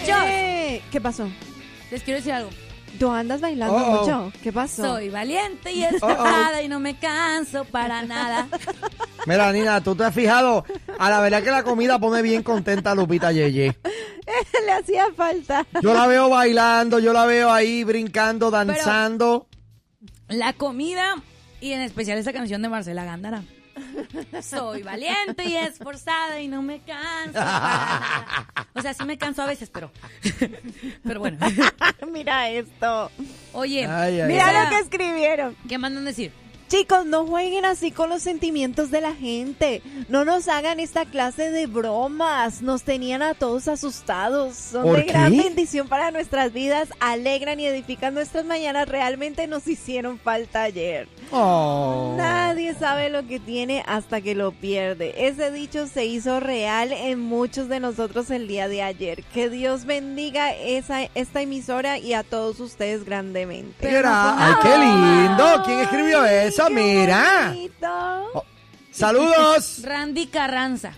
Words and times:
Muchachos, 0.00 0.24
Eh, 0.28 0.82
¿Qué 0.90 1.00
pasó? 1.00 1.28
les 1.90 2.02
quiero 2.02 2.18
decir 2.18 2.32
algo. 2.32 2.50
¿Tú 2.98 3.08
andas 3.10 3.40
bailando 3.40 3.74
Oh, 3.76 3.78
oh. 3.78 4.00
mucho? 4.02 4.32
¿Qué 4.42 4.52
pasó? 4.52 4.82
Soy 4.82 5.08
valiente 5.10 5.72
y 5.72 5.84
esforzada 5.84 6.60
y 6.62 6.68
no 6.68 6.80
me 6.80 6.98
canso 6.98 7.64
para 7.64 8.02
nada. 8.02 8.48
Mira, 9.26 9.52
Nina, 9.52 9.80
tú 9.80 9.94
te 9.94 10.04
has 10.04 10.14
fijado. 10.14 10.64
A 10.98 11.08
la 11.10 11.20
verdad 11.20 11.42
que 11.42 11.50
la 11.50 11.62
comida 11.62 11.98
pone 11.98 12.20
bien 12.22 12.42
contenta 12.42 12.90
a 12.90 12.94
Lupita 12.94 13.30
Yeye. 13.32 13.76
Le 14.66 14.72
hacía 14.72 15.06
falta. 15.16 15.66
Yo 15.82 15.94
la 15.94 16.06
veo 16.06 16.28
bailando, 16.28 16.98
yo 16.98 17.12
la 17.12 17.26
veo 17.26 17.50
ahí 17.52 17.84
brincando, 17.84 18.50
danzando. 18.50 19.46
La 20.28 20.52
comida 20.52 21.16
y 21.60 21.72
en 21.72 21.80
especial 21.82 22.18
esa 22.18 22.32
canción 22.32 22.60
de 22.62 22.68
Marcela 22.68 23.04
Gándara. 23.04 23.42
Soy 24.42 24.82
valiente 24.82 25.44
y 25.44 25.56
esforzada 25.56 26.40
y 26.40 26.48
no 26.48 26.62
me 26.62 26.80
canso. 26.80 27.32
para. 27.34 28.46
O 28.74 28.82
sea, 28.82 28.94
sí 28.94 29.04
me 29.04 29.18
canso 29.18 29.42
a 29.42 29.46
veces, 29.46 29.68
pero. 29.68 29.90
Pero 31.04 31.20
bueno. 31.20 31.38
Mira 32.12 32.48
esto. 32.50 33.10
Oye, 33.52 33.84
Ay, 33.86 34.20
ay, 34.20 34.28
Mira 34.28 34.46
ay. 34.48 34.64
lo 34.64 34.70
que 34.70 34.78
escribieron. 34.78 35.56
¿qué 35.68 35.76
mandan 35.76 36.04
decir? 36.04 36.32
Chicos, 36.70 37.04
no 37.04 37.26
jueguen 37.26 37.64
así 37.64 37.90
con 37.90 38.10
los 38.10 38.22
sentimientos 38.22 38.92
de 38.92 39.00
la 39.00 39.12
gente. 39.12 39.82
No 40.08 40.24
nos 40.24 40.46
hagan 40.46 40.78
esta 40.78 41.04
clase 41.04 41.50
de 41.50 41.66
bromas. 41.66 42.62
Nos 42.62 42.84
tenían 42.84 43.22
a 43.22 43.34
todos 43.34 43.66
asustados. 43.66 44.54
Son 44.54 44.84
¿Por 44.84 44.98
de 44.98 45.02
gran 45.02 45.36
bendición 45.36 45.88
para 45.88 46.12
nuestras 46.12 46.52
vidas. 46.52 46.90
Alegran 47.00 47.58
y 47.58 47.66
edifican 47.66 48.14
nuestras 48.14 48.44
mañanas. 48.44 48.88
Realmente 48.88 49.48
nos 49.48 49.66
hicieron 49.66 50.20
falta 50.20 50.62
ayer. 50.62 51.08
Oh. 51.32 52.14
Nadie 52.16 52.74
sabe 52.74 53.10
lo 53.10 53.26
que 53.26 53.40
tiene 53.40 53.82
hasta 53.88 54.20
que 54.20 54.36
lo 54.36 54.52
pierde. 54.52 55.26
Ese 55.26 55.50
dicho 55.50 55.88
se 55.88 56.06
hizo 56.06 56.38
real 56.38 56.92
en 56.92 57.18
muchos 57.18 57.68
de 57.68 57.80
nosotros 57.80 58.30
el 58.30 58.46
día 58.46 58.68
de 58.68 58.82
ayer. 58.82 59.24
Que 59.34 59.50
Dios 59.50 59.86
bendiga 59.86 60.52
esa, 60.54 61.02
esta 61.16 61.42
emisora 61.42 61.98
y 61.98 62.14
a 62.14 62.22
todos 62.22 62.60
ustedes 62.60 63.04
grandemente. 63.04 63.88
Ay, 64.04 64.54
qué 64.62 64.78
lindo. 64.78 65.62
¿Quién 65.64 65.80
escribió 65.80 66.24
eso? 66.24 66.59
Qué 66.68 66.74
Mira. 66.74 67.48
bonito. 67.48 68.44
Saludos. 68.90 69.80
Randy 69.84 70.26
Carranza. 70.26 70.92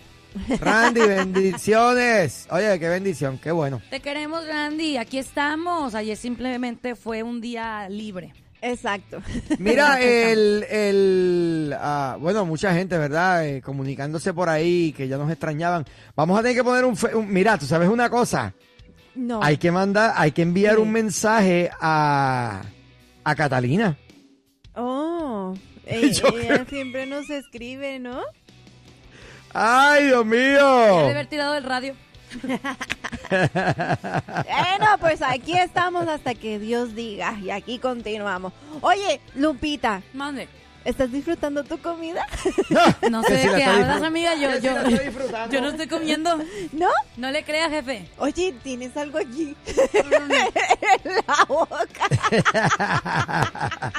Randy, 0.61 1.01
bendiciones. 1.07 2.47
Oye, 2.51 2.79
qué 2.79 2.89
bendición, 2.89 3.39
qué 3.39 3.51
bueno. 3.53 3.83
Te 3.91 4.01
queremos, 4.01 4.47
Randy. 4.47 4.97
Aquí 4.97 5.19
estamos. 5.19 5.95
Ayer 5.95 6.17
simplemente 6.17 6.95
fue 6.95 7.23
un 7.23 7.41
día 7.41 7.89
libre. 7.89 8.33
Exacto. 8.63 9.21
Mira, 9.59 10.01
el, 10.01 10.65
el 10.71 11.75
ah, 11.79 12.17
bueno, 12.21 12.47
mucha 12.47 12.73
gente, 12.73 12.97
¿verdad? 12.97 13.45
Eh, 13.47 13.61
comunicándose 13.61 14.33
por 14.33 14.49
ahí 14.49 14.93
que 14.97 15.09
ya 15.09 15.19
nos 15.19 15.31
extrañaban. 15.31 15.85
Vamos 16.17 16.39
a 16.39 16.43
tener 16.43 16.57
que 16.57 16.65
poner 16.65 16.85
un, 16.85 16.97
mira, 17.33 17.59
tú 17.59 17.67
sabes 17.67 17.89
una 17.89 18.09
cosa. 18.09 18.55
No. 19.15 19.43
Hay 19.43 19.59
que 19.59 19.71
mandar, 19.73 20.15
hay 20.17 20.31
que 20.33 20.43
enviar 20.43 20.77
Sí. 20.77 20.81
un 20.81 20.93
mensaje 20.93 21.71
a, 21.81 22.63
a 23.25 23.35
Catalina. 23.35 23.99
Oh. 24.75 25.12
Ella, 25.93 26.65
siempre 26.69 27.07
nos 27.07 27.29
escribe, 27.31 27.99
¿no? 27.99 28.23
Ay, 29.55 30.05
Dios 30.07 30.29
Debe 30.29 30.53
mío. 30.53 30.99
haber 31.11 31.27
tirado 31.27 31.55
el 31.57 31.65
radio. 31.65 31.95
Bueno, 33.31 34.99
pues 35.01 35.23
aquí 35.23 35.57
estamos 35.59 36.07
hasta 36.09 36.35
que 36.35 36.59
Dios 36.59 36.95
diga 36.95 37.39
y 37.43 37.51
aquí 37.51 37.79
continuamos. 37.79 38.53
Oye, 38.83 39.21
Lupita, 39.35 40.03
Mande. 40.13 40.49
¿Estás 40.85 41.11
disfrutando 41.13 41.63
tu 41.65 41.79
comida? 41.79 42.27
No 43.11 43.23
Que 43.23 43.29
sé 43.39 43.49
de 43.49 43.57
qué 43.57 43.65
hablas, 43.65 44.03
amiga. 44.03 44.35
Yo, 44.35 44.59
yo, 44.59 44.75
yo 45.51 45.61
no 45.61 45.69
estoy 45.69 45.89
comiendo. 45.89 46.37
¿No? 46.73 46.89
No 47.17 47.31
le 47.31 47.45
creas, 47.45 47.71
jefe. 47.71 48.09
Oye, 48.19 48.55
tienes 48.63 48.97
algo 48.97 49.19
aquí 49.19 49.55
en 49.93 50.29
la 51.27 51.45
boca. 51.49 52.09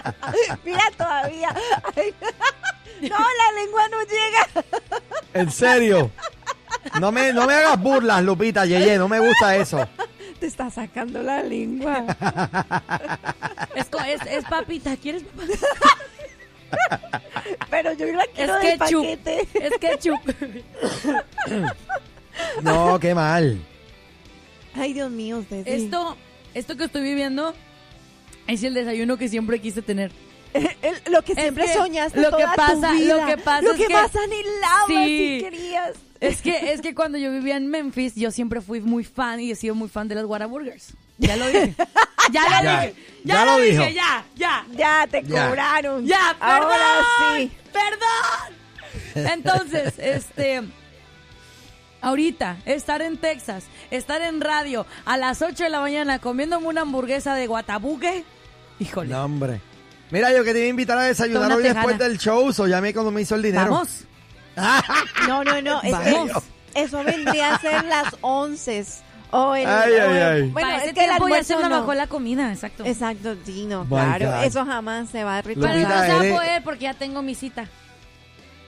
Mira 0.64 0.84
todavía. 0.98 1.54
Ay, 1.96 2.14
No, 3.02 3.18
la 3.18 3.62
lengua 3.62 3.88
no 3.90 4.02
llega. 4.02 4.48
En 5.34 5.52
serio. 5.52 6.12
No 7.00 7.12
me, 7.12 7.34
no 7.34 7.46
me 7.48 7.54
hagas 7.54 7.80
burlas, 7.82 8.24
Lupita, 8.24 8.66
Yeye, 8.66 8.98
no 8.98 9.08
me 9.08 9.20
gusta 9.20 9.56
eso. 9.56 9.88
Te 10.40 10.48
está 10.48 10.70
sacando 10.70 11.24
la 11.24 11.42
lengua. 11.42 12.04
Es, 13.76 13.88
es, 14.08 14.22
es 14.30 14.46
papita. 14.46 14.96
¿Quieres 14.98 15.24
papita? 15.24 15.68
Pero 17.70 17.94
yo 17.94 18.06
la 18.08 18.24
Es 18.24 18.30
quiero 18.36 18.56
de 18.56 18.62
ketchup. 18.78 19.02
paquete. 19.04 19.48
Es 19.54 19.74
ketchup. 19.80 20.20
No, 22.62 23.00
qué 23.00 23.14
mal. 23.16 23.60
Ay, 24.76 24.94
Dios 24.94 25.12
mío, 25.12 25.44
Ceci. 25.48 25.70
Esto, 25.70 26.18
esto 26.54 26.76
que 26.78 26.86
estoy 26.86 27.02
viviendo 27.02 27.54
es 28.48 28.64
el 28.64 28.74
desayuno 28.74 29.18
que 29.18 29.28
siempre 29.30 29.60
quise 29.62 29.82
tener. 29.82 30.12
El- 30.54 31.02
lo 31.12 31.22
que 31.24 31.36
siempre 31.36 31.66
que 31.66 31.74
soñaste 31.74 32.20
lo 32.22 32.36
que 32.36 32.44
pasa- 32.56 32.90
tu 32.90 32.94
vida. 32.96 33.18
lo 33.18 33.26
que 33.26 33.38
pasa 33.38 33.62
Lo 33.62 33.72
es 33.72 33.78
que 33.78 33.88
que- 33.88 33.94
pasa 33.94 34.20
anhelabas 34.24 34.88
Sí. 34.88 35.38
y 35.38 35.42
querías. 35.44 35.94
Es 36.24 36.42
que, 36.42 36.72
es 36.74 36.82
que 36.82 36.96
cuando 36.96 37.18
yo 37.18 37.32
vivía 37.32 37.58
en 37.58 37.68
Memphis, 37.68 38.16
yo 38.16 38.32
siempre 38.32 38.62
fui 38.62 38.80
muy 38.82 39.04
fan 39.04 39.40
y 39.40 39.52
he 39.52 39.56
sido 39.56 39.76
muy 39.76 39.90
fan 39.90 40.08
de 40.08 40.16
las 40.16 40.26
Whataburgers. 40.26 40.94
Ya 41.18 41.36
lo 41.38 41.48
dije. 41.48 41.76
Ya 42.32 42.44
lo 42.44 42.50
Ya, 42.64 42.82
dije. 42.82 42.96
Ya, 43.24 43.34
ya 43.36 43.46
lo, 43.46 43.52
lo 43.52 43.58
dije, 43.64 43.78
dijo. 43.78 43.90
ya, 43.94 44.26
ya. 44.36 44.66
Ya 44.76 45.08
te 45.08 45.24
Ya. 45.24 45.48
cobraron. 45.48 46.06
Ya, 46.06 46.36
perdón. 46.40 46.62
Ahora 46.64 46.78
sí. 47.38 47.52
Perdón. 47.72 49.30
Entonces, 49.32 49.94
este. 49.98 50.62
Ahorita, 52.02 52.58
estar 52.66 53.02
en 53.02 53.18
Texas, 53.18 53.64
estar 53.90 54.22
en 54.22 54.42
radio 54.42 54.86
a 55.06 55.16
las 55.18 55.42
8 55.42 55.64
de 55.64 55.70
la 55.70 55.80
mañana 55.80 56.20
comiéndome 56.20 56.68
una 56.68 56.82
hamburguesa 56.82 57.34
de 57.36 57.48
guatabuque. 57.48 58.26
Híjole. 58.80 59.10
No, 59.10 59.24
hombre. 59.24 59.62
Mira, 60.12 60.34
yo 60.34 60.44
que 60.44 60.52
te 60.52 60.60
iba 60.60 60.66
a 60.68 60.70
invitar 60.70 60.98
a 60.98 61.04
desayunar 61.04 61.52
hoy 61.54 61.64
tejana. 61.64 61.80
después 61.88 62.00
del 62.00 62.18
show, 62.18 62.52
so 62.52 62.68
ya 62.68 62.82
me 62.82 62.90
economizo 62.90 63.36
el 63.36 63.42
dinero. 63.44 63.72
Vamos. 63.72 64.04
No, 65.28 65.44
no, 65.44 65.62
no. 65.62 65.82
Es 65.82 65.96
que 65.98 66.12
Vamos. 66.14 66.44
eso 66.76 67.04
vendría 67.04 67.56
a 67.56 67.60
ser 67.60 67.86
las 67.86 68.16
once. 68.22 68.86
O 69.32 69.56
el, 69.56 69.68
Ay, 69.68 69.92
o 69.94 69.96
ay, 69.96 70.18
el- 70.18 70.24
ay. 70.24 70.42
Bueno, 70.50 70.68
Para 70.68 70.78
es 70.78 70.84
ese 70.84 70.94
que 70.94 71.00
el 71.02 71.06
tiempo 71.08 71.28
ya 71.28 71.36
almuerzo 71.36 71.58
se 71.58 71.64
me 71.64 71.70
no. 71.70 71.80
bajó 71.80 71.94
la 71.96 72.06
comida, 72.08 72.52
exacto. 72.54 72.86
Exacto, 72.86 73.36
sí, 73.46 73.66
no, 73.66 73.84
My 73.86 73.90
claro. 73.90 74.28
God. 74.32 74.44
Eso 74.44 74.66
jamás 74.66 75.10
se 75.10 75.24
va 75.24 75.40
a 75.40 75.42
Pero 75.44 75.60
repetir. 75.62 75.88
no 75.88 76.02
se 76.02 76.12
va 76.14 76.36
a 76.36 76.40
poder 76.40 76.64
porque 76.64 76.84
ya 76.84 76.94
tengo 76.94 77.22
mi 77.24 77.34
cita. 77.34 77.66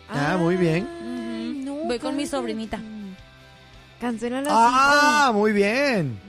Ah, 0.09 0.38
muy 0.40 0.56
bien. 0.56 1.63
No, 1.66 1.75
Voy 1.85 2.00
con 2.00 2.16
mi 2.16 2.25
sobrinita. 2.25 2.79
Cancela 4.02 4.41
la 4.41 4.50
Ah, 4.52 5.31
muy 5.34 5.52
bien. 5.52 6.19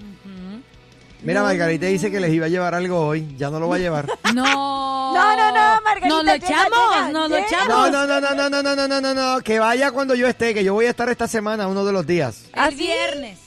Mira, 1.27 1.43
Margarita 1.43 1.87
dice 1.87 2.11
que 2.11 2.21
les 2.21 2.33
iba 2.33 2.47
a 2.47 2.49
llevar 2.49 2.75
algo 2.75 3.01
hoy. 3.07 3.35
Ya 3.37 3.51
no 3.51 3.59
lo 3.61 3.69
va 3.69 3.77
a 3.77 3.79
llevar. 3.79 4.07
No. 4.35 5.15
No, 5.15 5.37
no, 5.37 5.53
no, 5.53 5.81
Margarita, 5.83 6.09
Nos 6.09 6.25
lo 6.25 6.33
echamos, 6.33 7.13
nos 7.13 7.31
lo 7.31 7.37
echamos. 7.37 7.69
No, 7.69 7.91
no, 7.91 8.07
no, 8.07 8.21
no, 8.21 8.35
no, 8.35 8.49
no, 8.51 8.63
no, 8.63 8.77
no, 8.77 8.89
no, 8.89 9.01
no, 9.01 9.15
no. 9.37 9.41
Que 9.43 9.59
vaya 9.59 9.91
cuando 9.91 10.15
yo 10.15 10.27
esté, 10.29 10.55
que 10.55 10.63
yo 10.65 10.75
voy 10.75 10.87
a 10.87 10.91
estar 10.91 11.09
esta 11.09 11.27
semana, 11.29 11.67
uno 11.69 11.85
de 11.85 11.93
los 11.93 12.07
días. 12.07 12.45
¿Ah, 12.53 12.69
El 12.69 12.77
viernes. 12.77 13.39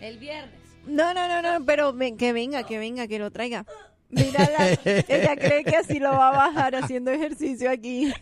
El 0.00 0.18
viernes. 0.18 0.54
No, 0.86 1.14
no, 1.14 1.26
no, 1.28 1.40
no, 1.40 1.64
pero 1.64 1.92
ven- 1.92 2.16
que 2.16 2.32
venga, 2.32 2.64
que 2.64 2.78
venga, 2.78 3.06
que 3.06 3.18
lo 3.18 3.30
traiga. 3.30 3.64
Mírala, 4.14 4.68
ella 4.84 5.36
cree 5.36 5.64
que 5.64 5.76
así 5.76 5.98
lo 5.98 6.10
va 6.12 6.28
a 6.28 6.32
bajar 6.48 6.76
haciendo 6.76 7.10
ejercicio 7.10 7.70
aquí. 7.70 8.12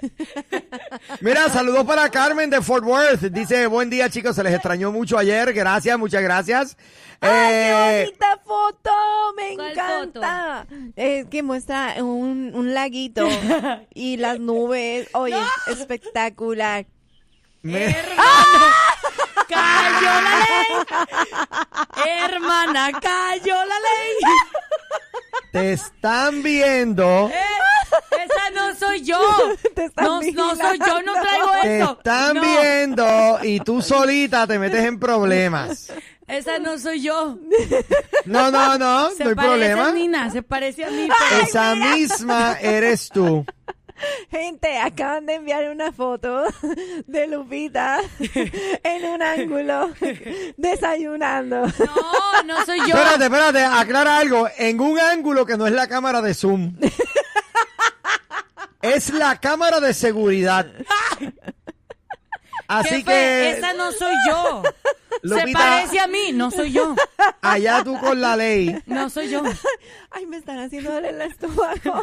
Mira, 1.20 1.48
saludos 1.48 1.84
para 1.84 2.08
Carmen 2.10 2.50
de 2.50 2.60
Fort 2.62 2.84
Worth. 2.84 3.20
Dice, 3.30 3.66
buen 3.66 3.90
día 3.90 4.08
chicos, 4.10 4.34
se 4.36 4.42
les 4.42 4.54
extrañó 4.54 4.90
mucho 4.92 5.18
ayer. 5.18 5.52
Gracias, 5.52 5.98
muchas 5.98 6.22
gracias. 6.22 6.76
¡Ay, 7.20 7.30
qué 7.30 7.70
Eh, 7.70 8.04
bonita 8.04 8.40
foto! 8.44 8.90
¡Me 9.36 9.54
¿Cuál 9.54 9.70
encanta! 9.70 10.66
Es 10.96 11.26
que 11.26 11.42
muestra 11.42 11.94
un, 11.98 12.52
un 12.54 12.74
laguito 12.74 13.28
y 13.94 14.16
las 14.16 14.40
nubes. 14.40 15.08
Oye, 15.12 15.36
espectacular. 15.68 16.86
me- 17.62 17.94
¡Cayó 19.48 20.20
la 20.22 20.38
ley! 20.38 22.06
Hermana, 22.24 22.90
cayó 23.00 23.54
la 23.54 23.78
ley. 23.80 24.16
te 25.52 25.72
están 25.74 26.42
viendo. 26.42 27.30
Eh, 27.32 28.24
Esa 28.24 28.50
no 28.54 28.74
soy 28.74 29.02
yo. 29.02 29.18
Te 29.74 29.84
están 29.84 30.04
No, 30.06 30.20
no 30.20 30.56
soy 30.56 30.78
yo, 30.78 31.02
no 31.02 31.12
traigo 31.12 31.50
Te 31.62 31.78
eso. 31.78 31.92
están 31.98 32.34
No, 32.34 32.40
viendo 32.42 33.38
y 33.42 33.60
tú 33.60 33.82
solita 33.82 34.46
te 34.46 34.58
metes 34.58 34.84
en 34.84 34.98
problemas. 34.98 35.92
Esa 36.26 36.58
no 36.58 36.78
soy 36.78 37.02
yo. 37.02 37.36
No, 38.24 38.50
no, 38.50 38.78
no, 38.78 39.10
Se 39.10 39.24
no 39.24 39.30
hay 39.30 39.34
parece 39.36 39.74
problema. 39.74 39.92
Nina, 39.92 40.30
se 40.30 40.42
parece 40.42 40.84
a 40.86 40.90
mí. 40.90 41.08
pero- 41.30 41.42
Esa 41.44 41.74
misma 41.74 42.56
eres 42.60 43.08
tú. 43.10 43.44
Gente, 44.30 44.78
acaban 44.78 45.26
de 45.26 45.34
enviar 45.34 45.70
una 45.70 45.92
foto 45.92 46.44
de 47.06 47.26
Lupita 47.26 48.00
en 48.82 49.04
un 49.04 49.22
ángulo 49.22 49.90
desayunando. 50.56 51.66
No, 51.66 52.42
no 52.44 52.64
soy 52.64 52.78
yo. 52.80 52.94
Espérate, 52.96 53.24
espérate, 53.24 53.64
aclara 53.64 54.18
algo. 54.18 54.48
En 54.58 54.80
un 54.80 54.98
ángulo 54.98 55.46
que 55.46 55.56
no 55.56 55.66
es 55.66 55.72
la 55.72 55.86
cámara 55.86 56.22
de 56.22 56.34
Zoom. 56.34 56.76
Es 58.80 59.10
la 59.10 59.38
cámara 59.38 59.80
de 59.80 59.94
seguridad. 59.94 60.66
Así 62.66 63.04
que, 63.04 63.50
esa 63.50 63.74
no 63.74 63.92
soy 63.92 64.14
yo. 64.26 64.62
Se 65.22 65.52
parece 65.52 66.00
a 66.00 66.06
mí, 66.08 66.32
no 66.32 66.50
soy 66.50 66.72
yo. 66.72 66.94
allá 67.42 67.84
tú 67.84 67.96
con 68.00 68.20
la 68.20 68.34
ley. 68.36 68.76
No 68.86 69.08
soy 69.08 69.28
yo. 69.30 69.42
Ay, 70.10 70.26
me 70.26 70.36
están 70.38 70.58
haciendo 70.58 70.90
doler 70.92 71.14
el 71.14 71.22
estómago. 71.22 72.00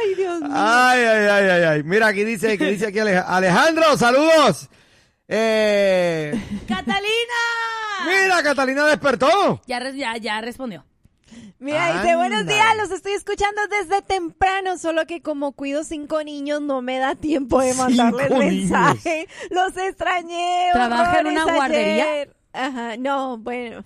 Ay, 0.00 0.14
Dios 0.14 0.40
mío. 0.40 0.50
Ay, 0.54 1.00
ay, 1.00 1.26
ay, 1.26 1.48
ay, 1.50 1.62
ay. 1.64 1.82
Mira, 1.82 2.06
aquí 2.08 2.24
dice, 2.24 2.52
aquí 2.52 2.64
dice 2.64 2.86
aquí 2.86 2.98
Alej- 2.98 3.24
Alejandro, 3.26 3.96
saludos. 3.98 4.68
Eh, 5.28 6.32
¡Catalina! 6.66 7.08
mira, 8.06 8.42
Catalina 8.42 8.86
despertó. 8.86 9.60
Ya, 9.66 9.78
res- 9.80 9.96
ya, 9.96 10.16
ya 10.16 10.40
respondió. 10.40 10.84
Mira, 11.58 12.00
dice, 12.00 12.16
buenos 12.16 12.46
días, 12.46 12.76
los 12.78 12.90
estoy 12.90 13.12
escuchando 13.12 13.60
desde 13.68 14.02
temprano, 14.02 14.78
solo 14.78 15.06
que 15.06 15.20
como 15.22 15.52
cuido 15.52 15.84
cinco 15.84 16.22
niños 16.24 16.60
no 16.62 16.80
me 16.82 16.98
da 16.98 17.14
tiempo 17.14 17.60
de 17.60 17.74
mandarles 17.74 18.30
mensaje. 18.30 19.28
Los 19.50 19.76
extrañé. 19.76 20.70
¿Trabaja 20.72 21.20
en 21.20 21.26
una 21.28 21.44
guardería? 21.44 22.04
ayer. 22.04 22.36
Ajá, 22.52 22.96
no, 22.96 23.38
bueno. 23.38 23.84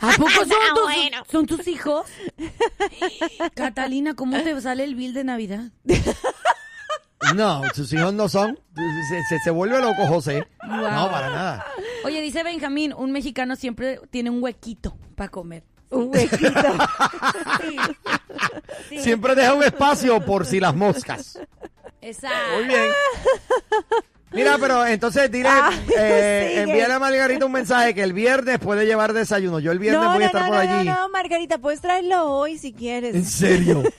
¿A 0.00 0.10
poco 0.16 0.30
son, 0.34 0.48
tus, 0.48 0.82
bueno. 0.84 1.24
son 1.30 1.46
tus 1.46 1.66
hijos? 1.66 2.06
Catalina, 3.54 4.14
¿cómo 4.14 4.40
te 4.42 4.60
sale 4.60 4.84
el 4.84 4.94
bill 4.94 5.14
de 5.14 5.24
Navidad? 5.24 5.64
No, 7.34 7.62
sus 7.74 7.92
hijos 7.92 8.12
no 8.12 8.28
son. 8.28 8.58
Se, 9.08 9.22
se- 9.28 9.38
se 9.44 9.50
vuelve 9.50 9.80
loco 9.80 10.06
José. 10.06 10.46
No, 10.62 11.10
para 11.10 11.30
nada. 11.30 11.66
Oye, 12.04 12.20
dice 12.20 12.42
Benjamín, 12.42 12.92
un 12.92 13.12
mexicano 13.12 13.56
siempre 13.56 13.98
tiene 14.10 14.30
un 14.30 14.42
huequito 14.42 14.96
para 15.16 15.30
comer. 15.30 15.64
Un 15.90 16.10
huequito. 16.12 16.50
Sí. 17.60 17.76
Sí. 18.88 18.98
Siempre 18.98 19.34
deja 19.34 19.54
un 19.54 19.62
espacio 19.62 20.20
por 20.24 20.44
si 20.46 20.60
las 20.60 20.74
moscas. 20.74 21.38
Exacto. 22.00 22.36
Muy 22.56 22.64
bien. 22.66 22.90
Mira, 24.32 24.56
pero 24.58 24.84
entonces 24.86 25.30
dile, 25.30 25.48
Ay, 25.48 25.86
eh, 25.96 26.54
envíale 26.66 26.92
a 26.94 26.98
Margarita 26.98 27.46
un 27.46 27.52
mensaje 27.52 27.94
que 27.94 28.02
el 28.02 28.12
viernes 28.12 28.58
puede 28.58 28.84
llevar 28.84 29.12
desayuno. 29.12 29.60
Yo 29.60 29.70
el 29.72 29.78
viernes 29.78 30.02
no, 30.02 30.08
voy 30.10 30.18
no, 30.18 30.24
a 30.24 30.26
estar 30.26 30.42
no, 30.42 30.48
por 30.48 30.56
no, 30.64 30.70
allí. 30.78 30.88
no, 30.88 30.94
no, 30.96 31.08
Margarita, 31.10 31.58
puedes 31.58 31.80
traerlo 31.80 32.24
hoy 32.32 32.58
si 32.58 32.72
quieres. 32.72 33.14
¿En 33.14 33.24
serio? 33.24 33.82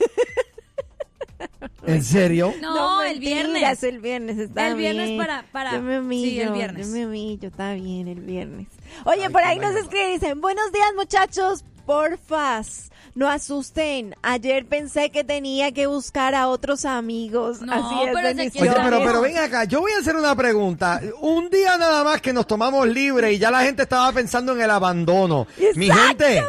¿En 1.87 2.03
serio? 2.03 2.53
No, 2.61 3.01
el 3.03 3.19
viernes. 3.19 3.83
el 3.83 3.99
viernes 3.99 4.37
está 4.39 4.67
El 4.67 4.75
viernes 4.75 5.05
bien. 5.07 5.17
para- 5.17 5.43
para- 5.51 5.73
Yo 5.73 5.81
me 5.81 5.99
humillo, 5.99 6.27
sí, 6.29 6.41
el 6.41 6.51
viernes. 6.53 6.87
Yo 6.87 6.93
me 6.93 7.05
humillo, 7.05 7.47
está 7.47 7.73
bien, 7.73 8.07
el 8.07 8.19
viernes. 8.21 8.67
Oye, 9.05 9.29
por 9.29 9.43
ahí 9.43 9.59
nos 9.59 9.75
escriben, 9.75 10.13
dicen, 10.19 10.41
buenos 10.41 10.71
días 10.71 10.87
muchachos, 10.95 11.63
porfas, 11.85 12.91
no 13.13 13.29
asusten. 13.29 14.15
Ayer 14.21 14.65
pensé 14.65 15.09
que 15.11 15.23
tenía 15.23 15.71
que 15.71 15.87
buscar 15.87 16.35
a 16.35 16.47
otros 16.49 16.85
amigos. 16.85 17.61
No, 17.61 17.73
Así 17.73 17.95
es, 18.03 18.11
pero 18.59 18.99
pero, 19.03 19.21
ven 19.21 19.37
acá, 19.37 19.63
yo 19.65 19.81
voy 19.81 19.91
a 19.93 19.99
hacer 19.99 20.15
una 20.15 20.35
pregunta. 20.35 21.01
Un 21.21 21.49
día 21.49 21.77
nada 21.77 22.03
más 22.03 22.21
que 22.21 22.33
nos 22.33 22.45
tomamos 22.47 22.87
libre 22.87 23.33
y 23.33 23.37
ya 23.37 23.51
la 23.51 23.61
gente 23.63 23.83
estaba 23.83 24.11
pensando 24.11 24.53
en 24.53 24.61
el 24.61 24.69
abandono. 24.71 25.47
Mi 25.75 25.87
Exacto, 25.87 26.25
gente, 26.25 26.43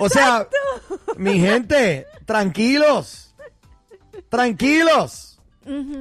o 0.00 0.08
sea, 0.08 0.46
exacto. 0.48 0.56
mi 1.16 1.38
gente, 1.40 2.06
tranquilos, 2.24 3.34
tranquilos. 4.28 5.38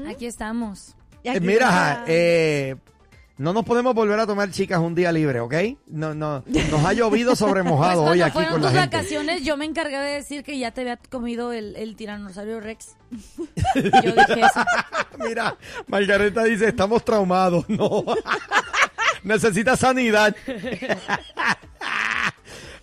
Aquí 0.10 0.26
estamos. 0.26 0.96
Y 1.24 1.30
Eh, 1.30 1.40
mira, 1.42 1.68
está. 1.68 2.04
eh, 2.08 2.76
no 3.40 3.54
nos 3.54 3.66
podemos 3.66 3.96
volver 3.96 4.20
a 4.20 4.28
tomar 4.28 4.52
chicas 4.52 4.80
un 4.80 4.94
día 4.94 5.12
libre, 5.12 5.40
¿ok? 5.40 5.54
No, 5.88 6.14
no, 6.14 6.44
nos 6.46 6.86
ha 6.86 6.94
llovido 6.94 7.36
sobre 7.36 7.62
Pues 7.64 7.72
mojado 7.74 8.04
hoy 8.04 8.20
cuando 8.20 8.26
aquí 8.26 8.34
fueron 8.34 8.52
con 8.54 8.62
la 8.62 8.70
gente. 8.72 8.98
vacaciones, 8.98 9.44
yo 9.44 9.58
me 9.58 9.66
encargué 9.66 9.98
de 9.98 10.14
decir 10.16 10.44
que 10.44 10.60
ya 10.60 10.72
te 10.72 10.82
había 10.82 10.98
comido 10.98 11.52
el, 11.54 11.76
el 11.76 11.96
tiranosaurio 11.96 12.60
Rex. 12.60 12.96
Yo 13.76 14.12
dije 14.14 14.42
eso. 14.42 14.64
Mira, 15.18 15.58
Margareta 15.88 16.44
dice, 16.44 16.68
estamos 16.68 17.04
traumados. 17.04 17.68
No. 17.70 18.04
Necesita 19.24 19.76
sanidad. 19.76 20.36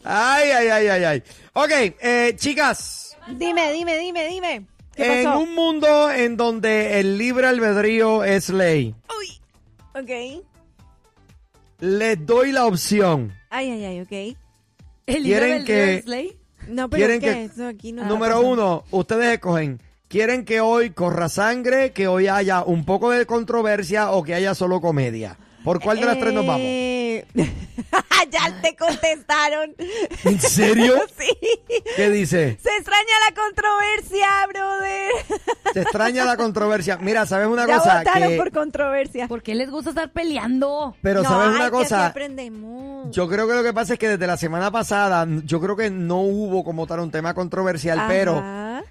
ay, 0.05 0.51
ay, 0.51 0.69
ay, 0.69 0.87
ay, 0.89 1.05
ay. 1.05 1.23
Ok, 1.53 1.71
eh, 2.01 2.35
chicas, 2.37 3.17
Dime, 3.29 3.73
dime, 3.73 3.99
dime, 3.99 4.29
dime. 4.29 4.67
¿Qué 4.95 5.21
en 5.21 5.25
pasó? 5.27 5.41
un 5.41 5.55
mundo 5.55 6.11
en 6.11 6.37
donde 6.37 7.01
el 7.01 7.19
libre 7.19 7.47
albedrío 7.49 8.23
es 8.25 8.49
ley, 8.51 8.95
Uy, 9.19 9.41
ok. 9.99 10.45
les 11.81 12.27
doy 12.27 12.53
la 12.53 12.67
opción. 12.67 13.33
Ay, 13.51 13.71
ay, 13.71 13.85
ay, 13.85 14.01
ok. 14.01 14.37
¿El 15.07 15.23
¿Quieren 15.23 15.65
que-? 15.65 16.05
No, 16.69 16.91
pero 16.91 17.07
¿Quieren 17.07 17.25
es 17.25 17.35
que, 17.35 17.45
eso 17.45 17.67
aquí 17.67 17.93
no 17.93 18.05
Número 18.05 18.41
uno, 18.41 18.85
ustedes 18.91 19.35
escogen. 19.35 19.81
¿Quieren 20.09 20.45
que 20.45 20.61
hoy 20.61 20.91
corra 20.91 21.29
sangre, 21.29 21.93
que 21.93 22.07
hoy 22.07 22.29
haya 22.29 22.63
un 22.63 22.85
poco 22.85 23.11
de 23.11 23.27
controversia 23.27 24.11
o 24.13 24.23
que 24.23 24.35
haya 24.35 24.55
solo 24.55 24.81
comedia? 24.81 25.37
¿Por 25.65 25.81
cuál 25.81 25.99
de 25.99 26.07
las 26.07 26.19
tres 26.21 26.33
nos 26.33 26.47
vamos? 26.47 26.63
Eh, 26.63 27.27
ya 27.35 28.61
te 28.63 28.77
contestaron. 28.77 29.75
¿En 30.25 30.41
serio? 30.41 30.95
sí. 31.19 31.29
¿Qué 31.97 32.11
dice? 32.11 32.57
Se 32.63 32.71
extraña 32.77 33.15
la 33.29 33.35
controversia, 33.35 34.29
brother. 34.49 34.66
Se 35.73 35.83
extraña 35.83 36.25
la 36.25 36.37
controversia. 36.37 36.97
Mira, 37.01 37.27
¿sabes 37.27 37.49
una 37.49 37.67
ya 37.67 37.79
cosa? 37.79 37.99
votaron 37.99 38.29
Que- 38.31 38.37
por 38.37 38.51
controversia. 38.53 39.29
¿Por 39.29 39.43
qué 39.43 39.55
les 39.55 39.71
gusta 39.71 39.91
estar 39.91 40.11
peleando? 40.11 40.97
Pero 41.03 41.23
No, 41.23 41.29
¿sabes 41.29 41.49
ay, 41.49 41.55
una 41.57 41.59
que 41.71 41.77
así 41.77 41.85
cosa? 41.85 42.07
aprendemos. 42.07 43.11
Yo 43.15 43.29
creo 43.29 43.47
que 43.47 43.55
lo 43.55 43.63
que 43.63 43.73
pasa 43.75 43.93
es 43.95 43.99
que 43.99 44.09
desde 44.09 44.27
la 44.27 44.37
semana 44.37 44.71
pasada, 44.71 45.27
yo 45.45 45.61
creo 45.61 45.77
que 45.77 45.91
no 45.91 46.21
hubo 46.21 46.65
como 46.65 46.87
tal 46.87 47.01
un 47.01 47.11
tema 47.11 47.35
controversial, 47.35 47.99
Ajá. 47.99 48.09
pero, 48.09 48.39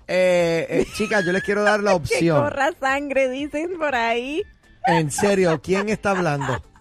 eh, 0.07 0.67
eh, 0.69 0.85
chicas, 0.95 1.25
yo 1.25 1.31
les 1.31 1.43
quiero 1.43 1.63
dar 1.63 1.79
la 1.81 1.91
que 1.91 1.95
opción. 1.97 2.41
corra 2.43 2.69
sangre, 2.79 3.29
dicen 3.29 3.71
por 3.79 3.95
ahí. 3.95 4.43
En 4.85 5.09
serio, 5.11 5.59
¿quién 5.63 5.89
está 5.89 6.11
hablando? 6.11 6.61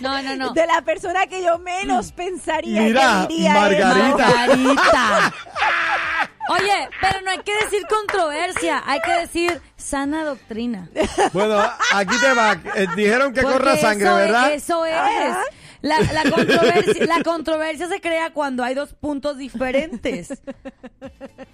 No, 0.00 0.20
no, 0.22 0.34
no. 0.36 0.52
De 0.54 0.66
la 0.66 0.80
persona 0.82 1.26
que 1.26 1.42
yo 1.42 1.58
menos 1.58 2.12
pensaría 2.12 2.80
Mira, 2.82 3.26
que 3.28 3.34
diría 3.34 3.52
Margarita. 3.52 4.16
Margarita. 4.16 5.34
Oye, 6.50 6.88
pero 7.00 7.20
no 7.22 7.30
hay 7.30 7.38
que 7.38 7.54
decir 7.64 7.82
controversia, 7.88 8.82
hay 8.86 9.00
que 9.00 9.12
decir 9.12 9.60
sana 9.76 10.24
doctrina. 10.24 10.88
Bueno, 11.32 11.60
aquí 11.94 12.18
te 12.20 12.32
va. 12.34 12.52
Eh, 12.74 12.86
dijeron 12.96 13.32
que 13.32 13.42
Porque 13.42 13.58
corra 13.58 13.76
sangre, 13.76 14.06
eso 14.06 14.18
es- 14.18 14.26
¿verdad? 14.26 14.52
eso 14.52 14.84
es. 14.86 15.36
La, 15.82 16.00
la 16.00 16.30
controversia, 16.30 17.06
la 17.06 17.22
controversia 17.22 17.88
se 17.88 18.00
crea 18.00 18.32
cuando 18.32 18.62
hay 18.62 18.74
dos 18.74 18.92
puntos 18.94 19.38
diferentes. 19.38 20.28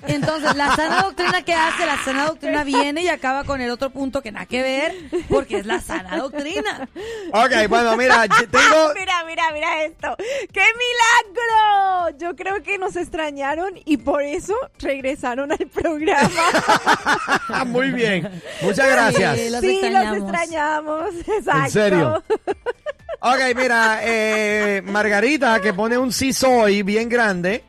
Entonces, 0.07 0.55
la 0.57 0.75
sana 0.75 1.03
doctrina 1.03 1.43
que 1.43 1.55
hace, 1.55 1.87
la 1.87 1.97
sana 2.05 2.27
doctrina 2.27 2.65
viene 2.65 3.03
y 3.03 3.09
acaba 3.09 3.45
con 3.45 3.61
el 3.61 3.71
otro 3.71 3.91
punto 3.91 4.23
que 4.23 4.33
nada 4.33 4.47
que 4.47 4.63
ver, 4.63 4.95
porque 5.29 5.59
es 5.59 5.67
la 5.67 5.81
sana 5.81 6.17
doctrina. 6.17 6.89
Ok, 7.33 7.69
bueno, 7.69 7.97
mira, 7.97 8.27
tengo... 8.51 8.95
Mira, 8.97 9.25
mira, 9.27 9.51
mira 9.53 9.85
esto. 9.85 10.17
¡Qué 10.53 10.63
milagro! 10.63 12.19
Yo 12.19 12.35
creo 12.35 12.63
que 12.63 12.79
nos 12.79 12.97
extrañaron 12.97 13.73
y 13.85 13.99
por 13.99 14.23
eso 14.23 14.55
regresaron 14.79 15.53
al 15.53 15.67
programa. 15.73 16.31
Muy 17.67 17.91
bien. 17.91 18.31
Muchas 18.63 18.89
gracias. 18.89 19.39
Sí, 19.39 19.51
los 19.51 19.61
sí, 19.61 19.71
extrañamos. 19.71 20.19
los 20.19 20.29
extrañamos. 20.29 21.15
Exacto. 21.29 21.65
¿En 21.65 21.71
serio? 21.71 22.25
Ok, 23.21 23.57
mira, 23.57 24.01
eh, 24.03 24.83
Margarita, 24.85 25.61
que 25.61 25.73
pone 25.73 25.97
un 25.99 26.13
sí 26.13 26.33
soy 26.33 26.83
bien 26.83 27.09
grande. 27.09 27.65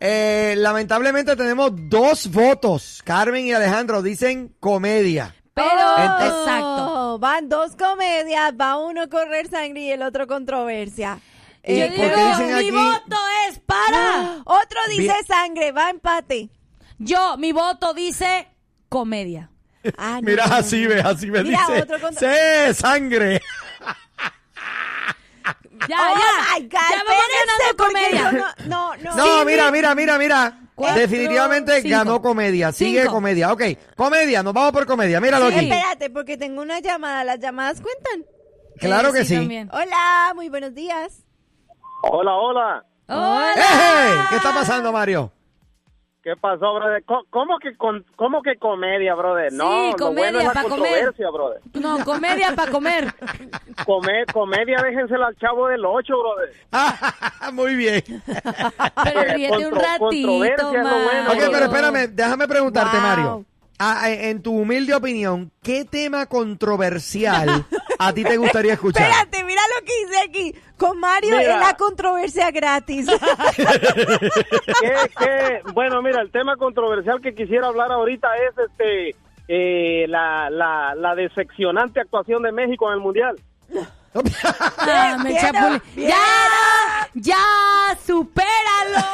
Eh, 0.00 0.54
lamentablemente 0.58 1.34
tenemos 1.36 1.70
dos 1.74 2.28
votos. 2.30 3.00
Carmen 3.04 3.46
y 3.46 3.52
Alejandro 3.52 4.02
dicen 4.02 4.54
comedia. 4.60 5.34
Pero, 5.54 5.68
Entonces- 5.98 6.38
exacto. 6.40 7.18
Van 7.18 7.48
dos 7.48 7.76
comedias, 7.76 8.52
va 8.60 8.76
uno 8.76 9.08
correr 9.08 9.48
sangre 9.48 9.80
y 9.82 9.90
el 9.92 10.02
otro 10.02 10.26
controversia. 10.26 11.18
¿Y 11.66 11.78
Yo 11.78 11.86
por 11.86 12.06
digo, 12.06 12.58
mi 12.60 12.70
voto 12.72 13.16
es 13.48 13.58
para. 13.60 14.42
Otro 14.44 14.78
dice 14.90 15.02
Bien. 15.02 15.26
sangre, 15.26 15.72
va 15.72 15.88
empate. 15.90 16.50
Yo, 16.98 17.36
mi 17.38 17.52
voto 17.52 17.94
dice 17.94 18.48
comedia. 18.88 19.50
Ah, 19.96 20.18
no, 20.20 20.28
Mira, 20.28 20.44
no, 20.44 20.50
no, 20.50 20.56
así 20.56 20.86
ve, 20.86 21.00
así 21.00 21.30
me 21.30 21.42
Mira, 21.42 21.60
dice. 21.68 21.82
otro 21.82 22.00
contra- 22.00 22.34
¡Sí, 22.68 22.74
sangre! 22.74 23.40
Ya, 25.88 25.96
Oh 25.98 26.14
ya. 26.18 26.58
my 26.58 26.62
God, 26.62 26.70
ya 26.72 27.04
vamos 27.04 27.24
espérense, 27.24 27.46
ganando 27.46 27.84
comedia. 27.84 28.54
no, 28.66 28.96
no, 28.96 29.14
no. 29.16 29.16
No, 29.38 29.44
mira, 29.44 29.70
mira, 29.70 29.94
mira, 29.94 30.18
mira. 30.18 30.60
Cuatro, 30.74 31.00
Definitivamente 31.00 31.82
cinco. 31.82 31.88
ganó 31.96 32.20
comedia. 32.22 32.72
Sigue 32.72 33.02
Cinco. 33.02 33.12
comedia. 33.14 33.52
Ok, 33.52 33.62
comedia, 33.96 34.42
nos 34.42 34.52
vamos 34.52 34.72
por 34.72 34.86
comedia. 34.86 35.20
Míralo 35.20 35.46
aquí. 35.46 35.58
Espérate, 35.70 36.10
porque 36.10 36.36
tengo 36.36 36.62
una 36.62 36.80
llamada. 36.80 37.22
¿Las 37.22 37.38
llamadas 37.38 37.80
cuentan? 37.80 38.24
Claro 38.78 39.12
que 39.12 39.24
sí. 39.24 39.36
también. 39.36 39.70
Hola, 39.72 40.32
muy 40.34 40.48
buenos 40.48 40.74
días. 40.74 41.22
Hola, 42.02 42.34
hola. 42.34 42.84
Hola. 43.06 43.54
¡Ey! 43.54 44.18
¿Qué 44.30 44.36
está 44.36 44.52
pasando, 44.52 44.90
Mario? 44.92 45.30
¿Qué 46.24 46.34
pasó, 46.40 46.74
brother? 46.74 47.04
¿Cómo 47.04 47.58
que, 47.58 47.76
con- 47.76 48.02
cómo 48.16 48.40
que 48.40 48.56
comedia, 48.56 49.14
brother? 49.14 49.50
Sí, 49.50 49.58
no, 49.58 49.90
lo 49.90 49.96
comedia, 49.98 50.30
bueno 50.32 50.38
es 50.40 50.44
la 50.46 50.62
comer. 50.62 50.68
controversia, 50.78 51.30
brother. 51.30 51.60
No, 51.74 52.02
comedia 52.02 52.54
para 52.56 52.72
comer. 52.72 53.14
Come- 53.84 54.24
comedia, 54.32 54.78
déjensela 54.82 55.26
al 55.26 55.36
chavo 55.36 55.68
del 55.68 55.84
8, 55.84 56.14
brother. 56.18 56.54
Muy 57.52 57.74
bien. 57.74 58.02
Pero 59.04 59.20
ríete 59.34 59.66
un 59.66 59.74
ratito, 59.74 60.02
lo 60.02 60.38
bueno, 60.38 60.72
Mario. 60.72 61.30
Ok, 61.30 61.38
pero 61.52 61.64
espérame, 61.66 62.06
déjame 62.10 62.48
preguntarte, 62.48 62.96
Wow. 62.96 63.02
Mario. 63.06 63.44
Ah, 63.78 64.08
eh, 64.08 64.30
en 64.30 64.40
tu 64.40 64.56
humilde 64.56 64.94
opinión, 64.94 65.50
¿qué 65.62 65.84
tema 65.84 66.26
controversial 66.26 67.66
a 67.98 68.12
ti 68.12 68.22
te 68.24 68.36
gustaría 68.36 68.74
escuchar? 68.74 69.02
Espérate, 69.02 69.44
mira 69.44 69.62
lo 69.78 69.86
que 69.86 69.92
dice 70.06 70.20
aquí. 70.28 70.54
Con 70.76 70.98
Mario 70.98 71.36
Mira. 71.36 71.54
es 71.54 71.60
la 71.60 71.76
controversia 71.76 72.50
gratis. 72.50 73.06
¿Qué, 73.56 74.94
qué? 75.18 75.62
Bueno, 75.72 76.02
mira, 76.02 76.20
el 76.20 76.30
tema 76.30 76.56
controversial 76.56 77.20
que 77.20 77.34
quisiera 77.34 77.68
hablar 77.68 77.92
ahorita 77.92 78.28
es 78.36 78.58
este 78.70 79.16
eh, 79.48 80.06
la, 80.08 80.50
la, 80.50 80.94
la 80.94 81.14
decepcionante 81.14 82.00
actuación 82.00 82.42
de 82.42 82.52
México 82.52 82.88
en 82.88 82.94
el 82.94 83.00
Mundial. 83.00 83.36
Ah, 84.16 85.16
me. 85.24 85.34
¡Ya! 85.96 86.20
¡Ya! 87.14 87.36
¡Supéralo! 88.06 89.04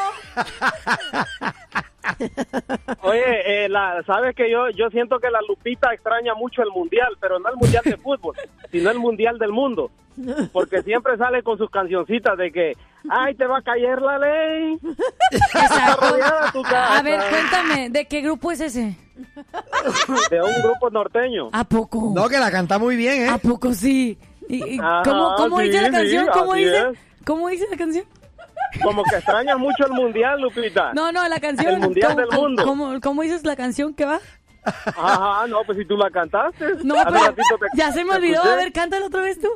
Oye, 3.02 3.50
la, 3.70 4.02
sabes 4.04 4.34
que 4.34 4.50
yo 4.50 4.68
yo 4.70 4.90
siento 4.90 5.18
que 5.18 5.30
la 5.30 5.40
Lupita 5.48 5.92
extraña 5.92 6.34
mucho 6.34 6.62
el 6.62 6.70
mundial, 6.70 7.16
pero 7.20 7.38
no 7.38 7.48
el 7.48 7.56
mundial 7.56 7.82
de 7.84 7.96
fútbol, 7.96 8.34
sino 8.70 8.90
el 8.90 8.98
mundial 8.98 9.38
del 9.38 9.52
mundo, 9.52 9.90
porque 10.52 10.82
siempre 10.82 11.16
sale 11.16 11.42
con 11.42 11.56
sus 11.56 11.70
cancioncitas 11.70 12.36
de 12.36 12.50
que, 12.50 12.72
ay, 13.08 13.34
te 13.34 13.46
va 13.46 13.58
a 13.58 13.62
caer 13.62 14.02
la 14.02 14.18
ley, 14.18 14.78
tu 16.52 16.62
casa. 16.62 16.98
A 16.98 17.02
ver, 17.02 17.20
cuéntame, 17.30 17.90
¿de 17.90 18.04
qué 18.06 18.20
grupo 18.20 18.52
es 18.52 18.60
ese? 18.60 18.96
de 20.30 20.42
un 20.42 20.62
grupo 20.62 20.90
norteño. 20.90 21.50
¿A 21.52 21.64
poco? 21.64 22.12
No, 22.14 22.28
que 22.28 22.38
la 22.38 22.50
canta 22.50 22.78
muy 22.78 22.96
bien, 22.96 23.28
¿A 23.28 23.36
¿eh? 23.36 23.38
poco 23.42 23.72
sí? 23.72 24.18
¿Y, 24.48 24.74
y 24.74 24.78
Ajá, 24.80 25.02
cómo 25.04 25.34
cómo 25.36 25.58
sí, 25.58 25.64
dice 25.64 25.82
la 25.82 25.88
sí, 25.88 25.92
canción? 25.92 26.26
¿Cómo 26.32 26.54
dice? 26.54 26.84
¿Cómo 27.24 27.48
dice 27.48 27.66
la 27.70 27.76
canción? 27.76 28.04
Como 28.82 29.02
que 29.04 29.16
extraña 29.16 29.56
mucho 29.56 29.86
el 29.86 29.92
mundial, 29.92 30.40
Lupita. 30.40 30.92
No, 30.94 31.10
no, 31.12 31.26
la 31.28 31.40
canción. 31.40 31.74
El 31.74 31.80
Mundial 31.80 32.12
¿cómo- 32.14 32.20
del 32.20 32.40
mundo. 32.40 32.64
¿cómo, 32.64 33.00
cómo 33.00 33.22
dices 33.22 33.44
la 33.44 33.56
canción 33.56 33.94
que 33.94 34.04
va? 34.04 34.20
Ajá, 34.62 35.46
no, 35.48 35.58
pues 35.64 35.78
si 35.78 35.84
tú 35.86 35.96
la 35.96 36.10
cantaste. 36.10 36.66
No, 36.84 36.94
Hace 36.96 37.04
pero 37.12 37.24
ratito 37.24 37.58
te- 37.58 37.78
ya 37.78 37.92
se 37.92 38.04
me 38.04 38.14
olvidó. 38.14 38.34
escuché. 38.34 38.52
A 38.52 38.56
ver, 38.56 38.72
cántalo 38.72 39.06
otra 39.06 39.22
vez 39.22 39.40
tú. 39.40 39.48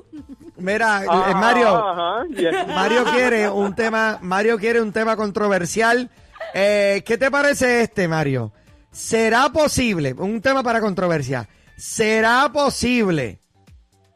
Mira, 0.56 1.04
eh, 1.04 1.34
Mario, 1.34 1.68
ajá, 1.76 2.24
yeah. 2.30 2.64
Mario 2.66 3.04
quiere 3.04 3.48
un 3.50 3.74
tema, 3.74 4.18
Mario 4.22 4.58
quiere 4.58 4.80
un 4.80 4.92
tema 4.92 5.14
controversial. 5.16 6.10
Eh, 6.54 7.02
¿Qué 7.04 7.18
te 7.18 7.30
parece 7.30 7.82
este, 7.82 8.08
Mario? 8.08 8.52
¿Será 8.90 9.50
posible, 9.50 10.14
un 10.14 10.40
tema 10.40 10.62
para 10.62 10.80
controversia, 10.80 11.48
¿será 11.76 12.48
posible 12.52 13.40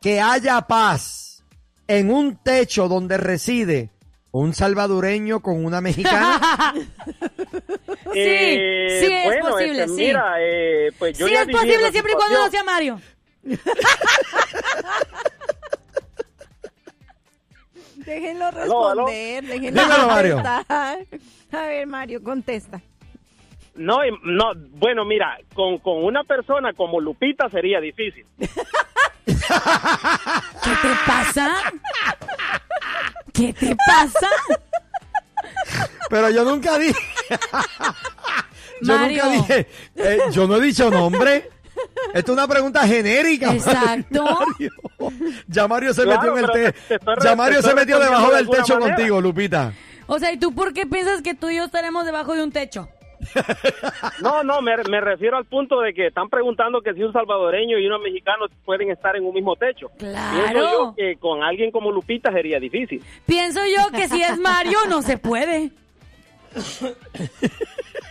que 0.00 0.20
haya 0.20 0.60
paz 0.62 1.44
en 1.88 2.10
un 2.10 2.36
techo 2.36 2.88
donde 2.88 3.16
reside 3.18 3.90
un 4.30 4.52
salvadoreño 4.54 5.40
con 5.40 5.64
una 5.64 5.80
mexicana? 5.80 6.74
Sí, 8.12 8.20
Eh, 8.20 9.00
sí 9.00 9.12
es 9.12 9.24
bueno, 9.24 9.50
posible, 9.50 9.82
este, 9.84 9.88
sí. 9.96 10.06
Mira, 10.06 10.34
eh, 10.40 10.90
pues 10.98 11.18
yo 11.18 11.26
sí 11.26 11.32
ya 11.34 11.42
es 11.42 11.48
posible 11.48 11.90
siempre 11.92 12.12
y 12.12 12.16
cuando 12.16 12.38
no 12.38 12.50
sea 12.50 12.64
Mario. 12.64 13.00
Déjenlo 17.96 18.46
Aló, 18.46 18.88
aló. 18.88 19.06
responder, 19.06 19.44
déjenlo 19.44 19.82
Dímelo, 19.82 20.06
Mario. 20.06 20.34
contestar. 20.36 20.98
A 21.52 21.66
ver, 21.66 21.86
Mario, 21.86 22.22
contesta. 22.22 22.80
No, 23.74 24.04
y- 24.04 24.10
no, 24.24 24.52
bueno, 24.72 25.04
mira, 25.04 25.38
con, 25.54 25.78
con 25.78 26.02
una 26.04 26.24
persona 26.24 26.72
como 26.72 27.00
Lupita 27.00 27.48
sería 27.50 27.80
difícil. 27.80 28.24
¿Qué 29.34 30.70
te 30.82 30.88
pasa? 31.06 31.56
¿Qué 33.32 33.52
te 33.52 33.76
pasa? 33.86 34.28
Pero 36.08 36.30
yo 36.30 36.44
nunca 36.44 36.78
dije. 36.78 36.98
yo 38.82 38.98
Mario. 38.98 39.24
nunca 39.26 39.54
dije. 39.54 39.68
eh, 39.96 40.18
yo 40.30 40.46
no 40.46 40.56
he 40.56 40.60
dicho 40.60 40.90
nombre. 40.90 41.50
Esto 42.12 42.32
es 42.32 42.38
una 42.38 42.48
pregunta 42.48 42.86
genérica. 42.86 43.52
Exacto. 43.52 44.24
Mario. 44.58 44.70
Ya 45.46 45.68
Mario 45.68 45.94
se 45.94 46.02
Claro, 46.02 46.34
metió 46.34 46.38
en 46.38 46.44
el 46.44 46.50
pero 46.88 47.06
te- 47.18 47.24
Ya 47.24 47.36
Mario 47.36 47.60
te 47.62 47.68
se 47.68 47.74
metió 47.74 47.98
debajo 48.00 48.30
del 48.34 48.48
techo 48.48 48.74
manera. 48.78 48.96
contigo, 48.96 49.20
Lupita. 49.20 49.72
O 50.06 50.18
sea, 50.18 50.32
¿y 50.32 50.38
tú 50.38 50.54
por 50.54 50.72
qué 50.72 50.86
piensas 50.86 51.20
que 51.22 51.34
tú 51.34 51.50
y 51.50 51.56
yo 51.56 51.64
estaremos 51.64 52.04
debajo 52.06 52.34
de 52.34 52.42
un 52.42 52.50
techo? 52.50 52.88
No, 54.22 54.42
no, 54.42 54.60
me, 54.62 54.76
me 54.90 55.00
refiero 55.00 55.36
al 55.36 55.44
punto 55.44 55.80
de 55.80 55.92
que 55.94 56.06
están 56.08 56.28
preguntando 56.28 56.80
que 56.80 56.94
si 56.94 57.02
un 57.02 57.12
salvadoreño 57.12 57.78
y 57.78 57.86
unos 57.86 58.00
mexicanos 58.00 58.50
pueden 58.64 58.90
estar 58.90 59.16
en 59.16 59.24
un 59.24 59.34
mismo 59.34 59.56
techo. 59.56 59.90
Claro. 59.98 60.30
Pienso 60.42 60.60
yo 60.72 60.94
que 60.96 61.16
con 61.16 61.42
alguien 61.42 61.70
como 61.70 61.90
Lupita 61.92 62.32
sería 62.32 62.58
difícil. 62.60 63.02
Pienso 63.26 63.60
yo 63.66 63.90
que 63.96 64.08
si 64.08 64.22
es 64.22 64.38
Mario 64.38 64.78
no 64.88 65.02
se 65.02 65.18
puede. 65.18 65.70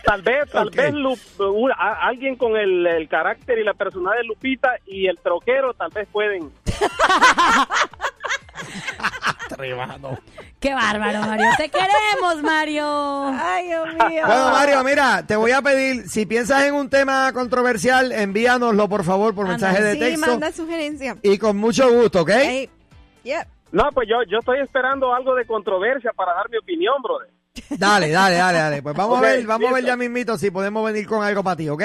Tal 0.04 0.22
vez, 0.22 0.48
tal 0.50 0.70
vez 0.70 0.94
Lu- 0.94 1.18
un- 1.52 1.72
a- 1.72 2.06
alguien 2.06 2.36
con 2.36 2.56
el, 2.56 2.86
el 2.86 3.08
carácter 3.08 3.58
y 3.58 3.64
la 3.64 3.74
personalidad 3.74 4.22
de 4.22 4.28
Lupita 4.28 4.70
y 4.86 5.06
el 5.06 5.18
troquero 5.18 5.74
tal 5.74 5.90
vez 5.90 6.08
pueden. 6.10 6.50
Qué 10.60 10.74
bárbaro, 10.74 11.20
Mario. 11.20 11.46
Te 11.56 11.68
queremos, 11.68 12.42
Mario. 12.42 13.28
Ay, 13.28 13.66
Dios 13.66 13.88
mío. 13.94 14.22
Bueno, 14.26 14.50
Mario, 14.50 14.84
mira, 14.84 15.26
te 15.26 15.36
voy 15.36 15.52
a 15.52 15.62
pedir, 15.62 16.08
si 16.08 16.26
piensas 16.26 16.64
en 16.64 16.74
un 16.74 16.88
tema 16.90 17.32
controversial, 17.32 18.12
envíanoslo 18.12 18.88
por 18.88 19.04
favor 19.04 19.34
por 19.34 19.46
Anda, 19.46 19.68
mensaje 19.68 19.82
de 19.82 19.92
sí, 19.94 19.98
texto. 20.00 20.30
manda 20.30 20.52
sugerencia. 20.52 21.16
Y 21.22 21.38
con 21.38 21.56
mucho 21.56 21.90
gusto, 21.92 22.22
¿ok? 22.22 22.30
Yep. 23.24 23.48
No, 23.72 23.84
pues 23.92 24.08
yo, 24.08 24.22
yo 24.28 24.38
estoy 24.38 24.60
esperando 24.60 25.12
algo 25.14 25.34
de 25.34 25.44
controversia 25.46 26.12
para 26.14 26.34
dar 26.34 26.48
mi 26.50 26.58
opinión, 26.58 26.94
brother. 27.02 27.28
Dale, 27.70 28.10
dale, 28.10 28.36
dale, 28.36 28.58
dale. 28.58 28.82
Pues 28.82 28.96
vamos 28.96 29.18
a 29.18 29.20
ver, 29.20 29.44
vamos 29.44 29.70
a 29.70 29.74
ver 29.74 29.84
ya 29.84 29.96
mismito 29.96 30.38
si 30.38 30.50
podemos 30.50 30.84
venir 30.84 31.06
con 31.06 31.22
algo 31.24 31.42
para 31.42 31.56
ti, 31.56 31.68
¿ok? 31.68 31.82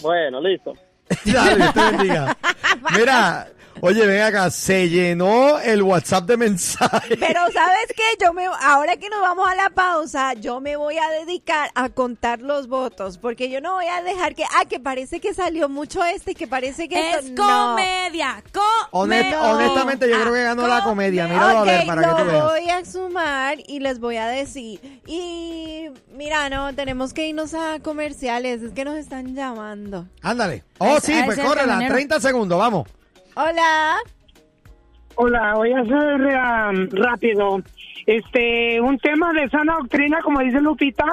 Bueno, 0.00 0.40
listo. 0.40 0.74
Dale, 1.24 1.72
te 1.72 1.80
bendiga. 1.80 2.36
Mira, 2.96 3.48
oye, 3.82 4.06
ven 4.06 4.22
acá, 4.22 4.50
se 4.50 4.88
llenó 4.88 5.58
el 5.58 5.82
WhatsApp 5.82 6.24
de 6.24 6.36
mensajes. 6.38 7.18
Pero 7.20 7.40
sabes 7.52 7.86
qué, 7.94 8.02
yo 8.24 8.32
me, 8.32 8.46
ahora 8.46 8.96
que 8.96 9.10
nos 9.10 9.20
vamos 9.20 9.46
a 9.48 9.54
la 9.54 9.68
pausa, 9.70 10.32
yo 10.34 10.60
me 10.60 10.76
voy 10.76 10.96
a 10.98 11.08
dedicar 11.10 11.70
a 11.74 11.88
contar 11.90 12.40
los 12.40 12.68
votos, 12.68 13.18
porque 13.18 13.50
yo 13.50 13.60
no 13.60 13.74
voy 13.74 13.86
a 13.86 14.02
dejar 14.02 14.34
que, 14.34 14.44
ah, 14.44 14.64
que 14.64 14.80
parece 14.80 15.20
que 15.20 15.34
salió 15.34 15.68
mucho 15.68 16.02
este, 16.04 16.34
que 16.34 16.46
parece 16.46 16.88
que 16.88 17.10
Es 17.10 17.24
esto- 17.24 17.42
no. 17.44 17.70
comedia. 17.76 18.42
Honest- 18.90 18.90
Comedia. 18.90 19.42
honestamente, 19.42 20.08
yo 20.08 20.20
creo 20.22 20.32
que 20.32 20.42
ganó 20.44 20.66
la 20.66 20.82
comedia. 20.84 21.26
Míralo 21.26 21.58
a 21.58 21.60
Ok, 21.62 21.66
ver 21.66 21.86
para 21.86 22.02
que 22.02 22.08
tú 22.08 22.24
lo 22.24 22.32
veas. 22.32 22.44
voy 22.44 22.70
a 22.70 22.84
sumar 22.84 23.58
y 23.66 23.80
les 23.80 23.98
voy 23.98 24.16
a 24.16 24.26
decir. 24.28 25.00
Y 25.06 25.88
mira, 26.14 26.48
no, 26.48 26.74
tenemos 26.74 27.12
que 27.12 27.26
irnos 27.26 27.54
a 27.54 27.80
comerciales, 27.80 28.62
es 28.62 28.72
que 28.72 28.84
nos 28.84 28.96
están 28.96 29.34
llamando. 29.34 30.06
Ándale. 30.22 30.64
Oh, 30.78 30.96
Es- 30.98 31.04
sí, 31.04 31.12
es 31.12 31.24
pues 31.24 31.38
el 31.38 31.44
córrela, 31.44 31.72
camionero. 31.72 31.94
30 31.94 32.20
segundos, 32.20 32.58
vamos. 32.58 32.88
Hola. 33.34 33.96
Hola, 35.14 35.54
voy 35.54 35.72
a 35.72 35.80
hacer 35.80 36.20
um, 36.20 36.88
rápido. 37.02 37.62
Este, 38.06 38.80
un 38.80 38.98
tema 38.98 39.32
de 39.32 39.48
sana 39.48 39.76
doctrina, 39.78 40.20
como 40.22 40.40
dice 40.40 40.60
Lupita. 40.60 41.04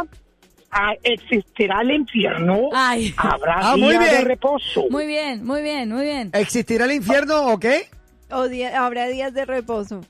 Ah, 0.71 0.93
¿Existirá 1.03 1.81
el 1.81 1.91
infierno? 1.91 2.69
Ay. 2.73 3.13
¿Habrá 3.17 3.55
Ah, 3.71 3.75
muy 3.77 3.89
día 3.89 3.99
de 3.99 4.09
bien. 4.09 4.25
reposo? 4.25 4.85
Muy 4.89 5.07
bien, 5.07 5.43
muy 5.45 5.63
bien, 5.63 5.91
muy 5.91 6.03
bien. 6.03 6.29
¿Existirá 6.33 6.85
el 6.85 6.91
infierno 6.93 7.47
o 7.47 7.59
qué? 7.59 7.87
O 8.31 8.47
día- 8.47 8.85
habrá 8.85 9.07
días 9.07 9.33
de 9.33 9.45
reposo. 9.45 10.01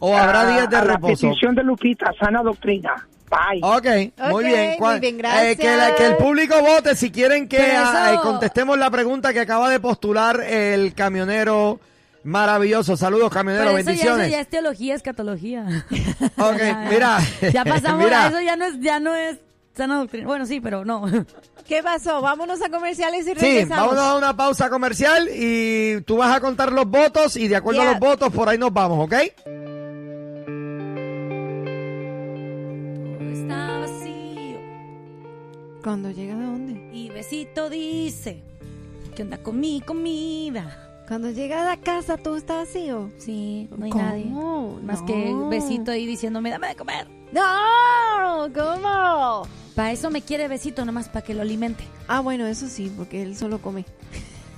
¿O 0.00 0.14
habrá 0.14 0.42
Ah, 0.42 0.52
días 0.52 0.68
de 0.70 0.76
a 0.76 0.84
La 0.84 0.94
reposo? 0.94 1.28
petición 1.28 1.54
de 1.54 1.62
Lupita, 1.64 2.12
sana 2.20 2.42
doctrina. 2.42 3.08
Bye. 3.34 3.60
Ok, 3.62 4.30
muy 4.30 4.44
bien. 4.44 4.68
muy 4.70 4.78
¿Cuál- 4.78 5.00
bien, 5.00 5.14
eh, 5.16 5.18
gracias. 5.18 5.56
que, 5.56 5.76
la- 5.76 5.94
que 5.94 6.06
el 6.06 6.16
público 6.16 6.60
vote 6.60 6.94
si 6.94 7.10
quieren 7.10 7.48
que 7.48 7.58
ah, 7.60 8.10
eso- 8.12 8.14
eh, 8.14 8.18
contestemos 8.22 8.78
la 8.78 8.90
pregunta 8.90 9.32
que 9.32 9.40
acaba 9.40 9.68
de 9.70 9.80
postular 9.80 10.40
el 10.40 10.94
camionero 10.94 11.80
maravilloso. 12.22 12.96
Saludos, 12.96 13.30
camionero, 13.32 13.64
eso 13.64 13.72
ya, 13.72 13.80
eso 13.80 13.86
bendiciones. 13.86 14.30
ya 14.30 14.40
es 14.40 14.48
teología, 14.48 14.94
escatología. 14.94 15.66
Ok, 16.38 16.60
mira. 16.90 17.18
Ya 17.52 17.64
pasamos, 17.64 18.04
Mira. 18.04 18.24
a 18.24 18.28
eso 18.28 18.40
ya 18.40 18.56
no 18.56 18.64
es, 18.66 18.80
ya 18.80 19.00
no 19.00 19.14
es 19.14 19.36
sana 19.76 19.98
doctrina. 19.98 20.26
Bueno, 20.26 20.46
sí, 20.46 20.60
pero 20.60 20.84
no. 20.84 21.04
¿Qué 21.68 21.82
pasó? 21.82 22.20
Vámonos 22.20 22.60
a 22.62 22.68
comerciales 22.68 23.22
y 23.26 23.30
Sí, 23.30 23.34
regresamos. 23.34 23.76
vámonos 23.96 24.04
a 24.04 24.16
una 24.16 24.36
pausa 24.36 24.68
comercial 24.68 25.28
y 25.34 26.00
tú 26.02 26.18
vas 26.18 26.34
a 26.36 26.40
contar 26.40 26.70
los 26.72 26.86
votos 26.86 27.36
y 27.36 27.48
de 27.48 27.56
acuerdo 27.56 27.82
a 27.82 27.86
los 27.86 27.98
votos 27.98 28.30
por 28.32 28.48
ahí 28.48 28.58
nos 28.58 28.72
vamos, 28.72 29.04
¿ok? 29.06 29.14
¿Cuando 35.84 36.10
llega 36.10 36.34
de 36.34 36.46
dónde? 36.46 36.96
Y 36.96 37.10
besito 37.10 37.68
dice, 37.68 38.42
¿qué 39.14 39.22
onda 39.22 39.36
con 39.36 39.60
mi 39.60 39.82
comida? 39.82 41.04
Cuando 41.06 41.30
llega 41.30 41.60
a 41.60 41.66
la 41.66 41.76
casa, 41.76 42.16
¿todo 42.16 42.38
está 42.38 42.54
vacío? 42.54 43.10
Sí, 43.18 43.68
no 43.76 43.84
hay 43.84 43.90
¿Cómo? 43.90 44.02
nadie. 44.02 44.24
Más 44.82 45.02
que 45.02 45.34
besito 45.50 45.90
ahí 45.90 46.06
diciéndome, 46.06 46.48
dame 46.48 46.68
de 46.68 46.74
comer. 46.76 47.06
¡No! 47.32 48.50
¿Cómo? 48.54 49.46
Para 49.74 49.92
eso 49.92 50.10
me 50.10 50.22
quiere 50.22 50.48
besito, 50.48 50.86
nomás 50.86 51.10
para 51.10 51.22
que 51.22 51.34
lo 51.34 51.42
alimente. 51.42 51.84
Ah, 52.08 52.20
bueno, 52.20 52.46
eso 52.46 52.66
sí, 52.66 52.90
porque 52.96 53.22
él 53.22 53.36
solo 53.36 53.60
come. 53.60 53.84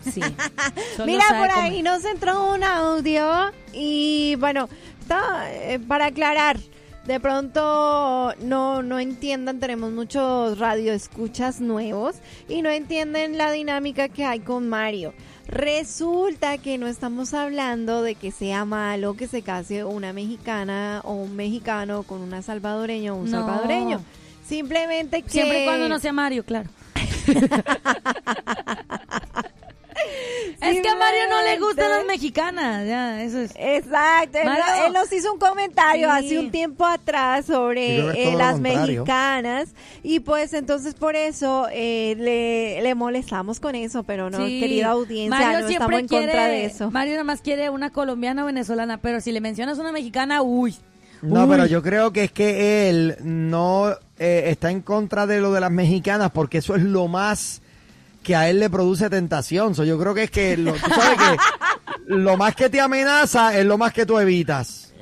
Sí. 0.09 0.21
Solo 0.97 1.07
Mira, 1.07 1.25
por 1.31 1.49
comer. 1.49 1.51
ahí 1.57 1.83
nos 1.83 2.05
entró 2.05 2.55
un 2.55 2.63
audio 2.63 3.51
y 3.73 4.37
bueno, 4.39 4.69
está, 5.01 5.53
eh, 5.53 5.81
para 5.81 6.07
aclarar, 6.07 6.59
de 7.07 7.21
pronto 7.21 8.35
no, 8.41 8.83
no 8.83 8.99
entiendan, 8.99 9.61
tenemos 9.61 9.93
muchos 9.93 10.59
radioescuchas 10.59 11.61
nuevos 11.61 12.17
y 12.49 12.63
no 12.63 12.71
entienden 12.71 13.39
la 13.39 13.53
dinámica 13.53 14.09
que 14.09 14.25
hay 14.25 14.41
con 14.41 14.69
Mario. 14.69 15.15
Resulta 15.47 16.59
que 16.59 16.77
no 16.79 16.89
estamos 16.89 17.33
hablando 17.33 18.03
de 18.03 18.17
que 18.17 18.33
sea 18.33 18.65
malo 18.65 19.15
que 19.15 19.29
se 19.29 19.43
case 19.43 19.85
una 19.85 20.13
mexicana 20.13 21.01
o 21.05 21.13
un 21.15 21.37
mexicano 21.37 22.03
con 22.03 22.21
una 22.21 22.43
salvadoreña 22.43 23.15
o 23.15 23.17
un 23.17 23.31
No. 23.31 23.39
salvadoreño. 23.43 24.01
Simplemente 24.45 25.23
que... 25.23 25.31
Siempre 25.31 25.63
y 25.63 25.65
cuando 25.65 25.89
no 25.89 25.99
sea 26.01 26.13
Mario, 26.13 26.45
claro. 26.45 26.69
es 30.61 30.81
que 30.81 30.89
a 30.89 30.95
Mario 30.97 31.21
no 31.29 31.43
le 31.43 31.59
gustan 31.59 31.91
las 31.91 32.05
mexicanas, 32.07 32.87
ya, 32.87 33.23
eso 33.23 33.41
es. 33.41 33.53
Exacto, 33.57 34.39
él, 34.39 34.45
Mario. 34.45 34.65
él 34.87 34.93
nos 34.93 35.13
hizo 35.13 35.33
un 35.33 35.39
comentario 35.39 36.09
Sí. 36.19 36.27
hace 36.27 36.39
un 36.39 36.51
tiempo 36.51 36.85
atrás 36.85 37.47
sobre 37.47 37.97
Yo 37.99 38.03
creo 38.05 38.13
que 38.13 38.21
es 38.23 38.29
eh, 38.29 38.31
todo 38.31 38.33
lo 38.33 38.39
las 38.39 38.53
contrario. 38.55 38.87
mexicanas 39.05 39.69
y 40.03 40.21
pues 40.21 40.53
entonces 40.53 40.95
por 40.95 41.17
eso 41.17 41.67
eh, 41.73 42.15
le, 42.19 42.83
le 42.83 42.95
molestamos 42.95 43.61
con 43.61 43.75
eso, 43.75 44.03
pero 44.05 44.31
no, 44.31 44.47
Sí. 44.47 44.61
querida 44.61 44.89
audiencia, 44.89 45.39
Mario 45.39 45.61
no 45.61 45.69
siempre 45.69 45.75
estamos 45.97 46.01
en 46.01 46.09
quiere, 46.09 46.25
contra 46.27 46.47
de 46.49 46.65
eso. 46.65 46.91
Mario 46.91 47.13
nada 47.15 47.25
más 47.25 47.41
quiere 47.41 47.71
una 47.71 47.91
colombiana 47.91 48.43
o 48.45 48.47
venezolana, 48.47 48.99
pero 48.99 49.21
si 49.21 49.33
le 49.33 49.41
mencionas 49.41 49.79
una 49.79 49.93
mexicana, 49.93 50.43
uy. 50.43 50.75
No, 51.23 51.45
Uy. 51.45 51.51
pero 51.51 51.65
yo 51.67 51.83
creo 51.83 52.13
que 52.13 52.25
es 52.25 52.33
que 52.33 52.91
él 52.91 53.17
no 53.23 53.91
eh, 54.19 54.45
está 54.49 54.71
en 54.71 54.83
contra 54.83 55.27
de 55.27 55.41
lo 55.41 55.51
de 55.51 55.61
las 55.61 55.71
mexicanas 55.71 56.31
porque 56.31 56.59
eso 56.59 56.75
es 56.77 56.83
lo 56.83 57.09
más 57.09 57.63
que 58.27 58.35
a 58.35 58.51
él 58.51 58.59
le 58.59 58.69
produce 58.69 59.09
tentación. 59.09 59.75
So, 59.77 59.85
yo 59.85 59.97
creo 60.01 60.13
que 60.13 60.25
es 60.25 60.31
que 60.33 60.57
lo, 60.57 60.73
tú 60.73 60.91
sabes 60.91 61.17
que 61.19 61.37
lo 62.07 62.37
más 62.37 62.57
que 62.57 62.69
te 62.69 62.81
amenaza 62.81 63.57
es 63.57 63.65
lo 63.65 63.79
más 63.79 63.93
que 63.93 64.05
tú 64.05 64.19
evitas. 64.19 64.93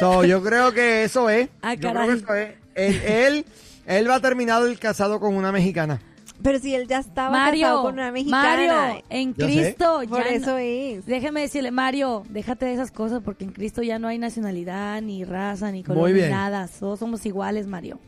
So, 0.00 0.24
yo 0.24 0.42
creo 0.42 0.72
que 0.72 1.04
eso 1.04 1.30
es. 1.30 1.48
Ah, 1.62 1.74
yo 1.74 1.90
creo 1.92 2.06
que 2.08 2.12
eso 2.14 2.34
es. 2.34 2.54
Él, 2.74 3.02
él, 3.04 3.46
él 3.86 4.10
va 4.10 4.16
a 4.16 4.20
terminar 4.20 4.62
el 4.66 4.78
casado 4.78 5.20
con 5.20 5.34
una 5.36 5.52
mexicana. 5.52 6.00
Pero 6.42 6.58
si 6.58 6.74
él 6.74 6.88
ya 6.88 6.98
estaba 6.98 7.30
Mario, 7.30 7.62
casado 7.66 7.82
con 7.82 7.94
una 7.94 8.10
mexicana, 8.10 8.76
Mario, 8.76 9.04
en 9.10 9.34
Yo 9.34 9.46
sé. 9.46 9.52
Cristo, 9.52 10.02
por 10.08 10.24
ya 10.24 10.30
eso 10.30 10.50
no- 10.52 10.58
es. 10.58 11.06
Déjeme 11.06 11.42
decirle, 11.42 11.70
Mario, 11.70 12.24
déjate 12.28 12.66
de 12.66 12.72
esas 12.74 12.90
cosas 12.90 13.20
porque 13.24 13.44
en 13.44 13.52
Cristo 13.52 13.82
ya 13.82 14.00
no 14.00 14.08
hay 14.08 14.18
nacionalidad, 14.18 15.00
ni 15.02 15.22
raza, 15.24 15.70
ni 15.70 15.84
color, 15.84 16.10
ni 16.10 16.22
nada. 16.22 16.68
Todos 16.80 16.98
somos 16.98 17.24
iguales, 17.26 17.68
Mario. 17.68 18.00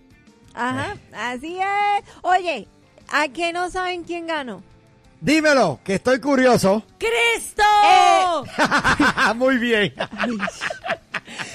Ajá, 0.56 0.96
así 1.16 1.58
es. 1.58 2.04
Oye, 2.23 2.68
¿a 3.08 3.28
qué 3.28 3.52
no 3.52 3.70
saben 3.70 4.04
quién 4.04 4.26
ganó? 4.26 4.62
Dímelo, 5.20 5.80
que 5.82 5.94
estoy 5.94 6.20
curioso. 6.20 6.84
¡Cristo! 6.99 7.62
Eh. 7.87 9.34
Muy 9.37 9.56
bien. 9.56 9.94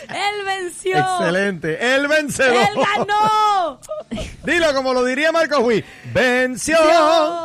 ¡Él 0.09 0.45
venció! 0.45 0.97
Excelente. 0.97 1.95
El 1.95 2.07
vencedor. 2.07 2.55
¡Él 2.55 2.83
ganó! 2.95 3.79
Dilo 4.43 4.73
como 4.73 4.93
lo 4.93 5.03
diría 5.03 5.31
Marco 5.31 5.59
Huy. 5.59 5.83
Venció. 6.11 6.77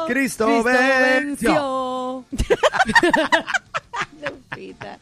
Cristo, 0.07 0.63
venció. 0.63 0.65
venció. 1.03 2.25
Lupita. 4.23 4.99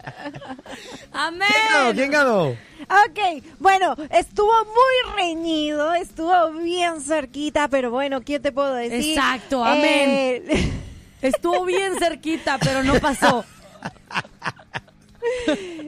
¡Amén! 1.12 1.48
¿Quién 1.48 1.70
ganó? 1.72 1.92
¿Quién 1.94 2.10
ganó? 2.10 2.56
Ok, 2.88 3.44
bueno, 3.58 3.94
estuvo 4.10 4.52
muy 4.64 5.14
reñido, 5.16 5.94
estuvo 5.94 6.50
bien 6.52 7.00
cerquita, 7.00 7.68
pero 7.68 7.90
bueno, 7.90 8.20
¿qué 8.22 8.40
te 8.40 8.52
puedo 8.52 8.74
decir? 8.74 9.16
Exacto, 9.18 9.64
amén. 9.64 10.44
Eh, 10.48 10.72
Estuvo 11.22 11.64
bien 11.64 11.96
cerquita, 12.00 12.58
pero 12.58 12.82
no 12.82 12.94
pasó. 12.94 13.44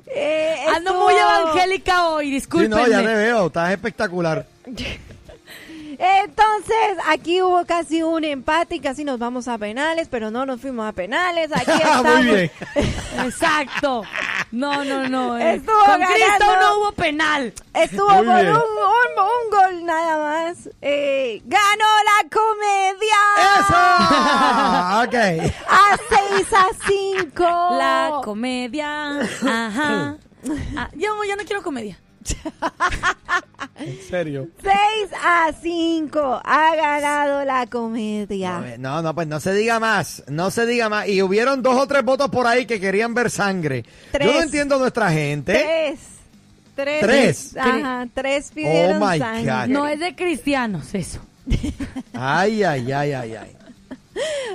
eh, 0.06 0.56
Ando 0.74 0.90
estuvo- 0.92 1.04
muy 1.04 1.14
evangélica 1.14 2.08
hoy, 2.08 2.26
Sí, 2.26 2.30
discúlpenme. 2.32 2.76
no, 2.76 2.86
ya 2.88 2.98
te 3.02 3.14
veo. 3.14 3.46
Estás 3.48 3.72
espectacular. 3.72 4.46
Entonces, 5.96 6.98
aquí 7.08 7.40
hubo 7.42 7.64
casi 7.66 8.02
un 8.02 8.24
empate 8.24 8.76
y 8.76 8.80
casi 8.80 9.04
nos 9.04 9.18
vamos 9.18 9.46
a 9.46 9.58
penales, 9.58 10.08
pero 10.10 10.30
no 10.30 10.44
nos 10.44 10.60
fuimos 10.60 10.88
a 10.88 10.92
penales. 10.92 11.50
Aquí 11.52 11.70
estamos. 11.70 12.16
Muy 12.16 12.26
bien. 12.26 12.50
Exacto. 13.24 14.02
No, 14.54 14.84
no, 14.84 15.08
no. 15.08 15.38
eh. 15.38 15.54
Estuvo 15.54 15.76
Con 15.78 16.00
ganando. 16.00 16.14
Cristo 16.14 16.44
no 16.60 16.78
hubo 16.78 16.92
penal. 16.92 17.52
Estuvo 17.74 18.08
Muy 18.08 18.24
por 18.26 18.34
un, 18.36 18.40
bien. 18.42 18.48
un- 18.54 18.60
un 19.24 19.50
gol 19.50 19.84
nada 19.86 20.16
más. 20.18 20.68
Eh, 20.82 21.42
ganó 21.44 21.84
la 22.04 22.28
comedia. 22.30 23.20
¡Eso! 23.58 23.80
ok. 25.04 25.52
A 25.68 25.96
6 26.08 26.52
a 26.52 26.66
5. 26.86 27.76
La 27.78 28.20
comedia. 28.24 29.20
Ajá. 29.20 30.16
Ah, 30.76 30.90
yo, 30.92 31.08
yo 31.26 31.36
no 31.36 31.44
quiero 31.46 31.62
comedia. 31.62 31.98
En 33.76 33.98
serio. 34.08 34.48
6 34.62 34.74
a 35.22 35.52
5. 35.52 36.40
Ha 36.44 36.76
ganado 36.76 37.44
la 37.44 37.66
comedia. 37.66 38.76
No, 38.78 39.02
no, 39.02 39.14
pues 39.14 39.26
no 39.26 39.40
se 39.40 39.52
diga 39.52 39.80
más. 39.80 40.22
No 40.28 40.50
se 40.50 40.64
diga 40.66 40.88
más. 40.88 41.08
Y 41.08 41.20
hubieron 41.22 41.62
dos 41.62 41.76
o 41.76 41.86
tres 41.86 42.04
votos 42.04 42.30
por 42.30 42.46
ahí 42.46 42.66
que 42.66 42.80
querían 42.80 43.14
ver 43.14 43.30
sangre. 43.30 43.84
Tres. 44.12 44.26
Yo 44.26 44.32
no 44.34 44.42
entiendo 44.42 44.76
a 44.76 44.78
nuestra 44.78 45.10
gente. 45.10 45.52
Tres. 45.52 45.98
Tres. 46.74 47.00
Tres. 47.02 47.56
Ajá, 47.56 48.06
tres 48.14 48.50
pidieron 48.52 49.02
Oh 49.02 49.06
my 49.10 49.18
sangre. 49.18 49.44
God. 49.52 49.66
No 49.68 49.86
es 49.88 50.00
de 50.00 50.14
cristianos 50.14 50.94
eso. 50.94 51.20
Ay, 52.12 52.62
ay, 52.62 52.90
ay, 52.92 53.12
ay, 53.12 53.34
ay. 53.34 53.56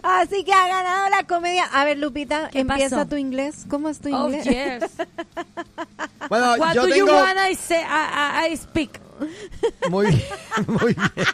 Así 0.04 0.44
que 0.44 0.54
ha 0.54 0.68
ganado 0.68 1.10
la 1.10 1.24
comedia. 1.28 1.66
A 1.66 1.84
ver, 1.86 1.98
Lupita, 1.98 2.50
¿Qué 2.50 2.60
empieza 2.62 2.98
pasó? 2.98 3.10
tu 3.10 3.16
inglés. 3.18 3.66
¿Cómo 3.70 3.90
es 3.90 4.00
tu 4.00 4.14
Oh, 4.16 4.30
inglés? 4.30 4.46
yes. 4.46 4.92
Bueno, 6.30 6.54
What 6.58 6.74
yo 6.76 6.84
do 6.84 6.90
you 6.90 7.06
tengo... 7.06 7.14
want 7.20 7.38
I 7.50 7.56
say? 7.56 7.82
I, 7.82 8.46
I- 8.50 8.54
I 8.54 8.58
speak. 8.58 9.00
Muy 9.90 10.08
bien, 10.08 10.24
muy 10.68 10.94
bien. 10.94 11.28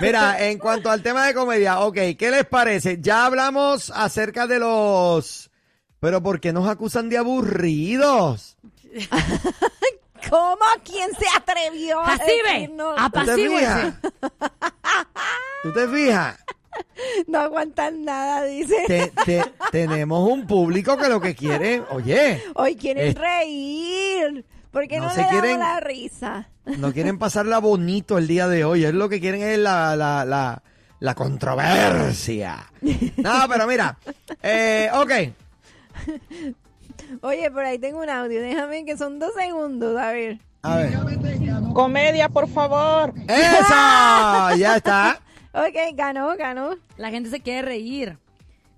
Mira, 0.00 0.40
en 0.48 0.58
cuanto 0.58 0.90
al 0.90 1.02
tema 1.02 1.26
de 1.26 1.34
comedia, 1.34 1.80
ok, 1.80 1.94
¿qué 2.18 2.30
les 2.30 2.44
parece? 2.46 2.98
Ya 3.00 3.26
hablamos 3.26 3.90
acerca 3.94 4.46
de 4.46 4.58
los... 4.60 5.50
Pero 6.00 6.22
¿por 6.22 6.40
qué 6.40 6.52
nos 6.52 6.68
acusan 6.68 7.08
de 7.08 7.18
aburridos? 7.18 8.56
¿Cómo? 10.30 10.58
¿Quién 10.84 11.10
se 11.18 11.26
atrevió 11.36 12.00
a 12.00 12.06
Pasive. 12.06 12.70
¿Tú 12.74 13.24
te 13.24 13.48
fijas? 13.48 13.94
¿Tú 15.62 15.72
te 15.72 15.88
fijas? 15.88 16.36
No 17.28 17.38
aguantan 17.40 18.04
nada, 18.04 18.44
dice. 18.44 18.76
Te- 18.86 19.12
te- 19.24 19.44
tenemos 19.70 20.28
un 20.30 20.46
público 20.46 20.96
que 20.96 21.08
lo 21.08 21.20
que 21.20 21.34
quiere, 21.34 21.82
oye, 21.90 22.42
Hoy 22.54 22.76
quieren 22.76 23.14
reír. 23.14 24.44
¿Por 24.70 24.88
qué 24.88 24.96
no, 24.98 25.04
no 25.04 25.08
le 25.10 25.14
se 25.14 25.20
damos 25.22 25.32
quieren- 25.40 25.58
la 25.60 25.80
risa? 25.80 26.48
no 26.78 26.92
quieren 26.92 27.18
pasarla 27.18 27.58
bonito 27.58 28.18
el 28.18 28.26
día 28.26 28.48
de 28.48 28.64
hoy. 28.64 28.84
Es 28.84 28.94
lo 28.94 29.08
que 29.08 29.20
quieren 29.20 29.42
es 29.42 29.58
la, 29.58 29.94
la, 29.96 30.24
la, 30.24 30.62
la 31.00 31.14
controversia. 31.14 32.64
No, 32.80 33.32
pero 33.48 33.66
mira, 33.66 33.96
eh, 34.42 34.90
ok. 34.94 35.12
Oye, 37.22 37.50
por 37.50 37.64
ahí 37.64 37.78
tengo 37.78 38.00
un 38.00 38.10
audio. 38.10 38.40
Déjame 38.40 38.84
que 38.84 38.96
son 38.96 39.18
dos 39.18 39.32
segundos. 39.34 39.96
A 40.00 40.10
ver. 40.12 40.38
A 40.62 40.76
ver. 40.76 40.94
Comedia, 41.74 42.28
por 42.28 42.48
favor. 42.48 43.12
¡Eso! 43.28 44.56
Ya 44.56 44.76
está. 44.76 45.20
Ok, 45.54 45.94
ganó, 45.94 46.36
ganó. 46.36 46.76
La 46.96 47.10
gente 47.10 47.30
se 47.30 47.40
quiere 47.40 47.62
reír. 47.62 48.18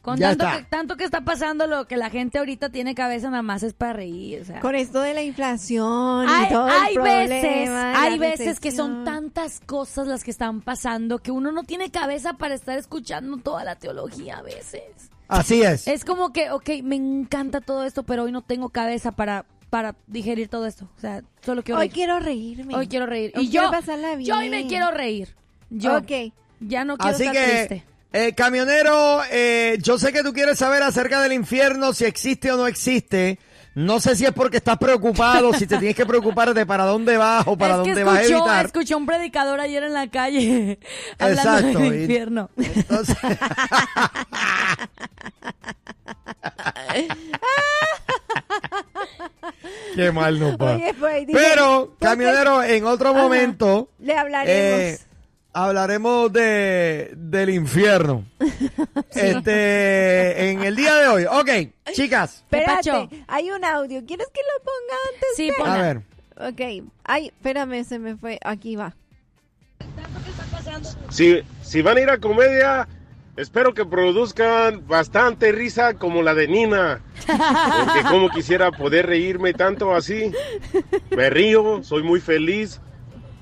Con 0.03 0.19
Ya 0.19 0.29
tanto 0.37 0.45
está. 0.45 0.59
que, 0.59 0.65
tanto 0.65 0.97
que 0.97 1.05
está 1.05 1.23
pasando 1.23 1.67
lo 1.67 1.89
que 1.89 1.97
la 1.97 2.11
gente 2.11 2.39
ahorita 2.39 2.69
tiene 2.69 2.95
cabeza 2.95 3.29
nada 3.29 3.43
más 3.43 3.65
es 3.65 3.75
para 3.75 3.95
reír. 3.95 4.43
O 4.43 4.45
sea. 4.45 4.61
Con 4.61 4.77
esto 4.77 5.01
de 5.01 5.15
la 5.15 5.23
inflación 5.23 6.29
y 6.29 6.31
hay, 6.33 6.43
el 6.45 6.95
problema, 6.95 7.13
veces, 7.29 7.69
hay 7.71 8.19
veces 8.19 8.61
que 8.61 8.71
son 8.71 9.05
tantas 9.05 9.59
cosas 9.59 10.07
las 10.07 10.23
que 10.23 10.31
están 10.31 10.61
pasando 10.61 11.19
que 11.19 11.33
uno 11.33 11.51
no 11.51 11.65
tiene 11.65 11.91
cabeza 11.91 12.35
para 12.35 12.55
estar 12.55 12.79
escuchando 12.79 13.37
toda 13.39 13.65
la 13.65 13.75
teología 13.75 14.39
a 14.39 14.43
veces. 14.43 14.85
Así 15.27 15.63
es. 15.63 15.89
Es 15.89 16.05
como 16.05 16.33
que, 16.33 16.53
ok, 16.53 16.69
me 16.85 16.95
encanta 16.95 17.61
todo 17.61 17.83
esto, 17.83 18.05
pero 18.05 18.25
hoy 18.25 18.33
no 18.33 18.43
tengo 18.43 18.69
cabeza 18.69 19.11
para, 19.11 19.45
para 19.71 19.97
digerir 20.07 20.47
todo 20.47 20.67
esto. 20.67 20.89
O 20.97 21.01
sea, 21.01 21.25
solo 21.41 21.65
quiero 21.65 21.81
Hoy 21.81 21.87
reír. 21.87 21.95
quiero 21.95 22.21
reírme. 22.21 22.77
Hoy 22.77 22.87
quiero 22.87 23.07
reír. 23.07 23.33
Hoy 23.35 23.47
y 23.47 23.51
quiero 23.51 23.67
yo, 23.67 23.73
pasarla 23.73 24.15
yo 24.21 24.37
hoy 24.39 24.51
me 24.51 24.69
quiero 24.69 24.93
reír. 24.93 25.35
Yo 25.69 25.97
Ok. 25.97 26.33
Ya 26.61 26.85
no 26.85 26.97
quiero 26.97 27.15
Así 27.15 27.25
estar 27.25 27.35
que, 27.37 27.53
triste. 27.67 27.85
eh, 28.13 28.33
camionero, 28.35 29.21
eh, 29.31 29.79
yo 29.81 29.99
sé 29.99 30.13
que 30.13 30.23
tú 30.23 30.33
quieres 30.33 30.59
saber 30.59 30.83
acerca 30.83 31.21
del 31.23 31.33
infierno, 31.33 31.93
si 31.93 32.05
existe 32.05 32.51
o 32.53 32.57
no 32.57 32.67
existe. 32.67 33.39
No 33.75 34.01
sé 34.01 34.17
si 34.17 34.25
es 34.25 34.33
porque 34.33 34.57
estás 34.57 34.79
preocupado, 34.79 35.53
si 35.53 35.67
te 35.67 35.77
tienes 35.77 35.95
que 35.95 36.07
preocupar 36.07 36.55
de 36.55 36.65
para 36.65 36.85
dónde 36.85 37.19
vas 37.19 37.47
o 37.47 37.59
para 37.59 37.75
es 37.75 37.81
que 37.83 37.89
dónde 37.91 38.05
vas 38.05 38.17
a 38.17 38.23
escuchó, 38.23 38.39
evitar. 38.39 38.65
escuché 38.67 38.95
un 38.95 39.05
predicador 39.05 39.61
ayer 39.61 39.83
en 39.83 39.93
la 39.93 40.09
calle 40.09 40.79
hablando 41.19 41.59
Exacto, 41.59 41.79
del 41.81 41.95
y- 41.95 42.01
infierno. 42.05 42.49
Entonces, 42.57 43.17
Qué 49.95 50.13
mal 50.13 50.39
nos 50.39 50.57
va. 50.57 50.75
Oye, 50.77 50.95
pues, 50.99 51.27
Pero, 51.33 51.87
¿por 51.89 51.99
qué? 51.99 52.05
camionero, 52.07 52.63
en 52.63 52.85
otro 52.87 53.11
Ajá. 53.11 53.23
momento 53.23 53.89
Le 53.99 54.17
hablaremos. 54.17 54.81
eh, 54.81 54.99
hablaremos 55.57 56.31
de 56.33 57.13
del 57.17 57.51
infierno. 57.51 58.25
Este, 59.17 60.51
en 60.51 60.63
el 60.63 60.77
día 60.77 60.95
de 60.95 61.09
hoy. 61.09 61.25
Ok, 61.25 61.49
chicas. 61.93 62.45
Espérate, 62.51 63.25
hay 63.27 63.51
un 63.51 63.65
audio. 63.65 64.05
¿Quieres 64.05 64.27
que 64.29 64.41
lo 64.43 64.63
ponga 64.63 64.95
antes? 65.15 65.29
Sí, 65.37 65.47
de? 65.47 65.53
ponla. 65.57 65.75
A 65.75 65.79
ver. 65.79 66.03
Ok. 66.37 66.91
Ay, 67.05 67.27
espérame, 67.29 67.83
se 67.85 67.99
me 67.99 68.17
fue. 68.17 68.39
Aquí 68.45 68.77
va. 68.77 68.95
Si, 71.09 71.41
si 71.63 71.81
van 71.81 71.97
a 71.97 72.01
ir 72.03 72.11
a 72.11 72.19
comedia, 72.19 72.87
espero 73.37 73.73
que 73.73 73.87
produzcan 73.87 74.87
bastante 74.87 75.51
risa 75.51 75.95
como 75.95 76.23
la 76.23 76.35
de 76.35 76.47
Nina. 76.47 77.01
Porque 77.27 78.03
como 78.11 78.29
quisiera 78.29 78.71
poder 78.71 79.07
reírme 79.07 79.55
tanto 79.55 79.95
así. 79.95 80.31
Me 81.11 81.31
río, 81.31 81.83
soy 81.83 82.03
muy 82.03 82.21
feliz, 82.21 82.83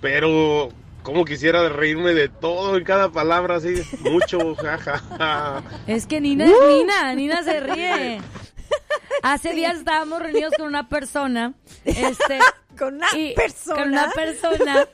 pero 0.01 0.71
como 1.05 1.25
quisiera 1.25 1.69
reírme 1.69 2.13
de 2.15 2.29
todo 2.29 2.77
en 2.77 2.83
cada 2.83 3.13
palabra 3.13 3.57
así, 3.57 3.75
mucho, 4.01 4.55
jajaja. 4.57 5.63
Es 5.87 6.07
que 6.07 6.21
Nina 6.21 6.47
es 6.47 6.53
Nina, 6.69 7.15
Nina 7.15 7.43
se 7.45 7.61
ríe. 7.61 8.21
Hace 9.23 9.53
días 9.53 9.77
estábamos 9.77 10.21
reunidos 10.21 10.55
con 10.57 10.67
una 10.67 10.89
persona, 10.89 11.55
este, 11.85 12.39
Con 12.79 12.95
una 12.97 13.07
y- 13.17 13.35
persona. 13.35 13.77
con 13.81 13.89
una 13.91 14.11
persona, 14.11 14.89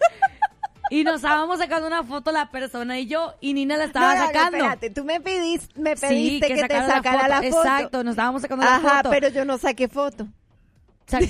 y 0.91 1.03
nos 1.05 1.17
estábamos 1.17 1.59
sacando 1.59 1.87
una 1.87 2.03
foto 2.03 2.31
la 2.31 2.51
persona 2.51 2.99
y 2.99 3.07
yo, 3.07 3.35
y 3.41 3.55
Nina 3.55 3.77
la 3.79 3.85
estaba 3.85 4.09
No, 4.09 4.15
no, 4.15 4.21
no, 4.21 4.27
sacando. 4.27 4.57
espérate, 4.59 4.91
tú 4.91 5.05
me 5.05 5.21
pediste, 5.21 5.81
me 5.81 5.97
Sí, 5.97 6.07
pediste 6.07 6.49
que, 6.49 6.55
te 6.57 6.61
sacara 6.61 6.87
sacara 6.87 7.29
la 7.29 7.37
foto. 7.43 7.47
Exacto, 7.63 8.05
nos 8.05 8.13
estábamos 8.13 8.43
sacando 8.43 8.65
la 8.67 8.77
Ajá, 8.77 8.97
foto. 8.99 9.11
pero 9.11 9.29
yo 9.29 9.45
no 9.47 9.57
saqué 9.57 9.89
foto. 9.89 10.27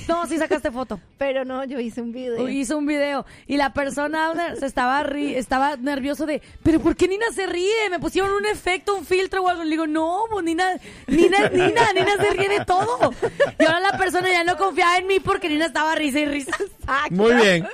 No, 0.07 0.25
sí 0.27 0.37
sacaste 0.37 0.71
foto. 0.71 0.99
Pero 1.17 1.45
no, 1.45 1.63
yo 1.65 1.79
hice 1.79 2.01
un 2.01 2.11
video. 2.11 2.47
Hizo 2.49 2.77
un 2.77 2.85
video 2.85 3.25
y 3.47 3.57
la 3.57 3.73
persona 3.73 4.33
se 4.59 4.65
estaba 4.65 5.03
ri- 5.03 5.35
estaba 5.35 5.75
nervioso 5.77 6.25
de, 6.25 6.41
pero 6.63 6.79
¿por 6.79 6.95
qué 6.95 7.07
Nina 7.07 7.25
se 7.33 7.45
ríe? 7.47 7.89
Me 7.89 7.99
pusieron 7.99 8.31
un 8.31 8.45
efecto, 8.45 8.95
un 8.95 9.05
filtro 9.05 9.43
o 9.43 9.47
algo. 9.49 9.63
Le 9.63 9.71
digo, 9.71 9.87
no, 9.87 10.23
pues 10.31 10.43
Nina, 10.45 10.65
Nina, 11.07 11.37
es 11.45 11.51
Nina, 11.53 11.93
Nina 11.93 12.15
se 12.19 12.29
ríe 12.31 12.49
de 12.49 12.65
todo. 12.65 13.13
Y 13.59 13.63
ahora 13.65 13.79
la 13.79 13.97
persona 13.97 14.29
ya 14.31 14.43
no 14.43 14.57
confiaba 14.57 14.97
en 14.97 15.07
mí 15.07 15.19
porque 15.19 15.49
Nina 15.49 15.65
estaba 15.67 15.95
risa 15.95 16.19
y 16.19 16.25
risa. 16.25 16.51
Exacto. 16.59 17.13
Muy 17.15 17.33
bien. 17.35 17.67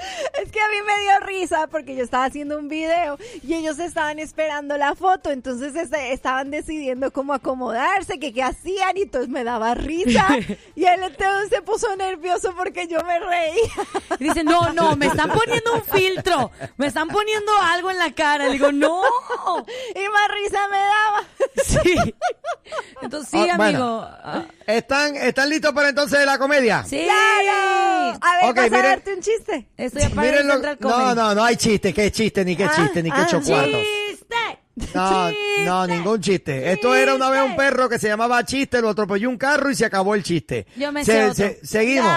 Es 0.42 0.50
que 0.50 0.60
a 0.60 0.68
mí 0.68 0.76
me 0.86 1.02
dio 1.02 1.20
risa 1.26 1.66
porque 1.66 1.94
yo 1.94 2.02
estaba 2.04 2.24
haciendo 2.24 2.58
un 2.58 2.68
video 2.68 3.18
y 3.42 3.54
ellos 3.54 3.78
estaban 3.78 4.18
esperando 4.18 4.76
la 4.78 4.94
foto, 4.94 5.30
entonces 5.30 5.74
este, 5.74 6.12
estaban 6.12 6.50
decidiendo 6.50 7.12
cómo 7.12 7.34
acomodarse, 7.34 8.18
que 8.18 8.32
qué 8.32 8.42
hacían 8.42 8.96
y 8.96 9.02
entonces 9.02 9.28
me 9.28 9.44
daba 9.44 9.74
risa 9.74 10.26
y 10.74 10.84
él 10.84 11.02
entonces 11.02 11.50
se 11.50 11.62
puso 11.62 11.94
nervioso 11.96 12.54
porque 12.56 12.86
yo 12.88 13.02
me 13.04 13.18
reía. 13.18 13.70
Y 14.18 14.24
dice, 14.24 14.44
no, 14.44 14.72
no, 14.72 14.96
me 14.96 15.06
están 15.06 15.30
poniendo 15.30 15.74
un 15.74 15.84
filtro, 15.84 16.50
me 16.76 16.86
están 16.86 17.08
poniendo 17.08 17.52
algo 17.62 17.90
en 17.90 17.98
la 17.98 18.12
cara. 18.12 18.46
Le 18.46 18.52
digo, 18.52 18.72
no. 18.72 19.02
Y 19.94 20.08
más 20.08 20.28
risa 20.32 20.68
me 20.68 20.78
daba. 20.78 21.24
Sí. 21.64 22.14
Entonces 23.02 23.30
sí, 23.30 23.36
Oh, 23.36 23.56
bueno. 23.56 23.62
amigo. 23.64 24.00
Ah, 24.22 24.44
¿Están, 24.66 25.16
¿Están 25.16 25.48
listos 25.48 25.72
para 25.72 25.88
entonces 25.88 26.24
la 26.24 26.38
comedia? 26.38 26.84
Sí. 26.84 27.04
¡Claro! 27.04 28.18
A 28.20 28.36
ver, 28.36 28.50
Ok, 28.50 28.56
vas 28.56 28.72
a 28.72 28.82
darte 28.88 29.14
un 29.14 29.20
chiste. 29.20 29.68
Estoy 29.98 30.76
no, 30.80 31.14
no, 31.14 31.34
no 31.34 31.44
hay 31.44 31.56
chiste, 31.56 31.92
qué 31.92 32.10
chiste, 32.12 32.44
ni 32.44 32.56
qué 32.56 32.64
Ah, 32.64 32.72
chiste, 32.76 33.02
ni 33.02 33.10
qué 33.10 33.20
ah, 33.20 33.26
chocuartos. 33.26 33.80
¡Chiste! 34.08 34.36
No, 34.94 35.28
¡Chiste! 35.28 35.64
no, 35.66 35.86
ningún 35.86 36.20
chiste. 36.20 36.72
Esto 36.72 36.94
era 36.94 37.14
una 37.14 37.28
vez 37.30 37.42
un 37.42 37.56
perro 37.56 37.88
que 37.88 37.98
se 37.98 38.08
llamaba 38.08 38.44
Chiste, 38.44 38.80
lo 38.80 38.90
atropelló 38.90 39.28
un 39.28 39.36
carro 39.36 39.70
y 39.70 39.74
se 39.74 39.84
acabó 39.84 40.14
el 40.14 40.22
chiste. 40.22 40.66
Yo 40.76 40.90
me 40.92 41.04
Se- 41.04 41.60
seguimos. 41.64 42.10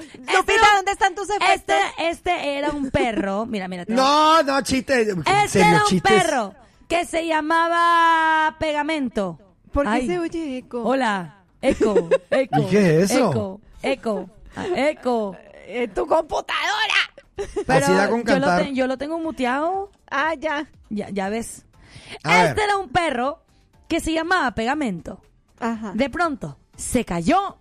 Este 0.00 0.36
Lupita, 0.36 0.60
no- 0.70 0.76
¿dónde 0.76 0.92
están 0.92 1.14
tus 1.14 1.28
efectos? 1.30 1.76
Este, 1.98 2.08
este 2.10 2.58
era 2.58 2.70
un 2.70 2.90
perro. 2.90 3.46
Mira, 3.46 3.68
mira. 3.68 3.84
No, 3.88 4.42
no, 4.42 4.60
chiste. 4.62 5.02
¿En 5.02 5.18
Este 5.20 5.48
serio, 5.48 5.68
era 5.68 5.82
un 5.82 5.86
chistes? 5.88 6.12
perro 6.24 6.54
que 6.88 7.04
se 7.04 7.26
llamaba 7.26 8.56
Pegamento. 8.58 9.38
¿Por 9.72 9.84
qué 9.84 9.90
Ay. 9.92 10.06
se 10.06 10.18
oye 10.18 10.58
eco? 10.58 10.82
Hola. 10.82 11.36
Eco. 11.60 12.08
Eco. 12.30 12.60
¿Y 12.62 12.66
qué 12.66 13.02
es 13.02 13.10
eso? 13.12 13.30
Eco. 13.30 13.60
Eco. 13.82 14.30
Eco. 14.76 15.36
Eh, 15.74 15.88
¡Tu 15.88 16.06
computadora! 16.06 16.94
Pero 17.66 17.86
Así 17.86 17.94
da 17.94 18.08
con 18.10 18.24
yo, 18.24 18.34
lo 18.38 18.46
cantar. 18.46 18.66
yo 18.72 18.86
lo 18.86 18.98
tengo 18.98 19.18
muteado. 19.18 19.90
Ah, 20.10 20.34
ya. 20.34 20.70
Ya, 20.90 21.08
ya 21.10 21.28
ves. 21.30 21.64
A 22.24 22.44
este 22.44 22.54
ver. 22.60 22.64
era 22.68 22.76
un 22.76 22.90
perro 22.90 23.42
que 23.88 24.00
se 24.00 24.12
llamaba 24.12 24.54
Pegamento. 24.54 25.20
Ajá. 25.58 25.92
De 25.94 26.10
pronto 26.10 26.58
se 26.76 27.04
cayó 27.04 27.56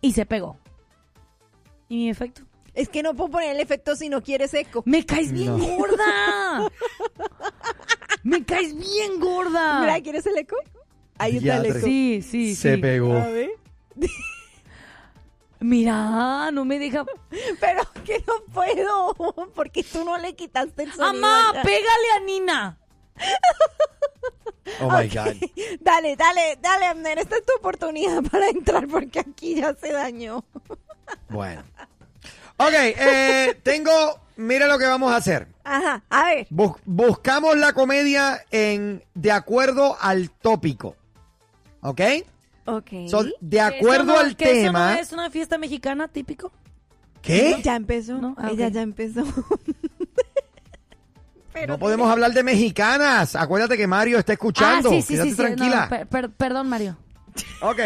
y 0.00 0.12
se 0.12 0.26
pegó. 0.26 0.58
¿Y 1.88 1.96
mi 1.96 2.10
efecto? 2.10 2.42
Es 2.74 2.88
que 2.88 3.02
no 3.04 3.14
puedo 3.14 3.30
poner 3.30 3.50
el 3.54 3.60
efecto 3.60 3.94
si 3.94 4.08
no 4.08 4.20
quieres 4.22 4.52
eco. 4.54 4.82
Me 4.86 5.06
caes 5.06 5.30
bien 5.30 5.56
No. 5.56 5.64
gorda. 5.76 6.68
Me 8.24 8.44
caes 8.44 8.74
bien 8.76 9.20
gorda. 9.20 9.80
Mira, 9.80 10.00
¿quieres 10.00 10.26
el 10.26 10.36
eco? 10.38 10.56
Ahí 11.18 11.36
está 11.36 11.58
el 11.58 11.66
eco. 11.66 11.78
Sí, 11.84 12.22
sí, 12.28 12.54
Se 12.56 12.74
sí. 12.74 12.80
pegó. 12.80 13.12
A 13.14 13.28
ver. 13.28 13.50
Mira, 15.64 16.50
no 16.52 16.64
me 16.66 16.78
deja. 16.78 17.04
Pero 17.60 17.82
que 18.04 18.22
no 18.26 18.34
puedo, 18.52 19.14
porque 19.54 19.82
tú 19.82 20.04
no 20.04 20.18
le 20.18 20.34
quitaste 20.36 20.82
el 20.82 20.92
sonido. 20.92 21.14
Mamá, 21.22 21.50
allá. 21.50 21.62
pégale 21.62 22.10
a 22.16 22.20
Nina. 22.20 22.78
Oh 24.80 24.88
my 24.90 25.06
God. 25.08 25.36
Dale, 25.80 26.16
dale, 26.16 26.58
dale, 26.60 26.86
Abner, 26.86 27.18
esta 27.18 27.36
es 27.36 27.44
tu 27.44 27.52
oportunidad 27.54 28.22
para 28.24 28.48
entrar 28.48 28.88
porque 28.88 29.20
aquí 29.20 29.56
ya 29.56 29.74
se 29.74 29.92
dañó. 29.92 30.42
Bueno. 31.28 31.62
Ok, 32.56 32.72
eh, 32.72 33.60
tengo. 33.62 33.92
Mire 34.36 34.66
lo 34.66 34.78
que 34.78 34.86
vamos 34.86 35.12
a 35.12 35.16
hacer. 35.16 35.46
Ajá, 35.64 36.02
a 36.08 36.24
ver. 36.24 36.46
Bus- 36.50 36.80
buscamos 36.86 37.56
la 37.58 37.72
comedia 37.74 38.42
en 38.50 39.04
de 39.14 39.30
acuerdo 39.32 39.96
al 40.00 40.30
tópico. 40.30 40.96
¿Ok? 41.82 42.00
Ok. 42.66 42.90
So, 43.08 43.24
de 43.40 43.60
acuerdo 43.60 44.12
¿Eso 44.12 44.12
no- 44.14 44.18
al 44.18 44.36
que 44.36 44.44
eso 44.44 44.66
tema. 44.68 44.94
no 44.94 45.00
es 45.00 45.12
una 45.12 45.30
fiesta 45.30 45.58
mexicana 45.58 46.08
típico? 46.08 46.50
¿Qué? 47.22 47.60
Ya 47.62 47.76
empezó. 47.76 48.18
No, 48.18 48.34
ah, 48.38 48.50
Ella 48.52 48.68
ya 48.68 48.82
empezó. 48.82 49.24
Pero 51.52 51.74
No 51.74 51.78
podemos 51.78 52.10
hablar 52.10 52.32
de 52.32 52.42
mexicanas. 52.42 53.36
Acuérdate 53.36 53.76
que 53.76 53.86
Mario 53.86 54.18
está 54.18 54.32
escuchando. 54.32 54.88
Ah, 54.90 54.92
sí, 54.92 55.02
sí, 55.02 55.08
Quédate 55.14 55.30
sí. 55.30 55.36
sí. 55.36 55.42
tranquila. 55.42 55.82
No, 55.84 55.88
per- 55.88 56.06
per- 56.08 56.30
perdón, 56.30 56.68
Mario. 56.68 56.96
Ok. 57.60 57.80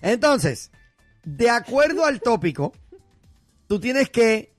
Entonces, 0.00 0.70
de 1.24 1.50
acuerdo 1.50 2.04
al 2.04 2.20
tópico, 2.20 2.72
tú 3.68 3.78
tienes 3.78 4.10
que 4.10 4.52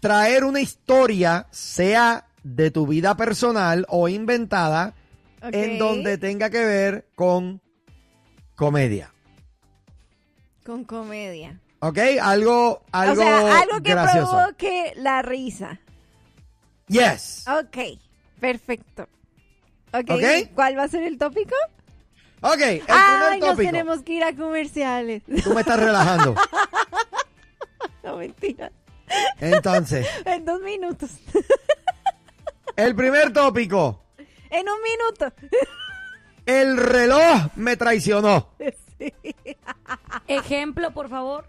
traer 0.00 0.44
una 0.44 0.60
historia, 0.60 1.46
sea 1.50 2.26
de 2.42 2.70
tu 2.70 2.86
vida 2.86 3.16
personal 3.16 3.86
o 3.88 4.08
inventada, 4.08 4.94
En 5.42 5.78
donde 5.78 6.18
tenga 6.18 6.50
que 6.50 6.64
ver 6.64 7.08
con 7.14 7.60
comedia. 8.54 9.12
Con 10.64 10.84
comedia. 10.84 11.60
¿Ok? 11.80 11.98
Algo, 12.20 12.82
algo, 12.90 13.12
o 13.12 13.16
sea, 13.16 13.60
algo 13.60 13.82
que 13.82 13.90
gracioso. 13.90 14.30
provoque 14.32 14.92
la 14.96 15.22
risa. 15.22 15.78
Yes. 16.88 17.44
Ok, 17.48 17.76
perfecto. 18.40 19.08
Ok, 19.92 20.10
Ok. 20.10 20.50
¿cuál 20.54 20.76
va 20.78 20.84
a 20.84 20.88
ser 20.88 21.02
el 21.04 21.18
tópico? 21.18 21.54
Ok, 22.40 22.60
el 22.60 22.82
Ay, 22.88 23.28
primer 23.28 23.38
nos 23.40 23.50
tópico. 23.50 23.70
tenemos 23.70 24.02
que 24.02 24.12
ir 24.14 24.24
a 24.24 24.34
comerciales. 24.34 25.22
Tú 25.44 25.54
me 25.54 25.60
estás 25.60 25.78
relajando. 25.78 26.34
no, 28.04 28.16
mentira. 28.16 28.72
Entonces, 29.40 30.06
En 30.24 30.44
dos 30.44 30.60
minutos. 30.62 31.10
el 32.76 32.94
primer 32.96 33.32
tópico. 33.32 34.02
En 34.50 34.66
un 34.68 34.78
minuto. 34.82 35.32
El 36.46 36.76
reloj 36.76 37.48
me 37.56 37.76
traicionó. 37.76 38.50
Sí. 38.98 39.12
Ejemplo, 40.28 40.92
por 40.92 41.08
favor. 41.08 41.46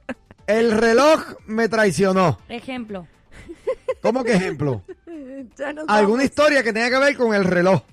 El 0.48 0.72
reloj 0.72 1.36
me 1.46 1.70
traicionó. 1.70 2.40
Ejemplo. 2.50 3.08
¿Cómo 4.02 4.24
que 4.24 4.34
ejemplo? 4.34 4.82
Alguna 5.88 5.94
vamos. 6.02 6.24
historia 6.24 6.64
que 6.64 6.74
tenga 6.74 6.90
que 6.90 6.98
ver 6.98 7.16
con 7.18 7.34
el 7.36 7.44
reloj. 7.44 7.82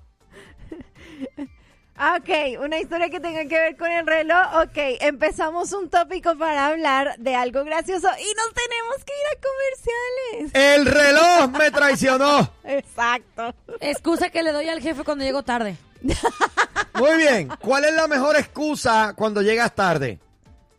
Ah, 1.96 2.18
Ok, 2.20 2.61
una 2.61 2.78
historia 2.80 3.09
que 3.09 3.20
tenga 3.20 3.42
que 3.46 3.54
ver 3.54 3.76
con 3.76 3.90
el 3.90 4.04
reloj. 4.07 4.37
Ok, 4.64 4.76
empezamos 5.00 5.72
un 5.72 5.88
tópico 5.88 6.37
para 6.37 6.66
hablar 6.66 7.14
de 7.18 7.37
algo 7.37 7.62
gracioso 7.64 8.09
y 8.18 8.35
nos 8.35 8.52
tenemos 8.52 8.96
que 9.04 9.12
ir 9.12 9.26
a 9.30 10.40
comerciales. 10.50 10.54
El 10.54 10.87
reloj 10.87 11.50
me 11.57 11.70
traicionó. 11.70 12.50
Exacto. 12.64 13.54
Excusa 13.80 14.30
que 14.30 14.42
le 14.42 14.50
doy 14.52 14.68
al 14.68 14.80
jefe 14.80 15.04
cuando 15.04 15.24
llego 15.24 15.42
tarde. 15.44 15.76
Muy 16.94 17.16
bien. 17.16 17.48
¿Cuál 17.61 17.85
es 17.85 17.94
la 17.94 18.09
mejor 18.09 18.37
excusa 18.37 19.14
cuando 19.16 19.40
llegas 19.42 19.72
tarde? 19.74 20.18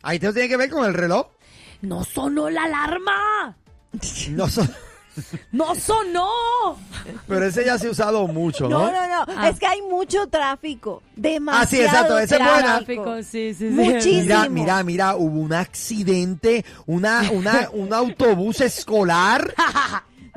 Ahí 0.02 0.20
te 0.20 0.32
tiene 0.34 0.50
que 0.50 0.58
ver 0.58 0.70
con 0.70 0.86
el 0.86 0.94
reloj. 0.94 1.28
¡No 1.82 2.04
sonó 2.04 2.50
la 2.50 2.64
alarma! 2.64 3.56
No 4.32 4.50
so- 4.50 4.68
¡No 5.52 5.76
sonó! 5.76 6.30
pero 7.28 7.46
ese 7.46 7.66
ya 7.66 7.78
se 7.78 7.88
ha 7.88 7.92
usado 7.92 8.28
mucho, 8.28 8.68
¿no? 8.68 8.80
No, 8.80 8.92
no, 8.92 9.26
no. 9.26 9.34
Ah. 9.38 9.50
Es 9.50 9.60
que 9.60 9.66
hay 9.68 9.82
mucho 9.82 10.28
tráfico. 10.28 11.02
Demasiado 11.16 11.64
Ah, 11.64 11.68
sí, 11.68 11.82
exacto, 11.82 12.20
esa 12.20 12.36
es 12.36 12.42
buena. 12.44 12.78
tráfico. 12.78 13.18
Sí, 13.24 13.54
sí, 13.54 13.56
sí. 13.56 13.66
Muchísimo. 13.66 14.22
Mira, 14.24 14.50
mira, 14.50 14.84
mira, 14.84 15.16
hubo 15.16 15.40
un 15.40 15.54
accidente, 15.54 16.66
una, 16.86 17.30
una, 17.32 17.70
un 17.74 17.94
autobús 17.94 18.62
escolar. 18.62 19.54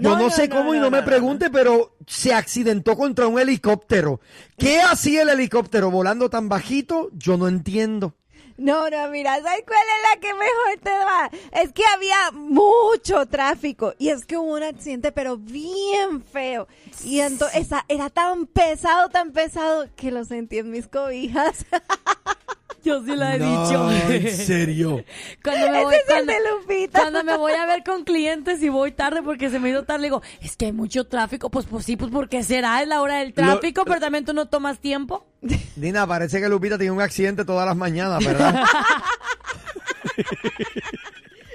Yo 0.01 0.11
No, 0.11 0.17
no, 0.17 0.25
no, 0.27 0.31
sé 0.31 0.47
no, 0.47 0.57
cómo 0.57 0.75
y 0.75 0.79
no, 0.79 0.85
no, 0.85 0.91
me 0.93 1.03
pregunte, 1.03 1.51
pero 1.51 1.97
se 2.07 2.33
accidentó 2.33 2.97
contra 2.97 3.27
un 3.27 3.39
helicóptero. 3.41 4.21
¿Qué 4.57 4.81
hacía 4.81 5.23
el 5.23 5.29
helicóptero 5.31 5.91
volando 5.91 6.31
tan 6.31 6.49
bajito? 6.49 7.09
Yo 7.15 7.37
no 7.37 7.49
entiendo. 7.49 8.15
No, 8.59 8.91
no, 8.91 9.09
mira, 9.09 9.41
¿sabes 9.41 9.63
cuál 9.65 9.79
es 9.79 10.03
la 10.11 10.21
que 10.21 10.35
mejor 10.35 10.81
te 10.83 10.91
va? 10.91 11.31
Es 11.63 11.73
que 11.73 11.85
había 11.95 12.33
mucho 12.33 13.25
tráfico 13.27 13.95
y 13.99 14.09
es 14.09 14.27
que 14.27 14.37
hubo 14.37 14.55
un 14.57 14.65
accidente, 14.65 15.13
pero 15.13 15.37
bien 15.37 16.25
feo. 16.25 16.67
Y 17.05 17.21
entonces 17.21 17.69
era 17.87 18.11
tan 18.11 18.47
pesado, 18.47 19.11
tan 19.11 19.31
pesado 19.31 19.87
que 19.95 20.11
lo 20.11 20.25
sentí 20.25 20.59
en 20.59 20.73
mis 20.73 20.89
cobijas. 20.89 21.65
Yo 22.85 23.03
sí 23.05 23.15
la 23.17 23.35
he 23.35 23.39
No, 23.39 23.65
dicho. 23.65 23.91
en 24.13 24.37
serio. 24.47 25.05
Cuando 25.43 25.69
me, 25.71 25.77
Ese 25.79 25.85
voy, 25.85 25.95
es 25.95 26.01
el 26.01 26.07
cuando, 26.07 26.33
de 26.33 26.39
Lupita. 26.51 27.01
cuando 27.01 27.25
me 27.25 27.37
voy 27.37 27.53
a 27.53 27.67
ver 27.67 27.83
con 27.85 28.05
clientes 28.05 28.63
y 28.63 28.69
voy 28.69 28.93
tarde 28.93 29.23
porque 29.23 29.51
se 29.51 29.59
me 29.59 29.71
hizo 29.71 29.83
tarde, 29.85 30.05
digo, 30.05 30.23
es 30.41 30.57
que 30.57 30.67
hay 30.67 30.73
mucho 30.73 31.05
tráfico. 31.07 31.51
Pues, 31.51 31.67
pues 31.67 31.85
sí, 31.85 31.97
pues 31.97 32.11
porque 32.11 32.43
será 32.43 32.81
es 32.83 32.89
la 32.89 33.03
hora 33.03 33.17
del 33.19 33.35
tráfico, 33.35 33.85
pero 33.85 34.01
también 34.01 34.25
tú 34.25 34.33
no 34.33 34.47
tomas 34.47 34.79
tiempo. 34.79 35.27
Dina, 35.77 36.07
parece 36.07 36.41
que 36.41 36.49
Lupita 36.49 36.79
tiene 36.79 36.93
un 36.93 37.01
accidente 37.01 37.45
todas 37.45 37.67
las 37.67 37.77
mañanas, 37.77 38.25
¿verdad? 38.25 38.65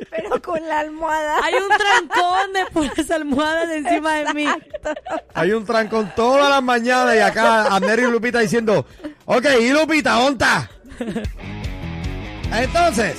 pero 0.09 0.41
con 0.41 0.61
la 0.67 0.79
almohada. 0.81 1.37
Hay 1.43 1.53
un 1.55 1.69
trancón 1.69 2.53
de 2.53 2.65
puras 2.71 3.09
almohadas 3.11 3.69
encima 3.71 4.13
de 4.15 4.33
mí. 4.33 4.47
Hay 5.33 5.51
un 5.53 5.65
trancón 5.65 6.11
todas 6.15 6.49
las 6.49 6.61
mañanas 6.61 7.15
y 7.15 7.19
acá 7.19 7.67
Amner 7.75 7.99
y 7.99 8.03
Lupita 8.03 8.39
diciendo, 8.39 8.85
ok, 9.25 9.45
¿y 9.61 9.69
Lupita, 9.71 10.13
dónde 10.13 10.43
está? 10.45 10.69
Entonces, 12.51 13.17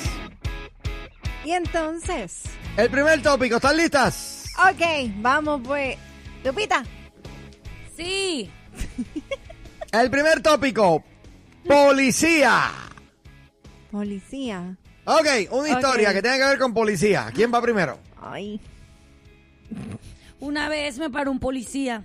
Y 1.44 1.50
entonces, 1.52 2.42
el 2.76 2.88
primer 2.90 3.20
tópico, 3.22 3.56
¿están 3.56 3.76
listas? 3.76 4.44
ok, 4.58 5.10
vamos 5.16 5.60
pues. 5.64 5.96
Lupita, 6.44 6.84
Sí. 7.96 8.50
El 9.92 10.10
primer 10.10 10.40
tópico, 10.42 11.04
policía. 11.66 12.70
policía. 13.92 14.76
Ok, 15.04 15.26
una 15.52 15.68
historia 15.68 16.08
Ok. 16.08 16.14
que 16.16 16.22
tenga 16.22 16.36
que 16.38 16.44
ver 16.46 16.58
con 16.58 16.74
policía. 16.74 17.30
¿Quién 17.32 17.52
va 17.54 17.62
primero? 17.62 18.00
Ay, 18.20 18.60
Una 20.40 20.68
vez 20.68 20.98
me 20.98 21.10
paró 21.10 21.30
un 21.30 21.38
policía 21.38 22.02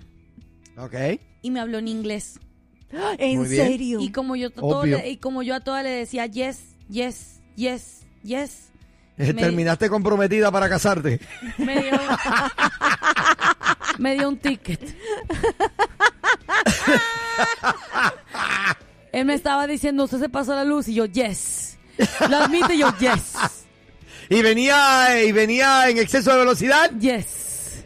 Ok. 0.76 0.94
y 1.42 1.50
me 1.50 1.58
habló 1.60 1.78
en 1.78 1.88
inglés. 1.88 2.38
¿en 3.18 3.46
serio? 3.48 4.00
Y 4.00 4.10
como 4.12 4.36
yo 4.36 4.48
a 4.48 4.50
todo 4.50 4.86
y 4.86 5.16
como 5.18 5.42
yo 5.42 5.54
a 5.54 5.60
todas 5.60 5.84
le 5.84 5.90
decía 5.90 6.26
yes, 6.26 6.58
yes, 6.88 7.40
yes, 7.56 8.00
yes, 8.22 8.68
Eh, 9.18 9.32
Me- 9.32 9.42
Terminaste 9.42 9.88
comprometida 9.90 10.50
para 10.50 10.68
casarte. 10.68 11.20
me 11.58 11.82
dio, 11.82 11.92
me 13.98 14.14
dio 14.14 14.28
un 14.28 14.38
ticket. 14.38 14.80
Él 19.12 19.24
me 19.24 19.34
estaba 19.34 19.66
diciendo, 19.66 20.04
usted 20.04 20.20
se 20.20 20.28
pasó 20.28 20.54
la 20.54 20.64
luz 20.64 20.86
y 20.88 20.94
yo, 20.94 21.04
yes. 21.06 21.76
Lo 22.28 22.36
admite 22.38 22.74
y 22.74 22.78
yo, 22.78 22.92
yes, 22.98 23.32
Y 24.30 24.42
venía, 24.42 25.22
y 25.24 25.32
venía 25.32 25.88
en 25.88 25.98
exceso 25.98 26.30
de 26.32 26.38
velocidad. 26.38 26.90
yes. 26.98 27.84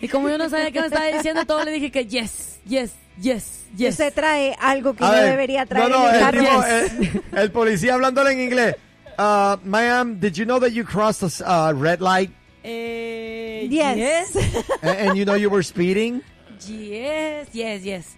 Y 0.00 0.08
como 0.08 0.28
yo 0.30 0.38
no 0.38 0.48
sabía 0.48 0.70
qué 0.70 0.80
me 0.80 0.86
estaba 0.86 1.06
diciendo, 1.06 1.44
todo 1.46 1.62
le 1.64 1.70
dije 1.72 1.90
que 1.90 2.06
yes, 2.06 2.58
yes, 2.64 2.92
yes, 3.20 3.65
yes. 3.76 3.92
Usted 3.94 4.12
trae 4.14 4.56
algo 4.60 4.94
que 4.94 5.04
A 5.04 5.08
no 5.08 5.12
ver, 5.12 5.30
debería 5.30 5.66
traer 5.66 5.88
no, 5.90 5.98
no, 5.98 6.08
en 6.08 6.14
el 6.14 6.14
el, 6.16 6.20
carro. 6.20 6.40
tipo, 6.40 6.62
Yes. 6.62 6.92
el- 7.32 7.38
el 7.38 7.50
policía 7.52 7.94
hablándole 7.94 8.32
en 8.32 8.40
inglés. 8.40 8.74
Uh, 9.18 9.56
ma'am, 9.64 10.18
did 10.20 10.34
you 10.36 10.44
know 10.44 10.58
that 10.60 10.72
you 10.72 10.84
crossed 10.84 11.22
a 11.22 11.28
uh, 11.46 11.72
red 11.72 12.00
light 12.00 12.30
Eh, 12.64 13.66
Yes. 13.70 13.96
yes, 13.96 14.36
and, 14.82 14.98
and 14.98 15.16
you 15.16 15.24
know 15.24 15.34
you 15.36 15.48
were 15.48 15.62
speeding? 15.62 16.20
yes, 16.66 17.48
yes, 17.52 17.82
yes. 17.84 18.16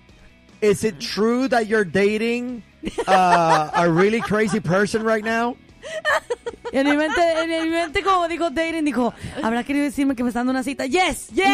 Is 0.60 0.82
it 0.84 0.98
true 0.98 1.46
that 1.48 1.66
you're 1.68 1.84
dating 1.84 2.62
uh, 3.06 3.70
a 3.74 3.88
really 3.90 4.20
crazy 4.20 4.58
person 4.60 5.02
right 5.04 5.22
now? 5.24 5.56
En 6.70 6.84
mi 6.86 6.96
mente, 6.96 7.18
en 7.18 7.48
mi 7.48 7.70
mente 7.70 8.02
como 8.02 8.28
dijo 8.28 8.50
Dating, 8.50 8.84
dijo, 8.84 9.14
¿habrá 9.42 9.64
querido 9.64 9.84
decirme 9.86 10.14
que 10.14 10.22
me 10.22 10.28
está 10.28 10.40
dando 10.40 10.50
una 10.50 10.62
cita? 10.62 10.84
Yes, 10.84 11.28
yes. 11.32 11.46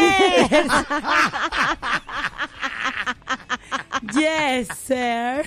yes, 4.17 4.79
sir. 4.79 5.45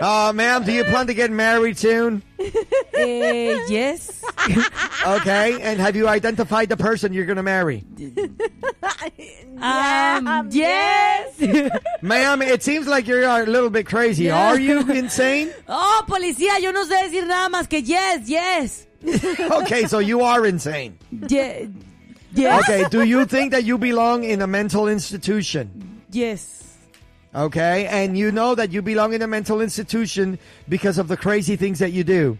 Uh, 0.00 0.32
ma'am, 0.34 0.64
do 0.64 0.72
you 0.72 0.84
plan 0.84 1.06
to 1.06 1.14
get 1.14 1.30
married 1.30 1.78
soon? 1.78 2.22
Eh, 2.38 3.58
yes. 3.68 4.22
Okay, 5.06 5.60
and 5.60 5.80
have 5.80 5.96
you 5.96 6.08
identified 6.08 6.68
the 6.68 6.76
person 6.76 7.12
you're 7.12 7.26
going 7.26 7.36
to 7.36 7.42
marry? 7.42 7.84
Um, 9.62 10.48
yes. 10.52 11.38
Ma'am, 12.02 12.40
it 12.40 12.62
seems 12.62 12.86
like 12.86 13.06
you're 13.06 13.24
a 13.24 13.44
little 13.44 13.68
bit 13.68 13.84
crazy. 13.86 14.24
Yeah. 14.24 14.48
Are 14.48 14.58
you 14.58 14.90
insane? 14.90 15.52
Oh, 15.68 16.02
policía, 16.08 16.58
yo 16.60 16.70
no 16.72 16.84
sé 16.86 17.02
decir 17.02 17.26
nada 17.26 17.48
más 17.50 17.68
que 17.68 17.80
yes, 17.82 18.26
yes. 18.26 18.86
Okay, 19.04 19.86
so 19.86 19.98
you 19.98 20.22
are 20.22 20.46
insane. 20.46 20.98
Ye- 21.28 21.68
yes. 22.32 22.62
Okay, 22.64 22.84
do 22.90 23.04
you 23.04 23.26
think 23.26 23.52
that 23.52 23.64
you 23.64 23.76
belong 23.76 24.24
in 24.24 24.40
a 24.40 24.46
mental 24.46 24.88
institution? 24.88 26.00
Yes. 26.10 26.59
Okay, 27.34 27.86
and 27.86 28.18
you 28.18 28.32
know 28.32 28.56
that 28.56 28.72
you 28.72 28.82
belong 28.82 29.12
in 29.12 29.22
a 29.22 29.26
mental 29.28 29.60
institution 29.60 30.38
because 30.68 30.98
of 30.98 31.06
the 31.06 31.16
crazy 31.16 31.54
things 31.54 31.78
that 31.78 31.92
you 31.92 32.02
do. 32.02 32.38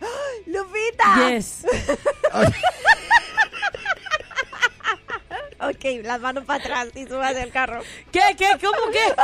Lupita. 0.48 1.30
Yes. 1.30 1.64
Ok, 5.62 6.02
las 6.02 6.20
manos 6.20 6.44
para 6.44 6.58
atrás 6.58 6.88
y 6.96 7.06
subas 7.06 7.36
del 7.36 7.52
carro. 7.52 7.82
¿Qué, 8.10 8.20
qué, 8.36 8.58
cómo 8.60 8.90
qué? 8.90 9.14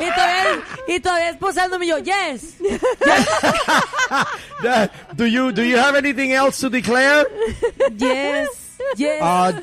y 0.04 0.10
todavía, 0.10 0.62
y 0.86 1.00
todavía 1.00 1.30
esposándome 1.30 1.86
yo, 1.86 1.96
yes. 1.98 2.56
Uh, 4.62 4.86
do 5.16 5.24
you 5.24 5.50
do 5.50 5.62
you 5.62 5.78
have 5.78 5.96
anything 5.96 6.32
else 6.32 6.60
to 6.60 6.68
declare? 6.68 7.24
Yes. 7.96 8.67
Yes. 8.96 9.22
Uh, 9.22 9.60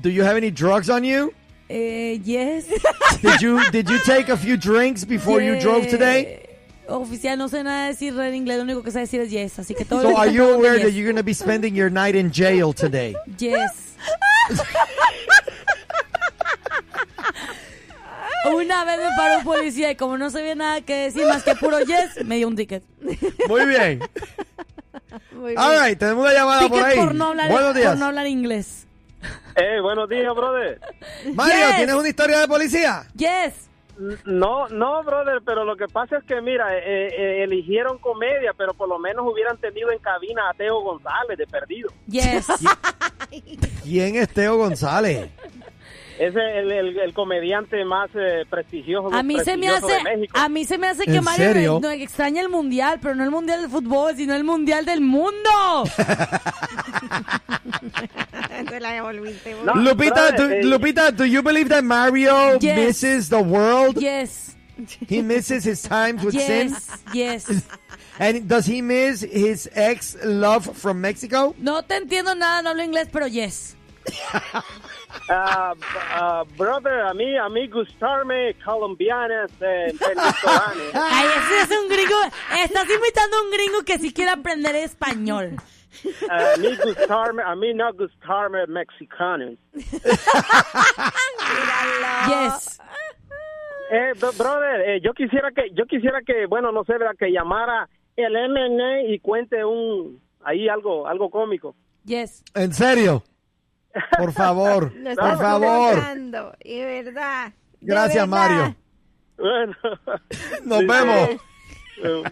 do 0.00 0.10
you 0.10 0.22
have 0.22 0.36
any 0.36 0.50
drugs 0.50 0.88
on 0.88 1.04
you? 1.04 1.32
Eh, 1.68 2.18
yes. 2.24 2.66
Did 3.22 3.42
you 3.42 3.70
did 3.70 3.90
you 3.90 3.98
take 4.04 4.30
a 4.30 4.36
few 4.36 4.56
drinks 4.56 5.04
before 5.04 5.42
you 5.42 5.60
drove 5.60 5.86
today? 5.88 6.46
Oficial, 6.88 7.36
no 7.36 7.48
sé 7.48 7.62
nada 7.62 7.88
decir 7.88 8.18
en 8.18 8.34
inglés, 8.34 8.56
lo 8.56 8.62
único 8.64 8.82
que 8.82 8.90
sé 8.90 9.00
decir 9.00 9.20
es 9.20 9.30
yes, 9.30 9.58
así 9.58 9.74
que 9.74 9.84
todo 9.84 10.00
So 10.00 10.16
are 10.16 10.30
you 10.30 10.44
aware 10.44 10.76
yes. 10.76 10.84
that 10.84 10.92
you're 10.92 11.04
going 11.04 11.16
to 11.16 11.22
be 11.22 11.34
spending 11.34 11.74
your 11.74 11.90
night 11.90 12.14
in 12.14 12.30
jail 12.32 12.72
today? 12.72 13.14
Yes. 13.38 13.96
Una 18.46 18.84
vez 18.86 18.98
me 18.98 19.10
paró 19.16 19.38
un 19.38 19.44
policía 19.44 19.90
y 19.90 19.96
como 19.96 20.16
no 20.16 20.30
sabía 20.30 20.54
nada 20.54 20.80
que 20.80 20.94
decir 20.94 21.26
más 21.26 21.42
que 21.42 21.54
puro 21.56 21.80
yes, 21.80 22.24
me 22.24 22.36
dio 22.36 22.48
un 22.48 22.56
ticket. 22.56 22.82
Muy 23.46 23.66
bien. 23.66 24.00
Muy 25.32 25.52
bien. 25.52 25.58
All 25.58 25.78
right, 25.86 25.98
tenemos 25.98 26.24
una 26.24 26.32
llamada 26.34 26.68
por 26.68 26.82
ahí. 26.82 26.96
por 26.98 27.14
no 27.14 27.26
hablar, 27.28 27.50
Buenos 27.50 27.74
días. 27.74 27.88
por 27.90 27.98
no 27.98 28.06
hablar 28.06 28.26
inglés. 28.26 28.86
Eh, 29.56 29.80
buenos 29.80 30.08
días, 30.08 30.32
brother. 30.34 30.80
Mario, 31.34 31.66
Yes. 31.66 31.76
¿tienes 31.76 31.94
una 31.96 32.08
historia 32.08 32.38
de 32.40 32.48
policía? 32.48 33.04
Yes. 33.16 33.68
No, 34.24 34.68
no, 34.68 35.02
brother, 35.02 35.40
pero 35.44 35.64
lo 35.64 35.76
que 35.76 35.88
pasa 35.88 36.18
es 36.18 36.24
que, 36.24 36.40
mira, 36.40 36.72
eh, 36.76 37.08
eh, 37.08 37.42
eligieron 37.42 37.98
comedia, 37.98 38.52
pero 38.56 38.72
por 38.72 38.88
lo 38.88 38.96
menos 39.00 39.26
hubieran 39.26 39.56
tenido 39.58 39.90
en 39.90 39.98
cabina 39.98 40.48
a 40.48 40.54
Teo 40.54 40.80
González 40.82 41.36
de 41.36 41.46
perdido. 41.48 41.90
Yes. 42.06 42.46
¿Quién 43.82 44.14
es 44.16 44.28
Teo 44.28 44.56
González? 44.56 45.28
Es 46.18 46.34
el, 46.34 46.72
el- 46.72 46.98
el 46.98 47.14
comediante 47.14 47.84
más 47.84 48.10
eh, 48.14 48.44
prestigioso, 48.50 49.14
A 49.14 49.22
mí 49.22 49.38
se 49.40 49.56
me 49.56 49.68
prestigioso 49.68 49.86
hace, 49.86 49.96
de 49.96 50.02
México. 50.16 50.38
a 50.38 50.48
mí 50.48 50.64
se 50.64 50.78
me 50.78 50.86
hace 50.88 51.04
que 51.04 51.16
¿En 51.16 51.24
Mario 51.24 51.52
serio? 51.52 51.78
no, 51.80 51.90
extraña 51.90 52.42
el 52.42 52.48
mundial, 52.48 52.98
pero 53.00 53.14
no 53.14 53.22
el 53.24 53.30
mundial 53.30 53.62
de 53.62 53.68
fútbol, 53.68 54.16
sino 54.16 54.34
el 54.34 54.44
mundial 54.44 54.84
del 54.84 55.00
mundo. 55.00 55.84
Te 58.68 58.80
la 58.80 58.92
devolviste. 58.92 59.54
No, 59.64 59.74
Lupita, 59.74 60.30
do, 60.32 60.36
brother, 60.36 60.52
eh, 60.58 60.64
Lupita, 60.64 61.10
do 61.12 61.24
you 61.24 61.42
believe 61.42 61.68
that 61.68 61.84
Mario 61.84 62.58
Yes. 62.58 62.76
misses 62.76 63.28
the 63.28 63.40
world? 63.40 63.96
Yes. 64.00 64.56
He 65.08 65.22
misses 65.22 65.64
his 65.64 65.82
times 65.82 66.24
with 66.24 66.34
sin? 66.34 66.70
Yes. 66.70 66.88
Yes. 67.48 67.48
And 68.20 68.48
does 68.48 68.66
he 68.66 68.82
miss 68.82 69.20
his 69.22 69.68
ex 69.74 70.16
love 70.24 70.66
from 70.76 71.00
Mexico? 71.00 71.54
No 71.58 71.82
te 71.82 71.96
entiendo 71.96 72.34
nada, 72.36 72.62
no 72.62 72.70
hablo 72.70 72.82
inglés, 72.82 73.08
pero 73.12 73.26
yes. 73.28 73.76
Ah, 75.30 75.74
ah, 76.10 76.44
brother, 76.56 77.00
a 77.00 77.14
mí, 77.14 77.36
a 77.36 77.48
mí 77.48 77.66
gustarme 77.68 78.54
colombianas 78.64 79.50
eh, 79.60 79.92
venezolanas. 79.98 80.94
Ay, 80.94 81.26
ese 81.38 81.60
es 81.74 81.80
un 81.80 81.88
gringo. 81.88 82.16
Estás 82.64 82.84
imitando 82.88 83.36
a 83.36 83.42
un 83.42 83.50
gringo 83.50 83.82
que 83.84 83.98
sí 83.98 84.12
quiere 84.12 84.30
aprender 84.30 84.74
español. 84.76 85.56
A 86.30 86.56
mí 86.58 86.68
gustarme, 86.84 87.42
a 87.42 87.54
mí 87.56 87.74
no 87.74 87.92
gustarme 87.94 88.66
mexicanos. 88.68 89.54
Yes. 92.28 92.78
Eh, 93.90 94.12
bro- 94.20 94.32
brother, 94.36 94.80
eh, 94.88 95.00
yo 95.02 95.12
quisiera 95.14 95.50
que, 95.50 95.70
yo 95.72 95.86
quisiera 95.86 96.20
que, 96.22 96.46
bueno, 96.46 96.70
no 96.72 96.84
sé, 96.84 96.92
¿verdad? 96.92 97.14
que 97.18 97.30
llamara 97.32 97.88
el 98.16 98.32
MN 98.34 99.10
y 99.12 99.18
cuente 99.20 99.64
un, 99.64 100.20
ahí 100.44 100.68
algo, 100.68 101.06
algo 101.06 101.30
cómico. 101.30 101.74
Yes. 102.04 102.44
¿En 102.54 102.72
serio? 102.74 103.22
Por 104.18 104.32
favor, 104.32 104.92
Lo 104.96 105.14
por 105.14 105.38
favor. 105.38 106.02
y 106.64 106.80
verdad. 106.80 107.52
Gracias, 107.80 108.28
verdad. 108.28 108.48
Mario. 108.48 108.76
Bueno. 109.36 109.76
Nos 110.64 110.78
Sí, 110.80 110.86
vemos. 110.86 111.28
eh, 112.02 112.22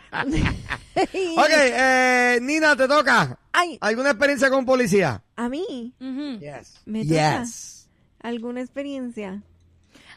Ok, 1.37 1.51
eh, 1.51 2.39
Nina, 2.43 2.77
te 2.77 2.89
toca. 2.89 3.39
Ay, 3.53 3.79
¿Alguna 3.81 4.11
experiencia 4.11 4.51
con 4.51 4.65
policía? 4.65 5.23
a 5.37 5.49
mí. 5.49 5.93
Ujú. 6.01 6.39
Yes. 6.41 6.81
Me 6.87 7.05
toca. 7.05 7.41
Yes. 7.43 7.89
¿Alguna 8.23 8.61
experiencia? 8.61 9.43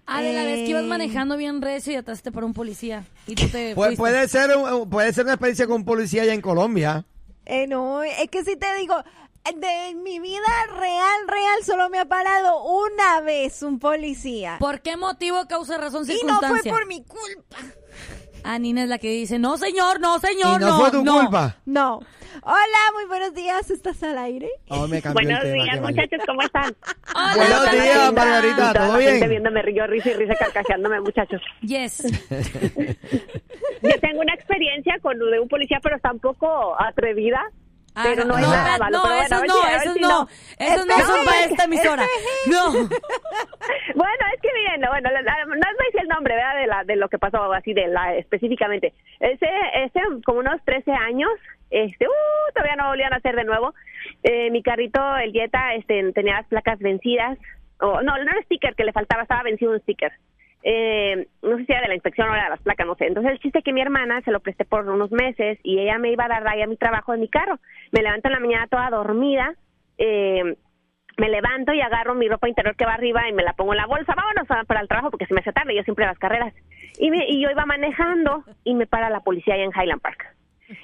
Ah, 0.05 0.21
de 0.23 0.33
la 0.33 0.43
vez 0.43 0.55
que 0.63 0.69
ibas 0.69 0.83
Eh. 0.83 0.87
manejando 0.87 1.37
bien 1.37 1.61
recio 1.61 1.93
y 1.93 1.95
atraste 1.97 2.31
por 2.31 2.43
un 2.43 2.53
policía. 2.53 3.03
Y 3.27 3.35
tú 3.35 3.47
te 3.49 3.73
Pu- 3.73 3.75
fuiste. 3.75 3.97
puede, 3.97 4.27
ser, 4.27 4.55
un- 4.57 4.89
puede 4.89 5.13
ser 5.13 5.25
una 5.25 5.33
experiencia 5.33 5.67
con 5.67 5.85
policía 5.85 6.23
allá 6.23 6.33
en 6.33 6.41
Colombia. 6.41 7.05
Eh, 7.45 7.67
no, 7.67 8.01
es 8.03 8.29
que 8.31 8.43
si 8.43 8.55
te 8.55 8.65
digo, 8.77 8.95
de 9.55 9.95
mi 9.95 10.19
vida 10.19 10.39
real, 10.77 11.27
real, 11.27 11.63
solo 11.65 11.89
me 11.89 11.99
ha 11.99 12.05
parado 12.05 12.63
una 12.63 13.21
vez 13.21 13.63
un 13.63 13.79
policía. 13.79 14.57
¿Por 14.59 14.81
qué 14.81 14.95
motivo, 14.97 15.45
causa, 15.47 15.77
razón, 15.77 16.03
y 16.05 16.13
no 16.25 16.39
fue 16.39 16.49
circunstancia? 16.59 16.71
por 16.71 16.87
mi 16.87 17.03
culpa. 17.03 17.57
Ah, 18.43 18.57
Nina 18.59 18.83
es 18.83 18.89
la 18.89 18.99
que 18.99 19.09
dice, 19.09 19.37
no 19.39 19.57
señor, 19.57 19.99
no 19.99 20.19
señor, 20.19 20.61
y 20.61 20.65
no, 20.65 20.79
fue 20.79 20.91
tu 20.91 21.03
no. 21.03 21.19
culpa. 21.21 21.57
No. 21.65 21.99
Hola, 22.41 22.79
muy 22.93 23.05
buenos 23.05 23.33
días. 23.33 23.69
¿Estás 23.69 24.01
al 24.03 24.17
aire? 24.17 24.49
Oh, 24.69 24.87
me 24.87 25.01
Buenos 25.01 25.43
el 25.43 25.51
tema, 25.51 25.63
días, 25.63 25.81
muchachos, 25.81 26.19
¿cómo 26.25 26.41
están? 26.41 26.73
Hola, 27.15 27.33
Buenos 27.35 27.71
días. 27.71 28.13
Margarita, 28.13 28.55
Toda 28.55 28.73
¿todo 28.73 28.97
la 28.97 29.03
gente 29.03 29.17
bien? 29.17 29.29
viéndome 29.29 29.61
río, 29.63 29.87
risa 29.87 30.11
y 30.11 30.13
risa, 30.13 30.35
carcajeándome, 30.35 31.01
muchachos. 31.01 31.41
Yes. 31.61 32.03
Yo 33.81 33.99
tengo 33.99 34.21
una 34.21 34.33
experiencia 34.35 34.97
con 35.01 35.17
lo 35.19 35.25
de 35.27 35.39
un 35.39 35.47
policía, 35.49 35.79
pero 35.83 35.95
está 35.97 36.11
un 36.13 36.19
poco 36.19 36.79
atrevida. 36.81 37.41
Pero 38.03 38.23
no 38.25 38.35
Ajá. 38.35 38.43
es 38.43 38.49
nada 38.49 38.77
malo, 38.77 38.97
no, 38.97 39.03
pero 39.03 39.15
bueno, 39.15 39.45
no, 39.47 39.53
si- 39.61 39.75
esos 39.75 39.93
si 39.93 39.99
no. 39.99 40.27
Esos 40.57 40.85
no 40.85 40.99
son 40.99 41.25
para 41.25 41.43
esta 41.45 41.63
emisora. 41.65 42.05
No. 42.47 42.71
Bueno, 43.95 44.25
es 44.33 44.41
que 44.41 44.49
miren, 44.53 44.81
bueno, 44.89 45.09
la- 45.11 45.21
la- 45.21 45.45
no 45.45 45.53
a 45.53 45.85
decir 45.85 46.01
el 46.01 46.07
nombre, 46.07 46.35
¿verdad? 46.35 46.55
De, 46.55 46.67
la, 46.67 46.83
de 46.85 46.95
lo 46.95 47.09
que 47.09 47.17
pasó 47.19 47.51
así, 47.53 47.73
de 47.73 47.87
la 47.87 48.15
específicamente. 48.15 48.93
Ese, 49.19 49.47
ese, 49.83 49.99
como 50.25 50.39
unos 50.39 50.63
13 50.65 50.91
años, 50.91 51.29
este, 51.69 52.07
uh, 52.07 52.53
todavía 52.53 52.75
no 52.77 52.87
volvían 52.89 53.13
a 53.13 53.17
hacer 53.17 53.35
de 53.35 53.43
nuevo. 53.43 53.73
Eh, 54.23 54.49
mi 54.51 54.63
carrito, 54.63 54.99
el 55.17 55.31
Jetta, 55.33 55.73
este, 55.73 56.11
tenía 56.13 56.35
las 56.35 56.47
placas 56.47 56.79
vencidas. 56.79 57.37
O, 57.81 58.01
no, 58.01 58.17
no 58.17 58.31
era 58.31 58.41
sticker 58.43 58.75
que 58.75 58.83
le 58.83 58.93
faltaba, 58.93 59.23
estaba 59.23 59.43
vencido 59.43 59.71
un 59.71 59.79
sticker. 59.81 60.11
Eh, 60.63 61.27
no 61.41 61.57
sé 61.57 61.65
si 61.65 61.71
era 61.71 61.81
de 61.83 61.87
la 61.87 61.93
inspección 61.95 62.29
o 62.29 62.33
era 62.33 62.43
de 62.45 62.49
las 62.49 62.61
placas, 62.61 62.85
no 62.85 62.95
sé. 62.95 63.05
Entonces 63.07 63.31
el 63.31 63.39
chiste 63.39 63.59
es 63.59 63.63
que 63.65 63.73
mi 63.73 63.81
hermana 63.81 64.21
se 64.21 64.31
lo 64.31 64.39
presté 64.41 64.65
por 64.65 64.87
unos 64.89 65.11
meses 65.11 65.57
y 65.63 65.79
ella 65.79 65.97
me 65.97 66.11
iba 66.11 66.25
a 66.25 66.29
dar 66.29 66.43
raya 66.43 66.65
a 66.65 66.67
mi 66.67 66.75
trabajo 66.77 67.13
en 67.13 67.21
mi 67.21 67.29
carro. 67.29 67.59
Me 67.91 68.01
levanto 68.01 68.27
en 68.27 68.33
la 68.33 68.39
mañana 68.39 68.67
toda 68.67 68.89
dormida. 68.89 69.53
Eh, 69.97 70.55
me 71.17 71.29
levanto 71.29 71.73
y 71.73 71.81
agarro 71.81 72.15
mi 72.15 72.27
ropa 72.29 72.47
interior 72.47 72.75
que 72.75 72.85
va 72.85 72.93
arriba 72.93 73.27
y 73.29 73.33
me 73.33 73.43
la 73.43 73.53
pongo 73.53 73.73
en 73.73 73.77
la 73.77 73.87
bolsa. 73.87 74.13
Vámonos 74.15 74.47
para 74.67 74.81
el 74.81 74.87
trabajo 74.87 75.11
porque 75.11 75.25
se 75.25 75.33
me 75.33 75.41
hace 75.41 75.51
tarde, 75.51 75.75
yo 75.75 75.83
siempre 75.83 76.05
a 76.05 76.09
las 76.09 76.19
carreras. 76.19 76.53
Y, 76.97 77.09
me- 77.11 77.27
y 77.27 77.41
yo 77.41 77.49
iba 77.49 77.65
manejando 77.65 78.43
y 78.63 78.73
me 78.75 78.85
para 78.87 79.09
la 79.09 79.19
policía 79.21 79.55
allá 79.55 79.63
en 79.65 79.71
Highland 79.71 80.01
Park. 80.01 80.25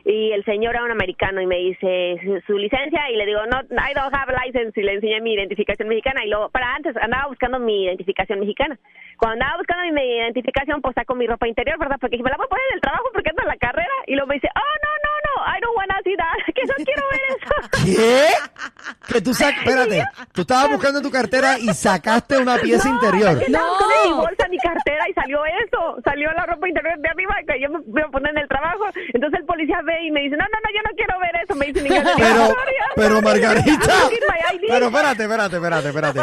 Y 0.03 0.31
el 0.31 0.43
señor 0.45 0.73
era 0.73 0.83
un 0.83 0.89
americano 0.91 1.41
y 1.41 1.45
me 1.45 1.57
dice 1.57 2.19
su, 2.23 2.41
su 2.47 2.57
licencia 2.57 3.09
y 3.11 3.17
le 3.17 3.25
digo, 3.27 3.41
no, 3.45 3.59
I 3.61 3.93
don't 3.93 4.13
have 4.15 4.33
license 4.45 4.79
y 4.79 4.83
le 4.83 4.93
enseñé 4.93 5.21
mi 5.21 5.33
identificación 5.35 5.87
mexicana 5.87 6.25
y 6.25 6.29
luego, 6.29 6.49
para 6.49 6.73
antes 6.75 6.97
andaba 6.97 7.27
buscando 7.27 7.59
mi 7.59 7.85
identificación 7.85 8.39
mexicana. 8.39 8.79
Cuando 9.17 9.33
andaba 9.43 9.57
buscando 9.57 9.83
mi, 9.83 9.91
mi 9.91 10.17
identificación, 10.17 10.81
pues 10.81 10.95
saco 10.95 11.15
mi 11.15 11.27
ropa 11.27 11.47
interior, 11.47 11.77
¿verdad? 11.79 11.97
Porque 11.99 12.15
dije, 12.17 12.23
me 12.23 12.29
la 12.31 12.37
voy 12.37 12.45
a 12.45 12.49
poner 12.49 12.65
en 12.71 12.75
el 12.75 12.81
trabajo 12.81 13.05
porque 13.13 13.29
ando 13.29 13.41
en 13.43 13.47
la 13.47 13.57
carrera. 13.57 13.95
Y 14.07 14.13
luego 14.13 14.27
me 14.27 14.35
dice, 14.35 14.49
oh, 14.53 14.75
no, 14.85 14.91
no, 15.05 15.11
no, 15.25 15.33
I 15.55 15.59
don't 15.61 15.75
wanna 15.77 15.97
see 16.03 16.15
that, 16.15 16.37
que 16.55 16.63
no 16.65 16.75
quiero 16.83 17.03
ver 17.11 17.21
eso. 17.35 17.55
¿Qué? 17.85 19.13
Que 19.13 19.21
tú 19.21 19.33
sac... 19.33 19.55
Espérate, 19.65 20.03
tú 20.33 20.41
estabas 20.41 20.69
buscando 20.71 21.01
tu 21.01 21.09
cartera 21.11 21.57
y 21.59 21.67
sacaste 21.73 22.37
una 22.37 22.57
pieza 22.57 22.89
interior. 22.89 23.35
Buscando 23.35 23.59
en 24.03 24.11
mi 24.11 24.17
bolsa, 24.17 24.47
mi 24.49 24.57
cartera 24.59 25.09
y 25.09 25.13
salió 25.13 25.45
eso. 25.45 25.97
Salió 26.03 26.31
la 26.33 26.45
ropa 26.45 26.67
interior 26.67 26.97
de 26.99 27.09
arriba 27.09 27.35
que 27.47 27.59
yo 27.61 27.69
me 27.69 27.79
voy 27.85 28.01
a 28.01 28.07
poner 28.09 28.31
en 28.31 28.39
el 28.43 28.47
trabajo. 28.47 28.85
Entonces 29.13 29.39
el 29.39 29.45
policía 29.45 29.81
ve 29.83 30.03
y 30.05 30.11
me 30.11 30.21
dice, 30.21 30.35
no, 30.37 30.43
no, 30.45 30.59
no, 30.63 30.69
yo 30.73 30.81
no 30.83 30.95
quiero 30.95 31.19
ver 31.19 31.31
eso. 31.43 31.55
Me 31.55 31.65
dice, 31.67 31.81
digo, 31.81 31.95
Pero, 32.17 32.45
"Sorry, 32.47 32.75
I'm 32.75 32.95
pero 32.95 33.21
Margarita, 33.29 33.93
I'm 33.93 34.03
looking 34.03 34.19
my 34.29 34.55
ID". 34.55 34.61
pero 34.69 34.85
espérate, 34.87 35.23
espérate, 35.23 35.55
espérate, 35.55 35.87
espérate. 35.89 36.19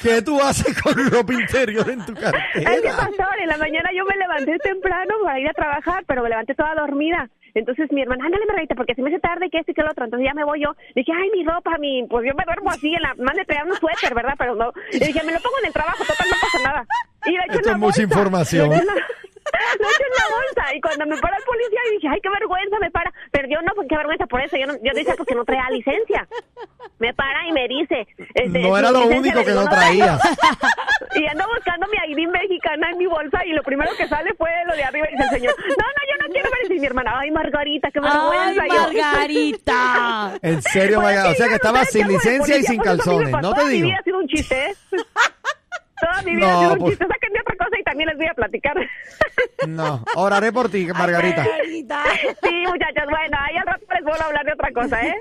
¿Qué 0.00 0.22
tú 0.22 0.40
haces 0.40 0.80
con 0.82 0.94
ropa 1.10 1.32
interior 1.34 1.88
en 1.90 2.04
tu 2.06 2.12
Es 2.12 2.18
que 2.18 2.24
cartera? 2.62 2.96
pastor, 2.96 3.40
en 3.40 3.48
la 3.48 3.56
mañana 3.58 3.90
yo 3.94 4.04
me 4.04 4.16
levanté 4.16 4.56
temprano 4.58 5.14
para 5.22 5.38
ir 5.40 5.48
a 5.48 5.52
trabajar, 5.52 6.04
pero 6.06 6.22
me 6.22 6.30
levanté 6.30 6.54
toda 6.54 6.74
dormida. 6.74 7.28
Entonces 7.54 7.90
mi 7.90 8.02
hermana, 8.02 8.26
ándale 8.26 8.44
Margarita, 8.46 8.74
porque 8.74 8.94
se 8.94 9.00
me 9.02 9.08
hace 9.10 9.18
tarde 9.20 9.48
que 9.50 9.58
esto 9.58 9.70
y 9.70 9.74
que 9.74 9.82
lo 9.82 9.90
otro. 9.90 10.04
Entonces 10.04 10.26
ya 10.28 10.34
me 10.34 10.44
voy 10.44 10.60
yo. 10.62 10.74
Dije, 10.94 11.10
ay, 11.14 11.30
mi 11.30 11.42
ropa, 11.44 11.78
mi, 11.78 12.06
pues 12.08 12.26
yo 12.28 12.34
me 12.36 12.44
duermo 12.44 12.68
así 12.70 12.92
en 12.94 13.00
la, 13.02 13.14
más 13.16 13.34
de 13.34 13.44
traer 13.46 13.64
un 13.64 13.74
suéter, 13.76 14.14
¿verdad? 14.14 14.34
Pero 14.38 14.54
no. 14.56 14.72
Y 14.92 14.98
dije, 14.98 15.22
me 15.24 15.32
lo 15.32 15.40
pongo 15.40 15.56
en 15.62 15.66
el 15.68 15.72
trabajo, 15.72 16.04
total, 16.04 16.26
no 16.28 16.36
pasa 16.40 16.58
nada. 16.68 16.86
Y 17.26 17.32
lo 17.32 17.42
echo 17.44 17.58
Esto 17.60 17.70
es 17.72 17.78
mucha 17.78 18.02
información. 18.02 18.68
Lo 18.68 18.74
echo 18.74 18.82
en 18.82 18.86
la- 18.88 18.94
lo 19.80 19.86
echo 19.88 20.04
en 20.04 20.14
la 20.20 20.26
bolsa. 20.36 20.74
Y 20.76 20.80
cuando 20.82 21.06
me 21.06 21.16
para 21.16 21.36
el 21.38 21.44
policía, 21.44 21.80
dije, 21.92 22.08
ay, 22.12 22.20
qué 22.22 22.28
vergüenza, 22.28 22.76
me 22.78 22.90
para. 22.90 23.10
Pero 23.32 23.48
yo 23.48 23.62
no, 23.62 23.72
pues 23.74 23.88
qué 23.88 23.96
vergüenza 23.96 24.26
por 24.26 24.40
eso. 24.42 24.56
Yo, 24.58 24.66
no, 24.66 24.74
yo 24.82 24.92
decía 24.92 25.14
porque 25.16 25.34
no 25.34 25.44
traía 25.44 25.70
licencia. 25.70 26.28
Me 26.98 27.12
para 27.14 27.46
y 27.46 27.52
me 27.52 27.68
dice. 27.68 28.06
este, 28.34 28.58
No 28.60 28.76
era 28.78 28.90
lo 28.90 29.06
único 29.06 29.40
que 29.44 29.50
digo, 29.50 29.62
no 29.62 29.68
tengo". 29.68 29.76
traías. 29.76 30.20
Y 31.14 31.26
ando 31.26 31.44
buscando 31.54 31.86
mi 31.88 32.12
ID 32.12 32.28
mexicana 32.28 32.90
en 32.90 32.98
mi 32.98 33.06
bolsa 33.06 33.44
y 33.46 33.50
lo 33.52 33.62
primero 33.62 33.90
que 33.96 34.06
sale 34.08 34.34
fue 34.36 34.50
lo 34.66 34.74
de 34.76 34.84
arriba 34.84 35.06
y 35.08 35.12
dice 35.12 35.24
el 35.24 35.30
señor, 35.30 35.54
no, 35.58 35.74
no, 35.74 36.02
yo 36.10 36.26
no 36.26 36.32
quiero 36.32 36.50
ver. 36.50 36.72
Y 36.76 36.80
mi 36.80 36.86
hermana, 36.86 37.18
ay, 37.20 37.30
Margarita, 37.30 37.90
qué 37.90 38.00
Ay, 38.02 38.10
vergüenza. 38.10 38.66
Y 38.66 38.68
yo, 38.70 38.82
Margarita. 39.02 40.38
En 40.42 40.62
serio, 40.62 41.00
Pues, 41.00 41.14
Margarita. 41.16 41.30
O 41.32 41.34
sea 41.34 41.48
que 41.48 41.62
¿sabes 41.64 41.90
sin 41.90 42.08
licencia 42.08 42.56
y 42.58 42.62
sin 42.64 42.76
pues, 42.78 42.88
calzones. 42.88 43.30
No 43.30 43.50
te 43.52 43.60
Toda 43.60 43.64
mi 43.64 43.70
digo. 43.74 43.86
vida 43.88 43.96
ha 43.98 44.02
sido 44.02 44.18
un 44.18 44.28
chiste. 44.28 44.74
Toda 46.10 46.22
mi 46.22 46.36
vida 46.36 46.46
No, 46.46 46.52
ha 46.56 46.60
sido 46.60 46.72
un 46.74 46.78
pues- 46.78 46.90
chiste. 46.98 47.06
Sáquenme 47.12 47.40
otra 47.40 47.56
cosa 47.64 47.80
y 47.80 47.82
también 47.84 48.08
les 48.08 48.16
voy 48.18 48.26
a 48.26 48.34
platicar. 48.34 48.76
No, 49.66 50.04
oraré 50.14 50.52
por 50.52 50.68
ti, 50.70 50.86
Margarita. 50.86 51.42
Margarita. 51.42 52.02
Sí, 52.42 52.64
muchachos, 52.68 53.04
bueno, 53.10 53.36
ahí 53.40 53.56
al 53.56 53.66
rato 53.66 53.84
les 53.94 54.04
vuelvo 54.04 54.22
a 54.22 54.26
hablar 54.26 54.44
de 54.44 54.52
otra 54.52 54.70
cosa, 54.72 55.02
¿eh? 55.04 55.14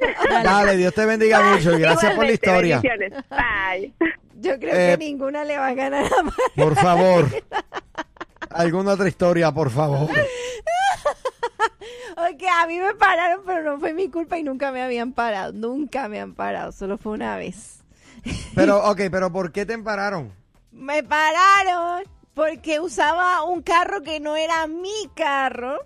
Dale, 0.44 0.78
Dios 0.78 0.94
te 0.94 1.06
bendiga 1.06 1.42
mucho 1.42 1.76
y 1.76 1.82
gracias 1.82 2.14
por 2.14 2.26
la 2.26 2.32
historia. 2.34 2.82
Bye. 2.82 3.94
Yo 4.36 4.60
creo 4.60 4.74
Eh, 4.76 4.92
que 4.92 4.98
ninguna 5.06 5.44
le 5.46 5.58
va 5.58 5.68
a 5.68 5.74
ganar 5.74 6.06
a 6.06 6.24
Mar- 6.24 6.34
Por 6.56 6.76
favor. 6.76 7.26
¿Alguna 8.52 8.92
otra 8.94 9.08
historia, 9.08 9.52
por 9.52 9.72
favor? 9.72 10.10
Ok, 12.18 12.44
a 12.62 12.66
mí 12.68 12.78
me 12.80 12.94
pararon, 12.96 13.42
pero 13.46 13.62
no 13.64 13.80
fue 13.80 13.94
mi 13.94 14.10
culpa 14.10 14.38
y 14.38 14.44
nunca 14.44 14.72
me 14.72 14.82
habían 14.82 15.12
parado. 15.12 15.52
Nunca 15.54 16.08
me 16.08 16.20
han 16.20 16.34
parado, 16.34 16.72
solo 16.72 16.98
fue 16.98 17.12
una 17.12 17.36
vez. 17.38 17.84
Pero, 18.56 18.84
ok, 18.90 19.02
pero 19.12 19.32
¿por 19.32 19.52
qué 19.52 19.66
te 19.66 19.74
empararon? 19.74 20.32
Me 20.76 21.02
pararon 21.04 22.04
porque 22.34 22.80
usaba 22.82 23.44
un 23.44 23.62
carro 23.62 24.02
que 24.02 24.20
no 24.20 24.36
era 24.36 24.68
mi 24.68 25.10
carro. 25.16 25.80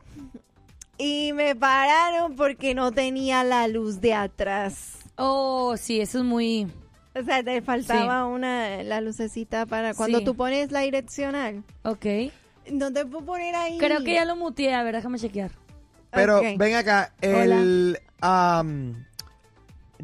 Y 0.97 1.31
me 1.33 1.55
pararon 1.55 2.35
porque 2.35 2.75
no 2.75 2.91
tenía 2.91 3.43
la 3.45 3.67
luz 3.69 4.01
de 4.01 4.13
atrás. 4.13 4.97
Oh, 5.15 5.75
sí, 5.77 6.01
eso 6.01 6.17
es 6.19 6.23
muy... 6.25 6.67
O 7.15 7.23
sea, 7.23 7.43
te 7.43 7.61
faltaba 7.61 8.25
una 8.25 8.83
la 8.83 8.99
lucecita 9.01 9.65
para 9.65 9.93
cuando 9.93 10.19
Sí. 10.19 10.25
tú 10.25 10.35
pones 10.35 10.71
la 10.71 10.81
direccional. 10.81 11.63
Ok. 11.83 12.05
No 12.71 12.91
te 12.93 13.05
puedo 13.05 13.25
poner 13.25 13.55
ahí. 13.55 13.77
Creo 13.77 14.03
que 14.03 14.13
ya 14.13 14.25
lo 14.25 14.35
muteé. 14.35 14.73
A 14.75 14.83
ver, 14.83 14.95
déjame 14.95 15.17
chequear. 15.19 15.51
Pero 16.11 16.39
Ok. 16.39 16.45
ven 16.57 16.75
acá, 16.75 17.13
el... 17.21 17.99
am, 18.21 19.05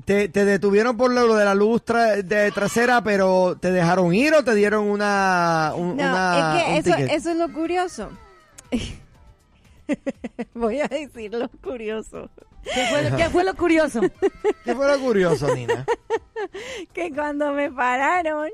te, 0.04 0.28
te 0.30 0.44
detuvieron 0.46 0.98
por 0.98 1.12
lo 1.12 1.36
de 1.36 1.46
la 1.46 1.56
luz 1.56 1.82
tra- 1.86 2.22
de 2.22 2.52
trasera, 2.52 3.02
pero 3.04 3.58
¿te 3.60 3.72
dejaron 3.72 4.14
ir 4.14 4.34
o 4.34 4.44
te 4.44 4.54
dieron 4.56 4.86
una... 4.90 5.72
un- 5.76 5.96
No, 5.98 6.04
una- 6.04 6.58
es 6.58 6.64
que 6.64 6.70
un 6.72 6.76
eso, 6.78 6.96
ticket? 7.02 7.12
eso 7.18 7.32
es 7.32 7.38
lo 7.38 7.54
curioso. 7.54 8.10
Voy 10.54 10.82
a 10.82 10.88
decir 10.88 11.34
lo 11.34 11.48
curioso. 11.64 12.30
¿Qué 12.64 12.88
fue, 12.90 13.10
lo- 13.10 13.16
qué 13.18 13.30
fue 13.30 13.44
lo 13.44 13.56
curioso? 13.56 14.02
¿Qué 14.64 14.74
fue 14.76 14.88
lo 14.88 15.00
curioso, 15.00 15.54
Nina? 15.56 15.86
Que 16.94 17.12
cuando 17.14 17.52
me 17.54 17.72
pararon, 17.72 18.50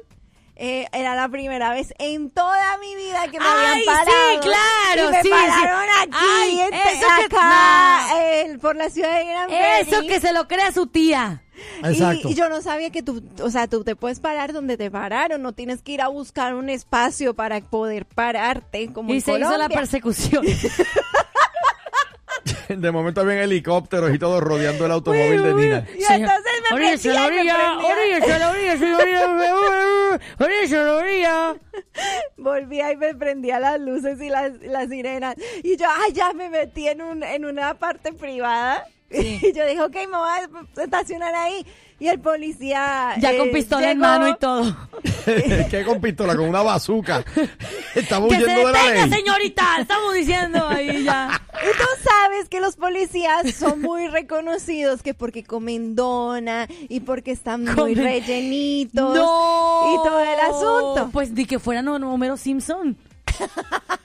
eh, 0.63 0.87
era 0.93 1.15
la 1.15 1.27
primera 1.27 1.71
vez 1.73 1.91
en 1.97 2.29
toda 2.29 2.77
mi 2.77 2.95
vida 2.95 3.23
que 3.31 3.39
me 3.39 3.45
Ay, 3.45 3.57
habían 3.57 3.77
sí, 3.79 3.83
parado. 3.85 4.39
claro, 4.41 5.09
Y 5.09 5.11
me 5.11 5.21
sí, 5.23 5.29
pararon 5.29 5.81
sí. 5.83 5.99
aquí, 6.01 6.25
Ay, 6.39 6.59
en- 6.59 6.73
eso 6.75 7.07
que- 7.17 7.35
acá, 7.35 8.07
eh, 8.21 8.57
por 8.61 8.75
la 8.75 8.89
ciudad 8.91 9.17
de 9.17 9.25
Gran 9.25 9.49
Eso 9.51 10.01
que 10.01 10.19
se 10.21 10.31
lo 10.33 10.47
crea 10.47 10.71
su 10.71 10.85
tía. 10.85 11.41
Y- 11.83 11.87
Exacto. 11.87 12.29
Y, 12.29 12.35
yo 12.35 12.47
no 12.49 12.61
sabía 12.61 12.91
que 12.91 13.01
tú, 13.03 13.23
o 13.41 13.49
sea, 13.49 13.67
tú 13.67 13.83
te 13.83 13.95
puedes 13.95 14.19
parar 14.19 14.53
donde 14.53 14.77
te 14.77 14.89
pararon, 14.91 15.41
no 15.41 15.53
tienes 15.53 15.81
que 15.81 15.93
ir 15.93 16.01
a 16.01 16.07
buscar 16.09 16.53
un 16.55 16.69
espacio 16.69 17.33
para 17.35 17.59
poder 17.61 18.05
pararte 18.05 18.93
como 18.93 19.11
Y 19.13 19.17
en 19.17 19.21
se 19.21 19.31
hizo 19.31 19.39
la 19.39 19.47
Colombia. 19.49 19.77
persecución. 19.77 20.45
De 22.77 22.91
momento 22.91 23.21
habían 23.21 23.39
helicópteros 23.39 24.13
y 24.13 24.19
todo 24.19 24.39
rodeando 24.39 24.85
el 24.85 24.91
automóvil 24.91 25.43
de 25.43 25.53
Nina. 25.53 25.87
Y 25.97 26.03
entonces 26.13 26.51
me 26.69 26.77
prendía 26.77 27.13
la 27.13 27.27
y 27.27 27.29
me 27.31 27.37
orilla, 27.37 27.55
prendía. 27.55 27.93
oríllese 27.93 28.33
a 28.33 28.39
la 28.39 28.49
orilla, 28.51 28.77
señorita. 28.77 30.19
Oríllese 30.39 30.77
a 30.77 30.83
la 30.83 30.93
orilla. 30.93 31.55
Volvía 32.37 32.91
y 32.91 32.97
me 32.97 33.15
prendía 33.15 33.59
las 33.59 33.79
luces 33.79 34.21
y 34.21 34.29
las, 34.29 34.53
las 34.61 34.89
sirenas. 34.89 35.35
Y 35.63 35.77
yo, 35.77 35.85
ay, 35.89 36.13
ya 36.13 36.33
me 36.33 36.49
metí 36.49 36.87
en, 36.87 37.01
un, 37.01 37.23
en 37.23 37.45
una 37.45 37.73
parte 37.75 38.13
privada. 38.13 38.87
Y 39.41 39.53
yo 39.53 39.65
dije, 39.65 39.81
ok, 39.81 39.95
me 39.95 40.17
voy 40.17 40.29
a 40.77 40.83
estacionar 40.83 41.33
ahí. 41.35 41.65
Y 41.99 42.07
el 42.07 42.19
policía. 42.19 43.13
Ya 43.19 43.37
con 43.37 43.49
eh, 43.49 43.51
pistola 43.51 43.91
en 43.91 43.99
mano 43.99 44.27
y 44.29 44.35
todo. 44.37 44.75
¿Qué 45.69 45.83
con 45.85 46.01
pistola? 46.01 46.35
Con 46.35 46.49
una 46.49 46.63
bazuca. 46.63 47.23
Estamos 47.95 48.27
Que 48.29 48.37
se 48.37 48.43
huyendo 48.45 48.67
de 48.67 48.73
la 48.73 49.05
ley. 49.05 49.09
señorita. 49.11 49.63
Estamos 49.79 50.13
diciendo 50.15 50.67
ahí 50.67 51.03
ya. 51.03 51.39
Y 51.61 51.77
tú 51.77 51.83
sabes 52.03 52.49
que 52.49 52.59
los 52.59 52.75
policías 52.75 53.53
son 53.53 53.81
muy 53.81 54.07
reconocidos 54.07 55.03
que 55.03 55.13
porque 55.13 55.43
comen 55.43 55.95
dona 55.95 56.67
y 56.89 57.01
porque 57.01 57.29
están 57.31 57.65
muy 57.65 57.93
rellenitos 57.93 59.15
No. 59.15 59.93
y 59.93 59.97
todo 60.07 60.19
el 60.21 60.39
asunto. 60.39 61.09
Pues 61.13 61.35
di 61.35 61.45
que 61.45 61.59
fuera 61.59 61.83
no, 61.83 61.99
no, 61.99 62.13
Homero 62.15 62.35
Simpson. 62.35 62.97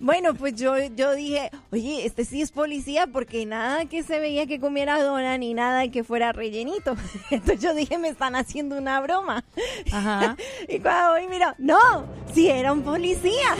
Bueno, 0.00 0.34
pues 0.34 0.54
yo, 0.54 0.76
yo 0.94 1.14
dije, 1.14 1.50
oye, 1.72 2.06
este 2.06 2.24
sí 2.24 2.40
es 2.40 2.52
policía 2.52 3.08
porque 3.08 3.44
nada 3.46 3.86
que 3.86 4.04
se 4.04 4.20
veía 4.20 4.46
que 4.46 4.60
comiera 4.60 5.02
dona 5.02 5.36
ni 5.38 5.54
nada 5.54 5.88
que 5.88 6.04
fuera 6.04 6.32
rellenito. 6.32 6.96
Entonces 7.30 7.60
yo 7.60 7.74
dije, 7.74 7.98
me 7.98 8.08
están 8.08 8.36
haciendo 8.36 8.78
una 8.78 9.00
broma. 9.00 9.44
Ajá. 9.92 10.36
Y 10.68 10.80
cuando 10.80 11.12
voy, 11.12 11.28
mira, 11.28 11.54
no, 11.58 12.06
sí 12.32 12.48
era 12.48 12.72
un 12.72 12.82
policía. 12.82 13.56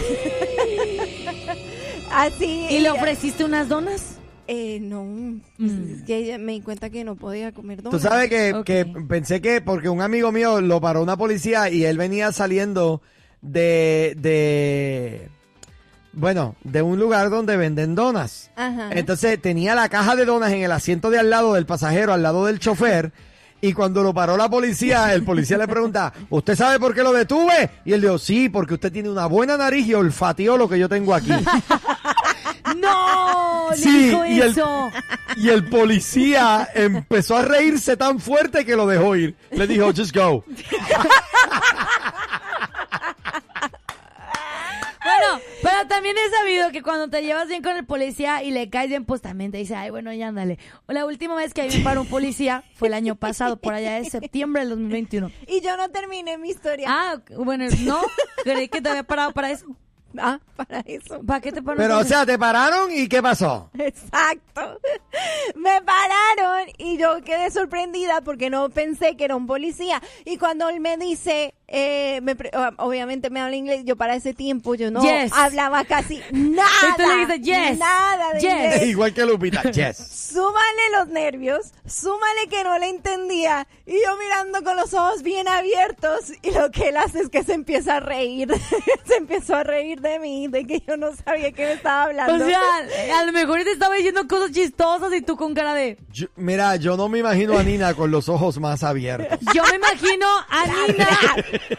Así. 2.12 2.66
¿Y 2.70 2.80
le 2.80 2.90
ofreciste 2.90 3.44
unas 3.44 3.68
donas? 3.68 4.18
Eh, 4.46 4.78
no, 4.80 5.40
pues, 5.58 5.72
es 5.72 6.02
que 6.04 6.38
me 6.38 6.52
di 6.52 6.60
cuenta 6.60 6.88
que 6.88 7.04
no 7.04 7.16
podía 7.16 7.52
comer 7.52 7.82
dona. 7.82 7.90
Tú 7.90 7.98
sabes 8.02 8.30
que, 8.30 8.62
que 8.64 8.86
pensé 8.86 9.42
que 9.42 9.60
porque 9.60 9.88
un 9.88 10.00
amigo 10.00 10.32
mío 10.32 10.60
lo 10.60 10.80
paró 10.80 11.02
una 11.02 11.16
policía 11.16 11.68
y 11.68 11.84
él 11.84 11.98
venía 11.98 12.32
saliendo 12.32 13.02
de, 13.40 14.14
de 14.18 15.28
bueno, 16.12 16.56
de 16.64 16.82
un 16.82 16.98
lugar 16.98 17.30
donde 17.30 17.56
venden 17.56 17.94
donas. 17.94 18.50
Ajá. 18.56 18.88
Entonces 18.92 19.40
tenía 19.40 19.74
la 19.74 19.88
caja 19.88 20.16
de 20.16 20.24
donas 20.24 20.52
en 20.52 20.62
el 20.62 20.72
asiento 20.72 21.10
de 21.10 21.18
al 21.18 21.30
lado 21.30 21.54
del 21.54 21.66
pasajero, 21.66 22.12
al 22.12 22.22
lado 22.22 22.46
del 22.46 22.58
chofer. 22.58 23.12
Y 23.60 23.72
cuando 23.72 24.04
lo 24.04 24.14
paró 24.14 24.36
la 24.36 24.48
policía, 24.48 25.12
el 25.14 25.24
policía 25.24 25.58
le 25.58 25.66
pregunta, 25.66 26.12
¿usted 26.30 26.54
sabe 26.54 26.78
por 26.78 26.94
qué 26.94 27.02
lo 27.02 27.12
detuve? 27.12 27.70
Y 27.84 27.92
él 27.92 28.00
dijo, 28.00 28.16
sí, 28.18 28.48
porque 28.48 28.74
usted 28.74 28.92
tiene 28.92 29.10
una 29.10 29.26
buena 29.26 29.56
nariz 29.56 29.84
y 29.86 29.94
olfateó 29.94 30.56
lo 30.56 30.68
que 30.68 30.78
yo 30.78 30.88
tengo 30.88 31.12
aquí. 31.12 31.32
¡No! 32.76 33.68
¡Le 33.72 33.76
Sí, 33.76 34.04
dijo 34.10 34.24
y 34.26 34.40
el- 34.40 34.50
eso! 34.50 34.90
Y 35.38 35.48
el 35.48 35.64
policía 35.68 36.68
empezó 36.74 37.36
a 37.36 37.42
reírse 37.42 37.96
tan 37.96 38.20
fuerte 38.20 38.64
que 38.64 38.76
lo 38.76 38.86
dejó 38.86 39.16
ir. 39.16 39.36
Le 39.50 39.66
dijo, 39.66 39.86
just 39.92 40.14
go. 40.14 40.44
Bueno, 45.04 45.40
pero 45.62 45.77
también 45.88 46.16
he 46.16 46.30
sabido 46.30 46.70
que 46.70 46.82
cuando 46.82 47.08
te 47.08 47.22
llevas 47.22 47.48
bien 47.48 47.62
con 47.62 47.76
el 47.76 47.84
policía 47.84 48.42
y 48.42 48.50
le 48.50 48.70
caes 48.70 48.88
bien, 48.88 49.04
pues 49.04 49.20
también 49.20 49.50
te 49.50 49.58
dice, 49.58 49.74
ay, 49.74 49.90
bueno, 49.90 50.12
ya 50.12 50.28
ándale. 50.28 50.58
La 50.86 51.06
última 51.06 51.34
vez 51.34 51.54
que 51.54 51.62
a 51.62 51.64
mí 51.64 51.70
me 51.76 51.82
paró 51.82 52.02
un 52.02 52.08
policía 52.08 52.64
fue 52.74 52.88
el 52.88 52.94
año 52.94 53.16
pasado, 53.16 53.56
por 53.58 53.74
allá 53.74 53.94
de 53.94 54.04
septiembre 54.04 54.62
del 54.62 54.70
2021. 54.70 55.30
Y 55.46 55.60
yo 55.60 55.76
no 55.76 55.90
terminé 55.90 56.38
mi 56.38 56.50
historia. 56.50 56.86
Ah, 56.90 57.20
bueno, 57.36 57.66
no, 57.84 58.00
creí 58.44 58.68
que 58.68 58.80
te 58.80 58.88
había 58.88 59.02
parado 59.02 59.32
para 59.32 59.50
eso. 59.50 59.66
Ah, 60.16 60.38
para 60.56 60.80
eso. 60.80 61.20
¿Para 61.26 61.40
qué 61.40 61.52
te 61.52 61.62
paró? 61.62 61.76
Pero, 61.76 61.94
o 61.96 62.00
entonces? 62.00 62.16
sea, 62.16 62.26
te 62.26 62.38
pararon 62.38 62.90
y 62.92 63.08
¿qué 63.08 63.22
pasó? 63.22 63.70
Exacto. 63.78 64.80
Me 65.54 65.82
pararon 65.82 66.68
y 66.78 66.96
yo 66.98 67.22
quedé 67.24 67.50
sorprendida 67.50 68.20
porque 68.22 68.50
no 68.50 68.68
pensé 68.70 69.16
que 69.16 69.24
era 69.24 69.36
un 69.36 69.46
policía. 69.46 70.02
Y 70.24 70.36
cuando 70.38 70.68
él 70.68 70.80
me 70.80 70.96
dice, 70.96 71.54
eh, 71.68 72.20
me 72.22 72.34
pre- 72.36 72.50
obviamente 72.78 73.30
me 73.30 73.40
habla 73.40 73.56
inglés, 73.56 73.82
yo 73.84 73.96
para 73.96 74.14
ese 74.14 74.34
tiempo 74.34 74.74
yo 74.74 74.90
no 74.90 75.02
Yes. 75.02 75.32
hablaba 75.32 75.84
casi 75.84 76.20
nada. 76.32 76.68
Y 76.82 77.02
tú 77.02 77.08
le 77.08 77.16
dices, 77.26 77.40
yes, 77.42 77.78
Nada 77.78 78.32
de 78.34 78.40
yes. 78.40 78.50
inglés. 78.52 78.82
Igual 78.88 79.14
que 79.14 79.26
Lupita. 79.26 79.62
Yes. 79.70 79.96
Súmale 79.98 80.90
los 80.98 81.08
nervios, 81.08 81.72
súmale 81.86 82.48
que 82.48 82.62
no 82.64 82.78
le 82.78 82.88
entendía 82.88 83.66
y 83.86 83.92
yo 83.92 84.16
mirando 84.18 84.62
con 84.62 84.76
los 84.76 84.92
ojos 84.94 85.22
bien 85.22 85.48
abiertos 85.48 86.32
y 86.42 86.50
lo 86.52 86.70
que 86.70 86.88
él 86.90 86.96
hace 86.96 87.20
es 87.20 87.28
que 87.30 87.42
se 87.42 87.54
empieza 87.54 87.96
a 87.96 88.00
reír, 88.00 88.48
se 89.04 89.16
empezó 89.16 89.56
a 89.56 89.64
reír 89.64 89.97
de 90.00 90.18
mí, 90.18 90.48
de 90.48 90.66
que 90.66 90.80
yo 90.86 90.96
no 90.96 91.08
sabía 91.14 91.52
que 91.52 91.64
me 91.66 91.72
estaba 91.72 92.04
hablando. 92.04 92.44
O 92.44 92.48
sea, 92.48 92.60
a 93.20 93.24
lo 93.24 93.32
mejor 93.32 93.62
te 93.64 93.72
estaba 93.72 93.94
diciendo 93.94 94.26
cosas 94.28 94.52
chistosas 94.52 95.12
y 95.12 95.22
tú 95.22 95.36
con 95.36 95.54
cara 95.54 95.74
de... 95.74 95.98
Yo- 96.12 96.28
mira, 96.36 96.76
yo 96.76 96.96
no 96.96 97.08
me 97.08 97.18
imagino 97.18 97.58
a 97.58 97.62
Nina 97.62 97.94
con 97.94 98.10
los 98.10 98.28
ojos 98.28 98.58
más 98.58 98.82
abiertos. 98.82 99.38
Yo 99.54 99.62
me 99.64 99.76
imagino 99.76 100.26
a 100.48 100.64
Nina. 100.88 101.08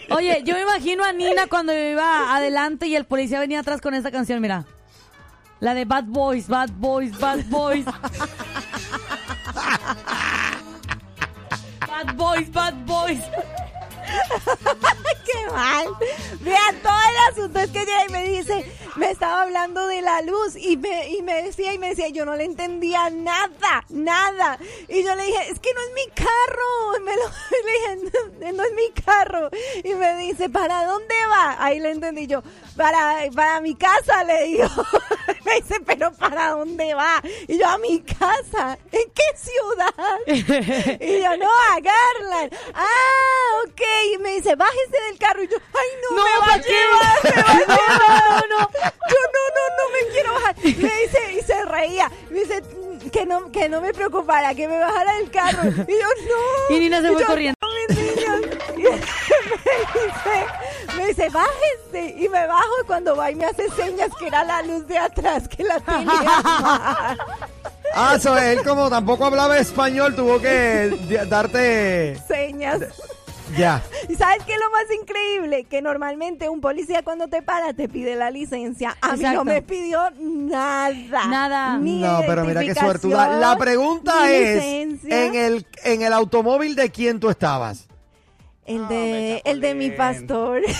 Oye, 0.16 0.42
yo 0.46 0.56
me 0.56 0.62
imagino 0.62 1.04
a 1.04 1.12
Nina 1.14 1.48
cuando 1.48 1.74
iba 1.74 2.36
adelante 2.36 2.88
y 2.88 2.96
el 2.96 3.06
policía 3.06 3.40
venía 3.40 3.60
atrás 3.60 3.82
con 3.82 3.94
esa 3.94 4.12
canción, 4.12 4.42
mira. 4.42 4.66
La 5.60 5.74
de 5.74 5.84
Bad 5.86 6.06
Boys, 6.06 6.48
Bad 6.48 6.70
Boys, 6.78 7.18
Bad 7.20 7.44
Boys. 7.50 7.86
Bad 11.86 12.16
Boys, 12.16 12.52
Bad 12.52 12.74
Boys. 12.86 13.20
qué 15.26 15.52
mal. 15.52 15.88
Vean, 16.42 16.82
todo 16.82 16.94
el 16.94 17.32
asunto 17.32 17.60
es 17.60 17.70
que 17.72 17.80
llega 17.80 18.06
y 18.08 18.12
me 18.12 18.24
dice, 18.24 18.72
me 19.00 19.12
estaba 19.12 19.44
hablando 19.44 19.88
de 19.88 20.02
la 20.02 20.22
luz 20.22 20.58
y 20.58 20.76
me, 20.76 21.08
y 21.08 21.22
me 21.22 21.42
decía 21.42 21.74
y 21.74 21.78
me 21.78 21.90
decía, 21.90 22.10
yo 22.10 22.26
no 22.26 22.36
le 22.36 22.44
entendía 22.44 23.10
nada, 23.10 23.86
nada. 23.88 24.60
Y 24.90 25.04
yo 25.04 25.16
le 25.16 25.24
dije, 25.24 25.50
es 25.50 25.60
que 25.60 25.74
no 25.74 25.80
es 25.80 25.94
mi 25.96 26.14
carro. 26.14 26.98
Y 26.98 27.02
me 27.02 27.16
lo, 27.16 27.24
y 27.50 27.66
le 27.66 27.72
dije, 27.72 28.20
no, 28.42 28.52
no 28.52 28.64
es 28.64 28.74
mi 28.74 29.02
carro. 29.02 29.50
Y 29.86 29.96
me 29.96 30.18
dice, 30.18 30.50
¿para 30.50 30.84
dónde 30.86 31.16
va? 31.32 31.56
Ahí 31.64 31.80
le 31.80 31.92
entendí 31.92 32.28
yo, 32.28 32.44
para, 32.76 33.22
para 33.34 33.62
mi 33.62 33.74
casa, 33.76 34.24
le 34.26 34.44
digo. 34.44 34.68
me 35.46 35.62
dice, 35.62 35.80
pero 35.86 36.12
¿para 36.12 36.52
dónde 36.52 36.94
va? 36.94 37.22
Y 37.48 37.58
yo, 37.58 37.68
a 37.68 37.78
mi 37.78 38.02
casa. 38.02 38.78
¿En 38.92 39.12
qué 39.12 39.24
ciudad? 39.38 41.00
y 41.00 41.22
yo, 41.24 41.38
no, 41.38 41.48
a 41.48 41.80
Garland. 41.80 42.54
Ah, 42.74 43.64
ok. 43.64 43.82
Y 44.14 44.18
me 44.18 44.32
dice, 44.32 44.56
bájese 44.56 45.02
del 45.08 45.18
carro. 45.18 45.42
Y 45.42 45.48
yo, 45.48 45.58
ay, 45.58 45.88
no, 46.02 46.18
No, 46.18 46.24
me 46.24 46.40
va 46.40 46.54
a 46.54 46.58
llevar, 46.58 47.20
me 47.24 47.44
va 47.44 47.52
a 47.52 47.60
llevar. 47.60 48.50
No, 48.50 48.60
no. 48.60 48.70
Yo, 48.74 48.89
no, 49.10 49.42
no, 49.56 49.64
no 49.78 49.84
me 49.94 50.12
quiero 50.14 50.34
bajar. 50.34 50.56
Me 50.64 50.72
dice, 51.02 51.34
y 51.34 51.42
se 51.42 51.66
reía. 51.66 52.12
Me 52.30 52.40
dice, 52.40 52.62
"Mm, 52.62 53.10
que 53.10 53.26
no, 53.26 53.52
que 53.52 53.70
no 53.70 53.82
me 53.82 53.94
preocupara, 53.94 54.54
que 54.56 54.68
me 54.68 54.78
bajara 54.80 55.14
del 55.16 55.30
carro. 55.32 55.64
Y 55.70 55.92
yo, 55.92 56.08
no. 56.70 56.76
Y 56.76 56.80
Nina 56.80 57.02
se 57.02 57.12
fue 57.12 57.22
yo, 57.22 57.28
corriendo. 57.28 57.58
"No, 57.62 57.68
mis 57.88 57.98
niños". 57.98 58.42
Y 58.78 58.82
me 58.84 58.90
dice, 58.92 60.46
me 60.98 61.06
dice, 61.08 61.30
bájese. 61.30 62.16
Y 62.18 62.30
me 62.30 62.46
bajo 62.48 62.70
y 62.84 62.86
cuando 62.86 63.16
va 63.16 63.32
y 63.32 63.36
me 63.36 63.46
hace 63.46 63.70
señas 63.72 64.10
que 64.20 64.28
era 64.28 64.44
la 64.44 64.62
luz 64.62 64.88
de 64.88 64.98
atrás 64.98 65.48
que 65.48 65.64
la 65.64 65.80
tenía. 65.80 67.18
Ah, 67.96 68.20
so 68.20 68.38
él 68.38 68.62
como 68.64 68.88
tampoco 68.88 69.26
hablaba 69.26 69.58
español, 69.58 70.16
tuvo 70.16 70.40
que 70.40 70.96
darte... 71.28 72.22
señas. 72.28 72.82
Ya. 73.58 73.82
¿Y 74.10 74.16
sabes 74.16 74.44
qué 74.46 74.54
es 74.54 74.60
lo 74.60 74.70
más 74.72 74.86
increíble? 75.02 75.64
Que 75.66 75.82
normalmente 75.82 76.50
un 76.50 76.62
policía 76.62 77.04
cuando 77.04 77.28
te 77.28 77.42
para 77.42 77.74
te 77.74 77.88
pide 77.90 78.16
la 78.16 78.32
licencia. 78.32 78.96
A 79.02 79.14
mí 79.14 79.20
Exacto. 79.20 79.38
no 79.40 79.46
me 79.46 79.62
pidió 79.62 80.00
nada. 80.20 81.26
Nada. 81.28 81.78
Ni 81.78 82.02
No, 82.02 82.22
pero 82.26 82.46
mira 82.46 82.62
qué 82.62 82.76
suertuda. 82.76 83.40
La 83.40 83.58
pregunta 83.58 84.32
es, 84.32 84.56
licencia. 84.56 85.26
en 85.26 85.36
el, 85.36 85.68
en 85.84 86.02
el 86.02 86.14
automóvil 86.14 86.76
de 86.76 86.90
quién 86.92 87.20
tú 87.20 87.30
estabas. 87.30 87.88
El 88.66 88.88
de, 88.88 89.42
el 89.46 89.62
de 89.62 89.74
mi 89.76 89.92
pastor. 89.92 90.62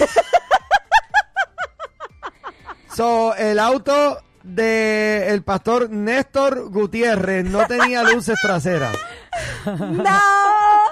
So, 2.96 3.34
el 3.36 3.60
auto 3.60 4.20
de 4.44 5.28
el 5.30 5.42
pastor 5.44 5.90
Néstor 5.90 6.70
Gutiérrez 6.70 7.46
no 7.46 7.66
tenía 7.66 8.04
luces 8.04 8.38
traseras. 8.42 8.94
no, 9.66 10.20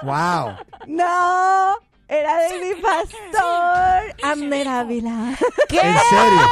Wow. 0.02 0.56
No. 0.88 1.74
Era 2.10 2.38
de 2.38 2.58
mi 2.60 2.80
pastor. 2.80 4.14
Amner 4.22 4.66
Ávila. 4.66 5.34
¿Qué? 5.68 5.78
¿En 5.78 5.94
serio? 6.08 6.48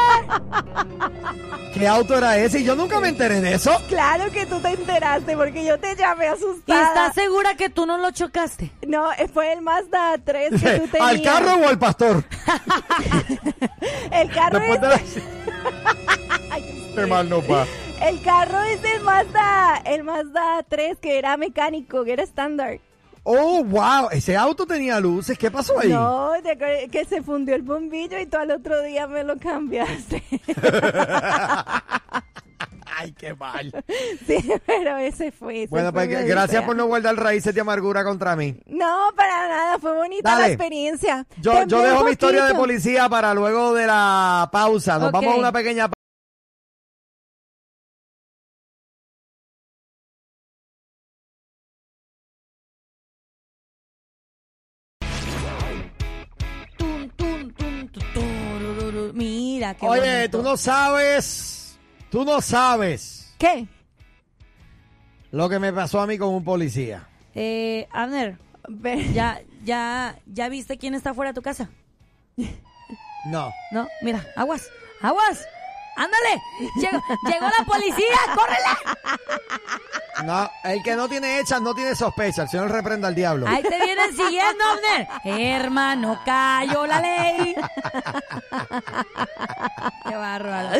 ¿Qué 1.72 1.88
auto 1.88 2.18
era 2.18 2.36
ese? 2.36 2.60
Y 2.60 2.64
yo 2.64 2.76
nunca 2.76 3.00
me 3.00 3.08
enteré 3.08 3.40
de 3.40 3.54
eso. 3.54 3.74
Claro 3.88 4.30
que 4.30 4.44
tú 4.44 4.60
te 4.60 4.68
enteraste 4.68 5.34
porque 5.34 5.64
yo 5.64 5.78
te 5.80 5.96
llamé 5.96 6.26
¿Y 6.26 6.28
asustada. 6.28 6.88
estás 6.88 7.14
segura 7.14 7.54
que 7.54 7.70
tú 7.70 7.86
no 7.86 7.96
lo 7.96 8.10
chocaste? 8.10 8.70
No, 8.86 9.08
fue 9.32 9.54
el 9.54 9.62
Mazda 9.62 10.18
3 10.22 10.50
que 10.62 10.78
tú 10.78 10.88
tenías. 10.92 11.08
¿Al 11.10 11.22
carro 11.22 11.54
o 11.56 11.68
al 11.68 11.78
pastor? 11.78 12.22
El 14.12 14.30
carro 14.32 14.58
Después 14.58 14.82
es 14.82 15.14
de 15.14 15.22
la... 16.50 16.58
Qué 16.94 17.06
mal 17.06 17.28
no 17.30 17.40
va. 17.46 17.64
El 18.02 18.20
carro 18.22 18.62
es 18.64 18.84
el 18.84 19.00
Mazda, 19.02 19.80
el 19.86 20.04
Mazda 20.04 20.62
3 20.68 20.98
que 21.00 21.16
era 21.18 21.36
mecánico, 21.38 22.04
que 22.04 22.12
era 22.12 22.22
estándar. 22.22 22.78
Oh, 23.28 23.64
wow. 23.64 24.08
Ese 24.12 24.36
auto 24.36 24.64
tenía 24.64 25.00
luces. 25.00 25.36
¿Qué 25.36 25.50
pasó 25.50 25.80
ahí? 25.80 25.88
No, 25.88 26.30
te 26.44 26.56
que 26.88 27.04
se 27.04 27.22
fundió 27.22 27.56
el 27.56 27.62
bombillo 27.62 28.20
y 28.20 28.26
tú 28.26 28.36
al 28.36 28.52
otro 28.52 28.80
día 28.82 29.08
me 29.08 29.24
lo 29.24 29.36
cambiaste. 29.36 30.22
Ay, 32.98 33.12
qué 33.18 33.34
mal. 33.34 33.72
sí, 34.26 34.36
pero 34.64 34.96
ese 34.98 35.32
fue. 35.32 35.64
ese 35.64 35.70
Bueno, 35.70 35.90
fue 35.90 36.06
pues 36.06 36.24
gracias 36.24 36.62
por 36.62 36.76
no 36.76 36.86
guardar 36.86 37.16
raíces 37.16 37.52
de 37.52 37.60
amargura 37.60 38.04
contra 38.04 38.36
mí. 38.36 38.56
No, 38.66 39.08
para 39.16 39.48
nada, 39.48 39.78
fue 39.80 39.92
bonita 39.92 40.38
la 40.38 40.46
experiencia. 40.46 41.26
Yo, 41.40 41.64
yo 41.66 41.82
dejo 41.82 42.04
mi 42.04 42.12
historia 42.12 42.44
de 42.44 42.54
policía 42.54 43.08
para 43.08 43.34
luego 43.34 43.74
de 43.74 43.88
la 43.88 44.48
pausa. 44.52 45.00
Nos 45.00 45.10
vamos 45.10 45.34
a 45.34 45.38
una 45.38 45.50
pequeña 45.50 45.88
pausa. 45.88 45.95
Mira, 59.66 59.74
qué 59.74 59.86
Oye, 59.88 60.16
bonito. 60.16 60.38
tú 60.38 60.44
no 60.44 60.56
sabes, 60.56 61.78
tú 62.10 62.24
no 62.24 62.40
sabes 62.40 63.34
¿Qué? 63.38 63.66
lo 65.32 65.48
que 65.48 65.58
me 65.58 65.72
pasó 65.72 66.00
a 66.00 66.06
mí 66.06 66.18
con 66.18 66.28
un 66.28 66.44
policía. 66.44 67.08
Eh, 67.34 67.88
Abner, 67.90 68.38
¿ya, 69.12 69.40
ya, 69.64 70.16
¿ya 70.26 70.48
viste 70.48 70.78
quién 70.78 70.94
está 70.94 71.14
fuera 71.14 71.30
de 71.32 71.34
tu 71.34 71.42
casa? 71.42 71.68
No. 73.26 73.50
No, 73.72 73.88
mira, 74.02 74.24
aguas, 74.36 74.70
aguas. 75.02 75.44
¡Ándale! 75.96 76.42
Llegó, 76.76 77.02
llegó 77.26 77.46
la 77.58 77.64
policía, 77.64 78.16
córrele. 78.34 78.68
No, 80.24 80.50
el 80.64 80.82
que 80.82 80.96
no 80.96 81.08
tiene 81.08 81.40
hechas 81.40 81.60
no 81.60 81.74
tiene 81.74 81.94
sospecha. 81.94 82.42
El 82.42 82.48
señor 82.48 82.70
reprenda 82.70 83.08
al 83.08 83.14
diablo. 83.14 83.46
Ahí 83.48 83.62
te 83.62 83.78
vienen 83.84 84.16
siguiendo, 84.16 84.64
Abner. 84.64 85.08
Hermano, 85.24 86.20
cayó 86.24 86.86
la 86.86 87.00
ley. 87.00 87.54
Qué 90.08 90.16
bárbaro. 90.16 90.78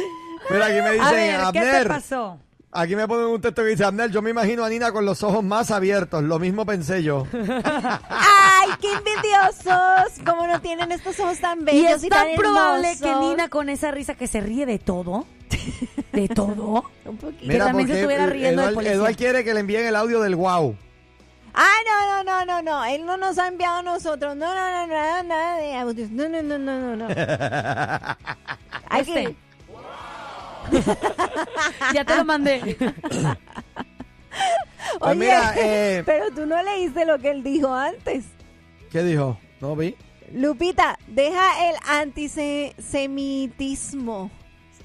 Mira, 0.50 0.66
aquí 0.66 0.74
me 0.80 0.88
A 0.88 0.92
dicen, 0.92 1.10
ver, 1.10 1.40
¿qué 1.52 1.60
te 1.60 1.84
pasó? 1.86 2.38
Aquí 2.76 2.94
me 2.94 3.08
ponen 3.08 3.26
un 3.26 3.40
texto 3.40 3.62
que 3.62 3.68
dice, 3.70 3.84
Abner, 3.84 4.10
yo 4.10 4.20
me 4.20 4.30
imagino 4.30 4.62
a 4.64 4.68
Nina 4.68 4.92
con 4.92 5.04
los 5.06 5.22
ojos 5.22 5.42
más 5.42 5.70
abiertos. 5.70 6.22
Lo 6.22 6.38
mismo 6.38 6.66
pensé 6.66 7.02
yo. 7.02 7.26
¡Ay, 7.32 8.68
qué 8.80 8.92
envidiosos! 8.92 10.22
¿Cómo 10.26 10.46
no 10.46 10.60
tienen 10.60 10.92
estos 10.92 11.18
ojos 11.20 11.38
tan 11.40 11.64
bellos 11.64 11.82
Y 12.02 12.04
y, 12.04 12.06
es 12.06 12.08
tan 12.10 12.26
tan 12.28 12.36
probable 12.36 12.96
que? 13.00 13.14
Nina 13.16 13.48
con 13.48 13.68
esa 13.70 13.90
risa 13.90 14.14
que 14.14 14.26
se 14.26 14.40
ríe 14.40 14.66
de 14.66 14.78
todo, 14.78 15.26
de 16.12 16.28
todo, 16.28 16.84
Un 17.06 17.16
poquito. 17.16 17.50
Que 17.50 17.58
también 17.58 17.88
se 17.88 17.94
estuviera 17.96 18.26
riendo 18.26 18.60
Eduard, 18.62 18.74
policía. 18.74 18.94
Eduard 18.94 19.16
quiere 19.16 19.42
que 19.44 19.54
le 19.54 19.60
envíen 19.60 19.86
el 19.86 19.96
audio 19.96 20.20
del 20.20 20.36
wow. 20.36 20.76
Ah, 21.54 21.76
no, 21.86 22.22
no, 22.22 22.44
no, 22.44 22.44
no, 22.44 22.62
no. 22.62 22.84
Él 22.84 23.06
no 23.06 23.16
nos 23.16 23.38
ha 23.38 23.48
enviado 23.48 23.76
a 23.78 23.82
nosotros. 23.82 24.36
No, 24.36 24.54
no, 24.54 24.54
no, 24.54 24.86
nada, 24.88 25.22
nada 25.22 25.56
de 25.56 25.74
audios. 25.76 26.10
No, 26.10 26.28
no, 26.28 26.42
no, 26.42 26.58
no, 26.58 26.78
no, 26.78 26.96
no. 26.96 27.06
Hay 28.90 29.00
Este. 29.00 29.14
que- 29.14 29.45
ya 31.94 32.04
te 32.04 32.16
lo 32.16 32.24
mandé. 32.24 32.76
Pues 34.98 35.10
Oye, 35.10 35.18
mira, 35.18 35.54
eh, 35.58 36.02
pero 36.06 36.30
tú 36.30 36.46
no 36.46 36.62
leíste 36.62 37.04
lo 37.06 37.18
que 37.18 37.30
él 37.30 37.42
dijo 37.42 37.74
antes. 37.74 38.24
¿Qué 38.90 39.02
dijo? 39.02 39.36
¿No 39.60 39.74
vi? 39.74 39.96
Lupita, 40.32 40.96
deja 41.06 41.68
el 41.68 41.74
antisemitismo. 41.86 44.30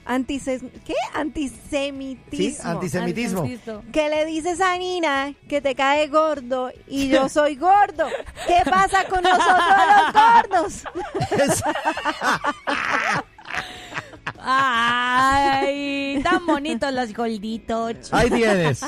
Antise 0.06 0.60
¿Qué? 0.84 0.96
Antisemitismo. 1.14 2.26
Sí, 2.32 2.58
antisemitismo. 2.64 3.48
que 3.92 4.10
le 4.10 4.26
dices 4.26 4.60
a 4.60 4.76
Nina 4.78 5.36
que 5.48 5.62
te 5.62 5.76
cae 5.76 6.08
gordo 6.08 6.72
y 6.88 7.10
yo 7.10 7.30
soy 7.30 7.56
gordo. 7.56 8.08
¿Qué 8.48 8.64
pasa 8.70 9.06
con 9.06 9.22
nosotros 9.24 9.78
los 9.96 10.14
gordos? 10.14 10.84
Ay, 14.44 16.20
tan 16.24 16.46
bonitos 16.46 16.92
los 16.94 17.14
gorditos. 17.14 18.12
Ahí 18.12 18.30
tienes. 18.30 18.82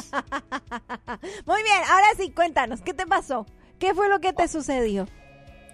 Muy 1.45 1.63
bien, 1.63 1.81
ahora 1.89 2.07
sí, 2.17 2.31
cuéntanos, 2.31 2.81
¿qué 2.81 2.93
te 2.93 3.05
pasó? 3.05 3.45
¿Qué 3.79 3.93
fue 3.93 4.09
lo 4.09 4.19
que 4.19 4.33
te 4.33 4.47
sucedió? 4.47 5.07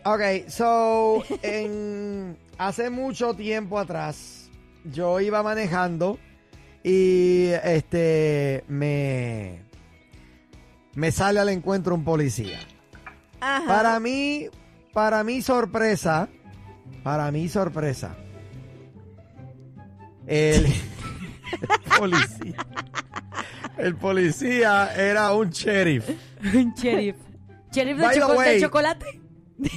Ok, 0.05 0.47
so, 0.47 1.23
en, 1.41 2.37
hace 2.57 2.89
mucho 2.89 3.33
tiempo 3.33 3.77
atrás, 3.79 4.49
yo 4.83 5.19
iba 5.19 5.43
manejando 5.43 6.17
y 6.83 7.49
este 7.63 8.63
me, 8.67 9.63
me 10.95 11.11
sale 11.11 11.39
al 11.39 11.49
encuentro 11.49 11.95
un 11.95 12.03
policía. 12.03 12.59
Ajá. 13.41 13.67
Para 13.67 13.99
mí, 13.99 14.47
para 14.93 15.23
mi 15.23 15.41
sorpresa, 15.41 16.29
para 17.03 17.31
mi 17.31 17.47
sorpresa, 17.49 18.15
el, 20.29 20.65
el 20.65 20.73
policía, 21.97 22.65
el 23.77 23.95
policía 23.95 24.93
era 24.95 25.33
un 25.33 25.49
sheriff. 25.49 26.07
Un 26.53 26.73
sheriff. 26.75 27.15
¿Sheriff 27.71 27.97
de, 27.97 28.03
By 28.03 28.13
the 28.15 28.21
choco- 28.21 28.31
de 28.31 28.37
way, 28.37 28.61
chocolate? 28.61 29.21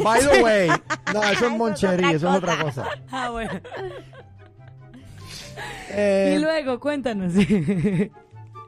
By 0.03 0.21
the 0.21 0.43
way, 0.43 0.69
no, 1.13 1.23
eso 1.25 1.47
es 1.47 1.53
otra 1.53 2.13
eso 2.15 2.29
es 2.31 2.37
otra 2.37 2.63
cosa. 2.63 2.87
Ah, 3.11 3.31
bueno. 3.31 3.61
Eh, 5.91 6.37
y 6.37 6.41
luego, 6.41 6.81
cuéntanos. 6.81 7.33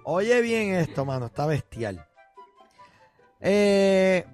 Oye 0.04 0.40
bien 0.42 0.74
esto, 0.74 1.04
mano, 1.04 1.26
está 1.26 1.46
bestial. 1.46 2.04
Eh, 3.40 4.26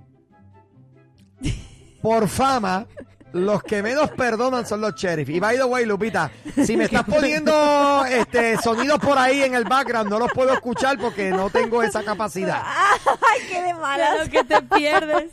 por 2.03 2.29
fama, 2.29 2.87
los 3.33 3.63
que 3.63 3.83
menos 3.83 4.11
perdonan 4.11 4.67
son 4.67 4.81
los 4.81 4.95
sheriff. 4.95 5.29
Y 5.29 5.41
by 5.41 5.57
the 5.57 5.65
way, 5.65 5.85
Lupita, 5.87 6.31
si 6.65 6.77
me 6.77 6.85
estás 6.85 7.05
poniendo 7.05 8.05
este 8.07 8.57
sonidos 8.59 8.99
por 8.99 9.19
ahí 9.19 9.43
en 9.43 9.55
el 9.55 9.65
background, 9.65 10.11
no 10.11 10.19
los 10.19 10.33
puedo 10.33 10.53
escuchar 10.53 10.99
porque 10.99 11.31
no 11.31 11.51
tengo 11.51 11.83
esa 11.83 12.03
capacidad. 12.03 12.63
Ay, 12.65 13.41
qué 13.49 13.63
de 13.63 13.75
malas. 13.75 14.29
Claro 14.29 14.31
que 14.31 14.45
te 14.45 14.63
pierdes. 14.77 15.31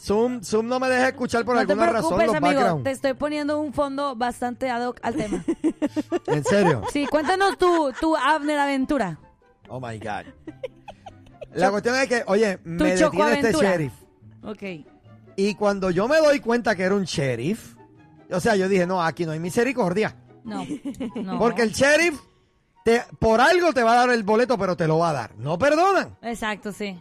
Zoom, 0.00 0.42
Zoom 0.42 0.66
no 0.66 0.80
me 0.80 0.88
deja 0.88 1.08
escuchar 1.08 1.44
por 1.44 1.54
no 1.56 1.66
te 1.66 1.72
alguna 1.72 1.90
razón 1.92 2.18
los 2.18 2.34
amigo. 2.34 2.40
background. 2.40 2.84
Te 2.84 2.90
estoy 2.90 3.14
poniendo 3.14 3.60
un 3.60 3.74
fondo 3.74 4.16
bastante 4.16 4.70
ad 4.70 4.86
hoc 4.88 4.98
al 5.02 5.14
tema. 5.14 5.44
En 6.26 6.44
serio. 6.44 6.82
Sí, 6.92 7.06
cuéntanos 7.06 7.58
tu, 7.58 7.92
tu 8.00 8.16
Abner 8.16 8.58
aventura. 8.58 9.18
Oh 9.68 9.78
my 9.78 9.98
God. 9.98 10.24
La 11.52 11.70
cuestión 11.70 11.96
es 11.96 12.08
que, 12.08 12.22
oye, 12.26 12.58
me 12.64 12.94
detiene 12.94 13.40
este 13.40 13.52
sheriff. 13.52 13.92
Ok. 14.42 14.62
Y 15.40 15.54
cuando 15.54 15.90
yo 15.90 16.06
me 16.06 16.18
doy 16.18 16.40
cuenta 16.40 16.76
que 16.76 16.82
era 16.82 16.94
un 16.94 17.04
sheriff, 17.04 17.74
o 18.30 18.40
sea, 18.40 18.56
yo 18.56 18.68
dije, 18.68 18.86
no, 18.86 19.02
aquí 19.02 19.24
no 19.24 19.32
hay 19.32 19.40
misericordia. 19.40 20.14
No. 20.44 20.66
no. 21.14 21.38
Porque 21.38 21.62
el 21.62 21.72
sheriff, 21.72 22.20
te, 22.84 23.02
por 23.18 23.40
algo 23.40 23.72
te 23.72 23.82
va 23.82 23.92
a 23.92 24.06
dar 24.06 24.10
el 24.10 24.22
boleto, 24.22 24.58
pero 24.58 24.76
te 24.76 24.86
lo 24.86 24.98
va 24.98 25.10
a 25.10 25.12
dar. 25.14 25.36
No 25.38 25.58
perdonan. 25.58 26.18
Exacto, 26.20 26.72
sí. 26.72 27.00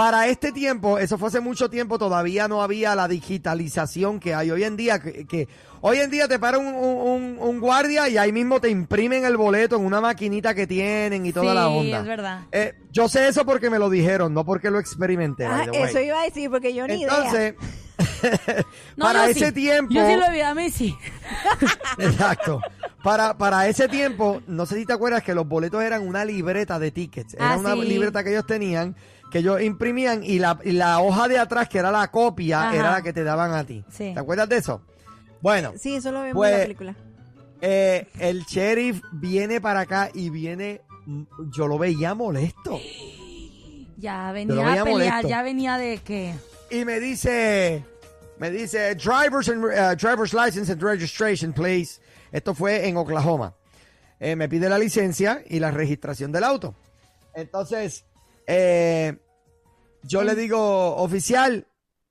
Para 0.00 0.28
este 0.28 0.50
tiempo, 0.50 0.98
eso 0.98 1.18
fue 1.18 1.28
hace 1.28 1.40
mucho 1.40 1.68
tiempo, 1.68 1.98
todavía 1.98 2.48
no 2.48 2.62
había 2.62 2.94
la 2.94 3.06
digitalización 3.06 4.18
que 4.18 4.34
hay 4.34 4.50
hoy 4.50 4.64
en 4.64 4.74
día. 4.74 4.98
Que, 4.98 5.26
que 5.26 5.46
hoy 5.82 5.98
en 5.98 6.10
día 6.10 6.26
te 6.26 6.38
para 6.38 6.56
un, 6.56 6.68
un- 6.68 7.36
un 7.38 7.60
guardia 7.60 8.08
y 8.08 8.16
ahí 8.16 8.32
mismo 8.32 8.62
te 8.62 8.70
imprimen 8.70 9.26
el 9.26 9.36
boleto 9.36 9.76
en 9.76 9.84
una 9.84 10.00
maquinita 10.00 10.54
que 10.54 10.66
tienen 10.66 11.26
y 11.26 11.34
toda 11.34 11.50
sí, 11.50 11.54
la 11.54 11.68
onda. 11.68 11.98
es 12.00 12.06
verdad. 12.06 12.40
Eh, 12.50 12.74
yo 12.90 13.10
sé 13.10 13.28
eso 13.28 13.44
porque 13.44 13.68
me 13.68 13.78
lo 13.78 13.90
dijeron, 13.90 14.32
no 14.32 14.46
porque 14.46 14.70
lo 14.70 14.78
experimenté. 14.78 15.44
Ah, 15.44 15.66
eso 15.70 16.00
iba 16.00 16.18
a 16.22 16.24
decir 16.24 16.48
porque 16.48 16.72
yo 16.72 16.86
ni 16.86 17.02
idea. 17.02 17.12
Entonces, 17.18 17.54
para 18.98 19.28
ese 19.28 19.48
sí. 19.48 19.52
tiempo. 19.52 19.92
Yo 19.92 20.06
sí 20.06 20.16
lo 20.16 20.30
vi, 20.32 20.40
a 20.40 20.54
mí 20.54 20.70
sí. 20.70 20.96
Exacto. 21.98 22.60
Para, 23.02 23.36
para 23.36 23.66
ese 23.68 23.88
tiempo, 23.88 24.42
no 24.46 24.66
sé 24.66 24.76
si 24.76 24.84
te 24.86 24.92
acuerdas 24.92 25.22
que 25.22 25.34
los 25.34 25.46
boletos 25.48 25.82
eran 25.82 26.06
una 26.06 26.24
libreta 26.24 26.78
de 26.78 26.90
tickets. 26.90 27.34
Era 27.34 27.52
Ah, 27.52 27.56
una 27.56 27.74
sí. 27.74 27.82
libreta 27.82 28.22
que 28.24 28.30
ellos 28.30 28.46
tenían, 28.46 28.94
que 29.30 29.38
ellos 29.38 29.60
imprimían 29.62 30.22
y 30.24 30.38
la, 30.38 30.58
y 30.64 30.72
la 30.72 31.00
hoja 31.00 31.28
de 31.28 31.38
atrás, 31.38 31.68
que 31.68 31.78
era 31.78 31.90
la 31.90 32.10
copia, 32.10 32.68
Ajá. 32.68 32.76
era 32.76 32.90
la 32.92 33.02
que 33.02 33.12
te 33.12 33.22
daban 33.24 33.52
a 33.52 33.64
ti. 33.64 33.84
Sí. 33.90 34.12
¿Te 34.14 34.20
acuerdas 34.20 34.48
de 34.48 34.56
eso? 34.58 34.82
Bueno, 35.40 35.72
Sí, 35.78 35.94
eso 35.96 36.12
lo 36.12 36.20
vemos 36.22 36.34
Pues- 36.36 36.52
en 36.52 36.58
la 36.58 36.64
película. 36.64 36.96
eh, 37.60 38.08
el 38.18 38.44
sheriff 38.44 39.00
viene 39.12 39.60
para 39.60 39.80
acá 39.80 40.10
y 40.12 40.30
viene, 40.30 40.82
mm, 41.06 41.22
yo 41.52 41.66
lo 41.66 41.78
veía 41.78 42.14
molesto. 42.14 42.78
Ya 43.96 44.32
venía 44.32 44.80
a 44.80 44.84
pelear, 44.84 45.26
ya 45.26 45.42
venía 45.42 45.76
de 45.76 45.98
que... 45.98 46.34
Y 46.70 46.86
me 46.86 47.00
dice, 47.00 47.84
me 48.38 48.50
dice, 48.50 48.94
driver's, 48.94 49.50
and, 49.50 49.62
uh, 49.62 49.94
driver's 49.94 50.32
license 50.32 50.72
and 50.72 50.82
registration, 50.82 51.52
please. 51.52 52.00
Esto 52.32 52.54
fue 52.54 52.88
en 52.88 52.96
Oklahoma. 52.96 53.52
Eh, 54.18 54.36
me 54.36 54.48
pide 54.48 54.70
la 54.70 54.78
licencia 54.78 55.42
y 55.46 55.58
la 55.58 55.70
registración 55.70 56.32
del 56.32 56.44
auto. 56.44 56.74
Entonces, 57.34 58.06
eh, 58.52 59.16
yo 60.02 60.22
le 60.24 60.34
digo, 60.34 60.96
oficial, 60.96 61.66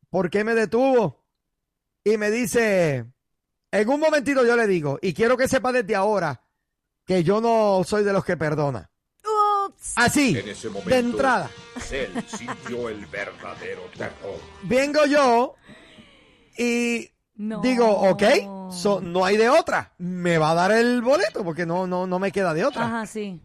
¿por 0.09 0.29
qué 0.29 0.43
me 0.45 0.53
detuvo? 0.55 1.21
Y 2.03 2.15
me 2.17 2.31
dice, 2.31 3.05
en 3.71 3.89
un 3.89 3.99
momentito 3.99 4.45
yo 4.45 4.55
le 4.55 4.65
digo, 4.67 4.99
y 5.01 5.13
quiero 5.13 5.35
que 5.35 5.47
sepa 5.49 5.71
desde 5.73 5.95
ahora 5.95 6.41
que 7.05 7.23
yo 7.23 7.41
no 7.41 7.83
soy 7.83 8.03
de 8.05 8.13
los 8.13 8.23
que 8.23 8.37
perdona. 8.37 8.89
Así, 9.95 10.37
En 10.37 10.47
ese 10.49 10.67
momento, 10.69 10.89
de 10.89 10.97
entrada. 10.97 11.49
Cell 11.79 12.11
sintió 12.27 12.89
el 12.89 13.05
verdadero 13.07 13.81
terror. 13.97 14.39
Vengo 14.63 15.05
yo 15.05 15.55
y 16.57 17.09
No. 17.35 17.61
digo, 17.61 17.87
ok, 17.87 18.23
so, 18.71 18.99
no 19.01 19.25
hay 19.25 19.37
de 19.37 19.49
otra. 19.49 19.93
Me 19.97 20.37
va 20.37 20.51
a 20.51 20.55
dar 20.55 20.71
el 20.71 21.01
boleto 21.01 21.43
porque 21.43 21.65
no, 21.65 21.85
no, 21.87 22.07
no 22.07 22.19
me 22.19 22.31
queda 22.31 22.53
de 22.53 22.65
otra. 22.65 22.85
Ajá, 22.85 23.05
sí. 23.05 23.41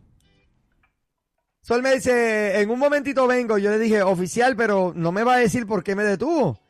Sol 1.66 1.80
me 1.80 1.94
dice, 1.94 2.60
en 2.60 2.68
un 2.70 2.78
momentito 2.78 3.26
vengo. 3.26 3.56
Yo 3.56 3.70
le 3.70 3.78
dije, 3.78 4.02
oficial, 4.02 4.54
pero 4.54 4.92
no 4.94 5.12
me 5.12 5.24
va 5.24 5.36
a 5.36 5.38
decir 5.38 5.66
por 5.66 5.82
qué 5.82 5.96
me 5.96 6.04
detuvo. 6.04 6.60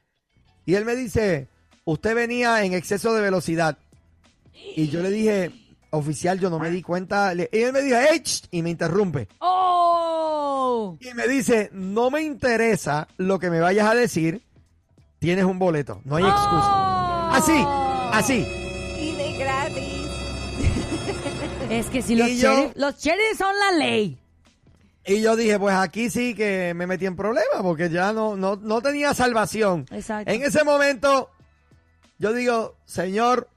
Y 0.66 0.76
él 0.76 0.84
me 0.84 0.94
dice, 0.94 1.48
usted 1.84 2.14
venía 2.14 2.62
en 2.64 2.74
exceso 2.74 3.12
de 3.12 3.20
velocidad. 3.20 3.76
Y 4.76 4.86
yo 4.90 5.02
le 5.02 5.10
dije, 5.10 5.50
oficial, 5.90 6.38
yo 6.38 6.48
no 6.48 6.60
me 6.60 6.70
di 6.70 6.80
cuenta. 6.80 7.34
Y 7.34 7.48
él 7.50 7.72
me 7.72 7.82
dijo, 7.82 7.96
"Ey, 7.96 8.20
ch", 8.20 8.44
y 8.52 8.62
me 8.62 8.70
interrumpe. 8.70 9.26
¡Oh! 9.40 10.96
Y 11.00 11.12
me 11.14 11.26
dice, 11.26 11.70
no 11.72 12.08
me 12.12 12.22
interesa 12.22 13.08
lo 13.16 13.40
que 13.40 13.50
me 13.50 13.58
vayas 13.58 13.88
a 13.90 13.94
decir. 13.96 14.42
Tienes 15.18 15.44
un 15.44 15.58
boleto, 15.58 16.02
no 16.04 16.16
hay 16.16 16.24
excusa. 16.24 17.30
Así, 17.34 17.64
así. 18.12 18.46
Y 19.00 19.16
de 19.16 19.38
gratis. 19.38 20.04
Es 21.70 21.86
que 21.86 22.00
si 22.00 22.14
los 22.14 22.28
yo- 22.30 22.54
sheriff, 22.54 22.72
los 22.76 22.96
sheriff 22.98 23.38
son 23.38 23.54
la 23.58 23.72
ley. 23.84 24.18
Y 25.06 25.20
yo 25.20 25.36
dije, 25.36 25.58
pues 25.58 25.74
aquí 25.74 26.08
sí 26.10 26.34
que 26.34 26.72
me 26.74 26.86
metí 26.86 27.04
en 27.06 27.14
problemas 27.16 27.60
porque 27.62 27.90
ya 27.90 28.12
no, 28.12 28.36
no, 28.36 28.56
no 28.56 28.80
tenía 28.80 29.12
salvación. 29.14 29.86
Exacto. 29.90 30.30
En 30.32 30.42
ese 30.42 30.64
momento, 30.64 31.30
yo 32.18 32.32
digo, 32.32 32.76
señor, 32.86 33.48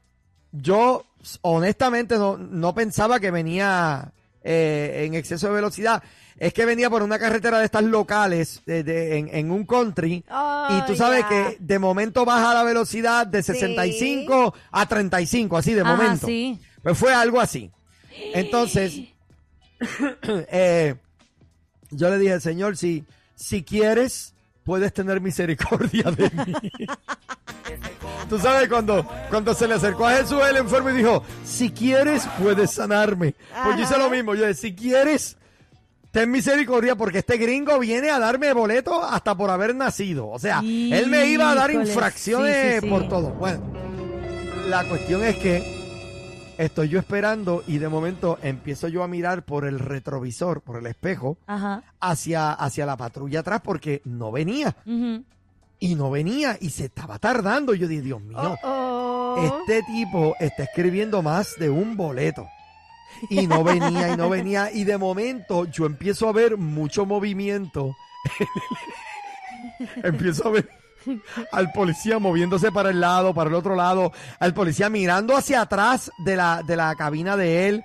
yo 0.52 1.06
honestamente 1.42 2.18
no, 2.18 2.38
no 2.38 2.76
pensaba 2.76 3.20
que 3.20 3.32
venía 3.32 4.12
eh, 4.44 5.04
en 5.06 5.14
exceso 5.14 5.48
de 5.48 5.54
velocidad. 5.54 6.04
Es 6.38 6.54
que 6.54 6.66
venía 6.66 6.90
por 6.90 7.02
una 7.02 7.18
carretera 7.18 7.58
de 7.60 7.66
estas 7.66 7.84
locales 7.84 8.62
de- 8.66 8.84
de- 8.84 9.18
en, 9.18 9.30
en 9.34 9.50
un 9.50 9.66
country. 9.66 10.24
Oh, 10.30 10.68
y 10.70 10.86
tú 10.86 10.96
sabes 10.96 11.26
que 11.26 11.58
de 11.60 11.80
momento 11.80 12.26
baja 12.26 12.54
la 12.54 12.64
velocidad 12.64 13.26
de 13.26 13.42
65 13.42 14.54
a 14.72 14.86
35, 14.86 15.58
así 15.58 15.74
de 15.74 15.82
Ajá, 15.82 15.96
momento. 15.96 16.28
sí. 16.28 16.60
Pues 16.84 16.98
fue 16.98 17.14
algo 17.14 17.42
así. 17.42 17.72
Entonces, 18.36 19.00
eh, 20.52 20.96
yo 21.92 22.10
le 22.10 22.18
dije, 22.18 22.40
Señor, 22.40 22.78
si, 22.78 23.06
si 23.36 23.64
quieres, 23.64 24.34
puedes 24.64 24.94
tener 24.94 25.22
misericordia 25.22 26.12
de 26.12 26.30
mí. 26.30 26.54
Tú 28.30 28.38
sabes 28.40 28.68
cuando, 28.68 29.08
cuando 29.30 29.54
se 29.54 29.68
le 29.68 29.76
acercó 29.76 30.06
a 30.06 30.16
Jesús 30.16 30.42
el 30.50 30.58
enfermo 30.58 30.90
y 30.90 30.98
dijo, 30.98 31.24
si 31.46 31.72
quieres, 31.72 32.28
puedes 32.42 32.72
sanarme. 32.72 33.36
Pues 33.64 33.78
yo 33.78 33.84
hice 33.84 33.98
lo 33.98 34.10
mismo. 34.10 34.36
Yo 34.36 34.42
dije, 34.42 34.54
si 34.54 34.76
quieres, 34.76 35.38
ten 36.12 36.30
misericordia 36.30 36.96
porque 36.96 37.20
este 37.20 37.38
gringo 37.38 37.80
viene 37.80 38.10
a 38.10 38.20
darme 38.20 38.52
boleto 38.52 39.02
hasta 39.04 39.36
por 39.36 39.50
haber 39.50 39.76
nacido. 39.76 40.28
O 40.28 40.40
sea, 40.40 40.60
él 40.60 41.08
me 41.08 41.28
iba 41.28 41.52
a 41.52 41.56
dar 41.56 41.72
infracciones 41.72 42.56
sí, 42.56 42.72
sí, 42.74 42.80
sí. 42.82 42.88
por 42.90 43.08
todo. 43.08 43.30
Bueno, 43.32 43.62
la 44.68 44.84
cuestión 44.90 45.24
es 45.24 45.38
que 45.38 45.77
estoy 46.58 46.90
yo 46.90 47.00
esperando 47.00 47.64
y 47.68 47.78
de 47.78 47.88
momento 47.90 48.38
empiezo 48.42 48.88
yo 48.88 49.04
a 49.04 49.08
mirar 49.08 49.44
por 49.44 49.66
el 49.66 49.80
retrovisor, 49.80 50.62
por 50.62 50.78
el 50.78 50.88
espejo, 50.88 51.38
Ajá. 51.48 51.84
hacia, 52.00 52.52
hacia 52.54 52.86
la 52.86 52.98
patrulla 52.98 53.42
atrás 53.42 53.62
porque 53.64 54.02
no 54.06 54.32
venía. 54.32 54.76
Y 55.80 55.94
no 55.96 56.10
venía 56.10 56.58
y 56.60 56.70
se 56.72 56.86
estaba 56.86 57.20
tardando. 57.20 57.74
Yo 57.76 57.88
dije, 57.88 58.02
Dios 58.02 58.22
mío, 58.22 58.56
Oh. 58.64 59.36
este 59.66 59.84
tipo 59.84 60.36
está 60.40 60.64
escribiendo 60.64 61.22
más 61.22 61.56
de 61.60 61.70
un 61.70 61.96
boleto. 61.96 62.48
Y 63.30 63.46
no 63.48 63.64
venía 63.64 64.10
y 64.14 64.18
no 64.18 64.28
venía. 64.30 64.72
Y 64.72 64.84
de 64.84 64.98
momento 64.98 65.66
yo 65.66 65.86
empiezo 65.86 66.28
a 66.28 66.34
ver 66.34 66.58
mucho 66.58 67.06
movimiento. 67.06 67.96
empiezo 70.04 70.48
a 70.48 70.52
ver 70.52 70.70
al 71.52 71.72
policía 71.72 72.20
moviéndose 72.20 72.72
para 72.72 72.90
el 72.90 73.00
lado, 73.00 73.34
para 73.34 73.50
el 73.50 73.56
otro 73.56 73.76
lado, 73.76 74.12
al 74.40 74.54
policía 74.54 74.90
mirando 74.90 75.36
hacia 75.36 75.62
atrás 75.62 76.12
de 76.20 76.36
la, 76.36 76.64
de 76.64 76.76
la 76.76 76.96
cabina 76.96 77.38
de 77.38 77.70
él. 77.70 77.84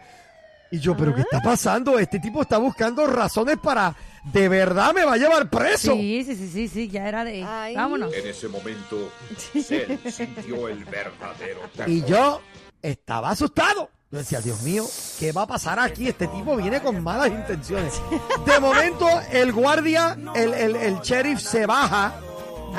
Y 0.70 0.78
yo, 0.78 0.96
¿pero 0.96 1.14
qué 1.14 1.20
está 1.20 1.40
pasando? 1.42 1.98
Este 1.98 2.18
tipo 2.18 2.42
está 2.42 2.56
buscando 2.56 3.06
razones 3.06 3.58
para 3.62 3.94
de 4.24 4.48
verdad 4.48 4.94
me 4.94 5.04
va 5.04 5.14
a 5.14 5.16
llevar 5.16 5.50
preso. 5.50 5.94
Sí, 5.94 6.24
sí, 6.24 6.36
sí, 6.36 6.48
sí, 6.48 6.68
sí, 6.68 6.88
ya 6.88 7.08
era 7.08 7.24
de. 7.24 7.42
Ay. 7.42 7.74
Vámonos. 7.74 8.12
En 8.14 8.26
ese 8.26 8.48
momento, 8.48 9.12
Cell 9.52 9.98
sintió 10.10 10.68
el 10.68 10.84
verdadero 10.84 11.60
terror. 11.74 11.90
Y 11.90 12.04
yo 12.04 12.40
estaba 12.80 13.30
asustado. 13.30 13.90
Yo 14.10 14.18
decía, 14.18 14.40
Dios 14.42 14.62
mío, 14.62 14.84
¿qué 15.18 15.32
va 15.32 15.42
a 15.42 15.46
pasar 15.46 15.78
aquí? 15.78 16.06
Este 16.06 16.26
tipo 16.28 16.54
viene 16.56 16.82
con 16.82 17.02
malas 17.02 17.28
intenciones. 17.28 18.00
De 18.44 18.60
momento, 18.60 19.08
el 19.32 19.52
guardia, 19.52 20.18
el, 20.34 20.52
el, 20.52 20.76
el 20.76 21.00
sheriff 21.00 21.40
se 21.40 21.64
baja 21.64 22.14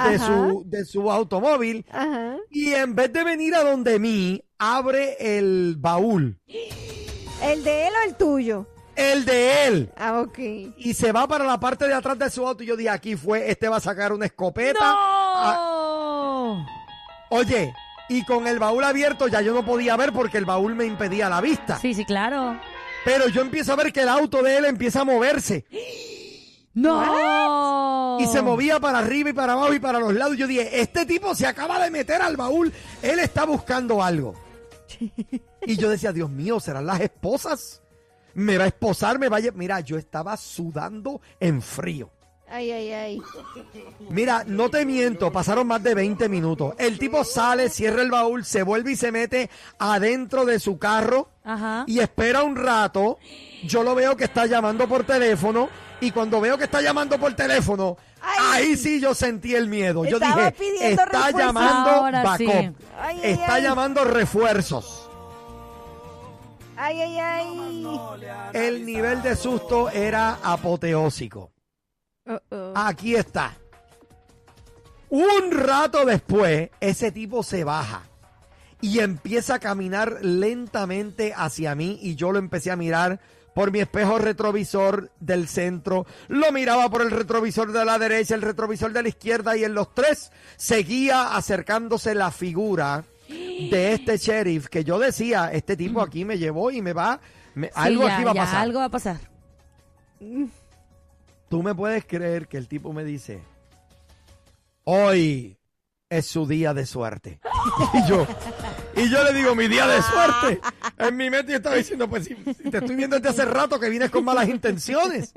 de 0.10 0.20
su, 0.20 0.64
de 0.66 0.86
su 0.86 1.12
automóvil 1.12 1.86
Ajá. 1.92 2.38
y 2.50 2.74
en 2.74 2.96
vez 2.96 3.12
de 3.14 3.24
venir 3.24 3.56
a 3.56 3.64
donde 3.64 4.00
mí, 4.00 4.44
abre 4.58 5.16
el 5.38 5.76
baúl. 5.78 6.40
¿El 7.42 7.64
de 7.64 7.88
él 7.88 7.94
o 8.02 8.08
el 8.10 8.16
tuyo? 8.16 8.68
El 8.96 9.26
de 9.26 9.66
él. 9.68 9.92
Ah, 9.98 10.22
ok. 10.22 10.38
Y 10.78 10.94
se 10.94 11.12
va 11.12 11.28
para 11.28 11.46
la 11.46 11.60
parte 11.60 11.88
de 11.88 11.94
atrás 11.94 12.18
de 12.20 12.30
su 12.30 12.48
auto. 12.48 12.64
Y 12.64 12.68
yo 12.68 12.76
dije, 12.78 12.90
aquí 12.90 13.16
fue, 13.16 13.50
este 13.50 13.68
va 13.68 13.78
a 13.78 13.82
sacar 13.82 14.14
una 14.14 14.26
escopeta. 14.28 14.80
Ah, 14.82 15.54
¡No! 15.58 16.66
oye, 17.30 17.74
y 18.10 18.24
con 18.26 18.48
el 18.48 18.60
baúl 18.60 18.84
abierto 18.84 19.28
ya 19.28 19.42
yo 19.42 19.54
no 19.54 19.66
podía 19.66 19.98
ver 19.98 20.14
porque 20.14 20.38
el 20.38 20.46
baúl 20.46 20.76
me 20.76 20.86
impedía 20.86 21.30
la 21.30 21.42
vista. 21.42 21.80
Sí, 21.80 21.94
sí, 21.94 22.06
claro. 22.06 22.60
Pero 23.04 23.28
yo 23.28 23.42
empiezo 23.42 23.74
a 23.74 23.76
ver 23.76 23.92
que 23.92 24.02
el 24.02 24.10
auto 24.10 24.44
de 24.44 24.58
él 24.58 24.66
empieza 24.66 25.02
a 25.02 25.06
moverse. 25.06 25.66
¡No! 26.74 28.18
Y 28.20 28.28
se 28.28 28.42
movía 28.42 28.80
para 28.80 29.00
arriba 29.00 29.30
y 29.30 29.34
para 29.34 29.54
abajo 29.54 29.74
y 29.74 29.80
para 29.80 30.00
los 30.00 30.14
lados. 30.14 30.38
Yo 30.38 30.48
dije, 30.48 30.82
este 30.82 31.06
tipo 31.06 31.36
se 31.36 31.46
acaba 31.48 31.84
de 31.84 31.92
meter 31.92 32.22
al 32.22 32.38
baúl. 32.38 32.72
Él 33.02 33.20
está 33.20 33.46
buscando 33.46 34.04
algo. 34.04 34.34
Y 35.66 35.78
yo 35.78 35.90
decía, 35.90 36.12
Dios 36.12 36.30
mío, 36.30 36.60
¿serán 36.60 36.86
las 36.86 37.00
esposas? 37.00 37.82
Me 38.34 38.58
va 38.58 38.66
a 38.66 38.68
esposar, 38.68 39.18
me 39.18 39.30
va 39.30 39.38
a... 39.38 39.40
lle-". 39.40 39.54
Mira, 39.54 39.80
yo 39.80 39.98
estaba 39.98 40.36
sudando 40.36 41.22
en 41.40 41.62
frío. 41.62 42.10
Ay, 42.50 42.70
ay, 42.70 42.92
ay. 42.92 43.22
Mira, 44.10 44.44
no 44.46 44.70
te 44.70 44.86
miento, 44.86 45.32
pasaron 45.32 45.66
más 45.66 45.82
de 45.82 45.96
20 45.96 46.28
minutos. 46.28 46.76
El 46.78 47.00
tipo 47.00 47.24
sale, 47.24 47.70
cierra 47.70 48.02
el 48.02 48.12
baúl, 48.12 48.44
se 48.44 48.62
vuelve 48.62 48.92
y 48.92 48.96
se 48.98 49.14
mete 49.14 49.50
adentro 49.80 50.44
de 50.44 50.60
su 50.60 50.78
carro 50.78 51.30
Ajá. 51.46 51.86
y 51.88 52.00
espera 52.00 52.44
un 52.44 52.58
rato. 52.58 53.18
Yo 53.64 53.84
lo 53.84 53.96
veo 53.96 54.18
que 54.18 54.26
está 54.26 54.46
llamando 54.46 54.88
por 54.88 55.06
teléfono 55.06 55.70
y 56.04 56.12
cuando 56.12 56.42
veo 56.42 56.58
que 56.58 56.66
está 56.66 56.82
llamando 56.82 57.18
por 57.18 57.34
teléfono, 57.34 57.98
Ay. 58.22 58.38
ahí 58.68 58.78
sí 58.78 59.00
yo 59.00 59.14
sentí 59.14 59.56
el 59.56 59.68
miedo. 59.68 60.04
Yo 60.06 60.18
Estaba 60.18 60.36
dije, 60.36 60.52
pidiendo 60.52 61.02
está 61.02 61.06
refuerzos. 61.06 61.40
llamando 61.40 61.90
Ahora 61.92 62.24
backup, 62.24 62.38
sí. 62.38 62.52
Ay, 63.00 63.22
ay, 63.24 63.32
está 63.32 63.54
ay. 63.56 63.64
llamando 63.64 64.04
refuerzos. 64.04 65.10
Ay, 66.76 67.02
ay, 67.02 67.18
ay. 67.20 68.00
El 68.54 68.86
nivel 68.86 69.22
de 69.22 69.36
susto 69.36 69.90
era 69.90 70.40
apoteósico. 70.44 71.52
Uh 72.26 72.38
-oh. 72.52 72.72
Aquí 72.76 73.16
está. 73.16 73.54
Un 75.10 75.52
rato 75.52 76.06
después, 76.06 76.70
ese 76.80 77.12
tipo 77.12 77.44
se 77.44 77.64
baja 77.64 78.02
y 78.82 79.00
empieza 79.00 79.56
a 79.56 79.60
caminar 79.60 80.18
lentamente 80.22 81.34
hacia 81.36 81.76
mí 81.76 82.00
y 82.02 82.16
yo 82.16 82.32
lo 82.32 82.40
empecé 82.40 82.72
a 82.72 82.76
mirar 82.76 83.20
por 83.54 83.72
mi 83.72 83.80
espejo 83.80 84.18
retrovisor 84.18 85.12
del 85.20 85.48
centro, 85.48 86.06
lo 86.28 86.52
miraba 86.52 86.90
por 86.90 87.02
el 87.02 87.12
retrovisor 87.12 87.72
de 87.72 87.86
la 87.86 88.00
derecha, 88.00 88.36
el 88.36 88.42
retrovisor 88.42 88.92
de 88.94 89.04
la 89.04 89.10
izquierda 89.10 89.56
y 89.58 89.64
en 89.64 89.74
los 89.74 89.94
tres 89.94 90.32
seguía 90.58 91.36
acercándose 91.36 92.16
la 92.16 92.32
figura 92.32 93.04
de 93.28 93.94
este 93.94 94.18
sheriff 94.18 94.68
que 94.68 94.84
yo 94.84 95.00
decía, 95.00 95.52
este 95.52 95.76
tipo 95.78 96.02
aquí 96.02 96.26
me 96.26 96.38
llevó 96.38 96.72
y 96.72 96.82
me 96.82 96.94
va, 96.94 97.20
me- 97.56 97.68
Sí, 97.68 97.74
algo 97.76 98.08
ya, 98.08 98.16
aquí 98.16 98.24
va 98.24 98.32
a 98.32 98.36
pasar. 98.36 98.62
algo 98.62 98.80
va 98.80 98.86
a 98.86 98.90
pasar. 98.90 99.18
Tú 101.50 101.62
me 101.64 101.76
puedes 101.76 102.06
creer 102.06 102.48
que 102.48 102.58
el 102.58 102.68
tipo 102.68 102.94
me 102.94 103.04
dice, 103.04 103.42
hoy 104.84 105.58
es 106.10 106.26
su 106.28 106.48
día 106.48 106.74
de 106.74 106.86
suerte. 106.86 107.40
Y 107.94 108.08
yo, 108.10 108.28
y 108.96 109.10
yo 109.10 109.24
le 109.24 109.34
digo, 109.34 109.56
mi 109.56 109.68
día 109.68 109.88
de 109.88 110.02
suerte. 110.04 110.62
En 110.98 111.16
mi 111.18 111.30
mente 111.30 111.52
yo 111.52 111.58
estaba 111.58 111.76
diciendo, 111.76 112.10
pues 112.10 112.26
si, 112.26 112.36
si 112.36 112.70
te 112.70 112.78
estoy 112.78 112.96
viendo 112.96 113.16
desde 113.18 113.30
hace 113.30 113.46
rato 113.46 113.80
que 113.80 113.90
vienes 113.90 114.10
con 114.12 114.24
malas 114.26 114.48
intenciones. 114.50 115.34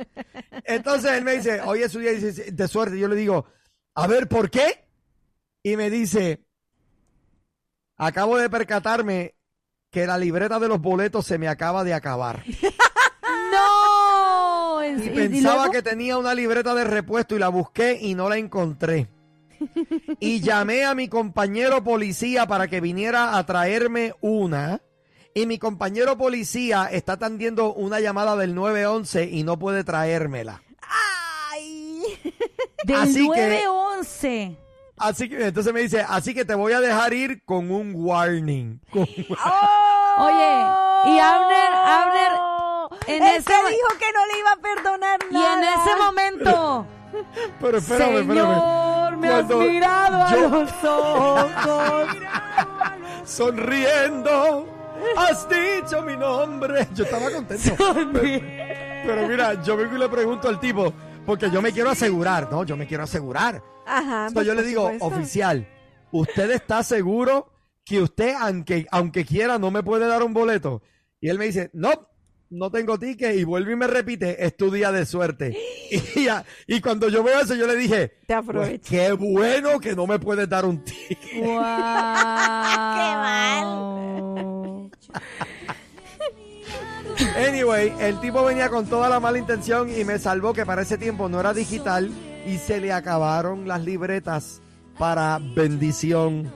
Entonces 0.64 1.12
él 1.12 1.24
me 1.24 1.36
dice, 1.36 1.61
hoy 1.62 1.82
es 1.82 1.92
su 1.92 1.98
día 2.00 2.12
de 2.12 2.68
suerte. 2.68 2.96
Y 2.96 3.00
yo 3.00 3.09
le 3.09 3.16
digo, 3.16 3.46
a 3.94 4.07
ver, 4.07 4.28
¿por 4.28 4.50
qué? 4.50 4.86
Y 5.62 5.76
me 5.76 5.90
dice, 5.90 6.44
acabo 7.96 8.36
de 8.38 8.48
percatarme 8.50 9.34
que 9.90 10.07
la 10.07 10.18
libreta 10.18 10.59
de 10.59 10.68
los 10.68 10.80
boletos 10.80 11.26
se 11.26 11.38
me 11.38 11.48
acaba 11.48 11.82
de 11.84 11.94
acabar. 11.94 12.44
¡No! 13.52 14.82
¿En- 14.82 15.02
Y 15.02 15.07
y 15.07 15.11
pensaba 15.11 15.70
que 15.70 15.82
tenía 15.82 16.18
una 16.18 16.34
libreta 16.34 16.74
de 16.74 16.84
repuesto 16.84 17.34
y 17.34 17.38
la 17.38 17.48
busqué 17.48 17.98
y 18.00 18.14
no 18.14 18.28
la 18.28 18.36
encontré. 18.36 19.09
Y 20.20 20.40
llamé 20.40 20.84
a 20.84 20.94
mi 20.94 21.09
compañero 21.09 21.82
policía 21.84 22.46
para 22.46 22.68
que 22.68 22.80
viniera 22.80 23.36
a 23.38 23.44
traerme 23.46 24.14
una. 24.20 24.80
y 25.34 25.44
mi 25.46 25.59
compañero 25.59 26.16
policía 26.16 26.88
está 26.90 27.12
atendiendo 27.14 27.74
una 27.74 28.00
llamada 28.00 28.36
del 28.36 28.54
911 28.54 29.24
y 29.30 29.42
no 29.42 29.59
puede 29.59 29.84
traérmela. 29.84 30.62
Ay. 31.52 32.02
Del 32.84 32.96
Así 32.96 33.14
que- 33.30 33.46
911. 33.66 34.57
Así 34.98 35.28
que 35.28 35.46
entonces 35.48 35.74
me 35.74 35.80
dice, 35.80 36.02
así 36.09 36.32
que 36.32 36.46
te 36.46 36.54
voy 36.54 36.72
a 36.72 36.80
dejar 36.80 37.12
ir 37.12 37.44
con 37.44 37.70
un 37.70 37.92
warning. 37.94 38.80
Con- 38.90 39.02
Oye, 39.02 40.57
y 41.04 41.18
Abner, 41.18 41.72
Abner, 41.74 42.32
en 43.09 43.22
ese 43.24 43.52
dijo 43.52 43.88
que 43.98 44.12
no 44.14 44.26
le 44.32 44.38
iba 44.38 44.52
a 44.52 44.57
perdonar 44.57 45.18
y 45.30 45.34
en 45.36 45.61
nada. 45.61 45.84
ese 45.84 45.96
momento, 46.02 46.86
Pero 47.60 47.78
espérame, 47.78 48.16
espérame. 48.20 48.54
Señor, 48.54 49.16
me 49.16 49.28
has 49.28 49.46
mirado 49.48 50.30
yo- 50.30 50.46
a 50.46 50.48
los 50.48 50.84
ojos. 50.84 52.16
sonriendo, 53.24 54.66
has 55.16 55.46
dicho 55.48 56.02
mi 56.02 56.16
nombre. 56.16 56.88
Yo 56.94 57.04
estaba 57.04 57.30
contento. 57.30 57.70
Pero, 59.06 59.14
pero 59.14 59.28
mira, 59.28 59.62
yo 59.62 59.76
vengo 59.76 59.94
y 59.94 59.98
le 60.00 60.08
pregunto 60.08 60.48
al 60.48 60.58
tipo, 60.58 60.92
porque 61.24 61.48
yo 61.48 61.62
me 61.62 61.70
quiero 61.70 61.90
asegurar, 61.90 62.50
¿no? 62.50 62.64
Yo 62.64 62.76
me 62.76 62.88
quiero 62.88 63.04
asegurar. 63.04 63.62
Ajá. 63.86 64.26
Entonces 64.26 64.46
yo 64.48 64.54
le 64.54 64.62
digo, 64.64 64.82
supuesto. 64.90 65.06
oficial, 65.06 65.68
¿usted 66.10 66.50
está 66.50 66.82
seguro 66.82 67.52
que 67.84 68.00
usted, 68.02 68.34
aunque, 68.40 68.84
aunque 68.90 69.24
quiera, 69.24 69.58
no 69.60 69.70
me 69.70 69.84
puede 69.84 70.08
dar 70.08 70.24
un 70.24 70.34
boleto? 70.34 70.82
Y 71.20 71.28
él 71.28 71.38
me 71.38 71.44
dice, 71.44 71.70
no, 71.72 72.08
no 72.51 72.70
tengo 72.70 72.99
ticket. 72.99 73.36
Y 73.36 73.44
vuelve 73.44 73.72
y 73.72 73.76
me 73.76 73.86
repite, 73.86 74.44
es 74.44 74.57
tu 74.57 74.70
día 74.70 74.92
de 74.92 75.05
suerte. 75.07 75.57
Y, 75.90 76.24
ya- 76.24 76.44
y 76.66 76.80
cuando 76.80 77.09
yo 77.09 77.22
veo 77.22 77.40
eso, 77.40 77.55
yo 77.55 77.66
le 77.66 77.76
dije, 77.76 78.09
Te 78.09 78.16
pues, 78.26 78.38
aprovecho. 78.38 78.88
qué 78.90 79.12
bueno 79.12 79.78
que 79.80 79.94
no 79.94 80.07
me 80.07 80.18
puedes 80.18 80.49
dar 80.49 80.64
un 80.64 80.82
ticket. 80.82 81.18
¡Wow! 81.44 81.51
¡Qué 81.53 83.14
mal! 83.14 84.90
Anyway, 87.49 87.92
el 88.01 88.20
tipo 88.20 88.44
venía 88.44 88.68
con 88.68 88.86
toda 88.86 89.09
la 89.09 89.20
mala 89.20 89.38
intención 89.38 89.88
y 89.97 90.05
me 90.05 90.18
salvó 90.18 90.53
que 90.53 90.66
para 90.66 90.82
ese 90.82 90.99
tiempo 90.99 91.28
no 91.28 91.40
era 91.40 91.55
digital 91.55 92.11
y 92.47 92.59
se 92.59 92.80
le 92.80 92.92
acabaron 92.92 93.66
las 93.66 93.82
libretas 93.84 94.61
para 94.99 95.38
bendición 95.55 96.53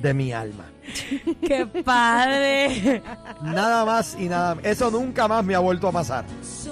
de 0.00 0.14
mi 0.14 0.32
alma. 0.32 0.66
¡Qué 1.46 1.66
padre! 1.66 3.02
Nada 3.42 3.84
más 3.84 4.16
y 4.18 4.28
nada 4.28 4.56
Eso 4.62 4.90
nunca 4.90 5.26
más 5.28 5.44
me 5.44 5.54
ha 5.54 5.58
vuelto 5.58 5.88
a 5.88 5.92
pasar. 5.92 6.24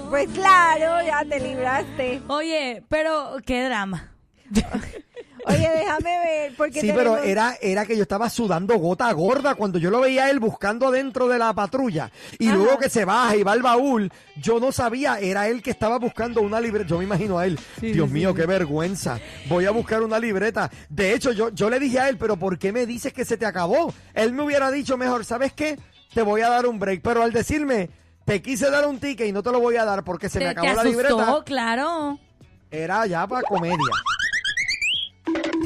Pues 0.09 0.29
claro, 0.29 1.05
ya 1.05 1.25
te 1.25 1.39
libraste. 1.39 2.21
Oye, 2.27 2.83
pero 2.89 3.37
qué 3.45 3.63
drama. 3.65 4.11
Oye, 5.45 5.69
déjame 5.75 6.19
ver, 6.19 6.53
porque 6.55 6.81
Sí, 6.81 6.91
pero 6.93 7.17
era, 7.17 7.57
era 7.61 7.85
que 7.85 7.95
yo 7.95 8.03
estaba 8.03 8.29
sudando 8.29 8.77
gota 8.77 9.11
gorda 9.11 9.55
cuando 9.55 9.77
yo 9.79 9.89
lo 9.89 10.01
veía 10.01 10.25
a 10.25 10.29
él 10.29 10.39
buscando 10.39 10.91
dentro 10.91 11.27
de 11.27 11.37
la 11.37 11.53
patrulla. 11.53 12.11
Y 12.39 12.49
luego 12.49 12.77
que 12.77 12.89
se 12.89 13.05
baja 13.05 13.35
y 13.35 13.43
va 13.43 13.51
al 13.51 13.61
baúl, 13.61 14.11
yo 14.37 14.59
no 14.59 14.71
sabía, 14.71 15.19
era 15.19 15.47
él 15.47 15.61
que 15.61 15.71
estaba 15.71 15.99
buscando 15.99 16.41
una 16.41 16.61
libreta. 16.61 16.89
Yo 16.89 16.97
me 16.97 17.03
imagino 17.03 17.37
a 17.37 17.45
él. 17.45 17.59
Dios 17.81 18.09
mío, 18.09 18.33
qué 18.33 18.45
vergüenza. 18.45 19.19
Voy 19.49 19.65
a 19.65 19.71
buscar 19.71 20.01
una 20.01 20.19
libreta. 20.19 20.69
De 20.89 21.13
hecho, 21.13 21.31
yo, 21.31 21.49
yo 21.49 21.69
le 21.69 21.79
dije 21.79 21.99
a 21.99 22.09
él, 22.09 22.17
pero 22.17 22.37
¿por 22.37 22.57
qué 22.57 22.71
me 22.71 22.85
dices 22.85 23.13
que 23.13 23.25
se 23.25 23.37
te 23.37 23.45
acabó? 23.45 23.93
Él 24.13 24.33
me 24.33 24.43
hubiera 24.43 24.71
dicho 24.71 24.97
mejor, 24.97 25.25
¿sabes 25.25 25.53
qué? 25.53 25.77
Te 26.13 26.21
voy 26.21 26.41
a 26.41 26.49
dar 26.49 26.65
un 26.65 26.79
break. 26.79 27.01
Pero 27.01 27.23
al 27.23 27.33
decirme, 27.33 27.89
te 28.25 28.41
quise 28.41 28.69
dar 28.69 28.87
un 28.87 28.99
ticket 28.99 29.27
y 29.27 29.31
no 29.31 29.43
te 29.43 29.51
lo 29.51 29.59
voy 29.59 29.75
a 29.75 29.85
dar 29.85 30.03
porque 30.03 30.29
se 30.29 30.39
me 30.39 30.47
acabó 30.47 30.67
te 30.67 30.75
la 30.75 30.81
asustó, 30.81 31.01
libreta, 31.01 31.43
claro. 31.45 32.19
era 32.71 33.05
ya 33.05 33.27
para 33.27 33.41
comedia. 33.41 33.77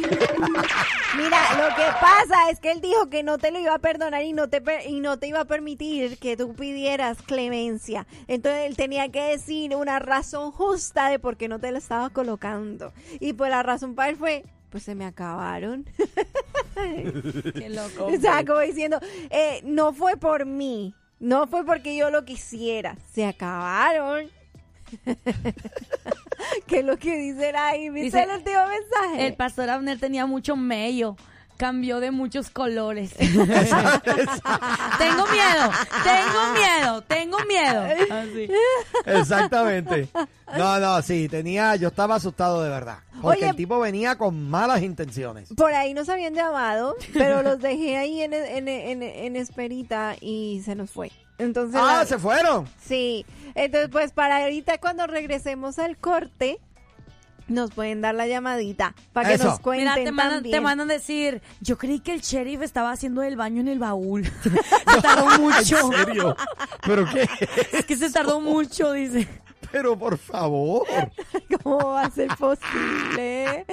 Mira, 1.17 1.39
lo 1.57 1.75
que 1.75 1.85
pasa 1.99 2.49
es 2.51 2.59
que 2.59 2.71
él 2.71 2.81
dijo 2.81 3.09
que 3.09 3.23
no 3.23 3.37
te 3.37 3.51
lo 3.51 3.59
iba 3.59 3.73
a 3.73 3.79
perdonar 3.79 4.23
y 4.23 4.33
no 4.33 4.49
te 4.49 4.61
y 4.87 4.99
no 4.99 5.17
te 5.17 5.27
iba 5.27 5.41
a 5.41 5.45
permitir 5.45 6.17
que 6.17 6.37
tú 6.37 6.53
pidieras 6.53 7.21
clemencia. 7.21 8.05
Entonces 8.27 8.67
él 8.67 8.75
tenía 8.75 9.09
que 9.09 9.21
decir 9.21 9.75
una 9.75 9.99
razón 9.99 10.51
justa 10.51 11.09
de 11.09 11.19
por 11.19 11.37
qué 11.37 11.47
no 11.47 11.59
te 11.59 11.71
lo 11.71 11.77
estaba 11.77 12.09
colocando. 12.09 12.93
Y 13.19 13.33
pues 13.33 13.49
la 13.49 13.63
razón 13.63 13.95
para 13.95 14.09
él 14.09 14.17
fue, 14.17 14.43
pues 14.69 14.83
se 14.83 14.95
me 14.95 15.05
acabaron. 15.05 15.85
Qué 16.75 17.69
loco. 17.69 18.05
O 18.05 18.19
sea, 18.19 18.45
como 18.45 18.59
diciendo, 18.59 18.99
eh, 19.31 19.61
no 19.63 19.93
fue 19.93 20.17
por 20.17 20.45
mí, 20.45 20.93
no 21.19 21.47
fue 21.47 21.65
porque 21.65 21.95
yo 21.95 22.11
lo 22.11 22.23
quisiera, 22.25 22.97
se 23.11 23.25
acabaron. 23.25 24.29
¿Qué 26.67 26.79
es 26.79 26.85
lo 26.85 26.97
que 26.97 27.17
dice 27.17 27.55
ahí? 27.55 27.89
¿Viste 27.89 28.17
Dice, 28.19 28.23
el 28.23 28.37
último 28.37 28.59
mensaje? 28.67 29.27
El 29.27 29.33
pastor 29.35 29.69
Abner 29.69 29.99
tenía 29.99 30.25
mucho 30.25 30.55
mello. 30.55 31.15
Cambió 31.57 31.99
de 31.99 32.11
muchos 32.11 32.51
colores. 32.51 33.13
Exacto. 33.19 34.11
tengo 34.99 35.25
miedo, 35.25 35.71
tengo 36.03 36.53
miedo, 36.53 37.01
tengo 37.01 37.37
miedo. 37.47 37.83
Así. 38.11 38.47
Exactamente. 39.05 40.07
No, 40.55 40.79
no, 40.79 41.01
sí, 41.01 41.27
tenía, 41.27 41.75
yo 41.75 41.87
estaba 41.87 42.15
asustado 42.15 42.61
de 42.61 42.69
verdad. 42.69 42.99
Porque 43.23 43.39
Oye. 43.39 43.49
el 43.49 43.55
tipo 43.55 43.79
venía 43.79 44.19
con 44.19 44.47
malas 44.47 44.83
intenciones. 44.83 45.49
Por 45.57 45.73
ahí 45.73 45.95
nos 45.95 46.09
habían 46.09 46.35
llamado, 46.35 46.95
pero 47.13 47.41
los 47.41 47.59
dejé 47.59 47.97
ahí 47.97 48.21
en, 48.21 48.35
en, 48.35 48.67
en, 48.67 49.01
en 49.01 49.35
esperita 49.35 50.15
y 50.21 50.61
se 50.63 50.75
nos 50.75 50.91
fue. 50.91 51.11
Entonces, 51.37 51.79
Ah, 51.81 51.97
la- 51.99 52.05
se 52.05 52.17
fueron. 52.17 52.67
sí. 52.83 53.25
Entonces, 53.55 53.89
pues 53.91 54.11
para 54.11 54.37
ahorita 54.43 54.77
cuando 54.79 55.07
regresemos 55.07 55.79
al 55.79 55.97
corte, 55.97 56.59
nos 57.47 57.71
pueden 57.71 58.01
dar 58.01 58.13
la 58.13 58.27
llamadita 58.27 58.93
para 59.13 59.29
que 59.29 59.35
Eso. 59.35 59.45
nos 59.45 59.59
cuenten 59.59 59.85
Mira, 59.87 59.95
te 59.95 60.11
mandan, 60.11 60.33
también. 60.37 60.51
te 60.51 60.61
mandan 60.61 60.87
decir, 60.89 61.41
yo 61.61 61.77
creí 61.77 61.99
que 62.01 62.13
el 62.13 62.21
sheriff 62.21 62.61
estaba 62.61 62.91
haciendo 62.91 63.23
el 63.23 63.35
baño 63.37 63.61
en 63.61 63.67
el 63.69 63.79
baúl. 63.79 64.25
se 64.43 65.01
tardó 65.01 65.39
mucho. 65.39 65.77
¿En 65.93 66.05
serio? 66.05 66.35
¿Pero 66.85 67.05
qué? 67.05 67.27
Es 67.71 67.85
que 67.85 67.95
se 67.95 68.09
tardó 68.11 68.41
mucho, 68.41 68.91
dice. 68.91 69.27
Pero 69.71 69.97
por 69.97 70.17
favor. 70.17 70.85
¿Cómo 71.63 71.77
va 71.93 72.03
a 72.03 72.11
ser 72.11 72.27
posible? 72.37 73.65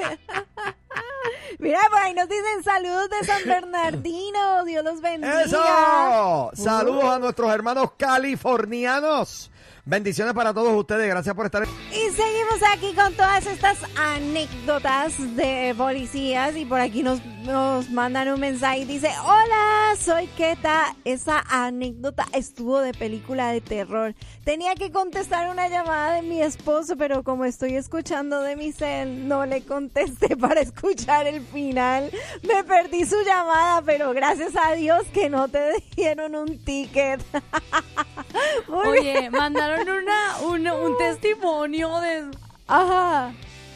Mira, 1.58 1.80
por 1.90 2.02
ahí 2.02 2.14
nos 2.14 2.28
dicen 2.28 2.62
saludos 2.62 3.08
de 3.10 3.26
San 3.26 3.44
Bernardino. 3.46 4.64
Dios 4.64 4.84
los 4.84 5.00
bendiga. 5.00 5.42
¡Eso! 5.42 6.50
Saludos 6.54 7.04
a 7.04 7.18
nuestros 7.18 7.52
hermanos 7.52 7.92
californianos. 7.96 9.50
Bendiciones 9.86 10.32
para 10.32 10.54
todos 10.54 10.74
ustedes. 10.74 11.06
Gracias 11.08 11.34
por 11.34 11.44
estar. 11.44 11.64
Y 11.90 12.10
seguimos 12.10 12.60
aquí 12.72 12.94
con 12.94 13.12
todas 13.12 13.44
estas 13.46 13.76
anécdotas 13.98 15.36
de 15.36 15.74
policías 15.76 16.56
y 16.56 16.64
por 16.64 16.80
aquí 16.80 17.02
nos, 17.02 17.22
nos 17.42 17.90
mandan 17.90 18.28
un 18.28 18.40
mensaje 18.40 18.78
y 18.78 18.84
dice, 18.86 19.10
hola, 19.22 19.94
soy 20.00 20.26
Keta, 20.28 20.96
esa 21.04 21.44
anécdota 21.50 22.24
estuvo 22.32 22.80
de 22.80 22.94
película 22.94 23.52
de 23.52 23.60
terror. 23.60 24.14
Tenía 24.44 24.74
que 24.74 24.90
contestar 24.90 25.50
una 25.50 25.68
llamada 25.68 26.14
de 26.14 26.22
mi 26.22 26.40
esposo, 26.40 26.96
pero 26.96 27.22
como 27.22 27.44
estoy 27.44 27.74
escuchando 27.74 28.40
de 28.40 28.56
mi 28.56 28.72
cel, 28.72 29.28
no 29.28 29.44
le 29.44 29.64
contesté 29.64 30.34
para 30.38 30.62
escuchar 30.62 31.26
el 31.26 31.42
final. 31.42 32.10
Me 32.42 32.64
perdí 32.64 33.04
su 33.04 33.16
llamada, 33.22 33.82
pero 33.82 34.14
gracias 34.14 34.54
a 34.56 34.72
Dios 34.72 35.04
que 35.12 35.28
no 35.28 35.48
te 35.48 35.60
dieron 35.96 36.34
un 36.36 36.58
ticket. 36.64 37.20
Oye, 38.68 39.30
mandaron 39.30 39.73
una, 39.82 40.38
un, 40.46 40.66
un 40.90 40.98
testimonio 40.98 41.98
de... 42.00 42.24
Ajá. 42.66 43.32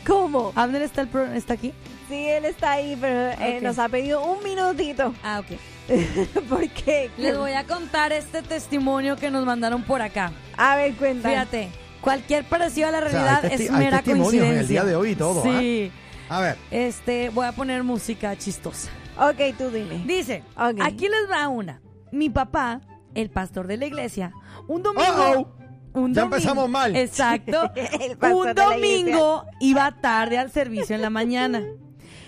¿Cómo? 0.06 0.52
Abner 0.54 0.82
está, 0.82 1.02
el 1.02 1.08
pro- 1.08 1.32
está 1.32 1.54
aquí. 1.54 1.72
Sí, 2.08 2.26
él 2.26 2.44
está 2.46 2.72
ahí, 2.72 2.96
pero 3.00 3.30
eh, 3.42 3.56
Ok. 3.58 3.62
nos 3.62 3.78
ha 3.78 3.88
pedido 3.88 4.24
un 4.24 4.42
minutito. 4.42 5.12
Ah, 5.22 5.40
ok. 5.40 5.58
Porque 6.48 7.10
Les 7.18 7.36
voy 7.36 7.52
a 7.52 7.64
contar 7.64 8.12
este 8.12 8.42
testimonio 8.42 9.16
que 9.16 9.30
nos 9.30 9.44
mandaron 9.44 9.82
por 9.82 10.00
acá. 10.02 10.32
A 10.56 10.76
ver, 10.76 10.94
cuenta. 10.94 11.28
Fíjate, 11.28 11.68
cualquier 12.00 12.44
parecido 12.44 12.88
a 12.88 12.92
la 12.92 12.98
O 12.98 13.00
sea, 13.02 13.10
realidad 13.10 13.40
hay 13.44 13.50
testi- 13.50 13.64
es 13.64 13.70
hay 13.70 13.76
mera 13.78 13.96
testimonios 13.98 14.32
en 14.32 14.38
el 14.38 14.44
coincidencia. 14.56 14.82
día 14.82 14.84
de 14.90 14.96
hoy 14.96 15.10
y 15.10 15.14
todo, 15.16 15.42
¿ah? 15.46 15.58
Sí. 15.60 15.92
A 16.30 16.40
ver. 16.40 16.56
Este, 16.70 17.28
voy 17.30 17.46
a 17.46 17.52
poner 17.52 17.82
música 17.84 18.36
chistosa. 18.36 18.90
Ok, 19.18 19.56
tú 19.58 19.70
dime. 19.70 20.02
Dice, 20.06 20.42
Ok. 20.56 20.80
aquí 20.82 21.08
les 21.08 21.30
va 21.30 21.48
una. 21.48 21.80
Mi 22.12 22.30
papá, 22.30 22.80
el 23.14 23.30
pastor 23.30 23.66
de 23.66 23.76
la 23.76 23.86
iglesia, 23.86 24.32
un 24.66 24.82
domingo... 24.82 25.54
Un 25.94 26.14
Ya 26.14 26.22
domingo- 26.22 26.36
empezamos 26.36 26.68
mal. 26.68 26.96
Exacto. 26.96 27.70
Un 28.34 28.54
domingo 28.54 29.44
iba 29.60 29.90
tarde 30.00 30.38
al 30.38 30.50
servicio 30.50 30.94
en 30.94 31.02
la 31.02 31.10
mañana. 31.10 31.62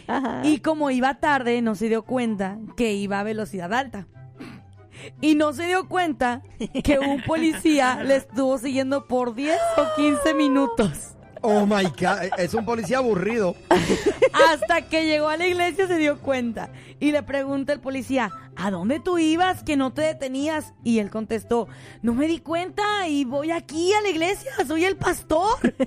Ajá. 0.07 0.41
Y 0.45 0.59
como 0.59 0.91
iba 0.91 1.15
tarde, 1.21 1.63
no 1.63 1.75
se 1.75 1.89
dio 1.89 2.03
cuenta 2.03 2.59
que 2.77 2.93
iba 2.95 3.21
a 3.21 3.23
velocidad 3.23 3.73
alta. 3.73 4.07
Y 5.21 5.35
no 5.35 5.53
se 5.53 5.67
dio 5.67 5.89
cuenta 5.89 6.43
que 6.83 6.99
un 6.99 7.23
policía 7.23 8.03
le 8.05 8.17
estuvo 8.17 8.59
siguiendo 8.59 9.07
por 9.07 9.35
10 9.35 9.57
o 9.79 9.85
15 9.97 10.35
minutos. 10.35 11.15
Oh 11.43 11.67
my 11.67 11.85
God. 11.85 12.39
Es 12.39 12.55
un 12.55 12.65
policía 12.65 12.99
aburrido. 12.99 13.57
Hasta 14.33 14.83
que 14.83 15.05
llegó 15.05 15.29
a 15.29 15.37
la 15.37 15.47
iglesia 15.47 15.87
se 15.87 15.97
dio 15.97 16.19
cuenta. 16.21 16.71
Y 16.99 17.13
le 17.13 17.23
pregunta 17.23 17.73
el 17.73 17.81
policía, 17.81 18.31
¿a 18.57 18.71
dónde 18.71 19.01
tú 19.01 19.19
ibas 19.19 19.63
que 19.63 19.77
no 19.77 19.93
te 19.93 20.03
detenías? 20.03 20.75
Y 20.85 20.99
él 20.99 21.11
contestó, 21.11 21.69
no 22.03 22.15
me 22.15 22.27
di 22.27 22.41
cuenta 22.41 23.09
y 23.09 23.25
voy 23.25 23.51
aquí 23.51 23.93
a 23.95 24.03
la 24.03 24.11
iglesia, 24.11 24.51
soy 24.67 24.85
el 24.85 24.97
pastor. 24.97 25.75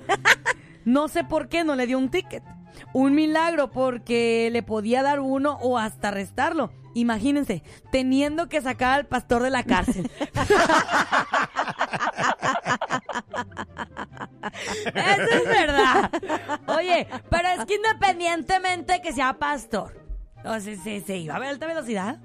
No 0.84 1.08
sé 1.08 1.24
por 1.24 1.48
qué 1.48 1.64
no 1.64 1.76
le 1.76 1.86
dio 1.86 1.96
un 1.96 2.10
ticket. 2.10 2.42
Un 2.92 3.14
milagro 3.14 3.70
porque 3.70 4.50
le 4.52 4.62
podía 4.62 5.02
dar 5.02 5.20
uno 5.20 5.58
o 5.62 5.78
hasta 5.78 6.10
restarlo. 6.10 6.72
Imagínense, 6.92 7.62
teniendo 7.90 8.50
que 8.50 8.60
sacar 8.60 8.92
al 9.00 9.06
pastor 9.06 9.42
de 9.42 9.50
la 9.50 9.62
cárcel. 9.64 10.10
Eso 14.86 15.36
es 15.36 15.44
verdad. 15.44 16.10
Oye, 16.66 17.06
pero 17.30 17.48
es 17.48 17.64
que 17.66 17.74
independientemente 17.74 19.00
que 19.02 19.12
sea 19.12 19.34
pastor, 19.34 19.94
sea, 20.60 20.76
se, 20.76 21.00
se 21.00 21.16
iba 21.16 21.36
a 21.36 21.38
ver 21.38 21.50
alta 21.50 21.66
velocidad. 21.66 22.18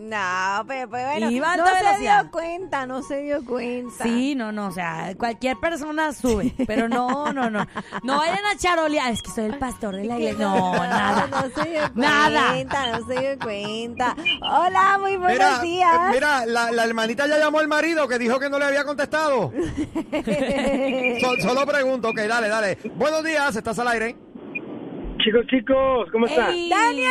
No, 0.00 0.64
pero, 0.68 0.88
pero 0.88 1.08
bueno, 1.08 1.30
Iba 1.30 1.52
a 1.54 1.56
no 1.56 1.66
se 1.66 1.74
velocidad. 1.74 2.22
dio 2.22 2.30
cuenta, 2.30 2.86
no 2.86 3.02
se 3.02 3.20
dio 3.22 3.44
cuenta. 3.44 4.04
Sí, 4.04 4.36
no, 4.36 4.52
no, 4.52 4.68
o 4.68 4.70
sea, 4.70 5.12
cualquier 5.18 5.56
persona 5.58 6.12
sube, 6.12 6.54
pero 6.68 6.88
no, 6.88 7.32
no, 7.32 7.50
no. 7.50 7.66
No 8.04 8.18
vayan 8.18 8.44
a 8.46 8.56
charolear, 8.56 9.10
es 9.12 9.22
que 9.22 9.30
soy 9.32 9.46
el 9.46 9.58
pastor 9.58 9.96
de 9.96 10.04
la 10.04 10.14
iglesia. 10.18 10.38
No, 10.48 10.72
nada. 10.72 11.26
No 11.26 11.62
se 11.62 11.68
dio 11.68 11.80
Nada. 11.96 12.50
cuenta, 12.50 12.98
no 12.98 13.06
se 13.08 13.20
dio 13.20 13.38
cuenta. 13.40 14.16
Hola, 14.40 14.98
muy 15.00 15.16
buenos 15.16 15.32
Mira, 15.36 15.58
días. 15.62 15.94
eh, 15.96 16.10
mira 16.14 16.46
la, 16.46 16.70
la 16.70 16.84
hermanita 16.84 17.26
ya 17.26 17.38
llamó 17.38 17.58
al 17.58 17.66
marido 17.68 18.06
que 18.06 18.18
dijo 18.20 18.38
que 18.38 18.48
no 18.48 18.58
le 18.60 18.66
había 18.66 18.84
contestado. 18.84 19.52
So- 21.20 21.36
solo 21.48 21.66
pregunto, 21.66 22.10
ok, 22.10 22.18
dale, 22.20 22.48
dale. 22.48 22.78
Buenos 22.94 23.24
días, 23.24 23.56
estás 23.56 23.78
al 23.80 23.88
aire. 23.88 24.16
Chicos, 25.18 25.44
chicos, 25.48 26.08
¿cómo 26.12 26.26
están? 26.26 26.52
Ey. 26.52 26.70
Daniel. 26.70 27.10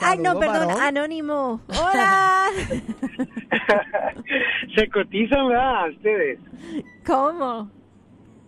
Ay, 0.00 0.18
no, 0.18 0.38
perdón, 0.38 0.68
varón. 0.68 0.82
anónimo. 0.82 1.60
Hola. 1.68 2.46
Se 4.76 4.88
cotizan, 4.88 5.48
¿verdad? 5.48 5.90
Ustedes. 5.90 6.38
¿Cómo? 7.06 7.70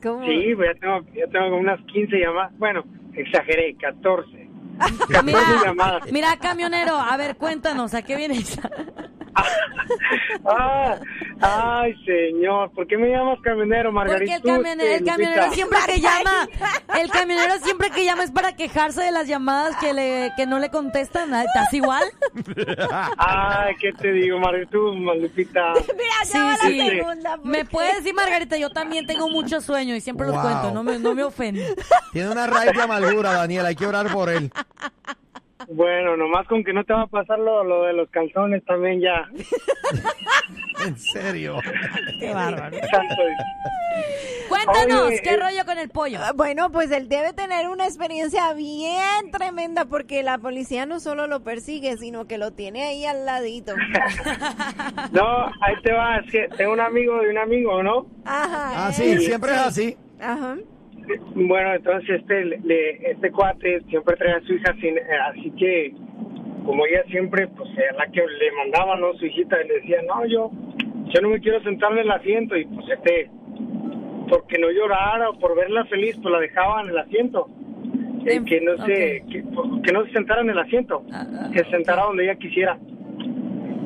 ¿Cómo? 0.03 0.26
Sí, 0.26 0.55
pues 0.55 0.70
ya 0.74 0.80
tengo, 0.80 1.01
ya 1.14 1.26
tengo 1.28 1.47
como 1.51 1.61
unas 1.61 1.80
15 1.87 2.16
llamadas. 2.18 2.53
Bueno, 2.59 2.84
exageré, 3.14 3.74
14. 3.80 4.49
14 4.78 5.18
Mira, 5.24 5.41
llamadas. 5.64 6.12
mira, 6.12 6.37
camionero, 6.39 6.97
a 6.97 7.16
ver, 7.16 7.37
cuéntanos, 7.37 7.95
¿a 7.95 8.03
qué 8.03 8.16
vienes? 8.16 8.59
Ah, 10.49 10.99
ay, 11.41 11.95
señor, 12.05 12.70
¿por 12.72 12.87
qué 12.87 12.97
me 12.97 13.09
llamas 13.09 13.39
camionero, 13.43 13.91
Margarita? 13.93 14.34
Porque 14.41 14.49
el 14.51 14.57
camionero, 14.57 14.95
el 14.97 15.05
camionero 15.05 15.53
siempre 15.53 15.78
que 15.87 16.01
llama, 16.01 16.49
el 17.01 17.11
camionero 17.11 17.55
siempre 17.62 17.91
que 17.91 18.05
llama 18.05 18.22
es 18.24 18.30
para 18.30 18.55
quejarse 18.55 19.03
de 19.03 19.11
las 19.11 19.26
llamadas 19.26 19.76
que 19.76 19.93
le 19.93 20.32
que 20.37 20.47
no 20.47 20.59
le 20.61 20.70
contestan. 20.70 21.34
¿Estás 21.34 21.72
igual? 21.74 22.05
Ay, 23.18 23.74
¿qué 23.80 23.93
te 23.93 24.12
digo, 24.12 24.39
Margarita? 24.39 24.76
Mira, 25.37 25.74
ya 26.20 26.24
Sí, 26.24 26.39
va 26.39 26.51
la 26.51 26.57
sí. 26.59 26.78
segunda. 26.91 27.37
Me 27.43 27.64
puedes 27.64 27.97
decir, 27.97 28.14
Margarita, 28.14 28.57
yo 28.57 28.70
también 28.70 29.07
tengo 29.07 29.28
mucho 29.28 29.61
sueño 29.61 29.95
y 29.97 30.01
siempre 30.01 30.26
los 30.26 30.37
Wow. 30.37 30.43
cuento, 30.45 30.70
no 30.72 30.82
me, 30.82 30.99
no 30.99 31.14
me 31.14 31.24
ofende. 31.24 31.74
Tiene 32.12 32.30
una 32.30 32.47
raíz 32.47 32.72
de 32.72 32.82
amargura, 32.82 33.32
Daniel, 33.32 33.66
hay 33.66 33.74
que 33.74 33.87
orar 33.87 34.12
por 34.12 34.28
él. 34.30 34.53
Bueno, 35.69 36.17
nomás 36.17 36.47
con 36.47 36.62
que 36.62 36.73
no 36.73 36.85
te 36.85 36.93
va 36.93 37.03
a 37.03 37.07
pasar 37.07 37.39
lo, 37.39 37.64
lo 37.64 37.85
de 37.85 37.93
los 37.93 38.09
calzones 38.11 38.64
también 38.64 39.01
ya. 39.01 39.29
En 40.85 40.97
serio. 40.99 41.59
Qué 42.21 42.33
bárbaro. 42.33 42.77
Cuéntanos, 44.49 45.03
Oye, 45.07 45.21
¿qué 45.23 45.31
eh, 45.31 45.37
rollo 45.37 45.64
con 45.64 45.79
el 45.79 45.89
pollo? 45.89 46.19
Ah, 46.23 46.33
Bueno, 46.33 46.71
pues 46.71 46.91
él 46.91 47.09
debe 47.09 47.33
tener 47.33 47.69
una 47.69 47.87
experiencia 47.87 48.53
bien 48.53 49.31
tremenda 49.33 49.87
porque 49.87 50.23
la 50.23 50.39
policía 50.39 50.87
no 50.87 51.01
solo 51.01 51.27
lo 51.27 51.43
persigue, 51.43 51.97
sino 51.97 52.27
que 52.27 52.39
lo 52.39 52.53
tiene 52.53 52.85
ahí 52.85 53.05
al 53.07 53.25
ladito. 53.25 53.75
No, 55.12 55.47
ahí 55.47 55.75
te 55.83 55.93
va, 55.93 56.19
es 56.19 56.31
que 56.31 56.49
tengo 56.57 56.73
un 56.73 56.81
amigo 56.81 57.19
de 57.21 57.31
un 57.31 57.39
amigo, 57.39 57.83
¿no? 57.83 58.07
Ajá. 58.25 58.87
Ah, 58.87 58.93
sí, 58.93 59.19
siempre 59.19 59.53
es 59.53 59.59
así. 59.59 59.97
Ajá. 60.21 60.57
Bueno, 61.34 61.74
entonces 61.74 62.20
este 62.20 62.44
le- 62.44 63.11
este 63.12 63.30
cuate 63.30 63.80
siempre 63.88 64.16
trae 64.16 64.34
a 64.34 64.40
su 64.40 64.54
hija 64.54 64.74
sin, 64.80 64.96
eh, 64.98 65.02
así 65.30 65.50
que 65.52 65.92
como 66.64 66.84
ella 66.86 67.02
siempre 67.11 67.46
pues 67.48 67.70
era 67.78 67.92
la 67.98 68.07
que 68.11 68.20
le 68.20 68.52
mandaba 68.59 68.96
no 68.96 69.12
su 69.14 69.26
hijita 69.26 69.57
y 69.62 69.68
le 69.68 69.74
decía 69.74 69.98
no 70.07 70.26
yo 70.26 70.50
yo 71.12 71.20
no 71.20 71.28
me 71.28 71.40
quiero 71.40 71.62
sentar 71.62 71.92
en 71.92 71.98
el 71.98 72.11
asiento 72.11 72.57
y 72.57 72.64
pues 72.64 72.86
este 72.90 73.30
porque 74.28 74.59
no 74.59 74.70
llorara 74.70 75.30
o 75.30 75.38
por 75.38 75.54
verla 75.54 75.84
feliz 75.84 76.16
pues 76.20 76.32
la 76.32 76.40
dejaba 76.40 76.82
en 76.82 76.88
el 76.90 76.98
asiento. 76.98 77.48
Eh, 78.28 78.42
que 78.44 78.61
no 78.61 78.76
se 78.84 79.22
ok. 79.22 79.30
que, 79.30 79.44
que 79.84 79.92
no 79.92 80.04
se 80.04 80.11
sentara 80.12 80.40
en 80.40 80.50
el 80.50 80.59
asiento 80.59 81.04
Ah, 81.12 81.24
ah, 81.32 81.50
que 81.52 81.61
se 81.61 81.70
sentara 81.70 82.02
donde 82.02 82.24
ella 82.24 82.34
quisiera. 82.34 82.76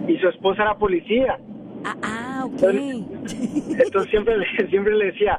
Y 0.09 0.17
su 0.17 0.29
esposa 0.31 0.63
era 0.63 0.75
policía. 0.79 1.39
Ah, 1.85 1.95
ah, 2.03 2.47
entonces 2.65 4.11
siempre 4.11 4.39
le, 4.39 4.47
siempre 4.71 4.95
le 4.97 5.07
decía, 5.07 5.39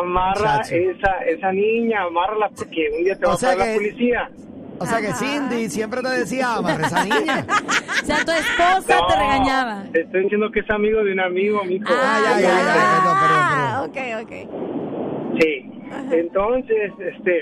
amarra 0.00 0.62
Chacho. 0.62 0.74
esa 0.74 1.18
esa 1.26 1.52
niña, 1.52 2.02
amárrala 2.02 2.50
porque 2.56 2.88
un 2.96 3.04
día 3.04 3.16
te 3.18 3.26
va 3.26 3.32
O 3.32 3.34
a 3.34 3.38
sea 3.38 3.50
parar 3.50 3.66
la 3.66 3.72
que- 3.72 3.78
policía. 3.78 4.30
O 4.78 4.84
sea 4.86 5.00
que. 5.00 5.12
Cindy 5.14 5.70
siempre 5.70 6.02
te 6.02 6.08
decía, 6.10 6.54
amarre 6.56 6.84
esa 6.84 7.04
niña. 7.04 7.46
O 8.02 8.04
sea, 8.06 8.24
tu 8.24 8.30
esposa 8.30 8.86
te 8.86 8.94
No, 8.94 9.08
regañaba. 9.18 9.82
Te 9.92 10.02
estoy 10.02 10.22
diciendo 10.24 10.50
que 10.52 10.60
es 10.60 10.70
amigo 10.70 11.02
de 11.02 11.12
un 11.12 11.18
amigo, 11.20 11.64
mijo. 11.64 11.86
Ah, 11.90 12.20
ya, 12.22 12.40
ya, 12.40 12.48
ya, 12.48 12.56
perdón, 12.94 13.16
Ah, 13.18 13.86
perdón, 13.92 14.20
ok, 14.20 14.22
ok. 14.22 15.40
Sí. 15.40 15.70
Entonces, 16.12 16.92
este 17.00 17.40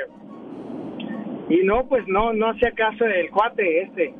y 1.50 1.62
no, 1.64 1.84
pues 1.86 2.04
no 2.06 2.32
no 2.32 2.50
hacía 2.50 2.70
caso 2.72 3.04
del 3.04 3.28
cuate 3.30 3.82
este. 3.82 4.14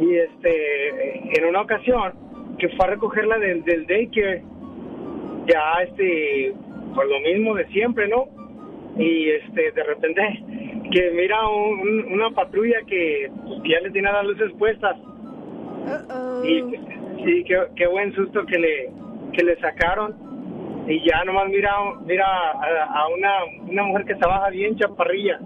Y 0.00 0.16
este 0.16 1.38
en 1.38 1.44
una 1.46 1.62
ocasión 1.62 2.12
que 2.58 2.68
fue 2.70 2.84
a 2.86 2.90
recogerla 2.90 3.38
del, 3.38 3.62
del 3.64 3.86
daycare 3.86 4.42
ya 5.46 5.82
este 5.88 6.52
por 6.94 7.06
lo 7.08 7.20
mismo 7.20 7.54
de 7.54 7.66
siempre, 7.68 8.08
¿no? 8.08 8.26
Y 8.98 9.30
este 9.30 9.70
de 9.72 9.82
repente 9.84 10.20
que 10.92 11.10
mira 11.12 11.48
un- 11.48 11.80
un- 11.80 12.12
una 12.12 12.30
patrulla 12.30 12.78
que, 12.86 13.30
pues, 13.46 13.62
que 13.62 13.68
ya 13.70 13.80
le 13.80 13.90
tiene 13.90 14.10
las 14.12 14.24
luces 14.26 14.50
puestas 14.58 14.96
y 16.44 16.62
sí, 17.24 17.44
qué, 17.46 17.62
qué 17.76 17.86
buen 17.86 18.12
susto 18.14 18.44
que 18.46 18.58
le 18.58 18.90
que 19.32 19.44
le 19.44 19.56
sacaron. 19.60 20.14
Y 20.88 21.04
ya 21.08 21.22
nomás 21.24 21.48
mira 21.48 21.70
mira 22.04 22.26
a, 22.26 22.84
a 23.02 23.08
una, 23.08 23.30
una 23.68 23.82
mujer 23.84 24.04
que 24.06 24.14
se 24.14 24.26
baja 24.26 24.50
bien 24.50 24.76
chaparrilla. 24.76 25.38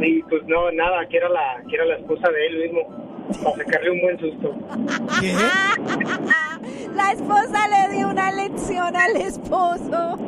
Y 0.00 0.22
pues 0.22 0.42
no 0.46 0.70
nada 0.72 1.06
que 1.08 1.16
era 1.18 1.28
la 1.28 1.62
que 1.68 1.76
era 1.76 1.84
la 1.84 1.96
esposa 1.96 2.30
de 2.30 2.46
él 2.46 2.58
mismo 2.58 2.80
para 3.44 3.56
sacarle 3.56 3.90
un 3.90 4.00
buen 4.00 4.18
susto. 4.18 4.54
¿Qué? 5.20 5.32
La 6.94 7.12
esposa 7.12 7.68
le 7.68 7.96
dio 7.96 8.08
una 8.08 8.30
lección 8.32 8.96
al 8.96 9.16
esposo. 9.16 10.18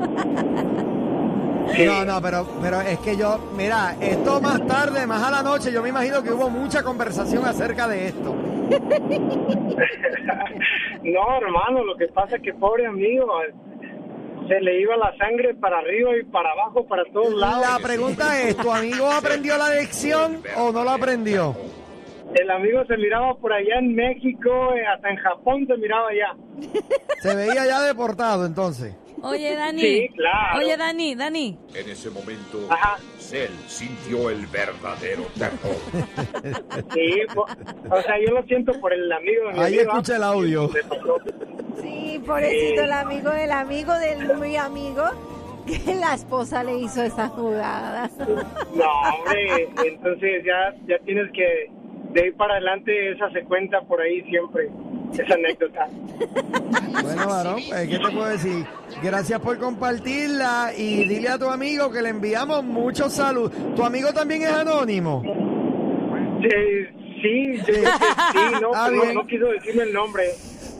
No, 1.78 2.04
no, 2.04 2.20
pero, 2.20 2.46
pero 2.60 2.80
es 2.80 2.98
que 2.98 3.16
yo, 3.16 3.38
mira, 3.56 3.94
esto 4.00 4.40
más 4.40 4.66
tarde, 4.66 5.06
más 5.06 5.22
a 5.22 5.30
la 5.30 5.42
noche, 5.42 5.72
yo 5.72 5.82
me 5.82 5.90
imagino 5.90 6.22
que 6.22 6.32
hubo 6.32 6.50
mucha 6.50 6.82
conversación 6.82 7.44
acerca 7.44 7.86
de 7.86 8.08
esto. 8.08 8.34
no 11.02 11.36
hermano 11.36 11.84
lo 11.84 11.96
que 11.96 12.08
pasa 12.08 12.36
es 12.36 12.42
que 12.42 12.54
pobre 12.54 12.86
amigo 12.86 13.26
se 14.48 14.60
le 14.60 14.80
iba 14.80 14.96
la 14.96 15.16
sangre 15.16 15.54
para 15.54 15.78
arriba 15.78 16.16
y 16.16 16.24
para 16.24 16.50
abajo 16.52 16.84
para 16.86 17.04
todos 17.12 17.34
lados 17.34 17.66
La 17.68 17.78
pregunta 17.78 18.40
es, 18.42 18.56
¿tu 18.56 18.70
amigo 18.70 19.10
aprendió 19.10 19.56
la 19.56 19.70
lección 19.70 20.42
o 20.56 20.72
no 20.72 20.84
la 20.84 20.94
aprendió? 20.94 21.56
El 22.34 22.50
amigo 22.50 22.84
se 22.86 22.96
miraba 22.96 23.34
por 23.36 23.52
allá 23.52 23.78
en 23.78 23.94
México 23.94 24.74
eh, 24.74 24.86
hasta 24.86 25.10
en 25.10 25.16
Japón 25.16 25.66
se 25.66 25.76
miraba 25.76 26.08
allá 26.08 26.34
Se 27.22 27.34
veía 27.34 27.66
ya 27.66 27.82
deportado 27.82 28.46
entonces. 28.46 28.94
Oye, 29.22 29.54
Dani. 29.54 29.80
Sí, 29.82 30.08
claro. 30.16 30.58
Oye, 30.60 30.76
Dani, 30.78 31.14
Dani. 31.14 31.58
En 31.74 31.90
ese 31.90 32.08
momento, 32.08 32.58
Ajá. 32.70 32.96
Cell 33.18 33.50
sintió 33.66 34.30
el 34.30 34.46
verdadero 34.46 35.24
terror. 35.36 35.76
Sí, 36.94 37.12
po- 37.34 37.46
o 37.90 38.02
sea, 38.02 38.18
yo 38.18 38.32
lo 38.32 38.42
siento 38.44 38.72
por 38.80 38.92
el 38.94 39.12
amigo 39.12 39.48
de 39.48 39.52
mi 39.52 39.58
Ahí 39.60 39.74
amigo, 39.78 39.90
escucha 39.92 40.16
el 40.16 40.22
audio. 40.22 40.70
Sí, 41.82 42.22
pobrecito 42.26 42.82
el 42.82 42.92
amigo 42.92 43.30
del 43.30 43.52
amigo 43.52 43.92
del 43.98 44.36
muy 44.36 44.56
amigo 44.56 45.04
que 45.66 45.94
la 45.94 46.14
esposa 46.14 46.64
le 46.64 46.78
hizo 46.78 47.02
esa 47.02 47.28
jugada. 47.28 48.10
No, 48.74 48.84
hombre, 49.18 49.68
entonces 49.84 50.42
ya, 50.44 50.74
ya 50.86 50.98
tienes 51.04 51.30
que, 51.32 51.70
de 52.12 52.22
ahí 52.22 52.30
para 52.32 52.54
adelante, 52.54 53.12
esa 53.12 53.30
se 53.30 53.42
cuenta 53.44 53.80
por 53.82 54.00
ahí 54.00 54.22
siempre, 54.22 54.68
esa 55.12 55.34
anécdota. 55.34 55.86
Bueno, 57.02 57.26
varón, 57.28 57.60
pues, 57.68 57.88
¿qué 57.88 57.98
te 57.98 58.10
puedo 58.10 58.26
decir? 58.28 58.66
Gracias 59.02 59.40
por 59.40 59.58
compartirla 59.58 60.70
y 60.76 61.04
dile 61.08 61.28
a 61.28 61.38
tu 61.38 61.48
amigo 61.48 61.90
que 61.90 62.02
le 62.02 62.10
enviamos 62.10 62.62
muchos 62.62 63.12
saludos. 63.14 63.52
¿Tu 63.74 63.82
amigo 63.82 64.12
también 64.12 64.42
es 64.42 64.50
anónimo? 64.52 65.22
Sí, 66.42 66.48
sí, 67.22 67.62
que 67.64 67.72
sí, 67.74 68.38
no, 68.60 68.70
Ah, 68.74 68.86
pero 68.88 68.96
no, 68.96 69.02
bien. 69.02 69.14
no 69.14 69.26
quiso 69.26 69.46
decirme 69.46 69.82
el 69.84 69.92
nombre. 69.92 70.24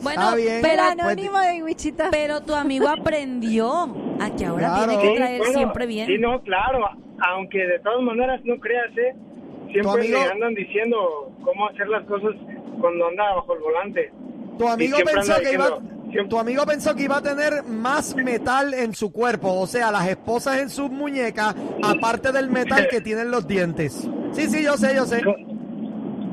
Bueno, 0.03 0.21
Ah, 0.23 0.35
bien. 0.35 0.59
Pero, 0.61 0.83
anónimo 0.83 1.39
de 1.39 1.63
Wichita. 1.63 2.09
pero 2.11 2.41
tu 2.41 2.53
amigo 2.55 2.87
aprendió 2.87 3.83
a 4.19 4.35
que 4.35 4.45
ahora 4.45 4.67
Claro. 4.67 4.85
tiene 4.87 5.01
que 5.01 5.07
Sí, 5.09 5.15
traer 5.15 5.37
bueno, 5.39 5.53
siempre 5.53 5.85
bien. 5.87 6.07
Sí, 6.07 6.17
no, 6.17 6.41
claro, 6.41 6.85
aunque 7.29 7.59
de 7.59 7.79
todas 7.79 8.01
maneras 8.01 8.41
no 8.43 8.59
creas, 8.59 8.95
¿eh? 8.97 9.15
Siempre 9.71 9.91
amigo- 10.01 10.19
le 10.19 10.31
andan 10.31 10.53
diciendo 10.55 11.31
cómo 11.43 11.67
hacer 11.69 11.87
las 11.87 12.03
cosas 12.05 12.31
cuando 12.79 13.07
anda 13.07 13.35
bajo 13.35 13.53
el 13.55 13.59
volante. 13.61 14.11
Tu 14.57 14.67
amigo 14.67 14.97
pensó 15.05 15.33
que 15.41 15.53
iba, 15.53 15.67
siempre- 15.67 16.25
tu 16.29 16.39
amigo 16.39 16.65
pensó 16.65 16.95
que 16.95 17.03
iba 17.03 17.17
a 17.17 17.21
tener 17.21 17.63
más 17.63 18.15
metal 18.15 18.73
en 18.73 18.93
su 18.93 19.11
cuerpo, 19.11 19.53
o 19.59 19.65
sea, 19.67 19.91
las 19.91 20.07
esposas 20.07 20.59
en 20.59 20.69
sus 20.69 20.89
muñecas, 20.91 21.55
aparte 21.83 22.31
del 22.31 22.49
metal 22.49 22.87
que 22.89 23.01
tienen 23.01 23.31
los 23.31 23.47
dientes. 23.47 24.07
Sí, 24.33 24.47
sí, 24.49 24.63
yo 24.63 24.77
sé, 24.77 24.93
yo 24.95 25.05
sé. 25.05 25.21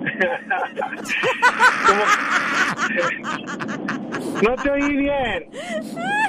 No 4.42 4.54
te 4.62 4.70
oí 4.70 4.96
bien. 4.96 5.50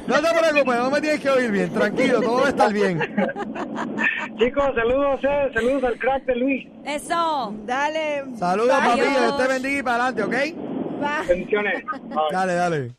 No 0.07 0.15
te 0.15 0.39
preocupes, 0.39 0.79
no 0.79 0.89
me 0.89 1.01
tienes 1.01 1.19
que 1.19 1.29
oír 1.29 1.51
bien. 1.51 1.69
Tranquilo, 1.71 2.21
todo 2.21 2.41
va 2.41 2.45
a 2.47 2.49
estar 2.49 2.73
bien. 2.73 2.99
Chicos, 4.37 4.65
saludos, 4.75 5.19
eh, 5.23 5.51
saludos 5.53 5.83
al 5.83 5.99
crack 5.99 6.25
de 6.25 6.35
Luis. 6.35 6.67
Eso. 6.85 7.53
Dale. 7.65 8.23
Saludos, 8.35 8.77
papi. 8.77 9.01
Dios 9.01 9.37
te 9.37 9.47
bendiga 9.47 9.79
y 9.79 9.83
para 9.83 10.07
adelante, 10.07 10.23
¿ok? 10.23 11.27
Bendiciones. 11.27 11.83
Dale, 12.31 12.53
dale. 12.55 12.91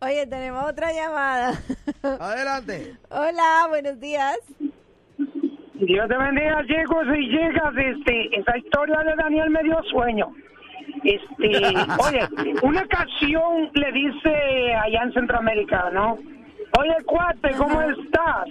Oye, 0.00 0.26
tenemos 0.26 0.64
otra 0.64 0.92
llamada. 0.92 1.60
Adelante. 2.02 2.96
Hola, 3.10 3.66
buenos 3.68 3.98
días. 4.00 4.38
Dios 5.86 6.08
te 6.08 6.16
bendiga, 6.16 6.64
chicos 6.66 7.06
y 7.16 7.28
chicas. 7.28 7.74
Este, 7.76 8.38
esa 8.38 8.56
historia 8.56 8.98
de 9.00 9.16
Daniel 9.16 9.50
me 9.50 9.62
dio 9.64 9.82
sueño. 9.90 10.32
Este, 11.02 11.48
oye, 12.06 12.54
una 12.62 12.86
canción 12.86 13.68
le 13.74 13.92
dice 13.92 14.74
allá 14.74 15.02
en 15.02 15.12
Centroamérica, 15.12 15.90
¿no? 15.92 16.18
Oye, 16.78 16.96
cuate, 17.04 17.50
¿cómo 17.56 17.82
estás? 17.82 18.48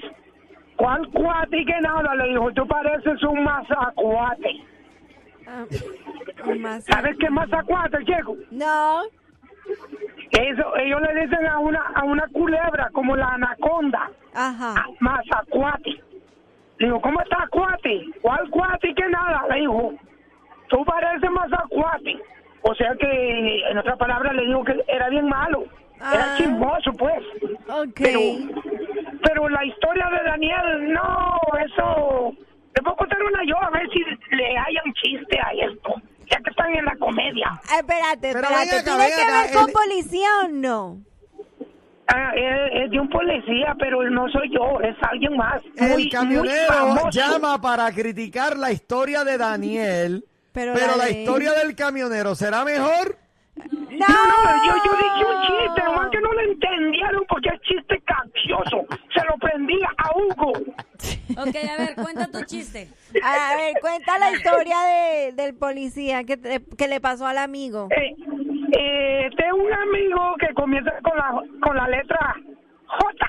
¿Cuál 0.76 1.08
cuate 1.10 1.60
y 1.60 1.66
que 1.66 1.80
nada? 1.80 2.16
Le 2.16 2.30
dijo, 2.30 2.52
tú 2.52 2.68
pareces 2.68 3.24
un 3.24 3.44
mazacuate. 3.44 4.64
Ah, 5.48 5.66
¿Sabes 6.82 7.18
qué 7.18 7.26
es 7.28 7.32
mazacuate, 7.32 7.98
chico? 8.04 8.36
No. 8.52 9.04
Eso, 10.32 10.76
ellos 10.78 11.02
le 11.02 11.22
dicen 11.22 11.46
a 11.46 11.60
una, 11.60 11.82
a 11.96 12.04
una 12.04 12.28
culebra 12.28 12.90
como 12.92 13.16
la 13.16 13.28
anaconda. 13.36 14.12
Ajá. 14.34 14.76
Ah, 14.78 14.86
Mazacuate. 15.00 16.11
Le 16.82 16.88
digo, 16.88 17.00
¿cómo 17.02 17.22
estás, 17.22 17.48
cuate? 17.52 18.06
¿Cuál 18.24 18.50
cuate 18.50 18.92
que 18.96 19.08
nada? 19.08 19.46
Le 19.52 19.60
dijo, 19.60 19.94
tú 20.68 20.84
pareces 20.84 21.30
mazacuate. 21.30 22.18
O 22.64 22.74
sea 22.74 22.96
que, 23.00 23.70
en 23.70 23.78
otras 23.78 23.98
palabras, 23.98 24.34
le 24.34 24.46
digo 24.48 24.64
que 24.64 24.84
era 24.88 25.08
bien 25.10 25.28
malo. 25.28 25.64
Era 25.98 26.34
Ah. 26.34 26.36
chismoso, 26.38 26.92
pues. 26.94 27.24
Ok. 27.70 27.94
Pero, 28.02 28.20
pero 29.24 29.48
la 29.50 29.64
historia 29.64 30.10
de 30.10 30.24
Daniel, 30.30 30.92
no, 30.94 31.38
eso... 31.64 32.34
Le 32.76 32.82
puedo 32.84 32.96
contar 32.96 33.22
una 33.22 33.44
yo, 33.46 33.62
a 33.62 33.70
ver 33.70 33.88
si 33.92 34.00
le 34.36 34.48
hayan 34.58 34.94
chiste 35.04 35.40
a 35.40 35.52
esto. 35.52 35.94
Ya 36.32 36.38
que 36.38 36.50
están 36.50 36.74
en 36.76 36.86
la 36.86 36.96
comedia. 36.96 37.46
Ah, 37.70 37.80
espérate, 37.80 38.32
Pero 38.34 38.40
espérate. 38.40 38.70
ven 38.72 38.80
acá, 38.80 38.84
¿Tiene 38.84 38.98
ven 38.98 39.12
que 39.16 39.32
ver 39.32 39.54
con 39.54 39.72
policía 39.74 40.30
o 40.46 40.48
no? 40.48 40.98
Ah, 42.14 42.32
es, 42.36 42.84
es 42.86 42.92
de 42.92 43.00
un 43.00 43.10
policía, 43.10 43.76
pero 43.80 44.02
no 44.10 44.28
soy 44.30 44.50
yo, 44.54 44.80
es 44.82 44.96
alguien 45.10 45.36
más. 45.38 45.62
El 45.78 45.90
muy, 45.92 46.10
camionero 46.10 47.10
llama 47.12 47.62
para 47.62 47.92
criticar 47.92 48.58
la 48.58 48.72
historia 48.72 49.24
de 49.24 49.38
Daniel, 49.38 50.26
Pero, 50.52 50.74
pero 50.74 50.98
la 50.98 51.10
historia 51.10 51.54
del 51.54 51.76
camionero 51.76 52.36
será 52.36 52.64
mejor. 52.66 53.18
No. 53.56 54.08
No, 54.08 54.08
no, 54.08 54.66
yo, 54.66 54.74
yo 54.86 54.92
dije 54.98 55.26
un 55.26 55.42
chiste, 55.42 55.84
nomás 55.84 56.10
que 56.10 56.20
no 56.22 56.32
lo 56.34 56.40
entendieron 56.42 57.24
porque 57.30 57.50
es 57.50 57.62
chiste 57.62 58.02
capcioso. 58.06 58.86
Se 59.14 59.24
lo 59.26 59.38
prendía 59.38 59.88
a 59.98 60.18
Hugo. 60.18 60.52
Ok, 61.38 61.56
a 61.70 61.78
ver, 61.78 61.96
cuenta 61.96 62.28
tu 62.28 62.44
chiste. 62.46 62.90
A 63.24 63.56
ver, 63.56 63.74
cuenta 63.82 64.18
la 64.18 64.32
historia 64.32 64.78
de, 64.82 65.32
del 65.34 65.54
policía 65.54 66.24
que, 66.24 66.38
te- 66.38 66.62
que 66.78 66.88
le 66.88 67.00
pasó 67.00 67.28
al 67.28 67.38
amigo. 67.38 67.90
Eh, 67.92 68.16
eh, 68.72 69.30
tengo 69.38 69.58
un 69.58 69.74
amigo 69.74 70.36
que 70.40 70.54
comienza 70.54 70.92
con 71.02 71.18
la, 71.18 71.44
con 71.62 71.76
la 71.76 71.88
letra 71.88 72.36
J. 72.86 73.28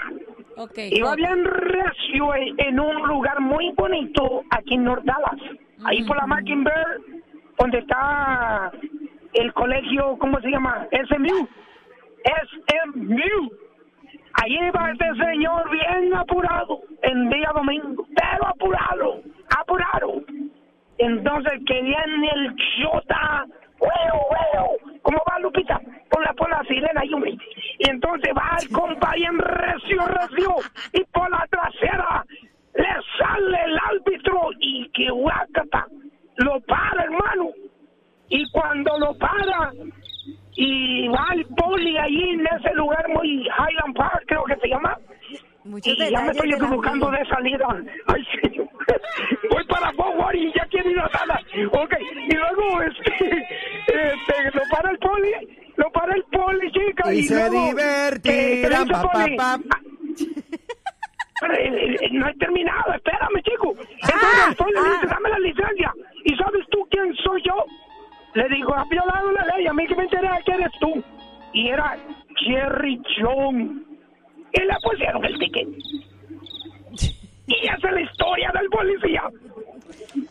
Ok. 0.57 0.79
Iba 0.91 1.15
bien 1.15 1.45
recio 1.45 2.35
en, 2.35 2.79
un 2.79 3.09
lugar 3.09 3.41
muy 3.41 3.73
bonito 3.73 4.43
aquí 4.51 4.75
en 4.75 4.85
North 4.85 5.05
Dallas. 5.05 5.59
Ahí 5.85 6.05
por 6.05 6.17
la 6.17 6.27
Mockingbird, 6.27 7.03
donde 7.59 7.79
está 7.79 8.71
el 9.33 9.53
colegio, 9.55 10.17
¿cómo 10.19 10.41
se 10.41 10.51
llama? 10.51 10.87
SMU. 11.09 11.49
SMU. 12.25 13.51
Allí 14.43 14.59
va 14.71 14.93
este 14.93 15.07
señor 15.25 15.71
bien 15.71 16.15
apurado 16.15 16.81
en 17.03 17.29
día 17.29 17.51
domingo, 17.55 18.07
pero 18.15 18.47
apurado, 18.47 19.21
apurado. 19.59 20.23
Entonces 20.99 21.53
que 21.67 21.83
viene 21.83 22.31
el 22.35 22.55
chota, 22.81 23.47
huevo, 23.83 24.27
huevo, 24.31 24.77
¿cómo 25.03 25.19
va 25.31 25.39
Lupita? 25.41 25.81
Por 26.11 26.25
la, 26.25 26.33
por 26.35 26.51
la 26.51 26.63
sirena 26.65 27.05
y 27.05 27.13
hombre. 27.13 27.37
Y 27.79 27.91
entonces 27.91 28.33
va 28.37 28.57
el 28.61 28.69
compa 28.71 29.13
bien 29.15 29.39
recio, 29.39 30.07
recio, 30.07 30.57
y 30.93 31.05
por 31.05 31.31
la 31.31 31.47
trasera 31.51 32.25
le 32.75 32.95
sale 33.19 33.59
el 33.65 33.79
árbitro 33.79 34.51
y 34.61 34.89
que 34.91 35.11
guacata, 35.11 35.87
lo 36.37 36.61
para 36.61 37.05
hermano. 37.05 37.51
Y 38.29 38.51
cuando 38.51 38.99
lo 38.99 39.15
para, 39.19 39.73
y 40.55 41.09
va 41.09 41.29
el 41.35 41.45
poli 41.47 41.99
allí 41.99 42.31
en 42.31 42.47
ese 42.47 42.73
lugar 42.75 43.07
muy 43.09 43.43
Highland 43.43 43.95
Park, 43.95 44.25
creo 44.27 44.45
que 44.45 44.57
se 44.57 44.69
llama. 44.69 44.97
Muchos 45.65 45.95
Y 45.97 46.11
ya 46.11 46.21
me 46.23 46.33
estoy 46.33 46.53
equivocando 46.53 47.11
de 47.11 47.25
salida. 47.27 47.67
Ay, 48.07 48.25
señor. 48.43 48.69
Voy 49.51 49.65
para 49.67 49.93
Forward 49.93 50.35
y 50.35 50.53
ya 50.53 50.65
quiero 50.71 50.91
ir 50.91 50.99
a 50.99 51.09
Dallas. 51.09 51.41
Ok, 51.73 51.95
y 52.29 52.35
luego 52.35 52.83
este, 52.83 53.27
este, 53.87 54.51
lo 54.55 54.63
para 54.71 54.91
el 54.91 54.99
poli, 54.99 55.31
lo 55.77 55.91
para 55.93 56.15
el 56.15 56.25
poli, 56.25 56.71
chica. 56.73 57.13
Y 57.15 57.19
Y, 57.19 57.23
se 57.25 57.35
luego, 57.35 57.55
eh, 57.55 57.69
divertirán, 57.69 58.63
pero 58.63 58.75
ese 58.75 58.93
pa, 58.93 59.03
pa, 59.03 59.13
poli- 59.13 59.37
pa. 59.37 59.61
eh, 61.55 61.97
eh, 62.01 62.09
no 62.13 62.29
he 62.29 62.35
terminado, 62.35 62.95
espérame, 62.95 63.43
chico. 63.43 63.75
Entonces 63.79 64.49
el 64.49 64.57
poli 64.57 64.73
le 64.75 64.81
dice, 64.95 65.07
dame 65.07 65.29
la 65.29 65.39
licencia. 65.39 65.93
¿Y 66.25 66.37
sabes 66.37 66.67
tú 66.71 66.87
quién 66.91 67.15
soy 67.17 67.43
yo? 67.45 67.55
Le 68.35 68.49
digo, 68.49 68.75
has 68.75 68.89
violado 68.89 69.31
la 69.33 69.45
ley, 69.57 69.67
a 69.67 69.73
mí 69.73 69.87
que 69.87 69.95
me 69.95 70.05
interesa 70.05 70.39
que 70.45 70.53
eres 70.53 70.71
tú. 70.81 71.03
Y 71.53 71.69
era 71.69 71.97
Jerry 72.37 73.01
John. 73.21 73.85
Y 74.55 74.61
le 74.61 74.75
pusieron 74.83 75.25
el 75.25 75.39
ticket. 75.39 75.69
Y 77.47 77.67
esa 77.67 77.89
es 77.89 77.95
la 77.95 78.01
historia 78.01 78.51
del 78.55 78.69
policía. 78.69 79.23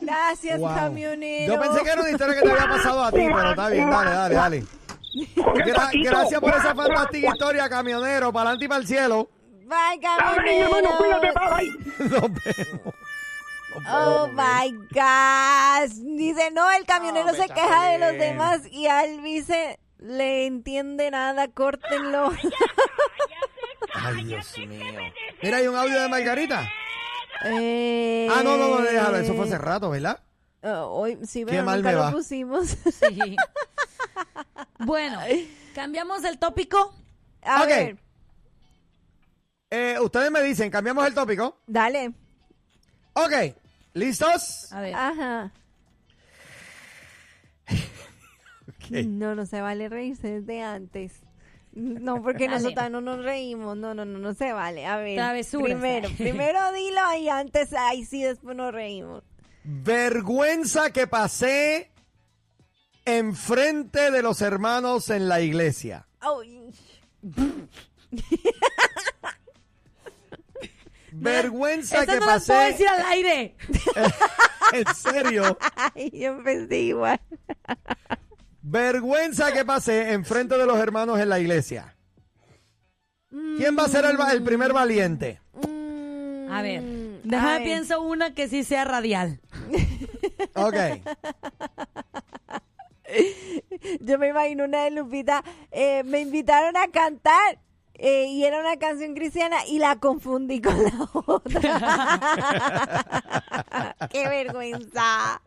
Gracias, 0.01 0.59
Wow. 0.59 0.76
camionero. 0.76 1.53
Yo 1.55 1.61
pensé 1.61 1.84
que 1.84 1.89
era 1.89 2.01
una 2.01 2.11
historia 2.11 2.36
que 2.36 2.41
te 2.41 2.51
había 2.51 2.67
pasado 2.67 3.03
a 3.03 3.11
ti, 3.11 3.17
pero 3.17 3.49
está 3.51 3.69
bien, 3.69 3.89
dale, 3.89 4.11
dale, 4.11 4.36
dale. 4.36 4.63
Gra- 5.36 5.76
taquito. 5.76 6.09
gracias 6.09 6.39
por 6.39 6.49
esa 6.51 6.74
fantástica 6.76 7.28
historia, 7.34 7.69
camionero, 7.69 8.32
para 8.32 8.49
adelante 8.51 8.65
y 8.65 8.67
para 8.69 8.82
el 8.82 8.88
cielo. 8.88 9.30
Bye, 9.65 9.99
Amén, 10.07 10.63
hermano, 10.63 10.89
cuídate, 10.97 11.34
camionero. 11.34 11.57
bye, 11.57 11.72
bye. 11.97 12.09
Nos 12.09 12.22
vemos. 12.43 12.93
Oh 13.89 14.28
my 14.34 14.72
gosh. 14.91 15.91
Dice, 16.17 16.51
no, 16.51 16.69
el 16.72 16.86
camionero 16.86 17.30
se 17.34 17.47
queja 17.47 17.89
de 17.91 17.99
los 17.99 18.11
demás 18.13 18.61
y 18.69 18.88
vice 19.22 19.80
le 19.99 20.45
entiende 20.45 21.09
nada, 21.11 21.47
córtenlo. 21.49 22.32
Ay, 22.32 22.49
Dios 24.23 24.57
mío. 24.57 24.99
Mira, 25.41 25.57
hay 25.57 25.67
un 25.67 25.75
audio 25.75 26.01
de 26.01 26.07
Margarita. 26.09 26.69
Eh, 27.45 28.27
Ah, 28.32 28.41
no, 28.43 28.55
no, 28.57 28.67
no, 28.69 28.82
déjalo. 28.82 29.17
Eso 29.17 29.34
fue 29.34 29.45
hace 29.45 29.57
rato, 29.57 29.89
¿verdad? 29.89 30.19
ah, 30.63 30.86
hoy 30.86 31.17
sí, 31.25 31.39
Qué 31.39 31.45
pero 31.47 31.63
mal 31.63 31.77
nunca 31.77 31.89
me 31.89 31.95
lo 31.95 32.01
va. 32.03 32.11
pusimos. 32.11 32.77
Sí. 32.91 33.36
Bueno, 34.79 35.19
cambiamos 35.75 36.23
el 36.23 36.38
tópico. 36.39 36.93
A 37.43 37.61
Ok. 37.63 37.67
ver, 37.67 37.97
Eh, 39.71 39.97
ustedes 40.01 40.29
me 40.32 40.41
dicen, 40.43 40.69
cambiamos 40.69 41.05
el 41.07 41.13
tópico. 41.13 41.57
dale. 41.67 42.13
Ok, 43.13 43.55
¿listos? 43.93 44.71
A 44.71 44.82
ver. 44.82 44.93
Ajá. 44.95 45.51
Ok. 48.67 48.91
No, 49.05 49.36
no 49.36 49.45
se 49.45 49.61
vale 49.61 49.89
reírse 49.89 50.27
desde 50.41 50.61
antes. 50.63 51.13
No, 51.74 52.22
porque 52.22 52.47
Dale. 52.47 52.61
nosotros 52.63 52.91
no 52.91 53.01
nos 53.01 53.24
reímos. 53.24 53.78
No, 53.78 53.93
no, 53.93 54.03
no, 54.05 54.19
no 54.19 54.34
se 54.34 54.51
vale. 54.51 54.86
A 54.86 54.97
ver. 54.97 55.15
Travesuras. 55.15 55.65
Primero, 55.67 56.09
primero 56.17 56.72
dilo 56.74 57.01
y 57.19 57.30
antes, 57.30 57.74
ahí 57.74 58.03
sí, 58.05 58.24
después 58.24 58.55
nos 58.55 58.74
reímos. 58.74 59.24
Vergüenza 59.63 60.91
que 60.91 61.07
pasé 61.07 61.91
enfrente 63.05 64.11
de 64.11 64.22
los 64.22 64.41
hermanos 64.41 65.09
en 65.09 65.30
la 65.30 65.39
iglesia. 65.41 66.07
Ay, 66.19 66.72
Vergüenza 71.13 71.99
Esta 72.01 72.13
que 72.13 72.19
no 72.19 72.26
la 72.26 72.39
puedo 72.39 72.47
pasé. 72.47 72.72
decir 72.72 72.88
al 72.88 73.05
aire. 73.07 73.55
En 74.74 74.95
serio. 74.95 75.57
ay, 75.76 76.09
yo 76.13 76.30
empecé 76.32 76.78
igual. 76.80 77.19
Vergüenza 78.62 79.51
que 79.53 79.66
pasé 79.66 80.14
enfrente 80.14 80.57
de 80.57 80.66
los 80.66 80.78
hermanos 80.78 81.20
en 81.20 81.30
la 81.30 81.39
iglesia. 81.39 81.95
¿Quién 83.30 83.78
va 83.78 83.84
a 83.86 83.89
ser 83.89 84.05
el, 84.05 84.20
va- 84.20 84.32
el 84.34 84.43
primer 84.43 84.74
valiente? 84.74 85.39
Mm, 85.53 86.51
A 86.51 86.62
ver, 86.62 86.80
a 86.80 86.84
déjame 87.24 87.53
ver. 87.53 87.64
pienso 87.64 88.01
una 88.01 88.34
que 88.34 88.47
sí 88.47 88.64
sea 88.64 88.84
radial. 88.86 89.39
Ok. 90.55 90.76
Yo 94.01 94.18
me 94.20 94.30
imagino 94.30 94.64
una 94.66 94.84
de 94.86 94.91
Lupita. 94.91 95.43
eh, 95.72 96.03
me 96.03 96.20
invitaron 96.22 96.76
a 96.78 96.88
cantar 96.89 97.59
eh, 97.95 98.26
y 98.28 98.43
era 98.43 98.59
una 98.59 98.78
canción 98.78 99.14
cristiana 99.14 99.57
y 99.68 99.78
la 99.80 99.97
confundí 99.97 100.59
con 100.62 100.82
la 100.84 101.09
otra. 101.14 102.20
¡Qué 104.12 104.28
vergüenza! 104.28 105.41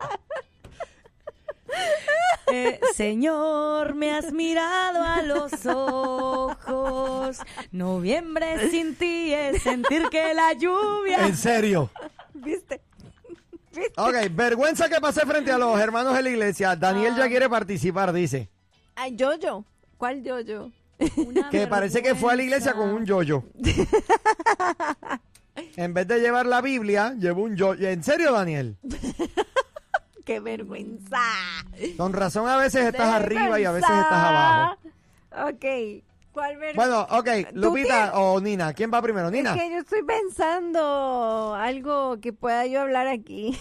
Eh, 2.51 2.79
Señor, 2.93 3.95
me 3.95 4.11
has 4.13 4.31
mirado 4.31 5.03
a 5.03 5.21
los 5.23 5.65
ojos. 5.65 7.37
Noviembre 7.71 8.69
sin 8.69 8.95
ti 8.95 9.33
es 9.33 9.63
sentir 9.63 10.09
que 10.09 10.33
la 10.33 10.53
lluvia. 10.53 11.25
En 11.25 11.35
serio. 11.35 11.89
¿Viste? 12.33 12.81
Ok, 13.97 14.15
vergüenza 14.31 14.87
que 14.87 15.01
pasé 15.01 15.21
frente 15.25 15.51
a 15.51 15.57
los 15.57 15.77
hermanos 15.79 16.13
de 16.15 16.21
la 16.21 16.29
iglesia. 16.29 16.75
Daniel 16.75 17.13
Ah. 17.15 17.19
ya 17.23 17.27
quiere 17.27 17.49
participar, 17.49 18.13
dice. 18.13 18.49
Ay, 18.95 19.15
Yoyo. 19.15 19.65
¿Cuál 19.97 20.23
Yoyo? 20.23 20.69
Que 21.51 21.67
parece 21.67 22.01
que 22.01 22.15
fue 22.15 22.31
a 22.31 22.35
la 22.37 22.43
iglesia 22.43 22.73
con 22.73 22.89
un 22.89 23.05
yoyo. 23.05 23.43
En 25.75 25.93
vez 25.93 26.07
de 26.07 26.19
llevar 26.19 26.45
la 26.45 26.61
Biblia, 26.61 27.13
llevó 27.19 27.43
un 27.43 27.55
yoyo. 27.57 27.87
¿En 27.89 28.01
serio, 28.03 28.31
Daniel? 28.31 28.77
¡Qué 30.25 30.39
vergüenza! 30.39 31.21
Con 31.97 32.13
razón 32.13 32.47
a 32.49 32.57
veces 32.57 32.85
estás 32.87 33.09
De 33.09 33.15
arriba 33.15 33.59
y 33.59 33.65
a 33.65 33.71
veces 33.71 33.89
estás 33.89 34.11
abajo. 34.11 34.77
Ok. 35.49 35.65
¿Cuál 36.31 36.57
vergüenza? 36.57 36.75
Bueno, 36.75 37.07
ok, 37.09 37.53
Lupita 37.53 38.11
o 38.15 38.41
Nina. 38.41 38.73
¿Quién 38.73 38.91
va 38.93 39.01
primero? 39.01 39.29
Nina. 39.31 39.53
Es 39.55 39.61
que 39.61 39.69
yo 39.71 39.77
estoy 39.77 40.03
pensando 40.03 41.55
algo 41.55 42.19
que 42.19 42.33
pueda 42.33 42.65
yo 42.65 42.81
hablar 42.81 43.07
aquí. 43.07 43.57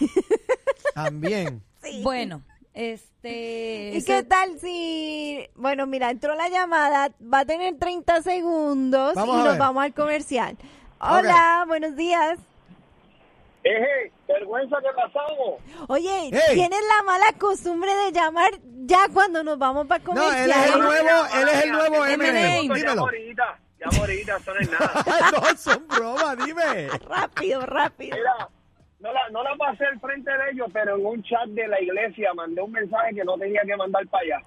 También. 0.94 1.62
Bueno, 2.02 2.42
este. 2.72 3.92
¿Y 3.94 4.02
qué 4.02 4.22
tal 4.22 4.58
si, 4.58 5.46
bueno, 5.54 5.86
mira, 5.86 6.10
entró 6.10 6.34
la 6.34 6.48
llamada, 6.48 7.12
va 7.22 7.40
a 7.40 7.44
tener 7.44 7.76
30 7.78 8.22
segundos 8.22 9.14
Vamos 9.14 9.34
y 9.34 9.38
nos 9.38 9.48
ver. 9.50 9.58
vamos 9.58 9.84
al 9.84 9.94
comercial. 9.94 10.56
Hola, 10.98 11.64
buenos 11.68 11.94
días. 11.94 12.38
Eje, 13.64 14.12
vergüenza 14.28 14.76
que 14.80 14.88
pasamos. 14.94 15.60
Oye, 15.88 16.30
Hey. 16.30 16.54
tienes 16.54 16.80
la 16.96 17.02
mala 17.04 17.32
costumbre 17.38 17.90
de 17.94 18.12
llamar 18.12 18.50
ya 18.86 19.06
cuando 19.12 19.42
nos 19.42 19.58
vamos 19.58 19.86
para 19.86 20.04
No, 20.04 20.10
comercial. 20.10 20.44
él 20.44 20.50
es 20.50 20.66
el 20.74 20.80
nuevo, 20.80 21.26
él 21.34 21.48
es 21.48 21.64
el 21.64 21.72
nuevo. 21.72 22.06
Ya 22.06 22.10
Dímelo. 22.60 22.96
morita, 22.96 23.58
ya 23.80 23.98
morita, 23.98 24.36
eso 24.36 24.52
no 24.54 24.60
es 24.60 24.70
nada. 24.70 24.92
no, 25.32 25.56
son 25.56 25.88
bromas, 25.88 26.36
dime. 26.44 26.88
Rápido, 27.08 27.60
rápido. 27.64 28.16
Mira, 28.18 28.48
no 29.00 29.12
la, 29.12 29.28
no 29.30 29.42
la 29.42 29.56
pasé 29.56 29.86
al 29.86 29.98
frente 29.98 30.30
de 30.30 30.50
ellos, 30.52 30.68
pero 30.72 30.96
en 30.96 31.06
un 31.06 31.22
chat 31.22 31.46
de 31.48 31.66
la 31.66 31.80
iglesia 31.80 32.34
mandé 32.34 32.60
un 32.60 32.72
mensaje 32.72 33.14
que 33.14 33.24
no 33.24 33.38
tenía 33.38 33.62
que 33.66 33.76
mandar 33.76 34.06
para 34.08 34.24
allá. 34.24 34.46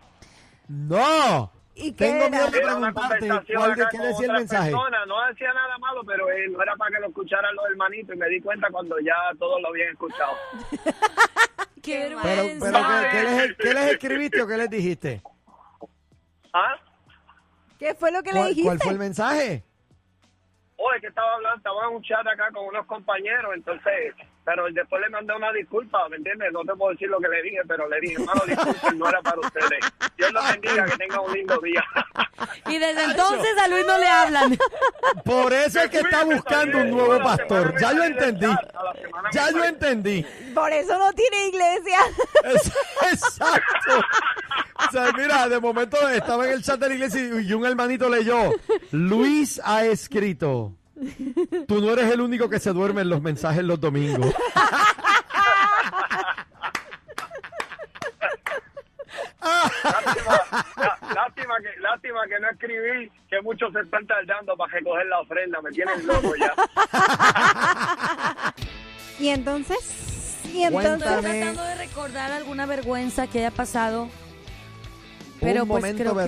No. 0.67 1.51
¿Y 1.79 1.91
qué 1.93 2.05
Tengo 2.05 2.25
era? 2.25 2.29
miedo 2.29 2.45
de 2.45 2.51
preguntarte 2.61 2.93
conversación 3.27 3.57
cuál 3.61 3.75
de 3.75 3.81
acá 3.83 3.89
qué 3.91 3.97
con 3.97 4.07
decía 4.07 4.25
el 4.25 4.31
mensaje. 4.33 4.71
personas. 4.71 5.07
No 5.07 5.27
decía 5.27 5.53
nada 5.53 5.77
malo, 5.77 6.01
pero 6.05 6.25
no 6.25 6.61
era 6.63 6.75
para 6.75 6.91
que 6.95 6.99
lo 7.01 7.07
escucharan 7.07 7.55
los 7.55 7.65
hermanitos 7.69 8.15
y 8.15 8.17
me 8.17 8.29
di 8.29 8.41
cuenta 8.41 8.67
cuando 8.71 8.99
ya 8.99 9.13
todos 9.37 9.61
lo 9.61 9.67
habían 9.69 9.89
escuchado. 9.89 10.33
Qué 11.83 12.09
Pero- 12.09 12.19
Pero, 12.21 12.59
¿qué, 12.59 13.09
qué 13.11 13.23
les, 13.23 13.57
qué 13.57 13.73
les 13.73 13.91
escribiste 13.93 14.41
o 14.41 14.47
qué 14.47 14.57
les 14.57 14.69
dijiste? 14.69 15.21
¿Ah? 16.53 16.75
¿Qué 17.79 17.93
fue 17.95 18.11
lo 18.11 18.21
que 18.23 18.33
le 18.33 18.39
¿Cuál, 18.39 18.47
dijiste? 18.49 18.67
cuál 18.67 18.79
fue 18.79 18.91
el 18.91 18.99
mensaje? 18.99 19.63
Oye, 20.77 20.99
que 21.01 21.07
estaba 21.07 21.35
hablando, 21.35 21.57
estaba 21.57 21.85
en 21.87 21.95
un 21.95 22.01
chat 22.03 22.25
acá 22.27 22.51
con 22.51 22.65
unos 22.65 22.85
compañeros, 22.87 23.51
entonces, 23.55 24.15
pero 24.47 24.63
después 24.71 25.01
le 25.01 25.09
mandé 25.09 25.35
una 25.35 25.51
disculpa, 25.51 26.07
¿me 26.07 26.15
entiendes? 26.15 26.53
No 26.53 26.61
te 26.61 26.73
puedo 26.75 26.93
decir 26.93 27.09
lo 27.09 27.19
que 27.19 27.27
le 27.27 27.41
dije, 27.41 27.57
pero 27.67 27.85
le 27.89 27.99
dije, 27.99 28.13
hermano, 28.13 28.41
disculpen, 28.47 28.97
no 28.97 29.09
era 29.09 29.21
para 29.21 29.39
ustedes. 29.41 29.79
Dios 30.17 30.31
los 30.31 30.51
bendiga, 30.51 30.85
que 30.85 30.95
tengan 30.95 31.19
un 31.19 31.33
lindo 31.33 31.57
día. 31.59 31.83
Y 32.67 32.77
desde 32.77 33.03
entonces 33.03 33.57
a 33.61 33.67
Luis 33.67 33.85
no 33.85 33.97
le 33.97 34.07
hablan. 34.07 34.57
Por 35.25 35.51
eso 35.51 35.81
es 35.81 35.89
que 35.89 35.97
está 35.99 36.23
buscando 36.23 36.77
un 36.77 36.91
nuevo 36.91 37.19
pastor. 37.21 37.75
Ya 37.77 37.91
yo 37.91 38.03
entendí. 38.05 38.47
Ya 39.33 39.51
yo 39.51 39.63
entendí. 39.65 40.25
Por 40.55 40.71
eso 40.71 40.97
no 40.97 41.11
tiene 41.11 41.47
iglesia. 41.47 41.99
Es- 42.45 42.71
Exacto. 43.11 43.99
O 44.87 44.91
sea, 44.93 45.11
mira, 45.11 45.49
de 45.49 45.59
momento 45.59 45.97
estaba 46.07 46.45
en 46.47 46.53
el 46.53 46.63
chat 46.63 46.79
de 46.79 46.87
la 46.87 46.95
iglesia 46.95 47.21
y 47.41 47.51
un 47.53 47.65
hermanito 47.65 48.07
leyó, 48.07 48.53
Luis 48.91 49.59
ha 49.65 49.83
escrito, 49.85 50.71
tú 51.67 51.81
no 51.81 51.91
eres 51.91 52.11
el 52.11 52.21
único 52.21 52.49
que 52.49 52.59
se 52.59 52.71
duerme 52.73 53.01
en 53.01 53.09
los 53.09 53.21
mensajes 53.21 53.63
los 53.63 53.79
domingos. 53.79 54.33
Lástima, 59.83 60.31
lá- 60.77 60.97
lástima, 61.15 61.55
que, 61.61 61.79
lástima 61.81 62.19
que 62.27 62.39
no 62.39 62.49
escribí, 62.49 63.11
que 63.29 63.41
muchos 63.41 63.71
se 63.73 63.79
están 63.81 64.05
tardando 64.05 64.55
para 64.57 64.73
recoger 64.73 65.05
la 65.07 65.19
ofrenda, 65.19 65.61
me 65.61 65.71
tienen 65.71 66.05
loco 66.07 66.33
ya. 66.35 66.53
¿Y 69.19 69.29
entonces? 69.29 70.39
¿Y 70.53 70.63
Estoy 70.63 70.85
entonces? 70.85 71.07
Cuéntame. 71.09 71.39
tratando 71.39 71.63
de 71.63 71.75
recordar 71.75 72.31
alguna 72.31 72.65
vergüenza 72.65 73.27
que 73.27 73.39
haya 73.39 73.51
pasado. 73.51 74.09
Pero 75.39 75.63
un 75.63 75.69
pues 75.69 75.81
momento 75.83 76.03
creo 76.03 76.15
que- 76.15 76.19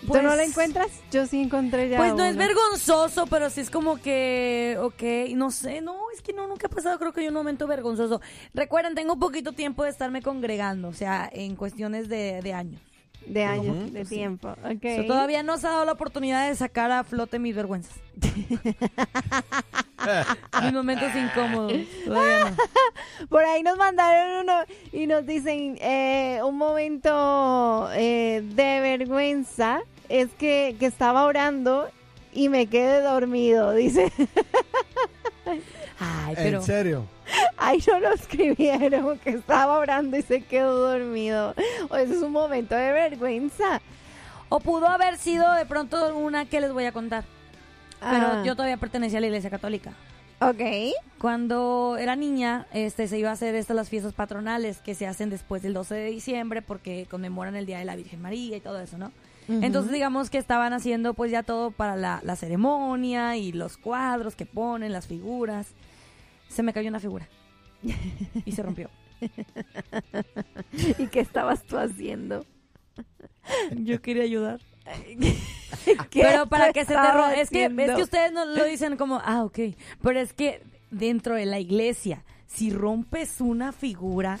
vergonzoso. 0.00 0.12
¿Tú 0.12 0.22
no 0.22 0.28
la 0.30 0.36
Pues- 0.36 0.48
encuentras? 0.48 0.88
Yo 1.10 1.26
sí 1.26 1.40
encontré 1.42 1.88
ya 1.88 1.98
Pues 1.98 2.14
no 2.14 2.24
es 2.24 2.36
vergonzoso, 2.36 3.26
pero 3.26 3.50
sí 3.50 3.60
es 3.60 3.70
como 3.70 3.96
que, 4.00 4.76
ok, 4.80 5.34
no 5.36 5.50
sé, 5.50 5.80
no, 5.80 5.96
es 6.14 6.22
que 6.22 6.32
no, 6.32 6.46
nunca 6.46 6.66
ha 6.66 6.70
pasado, 6.70 6.98
creo 6.98 7.12
que 7.12 7.20
hay 7.22 7.28
un 7.28 7.34
momento 7.34 7.66
vergonzoso. 7.66 8.20
Recuerden, 8.54 8.94
tengo 8.94 9.18
poquito 9.18 9.52
tiempo 9.52 9.84
de 9.84 9.90
estarme 9.90 10.22
congregando, 10.22 10.88
o 10.88 10.94
sea, 10.94 11.28
en 11.32 11.56
cuestiones 11.56 12.08
de, 12.08 12.40
de 12.42 12.52
años. 12.52 12.80
De 13.26 13.44
años, 13.44 13.92
de 13.92 14.04
tiempo. 14.04 14.54
Todavía 15.06 15.42
no 15.42 15.58
se 15.58 15.66
ha 15.66 15.70
dado 15.70 15.84
la 15.84 15.92
oportunidad 15.92 16.48
de 16.48 16.56
sacar 16.56 16.90
a 16.90 17.04
flote 17.04 17.38
mis 17.38 17.54
vergüenzas. 17.54 17.94
mis 20.62 20.72
momentos 20.72 21.14
incómodos, 21.14 21.74
todavía 22.04 22.50
no. 22.50 22.56
Por 23.28 23.44
ahí 23.44 23.62
nos 23.62 23.76
mandaron 23.76 24.44
uno 24.44 24.54
y 24.92 25.06
nos 25.06 25.26
dicen 25.26 25.76
eh, 25.80 26.40
un 26.42 26.56
momento 26.56 27.88
eh, 27.92 28.42
de 28.42 28.80
vergüenza 28.80 29.80
es 30.08 30.30
que, 30.30 30.74
que 30.78 30.86
estaba 30.86 31.26
orando 31.26 31.88
y 32.32 32.48
me 32.48 32.66
quedé 32.66 33.02
dormido, 33.02 33.72
dice. 33.72 34.10
Ay, 36.00 36.34
pero... 36.36 36.58
En 36.58 36.64
serio. 36.64 37.04
Ay, 37.56 37.82
no 37.86 37.98
lo 38.00 38.12
escribieron, 38.12 39.18
que 39.18 39.30
estaba 39.30 39.78
orando 39.78 40.16
y 40.16 40.22
se 40.22 40.42
quedó 40.42 40.88
dormido. 40.90 41.54
O 41.90 41.96
ese 41.96 42.14
es 42.14 42.22
un 42.22 42.32
momento 42.32 42.74
de 42.74 42.92
vergüenza. 42.92 43.80
O 44.48 44.60
pudo 44.60 44.86
haber 44.86 45.18
sido 45.18 45.52
de 45.54 45.66
pronto 45.66 46.16
una 46.16 46.46
que 46.46 46.60
les 46.60 46.72
voy 46.72 46.84
a 46.84 46.92
contar. 46.92 47.24
Pero 48.00 48.26
Ah, 48.28 48.42
yo 48.46 48.54
todavía 48.54 48.76
pertenecía 48.76 49.18
a 49.18 49.20
la 49.20 49.26
iglesia 49.26 49.50
católica. 49.50 49.92
Ok. 50.40 50.60
Cuando 51.18 51.96
era 51.98 52.14
niña, 52.14 52.66
este, 52.72 53.08
se 53.08 53.18
iba 53.18 53.30
a 53.30 53.32
hacer 53.32 53.56
estas 53.56 53.74
las 53.74 53.88
fiestas 53.88 54.12
patronales 54.12 54.78
que 54.78 54.94
se 54.94 55.06
hacen 55.08 55.30
después 55.30 55.62
del 55.62 55.74
12 55.74 55.96
de 55.96 56.10
diciembre 56.10 56.62
porque 56.62 57.06
conmemoran 57.10 57.56
el 57.56 57.66
Día 57.66 57.80
de 57.80 57.84
la 57.84 57.96
Virgen 57.96 58.22
María 58.22 58.56
y 58.56 58.60
todo 58.60 58.78
eso, 58.80 58.98
¿no? 58.98 59.10
Entonces 59.48 59.90
digamos 59.92 60.28
que 60.28 60.36
estaban 60.36 60.74
haciendo 60.74 61.14
pues 61.14 61.30
ya 61.32 61.42
todo 61.42 61.70
para 61.70 61.96
la, 61.96 62.20
la 62.22 62.36
ceremonia 62.36 63.36
y 63.38 63.50
los 63.52 63.78
cuadros 63.78 64.36
que 64.36 64.44
ponen, 64.44 64.92
las 64.92 65.06
figuras. 65.06 65.68
Se 66.48 66.62
me 66.62 66.72
cayó 66.72 66.88
una 66.88 67.00
figura 67.00 67.28
y 68.44 68.52
se 68.52 68.62
rompió. 68.62 68.90
¿Y 70.98 71.06
qué 71.08 71.20
estabas 71.20 71.64
tú 71.64 71.76
haciendo? 71.76 72.44
Yo 73.76 74.00
quería 74.00 74.24
ayudar. 74.24 74.60
¿Qué 76.10 76.22
Pero 76.22 76.46
para 76.46 76.72
que 76.72 76.84
se 76.84 76.94
te 76.94 77.12
rompa, 77.12 77.34
es 77.34 77.50
que, 77.50 77.64
es 77.64 77.96
que 77.96 78.02
ustedes 78.02 78.32
no 78.32 78.44
lo 78.44 78.64
dicen 78.64 78.96
como, 78.96 79.20
ah, 79.24 79.44
ok. 79.44 79.58
Pero 80.02 80.20
es 80.20 80.32
que 80.32 80.62
dentro 80.90 81.34
de 81.34 81.46
la 81.46 81.58
iglesia, 81.58 82.24
si 82.46 82.70
rompes 82.70 83.40
una 83.40 83.72
figura, 83.72 84.38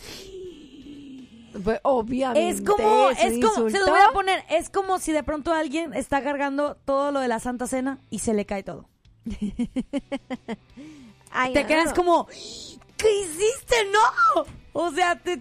Pues, 1.62 1.80
obviamente. 1.82 2.48
Es 2.48 2.62
como, 2.62 3.10
¿es 3.10 3.44
como, 3.44 3.70
se 3.70 3.78
lo 3.78 3.86
voy 3.86 4.00
a 4.00 4.12
poner, 4.12 4.44
es 4.50 4.70
como 4.70 4.98
si 4.98 5.12
de 5.12 5.22
pronto 5.22 5.52
alguien 5.52 5.92
está 5.94 6.22
cargando 6.22 6.76
todo 6.76 7.10
lo 7.10 7.20
de 7.20 7.28
la 7.28 7.40
Santa 7.40 7.66
Cena 7.66 8.00
y 8.10 8.20
se 8.20 8.34
le 8.34 8.46
cae 8.46 8.62
todo. 8.62 8.88
Ay, 11.30 11.52
Te 11.52 11.62
no. 11.62 11.68
quedas 11.68 11.92
como, 11.92 12.26
¿qué 12.96 13.20
hiciste? 13.20 13.76
¡No! 13.92 14.44
O 14.72 14.90
sea, 14.92 15.16
te- 15.18 15.40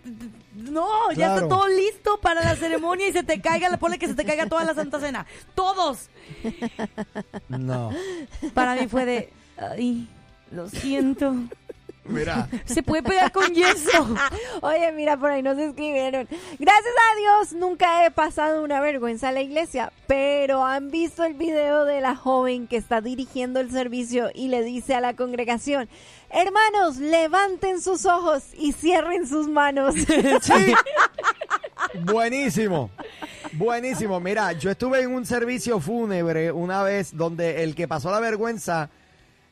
no, 0.55 1.11
ya 1.11 1.35
está 1.35 1.47
todo 1.47 1.67
listo 1.67 2.19
para 2.19 2.43
la 2.43 2.55
ceremonia 2.55 3.07
y 3.07 3.13
se 3.13 3.23
te 3.23 3.39
caiga, 3.41 3.69
le 3.69 3.77
pone 3.77 3.99
que 3.99 4.07
se 4.07 4.15
te 4.15 4.25
caiga 4.25 4.47
toda 4.47 4.63
la 4.63 4.73
Santa 4.73 4.99
Cena. 4.99 5.25
¡Todos! 5.53 6.09
No. 7.47 7.91
Para 8.53 8.75
mí 8.75 8.87
fue 8.87 9.05
de, 9.05 9.33
ay, 9.57 10.07
lo 10.51 10.67
siento. 10.69 11.35
Mira. 12.07 12.47
Se 12.65 12.83
puede 12.83 13.03
pegar 13.03 13.31
con 13.31 13.53
yeso. 13.53 14.15
Oye, 14.61 14.91
mira, 14.91 15.17
por 15.17 15.31
ahí 15.31 15.41
nos 15.41 15.57
escribieron. 15.57 16.27
Gracias 16.59 16.93
a 17.11 17.15
Dios, 17.17 17.53
nunca 17.53 18.05
he 18.05 18.11
pasado 18.11 18.63
una 18.63 18.79
vergüenza 18.81 19.29
a 19.29 19.31
la 19.31 19.41
iglesia, 19.41 19.91
pero 20.07 20.65
han 20.65 20.89
visto 20.89 21.23
el 21.23 21.33
video 21.33 21.85
de 21.85 22.01
la 22.01 22.15
joven 22.15 22.67
que 22.67 22.77
está 22.77 23.01
dirigiendo 23.01 23.59
el 23.59 23.71
servicio 23.71 24.29
y 24.33 24.47
le 24.47 24.63
dice 24.63 24.95
a 24.95 25.01
la 25.01 25.15
congregación, 25.15 25.89
hermanos, 26.29 26.97
levanten 26.97 27.81
sus 27.81 28.05
ojos 28.05 28.43
y 28.57 28.73
cierren 28.73 29.27
sus 29.27 29.47
manos. 29.47 29.95
Sí. 30.41 30.73
Buenísimo. 32.05 32.89
Buenísimo. 33.53 34.19
Mira, 34.19 34.51
yo 34.53 34.71
estuve 34.71 35.01
en 35.01 35.11
un 35.11 35.25
servicio 35.25 35.79
fúnebre 35.79 36.51
una 36.51 36.83
vez 36.83 37.15
donde 37.15 37.63
el 37.63 37.75
que 37.75 37.87
pasó 37.87 38.11
la 38.11 38.19
vergüenza, 38.19 38.89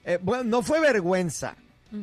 eh, 0.03 0.19
bueno, 0.22 0.44
no 0.44 0.61
fue 0.61 0.80
vergüenza. 0.80 1.56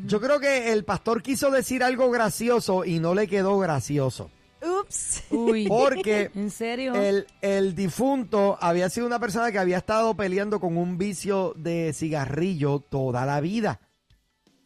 Yo 0.06 0.20
creo 0.20 0.40
que 0.40 0.72
el 0.72 0.84
pastor 0.84 1.22
quiso 1.22 1.50
decir 1.50 1.82
algo 1.82 2.10
gracioso 2.10 2.84
y 2.84 2.98
no 2.98 3.14
le 3.14 3.26
quedó 3.28 3.58
gracioso. 3.58 4.30
Ups. 4.62 5.24
Uy. 5.30 5.66
Porque 5.68 6.30
¿En 6.34 6.50
serio? 6.50 6.94
el, 6.94 7.26
el 7.40 7.74
difunto 7.74 8.56
había 8.60 8.88
sido 8.88 9.06
una 9.06 9.18
persona 9.18 9.50
que 9.50 9.58
había 9.58 9.78
estado 9.78 10.14
peleando 10.14 10.60
con 10.60 10.76
un 10.76 10.98
vicio 10.98 11.52
de 11.56 11.92
cigarrillo 11.92 12.80
toda 12.80 13.26
la 13.26 13.40
vida. 13.40 13.80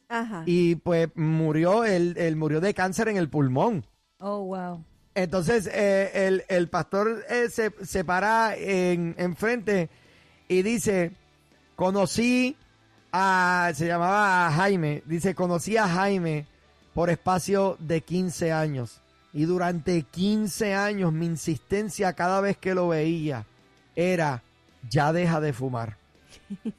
Ajá. 0.09 0.43
Y 0.47 0.77
pues 0.77 1.09
murió, 1.17 1.85
él, 1.85 2.15
él 2.19 2.37
murió 2.37 2.61
de 2.61 2.75
cáncer 2.75 3.09
en 3.09 3.17
el 3.17 3.29
pulmón. 3.29 3.85
Oh, 4.21 4.45
wow. 4.45 4.85
Entonces 5.15 5.69
eh, 5.73 6.11
el, 6.27 6.45
el 6.49 6.69
pastor 6.69 7.25
eh, 7.31 7.49
se, 7.51 7.73
se 7.85 8.05
para 8.05 8.55
en, 8.55 9.15
enfrente 9.19 9.89
y 10.47 10.63
dice, 10.63 11.13
conocí 11.75 12.57
a, 13.19 13.73
se 13.75 13.87
llamaba 13.87 14.51
Jaime, 14.53 15.03
dice, 15.07 15.35
conocí 15.35 15.77
a 15.77 15.89
Jaime 15.89 16.47
por 16.95 17.11
espacio 17.11 17.77
de 17.79 18.01
15 18.03 18.53
años. 18.53 19.01
Y 19.33 19.45
durante 19.45 20.03
15 20.03 20.75
años 20.75 21.13
mi 21.13 21.27
insistencia 21.27 22.13
cada 22.15 22.41
vez 22.41 22.57
que 22.57 22.75
lo 22.75 22.89
veía 22.89 23.45
era, 23.95 24.43
ya 24.91 25.13
deja 25.13 25.41
de 25.41 25.53
fumar. 25.53 25.97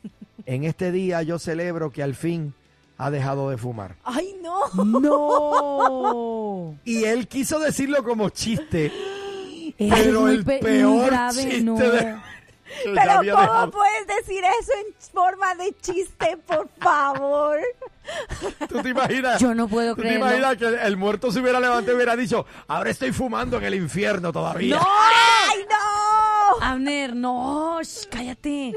En 0.45 0.63
este 0.63 0.93
día 0.93 1.21
yo 1.23 1.39
celebro 1.39 1.91
que 1.91 2.01
al 2.01 2.15
fin 2.15 2.53
ha 2.97 3.11
dejado 3.11 3.49
de 3.49 3.57
fumar. 3.57 3.97
Ay, 4.05 4.33
no. 4.41 4.85
No. 4.85 6.77
Y 6.85 7.03
él 7.03 7.27
quiso 7.27 7.59
decirlo 7.59 8.01
como 8.01 8.29
chiste. 8.29 8.91
Pero 9.77 10.29
el 10.29 10.45
peor 10.45 11.07
grave, 11.07 11.43
chiste 11.43 11.61
no. 11.61 11.75
de- 11.77 12.15
Pero 12.83 13.11
¿cómo 13.13 13.21
dejado. 13.23 13.71
puedes 13.71 14.07
decir 14.07 14.43
eso 14.59 14.71
en 14.85 14.93
forma 15.13 15.55
de 15.55 15.75
chiste, 15.81 16.37
por 16.45 16.67
favor? 16.79 17.59
¿Tú 18.69 18.81
te 18.81 18.89
imaginas? 18.89 19.39
Yo 19.39 19.53
no 19.53 19.67
puedo 19.67 19.95
¿Tú 19.95 20.01
te 20.01 20.07
creerlo. 20.09 20.27
imaginas 20.27 20.57
que 20.57 20.65
el 20.85 20.97
muerto 20.97 21.31
se 21.31 21.39
hubiera 21.39 21.59
levantado 21.59 21.91
y 21.93 21.95
hubiera 21.95 22.15
dicho, 22.15 22.45
ahora 22.67 22.89
estoy 22.89 23.11
fumando 23.11 23.57
en 23.57 23.63
el 23.65 23.75
infierno 23.75 24.31
todavía? 24.31 24.75
¡No! 24.77 24.85
¡Ay, 24.85 25.65
no! 25.69 26.65
Abner, 26.65 27.15
no, 27.15 27.81
shh, 27.81 28.07
cállate. 28.09 28.73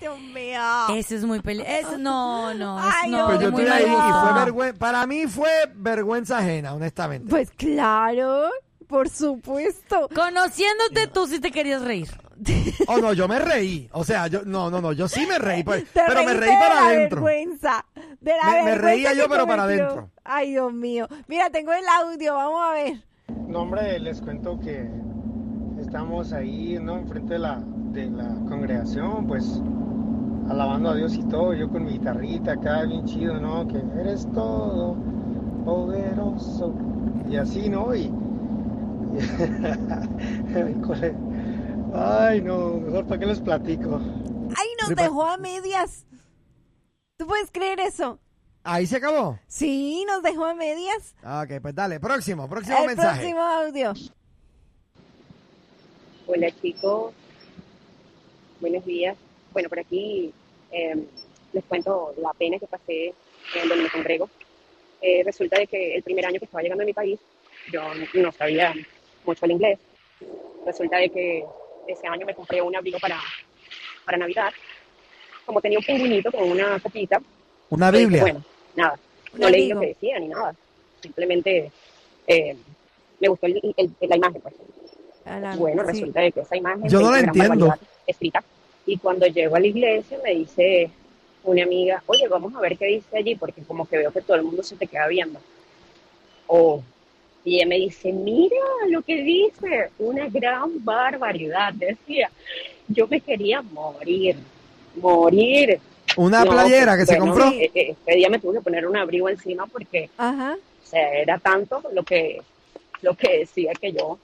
Dios 0.00 0.18
mío. 0.18 0.60
Ese 0.94 1.16
es 1.16 1.24
muy 1.24 1.40
peligroso. 1.40 1.98
No, 1.98 2.54
no, 2.54 2.78
Ay, 2.80 3.10
no, 3.10 3.26
Pues 3.26 3.40
yo 3.40 3.48
estoy 3.50 3.66
ahí 3.66 3.84
y 3.84 4.12
fue 4.22 4.32
vergüenza. 4.44 4.78
Para 4.78 5.06
mí 5.06 5.26
fue 5.26 5.50
vergüenza 5.74 6.38
ajena, 6.38 6.72
honestamente. 6.72 7.28
Pues 7.28 7.50
claro, 7.50 8.48
por 8.90 9.08
supuesto. 9.08 10.08
Conociéndote, 10.14 11.06
tú 11.06 11.26
sí 11.26 11.40
te 11.40 11.50
querías 11.50 11.80
reír. 11.82 12.08
Oh, 12.88 12.98
no, 12.98 13.12
yo 13.12 13.28
me 13.28 13.38
reí. 13.38 13.88
O 13.92 14.02
sea, 14.02 14.26
yo, 14.26 14.42
no, 14.44 14.68
no, 14.70 14.80
no, 14.80 14.92
yo 14.92 15.06
sí 15.06 15.24
me 15.26 15.38
reí, 15.38 15.62
pues, 15.62 15.84
Te 15.92 16.00
pero 16.06 16.24
me 16.24 16.34
reí 16.34 16.50
para 16.58 16.86
adentro. 16.86 17.22
vergüenza. 17.22 17.84
De 18.20 18.32
la 18.32 18.64
Me- 18.64 18.74
reía 18.76 19.12
yo, 19.14 19.28
pero 19.28 19.46
para 19.46 19.62
adentro. 19.64 20.10
Ay, 20.24 20.50
Dios 20.50 20.72
mío. 20.72 21.06
Mira, 21.28 21.50
tengo 21.50 21.72
el 21.72 21.84
audio, 21.86 22.34
vamos 22.34 22.60
a 22.62 22.72
ver. 22.72 23.02
No, 23.46 23.60
hombre, 23.60 23.98
les 24.00 24.20
cuento 24.20 24.58
que 24.58 24.88
estamos 25.80 26.32
ahí, 26.32 26.78
¿no? 26.80 26.96
Enfrente 26.98 27.34
de 27.34 27.38
la, 27.40 27.62
de 27.92 28.10
la 28.10 28.28
congregación, 28.48 29.26
pues 29.26 29.60
alabando 30.48 30.90
a 30.90 30.94
Dios 30.96 31.14
y 31.14 31.22
todo. 31.24 31.52
Yo 31.54 31.68
con 31.68 31.84
mi 31.84 31.92
guitarrita 31.92 32.52
acá, 32.52 32.82
bien 32.84 33.04
chido, 33.04 33.34
¿no? 33.38 33.68
Que 33.68 33.80
eres 34.00 34.26
todo 34.32 34.96
poderoso. 35.64 36.74
Y 37.28 37.36
así, 37.36 37.68
¿no? 37.68 37.94
Y. 37.94 38.10
Híjole. 40.80 41.14
Ay, 41.94 42.40
no, 42.40 42.74
mejor 42.78 43.06
para 43.06 43.18
qué 43.20 43.26
les 43.26 43.40
platico. 43.40 44.00
Ay, 44.56 44.68
nos 44.80 44.94
dejó 44.96 45.24
a 45.24 45.36
medias. 45.36 46.06
¿Tú 47.16 47.26
puedes 47.26 47.50
creer 47.50 47.80
eso? 47.80 48.18
Ahí 48.62 48.86
se 48.86 48.96
acabó. 48.96 49.38
Sí, 49.46 50.04
nos 50.06 50.22
dejó 50.22 50.44
a 50.44 50.54
medias. 50.54 51.14
Ah, 51.22 51.44
Ok, 51.46 51.60
pues 51.62 51.74
dale, 51.74 51.98
próximo, 51.98 52.48
próximo 52.48 52.78
el 52.78 52.86
mensaje. 52.88 53.20
próximo 53.20 53.40
audio. 53.40 53.92
Hola 56.26 56.50
chicos, 56.62 57.12
buenos 58.60 58.84
días. 58.84 59.16
Bueno, 59.52 59.68
por 59.68 59.80
aquí 59.80 60.32
eh, 60.70 61.04
les 61.52 61.64
cuento 61.64 62.14
la 62.22 62.32
pena 62.34 62.58
que 62.58 62.66
pasé 62.68 63.14
en 63.60 63.68
donde 63.68 63.82
me 63.84 63.90
congrego. 63.90 64.30
Eh, 65.02 65.22
resulta 65.24 65.58
de 65.58 65.66
que 65.66 65.96
el 65.96 66.02
primer 66.02 66.26
año 66.26 66.38
que 66.38 66.44
estaba 66.44 66.62
llegando 66.62 66.82
a 66.82 66.86
mi 66.86 66.92
país, 66.92 67.18
yo 67.72 67.82
no 68.14 68.30
sabía 68.32 68.72
mucho 69.24 69.44
el 69.44 69.52
inglés. 69.52 69.78
Resulta 70.66 70.96
de 70.98 71.08
que 71.10 71.44
ese 71.86 72.06
año 72.06 72.26
me 72.26 72.34
compré 72.34 72.60
un 72.62 72.74
abrigo 72.76 72.98
para, 72.98 73.18
para 74.04 74.18
Navidad. 74.18 74.52
Como 75.46 75.60
tenía 75.60 75.78
un 75.78 75.84
pingüinito 75.84 76.30
con 76.30 76.50
una 76.50 76.78
copita, 76.80 77.20
Una 77.70 77.86
yo 77.90 77.92
dije, 77.98 78.06
Biblia. 78.06 78.22
Bueno, 78.22 78.44
nada, 78.76 78.98
no 79.34 79.48
leí 79.48 79.68
lo 79.68 79.80
que 79.80 79.86
decía 79.88 80.18
ni 80.18 80.28
nada. 80.28 80.54
Simplemente 81.02 81.72
eh, 82.26 82.56
me 83.18 83.28
gustó 83.28 83.46
el- 83.46 83.74
el- 83.76 83.96
la 84.08 84.16
imagen, 84.16 84.40
pues. 84.40 84.54
La- 85.24 85.56
Bueno, 85.56 85.82
sí. 85.84 85.88
resulta 85.92 86.20
de 86.20 86.32
que 86.32 86.40
esa 86.40 86.56
imagen 86.56 86.88
Yo 86.88 87.00
no 87.00 87.10
la 87.10 87.20
entiendo. 87.20 87.74
escrita. 88.06 88.42
Y 88.86 88.96
cuando 88.98 89.26
llego 89.26 89.56
a 89.56 89.60
la 89.60 89.66
iglesia 89.66 90.18
me 90.22 90.34
dice 90.34 90.90
una 91.44 91.62
amiga, 91.64 92.02
oye, 92.06 92.28
vamos 92.28 92.54
a 92.54 92.60
ver 92.60 92.76
qué 92.76 92.86
dice 92.86 93.16
allí, 93.16 93.34
porque 93.34 93.62
como 93.62 93.86
que 93.88 93.96
veo 93.98 94.12
que 94.12 94.20
todo 94.20 94.36
el 94.36 94.42
mundo 94.42 94.62
se 94.62 94.76
te 94.76 94.86
queda 94.86 95.06
viendo. 95.08 95.40
Oh, 96.46 96.82
y 97.44 97.56
ella 97.56 97.66
me 97.66 97.76
dice, 97.76 98.12
mira 98.12 98.56
lo 98.88 99.02
que 99.02 99.22
dice, 99.22 99.90
una 99.98 100.28
gran 100.28 100.84
barbaridad, 100.84 101.72
decía. 101.74 102.30
Yo 102.88 103.06
me 103.06 103.20
quería 103.20 103.62
morir, 103.62 104.36
morir. 104.96 105.80
Una 106.16 106.44
No, 106.44 106.50
playera 106.50 106.96
que 106.96 107.06
se 107.06 107.18
compró. 107.18 107.50
Ese 107.50 107.96
día 108.16 108.28
me 108.28 108.38
tuve 108.38 108.54
que 108.54 108.62
poner 108.62 108.86
un 108.86 108.96
abrigo 108.96 109.28
encima 109.28 109.66
porque 109.66 110.10
Ajá. 110.18 110.56
o 110.56 110.86
sea, 110.86 111.08
era 111.14 111.38
tanto 111.38 111.82
lo 111.92 112.02
que, 112.02 112.42
lo 113.02 113.14
que 113.14 113.38
decía 113.38 113.72
que 113.80 113.92
yo 113.92 114.18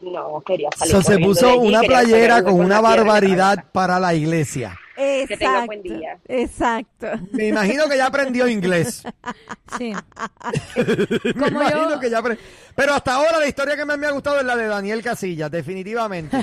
no 0.00 0.42
quería 0.44 0.70
salir. 0.76 0.92
So, 0.92 1.02
se 1.02 1.16
de 1.16 1.24
puso 1.24 1.48
allí, 1.48 1.68
una 1.68 1.82
playera 1.82 2.42
con 2.42 2.54
una 2.60 2.80
barbaridad 2.80 3.64
para 3.72 3.98
la 4.00 4.14
iglesia. 4.14 4.76
Exacto. 4.98 5.28
Que 5.28 5.36
tenga 5.36 5.64
buen 5.66 5.82
día. 5.82 6.18
Exacto. 6.26 7.06
Me 7.32 7.46
imagino 7.48 7.88
que 7.88 7.96
ya 7.96 8.06
aprendió 8.06 8.48
inglés. 8.48 9.02
Sí. 9.78 9.92
Me 11.24 11.32
Como 11.34 11.46
imagino 11.48 11.90
yo- 11.90 12.00
que 12.00 12.10
ya 12.10 12.18
aprendió. 12.18 12.44
Pero 12.74 12.94
hasta 12.94 13.14
ahora 13.14 13.38
la 13.38 13.46
historia 13.48 13.76
que 13.76 13.84
más 13.84 13.98
me 13.98 14.06
ha 14.06 14.12
gustado 14.12 14.38
es 14.38 14.44
la 14.44 14.54
de 14.54 14.66
Daniel 14.68 15.02
Casillas, 15.02 15.50
definitivamente. 15.50 16.36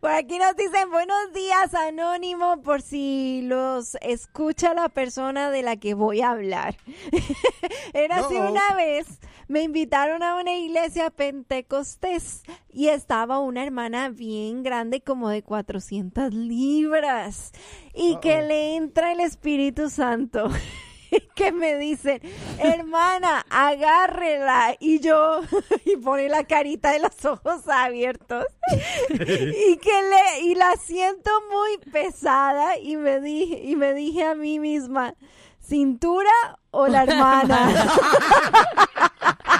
Por 0.00 0.10
aquí 0.10 0.38
nos 0.38 0.54
dicen 0.56 0.90
buenos 0.90 1.32
días, 1.32 1.72
Anónimo, 1.74 2.60
por 2.62 2.82
si 2.82 3.40
los 3.44 3.96
escucha 4.02 4.74
la 4.74 4.88
persona 4.90 5.50
de 5.50 5.62
la 5.62 5.76
que 5.76 5.94
voy 5.94 6.20
a 6.20 6.30
hablar. 6.32 6.76
Era 7.94 8.16
así 8.16 8.38
No. 8.38 8.50
una 8.50 8.74
vez, 8.76 9.06
me 9.48 9.62
invitaron 9.62 10.22
a 10.22 10.36
una 10.36 10.52
iglesia 10.54 11.08
pentecostés 11.10 12.42
y 12.72 12.88
estaba 12.88 13.38
una 13.38 13.62
hermana 13.64 14.08
bien 14.10 14.62
grande, 14.62 15.00
como 15.00 15.28
de 15.30 15.42
400 15.82 16.32
libras, 16.32 17.52
y 17.94 18.16
que 18.16 18.42
le 18.42 18.76
entra 18.76 19.12
el 19.12 19.20
Espíritu 19.20 19.90
Santo. 19.90 20.48
que 21.34 21.52
me 21.52 21.76
dicen, 21.76 22.20
hermana, 22.58 23.44
agárrela. 23.50 24.76
Y 24.78 25.00
yo, 25.00 25.40
y 25.84 25.96
pone 25.96 26.28
la 26.28 26.44
carita 26.44 26.92
de 26.92 27.00
los 27.00 27.24
ojos 27.24 27.68
abiertos. 27.68 28.46
y 29.10 29.76
que 29.76 30.02
le, 30.02 30.40
y 30.42 30.54
la 30.54 30.72
siento 30.76 31.30
muy 31.50 31.78
pesada. 31.90 32.78
Y 32.78 32.96
me 32.96 33.20
dije, 33.20 33.60
y 33.64 33.76
me 33.76 33.92
dije 33.92 34.24
a 34.24 34.34
mí 34.34 34.58
misma, 34.58 35.14
¿cintura 35.60 36.30
o 36.70 36.86
la 36.86 37.02
hermana? 37.02 37.92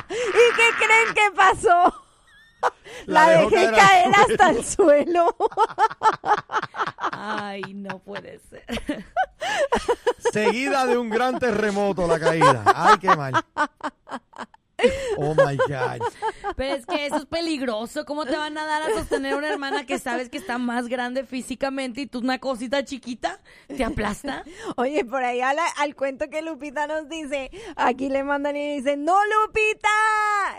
¿Y 0.09 0.57
qué 0.57 0.69
creen 0.79 1.15
que 1.15 1.37
pasó? 1.37 2.03
La, 3.07 3.29
dejé 3.29 3.71
caer 3.71 4.13
hasta 4.15 4.51
el 4.51 4.65
suelo. 4.65 5.37
Ay, 7.11 7.63
no 7.75 7.99
puede 7.99 8.41
ser. 8.51 8.65
Seguida 10.33 10.87
de 10.87 10.99
un 10.99 11.11
gran 11.11 11.39
terremoto 11.39 12.07
la 12.07 12.19
caída. 12.19 12.63
Ay, 12.75 12.99
qué 12.99 13.15
mal. 13.17 13.45
Oh 15.17 15.35
my 15.35 15.57
God. 15.57 16.03
Pero 16.57 16.75
es 16.77 16.87
que 16.87 17.07
eso 17.07 17.17
es 17.17 17.27
peligroso. 17.27 18.05
¿Cómo 18.05 18.25
te 18.25 18.37
van 18.37 18.57
a 18.59 18.65
dar 18.67 18.83
a 18.83 18.91
sostener 18.95 19.35
una 19.37 19.49
hermana 19.49 19.85
que 19.87 19.99
sabes 19.99 20.29
que 20.29 20.39
está 20.39 20.59
más 20.59 20.89
grande 20.89 21.25
físicamente 21.25 22.03
y 22.03 22.07
tú 22.07 22.19
una 22.19 22.39
cosita 22.39 22.85
chiquita 22.85 23.41
te 23.69 23.85
aplasta? 23.85 24.45
Oye, 24.77 25.05
por 25.05 25.23
ahí 25.25 25.41
al, 25.41 25.57
al 25.79 25.95
cuento 25.97 26.29
que 26.31 26.43
Lupita 26.43 26.87
nos 26.87 27.09
dice, 27.09 27.51
aquí 27.77 28.09
le 28.09 28.25
mandan 28.25 28.57
y 28.57 28.77
dicen, 28.77 29.05
no 29.05 29.17
Lupita, 29.25 29.89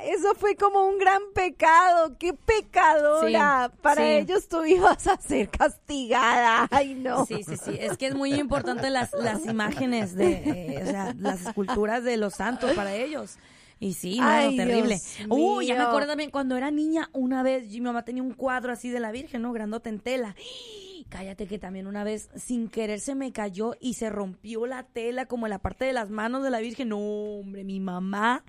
eso 0.06 0.34
fue 0.36 0.56
como 0.56 0.86
un 0.88 0.98
gran 0.98 1.22
pecado, 1.34 2.18
qué 2.18 2.34
pecadora, 2.34 3.70
Sí, 3.72 3.78
para 3.82 4.02
sí. 4.04 4.10
ellos 4.12 4.48
tú 4.48 4.64
ibas 4.66 5.08
a 5.08 5.18
ser 5.20 5.50
castigada, 5.50 6.68
ay 6.72 6.96
no. 6.96 7.26
Sí, 7.26 7.44
sí, 7.44 7.56
sí. 7.58 7.78
Es 7.80 7.98
que 7.98 8.08
es 8.08 8.16
muy 8.16 8.34
importante 8.34 8.90
las, 8.90 9.14
las 9.14 9.46
imágenes 9.46 10.16
de, 10.16 10.34
eh, 10.34 10.82
o 10.84 10.86
sea, 10.90 11.14
las 11.18 11.46
esculturas 11.46 12.04
de 12.04 12.18
los 12.18 12.34
santos 12.36 12.72
para 12.74 12.94
ellos. 12.94 13.38
Y 13.84 13.94
sí, 13.96 14.18
no, 14.18 14.26
Ay, 14.26 14.56
terrible. 14.56 15.02
Dios 15.18 15.28
Uy, 15.30 15.68
ya 15.68 15.76
me 15.76 15.84
acuerdo 15.84 16.08
también 16.08 16.32
cuando 16.32 16.56
era 16.56 16.72
niña, 16.72 17.10
una 17.12 17.44
vez 17.44 17.68
mi 17.68 17.82
mamá 17.82 18.06
tenía 18.06 18.24
un 18.24 18.32
cuadro 18.32 18.72
así 18.72 18.90
de 18.90 19.02
la 19.02 19.12
Virgen, 19.12 19.42
¿no? 19.42 19.52
Grandote 19.52 19.90
en 19.90 20.00
tela. 20.00 20.36
Cállate 21.10 21.48
que 21.48 21.60
también 21.60 21.86
una 21.86 22.06
vez 22.06 22.30
sin 22.34 22.70
querer 22.70 23.02
se 23.02 23.14
me 23.14 23.34
cayó 23.34 23.76
y 23.82 23.96
se 23.96 24.10
rompió 24.10 24.66
la 24.68 24.84
tela 24.84 25.26
como 25.26 25.48
en 25.48 25.50
la 25.50 25.60
parte 25.60 25.84
de 25.84 25.92
las 25.92 26.10
manos 26.10 26.44
de 26.44 26.50
la 26.50 26.60
Virgen. 26.60 26.90
No, 26.90 26.98
hombre, 26.98 27.66
mi 27.66 27.82
mamá 27.82 28.46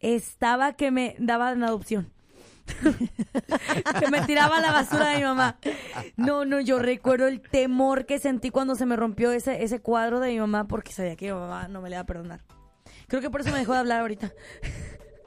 estaba 0.00 0.74
que 0.74 0.90
me 0.90 1.16
daba 1.18 1.52
en 1.52 1.64
adopción. 1.64 2.12
que 3.98 4.10
me 4.10 4.20
tiraba 4.26 4.60
la 4.60 4.72
basura 4.72 5.08
de 5.08 5.16
mi 5.16 5.22
mamá. 5.22 5.56
No, 6.16 6.44
no, 6.44 6.60
yo 6.60 6.78
recuerdo 6.80 7.28
el 7.28 7.40
temor 7.40 8.04
que 8.04 8.18
sentí 8.18 8.50
cuando 8.50 8.74
se 8.74 8.84
me 8.84 8.96
rompió 8.96 9.32
ese, 9.32 9.64
ese 9.64 9.80
cuadro 9.80 10.20
de 10.20 10.32
mi 10.32 10.38
mamá 10.38 10.68
porque 10.68 10.92
sabía 10.92 11.16
que 11.16 11.32
mi 11.32 11.38
mamá 11.38 11.66
no 11.68 11.80
me 11.80 11.88
le 11.88 11.94
iba 11.94 12.02
a 12.02 12.06
perdonar. 12.06 12.42
Creo 13.08 13.20
que 13.22 13.30
por 13.30 13.40
eso 13.40 13.50
me 13.52 13.58
dejó 13.58 13.72
de 13.72 13.78
hablar 13.78 14.00
ahorita. 14.00 14.30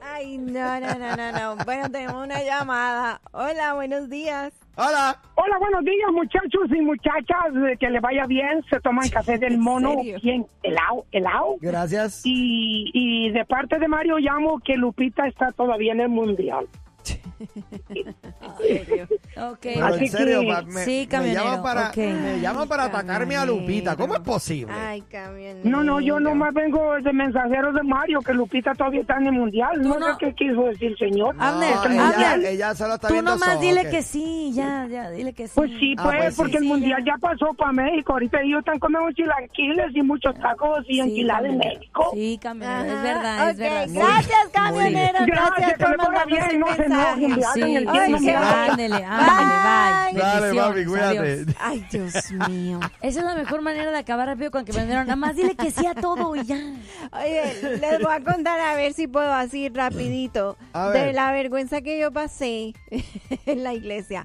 Ay, 0.02 0.38
no, 0.38 0.80
no, 0.80 0.94
no, 0.98 1.16
no, 1.16 1.32
no. 1.56 1.64
Bueno, 1.64 1.90
tenemos 1.90 2.24
una 2.24 2.42
llamada. 2.42 3.20
Hola, 3.32 3.74
buenos 3.74 4.08
días. 4.08 4.52
Hola. 4.76 5.20
Hola, 5.34 5.58
buenos 5.58 5.84
días, 5.84 6.10
muchachos 6.12 6.70
y 6.74 6.80
muchachas. 6.80 7.54
eh, 7.70 7.76
Que 7.78 7.90
les 7.90 8.00
vaya 8.00 8.26
bien. 8.26 8.62
Se 8.70 8.80
toman 8.80 9.08
café 9.10 9.38
del 9.38 9.58
mono. 9.58 9.96
Bien, 10.22 10.46
helado, 10.62 11.04
helado. 11.12 11.56
Gracias. 11.60 12.22
Y, 12.24 12.90
y 12.94 13.30
de 13.32 13.44
parte 13.44 13.78
de 13.78 13.88
Mario 13.88 14.18
llamo 14.18 14.60
que 14.60 14.76
Lupita 14.76 15.26
está 15.26 15.52
todavía 15.52 15.92
en 15.92 16.00
el 16.00 16.08
mundial. 16.08 16.66
Ok. 19.36 19.58
Pero 19.62 19.86
Así 19.86 20.04
en 20.04 20.10
serio, 20.10 20.42
pa- 20.46 20.62
me, 20.62 20.84
Sí, 20.84 21.00
me 21.02 21.08
camionero, 21.08 21.44
llaman 21.44 21.62
para, 21.62 21.88
ok. 21.90 21.96
me 21.96 22.40
llaman 22.40 22.68
para 22.68 22.84
atacarme 22.84 23.36
a 23.36 23.44
Lupita. 23.46 23.96
¿Cómo 23.96 24.14
es 24.14 24.20
posible? 24.20 24.72
Ay, 24.76 25.02
camionero. 25.02 25.60
No, 25.68 25.82
no, 25.84 26.00
yo 26.00 26.20
nomás 26.20 26.52
vengo 26.54 26.94
de 27.02 27.12
mensajero 27.12 27.72
de 27.72 27.82
Mario, 27.82 28.20
que 28.20 28.32
Lupita 28.34 28.74
todavía 28.74 29.00
está 29.00 29.16
en 29.16 29.26
el 29.26 29.32
mundial. 29.32 29.80
No, 29.80 29.98
no- 29.98 30.06
sé 30.06 30.12
qué 30.18 30.34
quiso 30.34 30.64
decir, 30.64 30.96
señor. 30.98 31.34
No, 31.36 31.42
Abner, 31.44 31.70
ella, 31.90 32.02
mundial. 32.04 32.44
ella 32.46 32.74
solo 32.74 32.94
está 32.94 33.08
Tú 33.08 33.14
viendo 33.14 33.30
nomás 33.32 33.54
soccer. 33.54 33.68
dile 33.68 33.90
que 33.90 34.02
sí, 34.02 34.52
ya, 34.54 34.86
ya, 34.90 35.10
dile 35.10 35.32
que 35.32 35.46
sí. 35.48 35.52
Pues 35.54 35.70
sí, 35.78 35.94
Ah, 35.98 36.02
pues, 36.04 36.16
pues 36.18 36.34
sí. 36.34 36.40
porque 36.42 36.56
el 36.56 36.62
Sí, 36.62 36.68
mundial 36.68 37.04
ya. 37.04 37.12
ya 37.14 37.18
pasó 37.18 37.54
para 37.54 37.72
México. 37.72 38.12
Ahorita 38.12 38.40
ellos 38.42 38.58
están 38.60 38.78
comiendo 38.78 39.10
chilaquiles 39.12 39.86
y 39.94 40.02
muchos 40.02 40.34
tacos 40.38 40.84
y 40.88 40.94
Sí, 40.94 41.00
enchiladas 41.00 41.44
en 41.44 41.50
camionero. 41.58 41.78
México. 41.80 42.10
Sí, 42.12 42.38
camionero, 42.42 42.96
es 42.96 43.02
verdad, 43.02 43.50
es 43.50 43.58
verdad. 43.58 43.86
Gracias, 43.88 44.48
camionero. 44.52 45.18
Gracias, 45.26 45.50
Gracias 45.56 45.72
que 45.78 45.84
por 45.84 45.90
le 45.90 45.96
vaya 45.96 46.10
mandarnos 46.10 46.48
bien, 46.48 46.60
no 46.60 46.66
se 46.74 46.88
mensaje. 47.16 47.54
Sí, 47.54 47.62
Ay, 47.62 47.84
me 47.84 48.32
ándele, 48.34 49.04
ándele, 49.04 50.14
bye. 50.14 50.20
Dale, 50.20 50.54
papi, 50.54 50.84
cuídate. 50.84 51.18
adiós. 51.18 51.56
Ay, 51.60 51.86
Dios 51.90 52.32
mío. 52.48 52.80
Esa 53.02 53.20
es 53.20 53.24
la 53.24 53.34
mejor 53.34 53.62
manera 53.62 53.90
de 53.90 53.98
acabar 53.98 54.26
rápido 54.28 54.50
con 54.50 54.64
que 54.64 54.72
vendieron. 54.72 55.06
Nada 55.06 55.16
más 55.16 55.36
dile 55.36 55.54
que 55.54 55.70
sí 55.70 55.86
a 55.86 55.94
todo 55.94 56.34
y 56.36 56.44
ya. 56.44 56.58
Oye, 57.12 57.78
les 57.80 58.00
voy 58.02 58.12
a 58.12 58.20
contar 58.22 58.60
a 58.60 58.74
ver 58.74 58.92
si 58.94 59.06
puedo 59.06 59.32
así 59.32 59.68
rapidito 59.68 60.56
de 60.92 61.12
la 61.12 61.32
vergüenza 61.32 61.80
que 61.80 61.98
yo 61.98 62.12
pasé 62.12 62.74
en 63.46 63.64
la 63.64 63.74
iglesia. 63.74 64.24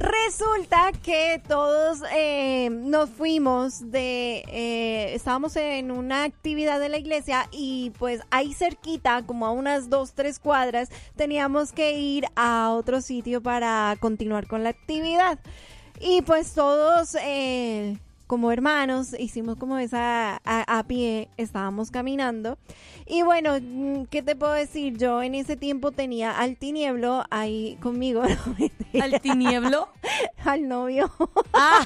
Resulta 0.00 0.92
que 1.02 1.42
todos 1.46 1.98
eh, 2.16 2.70
nos 2.70 3.10
fuimos 3.10 3.90
de, 3.90 4.42
eh, 4.48 5.12
estábamos 5.14 5.54
en 5.56 5.90
una 5.90 6.24
actividad 6.24 6.80
de 6.80 6.88
la 6.88 6.96
iglesia 6.96 7.48
y 7.52 7.92
pues 7.98 8.22
ahí 8.30 8.54
cerquita, 8.54 9.22
como 9.26 9.44
a 9.44 9.50
unas 9.50 9.90
dos, 9.90 10.14
tres 10.14 10.38
cuadras, 10.38 10.88
teníamos 11.16 11.72
que 11.72 11.98
ir 11.98 12.24
a 12.34 12.70
otro 12.70 13.02
sitio 13.02 13.42
para 13.42 13.94
continuar 14.00 14.46
con 14.46 14.64
la 14.64 14.70
actividad. 14.70 15.38
Y 16.00 16.22
pues 16.22 16.54
todos, 16.54 17.14
eh, 17.22 17.98
como 18.26 18.52
hermanos, 18.52 19.14
hicimos 19.18 19.56
como 19.58 19.76
esa 19.76 20.40
a, 20.46 20.78
a 20.78 20.82
pie, 20.84 21.28
estábamos 21.36 21.90
caminando. 21.90 22.56
Y 23.12 23.22
bueno, 23.22 23.58
mm, 23.60 24.04
¿qué 24.04 24.22
te 24.22 24.36
puedo 24.36 24.52
decir? 24.52 24.96
Yo 24.96 25.20
en 25.20 25.34
ese 25.34 25.56
tiempo 25.56 25.90
tenía 25.90 26.38
al 26.38 26.56
tinieblo 26.56 27.24
ahí 27.30 27.76
conmigo. 27.82 28.22
¿Al 29.02 29.20
tinieblo? 29.20 29.88
al 30.44 30.68
novio. 30.68 31.10
Ah, 31.52 31.80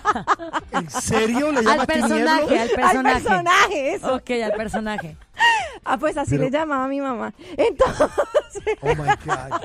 ¿En 0.73 0.91
serio 0.91 1.51
le 1.51 1.61
al 1.71 1.87
personaje, 1.87 2.43
tinieblo? 2.47 2.61
al 2.63 2.69
personaje. 2.71 3.09
Al 3.17 3.23
personaje, 3.23 3.95
eso. 3.95 4.15
Ok, 4.17 4.31
al 4.45 4.53
personaje. 4.53 5.17
Ah, 5.85 5.97
pues 5.97 6.17
así 6.19 6.33
Pero- 6.33 6.45
le 6.45 6.51
llamaba 6.51 6.85
a 6.85 6.89
mi 6.89 7.01
mamá. 7.01 7.33
Entonces, 7.57 8.11
Oh 8.83 8.89
my 8.95 9.09
God. 9.25 9.61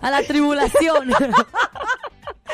A 0.00 0.10
la 0.10 0.22
tribulación. 0.22 1.10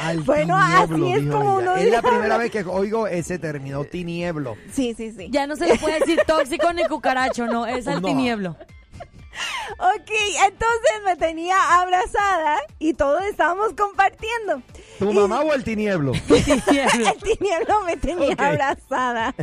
Al 0.00 0.20
Bueno, 0.22 0.56
tinieblo, 0.58 1.06
así 1.06 1.12
es 1.26 1.30
como 1.32 1.60
ella. 1.60 1.70
uno 1.72 1.76
Es 1.76 1.90
la 1.90 2.02
primera 2.02 2.36
vez 2.36 2.50
que 2.50 2.64
oigo 2.64 3.06
ese 3.06 3.38
término, 3.38 3.84
tinieblo. 3.84 4.56
sí, 4.72 4.94
sí, 4.96 5.12
sí. 5.12 5.28
Ya 5.30 5.46
no 5.46 5.56
se 5.56 5.66
le 5.66 5.76
puede 5.78 6.00
decir 6.00 6.20
tóxico 6.26 6.72
ni 6.72 6.84
cucaracho, 6.84 7.46
no, 7.46 7.66
es 7.66 7.86
al 7.86 8.02
No. 8.02 8.08
tinieblo. 8.08 8.56
Ok, 9.78 10.10
entonces 10.46 10.92
me 11.04 11.16
tenía 11.16 11.56
abrazada 11.80 12.56
y 12.78 12.94
todos 12.94 13.20
estábamos 13.24 13.72
compartiendo. 13.76 14.62
¿Tu 15.00 15.10
Y- 15.10 15.14
mamá 15.14 15.40
o 15.40 15.52
el 15.52 15.64
tinieblo? 15.64 16.12
Tinieblo. 16.28 17.08
El 17.10 17.18
tinieblo 17.20 17.80
me 17.84 17.96
tenía 17.96 18.34
abrazada. 18.38 19.34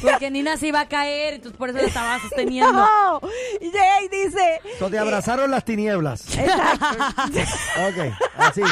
Porque 0.00 0.30
Nina 0.30 0.56
se 0.56 0.68
iba 0.68 0.80
a 0.80 0.88
caer 0.88 1.34
y 1.34 1.38
tú 1.40 1.52
por 1.52 1.68
eso 1.68 1.76
la 1.78 1.84
estabas 1.84 2.22
sosteniendo. 2.28 2.72
No, 2.72 3.20
y 3.60 3.66
llega 3.66 4.02
y 4.02 4.08
dice, 4.08 4.60
So, 4.78 4.88
te 4.88 4.98
abrazaron 4.98 5.50
las 5.50 5.66
tinieblas. 5.66 6.22
ok, 6.38 8.14
así 8.38 8.62
es. 8.62 8.70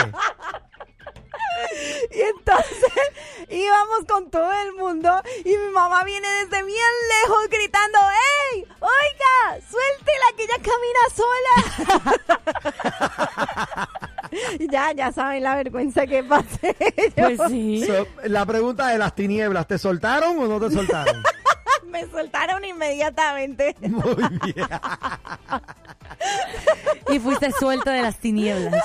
Y 2.11 2.21
entonces 2.21 2.93
íbamos 3.49 4.05
con 4.09 4.31
todo 4.31 4.53
el 4.53 4.73
mundo 4.75 5.11
y 5.45 5.57
mi 5.57 5.69
mamá 5.73 6.05
viene 6.05 6.29
desde 6.45 6.65
bien 6.65 6.93
lejos 7.23 7.49
gritando, 7.51 7.99
¡Ey! 8.53 8.67
Oiga, 8.81 9.61
suéltela 9.69 10.27
que 10.37 10.45
ella 10.45 10.59
camina 10.63 11.03
sola. 11.15 11.55
Ya, 14.71 14.93
ya 14.93 15.13
saben 15.13 15.43
la 15.43 15.55
vergüenza 15.57 16.07
que 16.07 16.23
pasé. 16.23 16.77
Pues 17.17 17.41
sí. 17.49 17.85
So, 17.87 18.07
la 18.25 18.45
pregunta 18.45 18.89
de 18.89 18.99
las 18.99 19.15
tinieblas, 19.15 19.67
¿te 19.67 19.79
soltaron 19.79 20.39
o 20.39 20.47
no 20.47 20.61
te 20.61 20.75
soltaron? 20.75 21.23
Me 21.87 22.07
soltaron 22.09 22.65
inmediatamente. 22.65 23.75
Muy 23.81 24.17
bien. 24.45 24.69
Y 27.09 27.19
fuiste 27.21 27.53
suelta 27.53 27.93
de 27.93 28.03
las 28.03 28.19
tinieblas. 28.19 28.85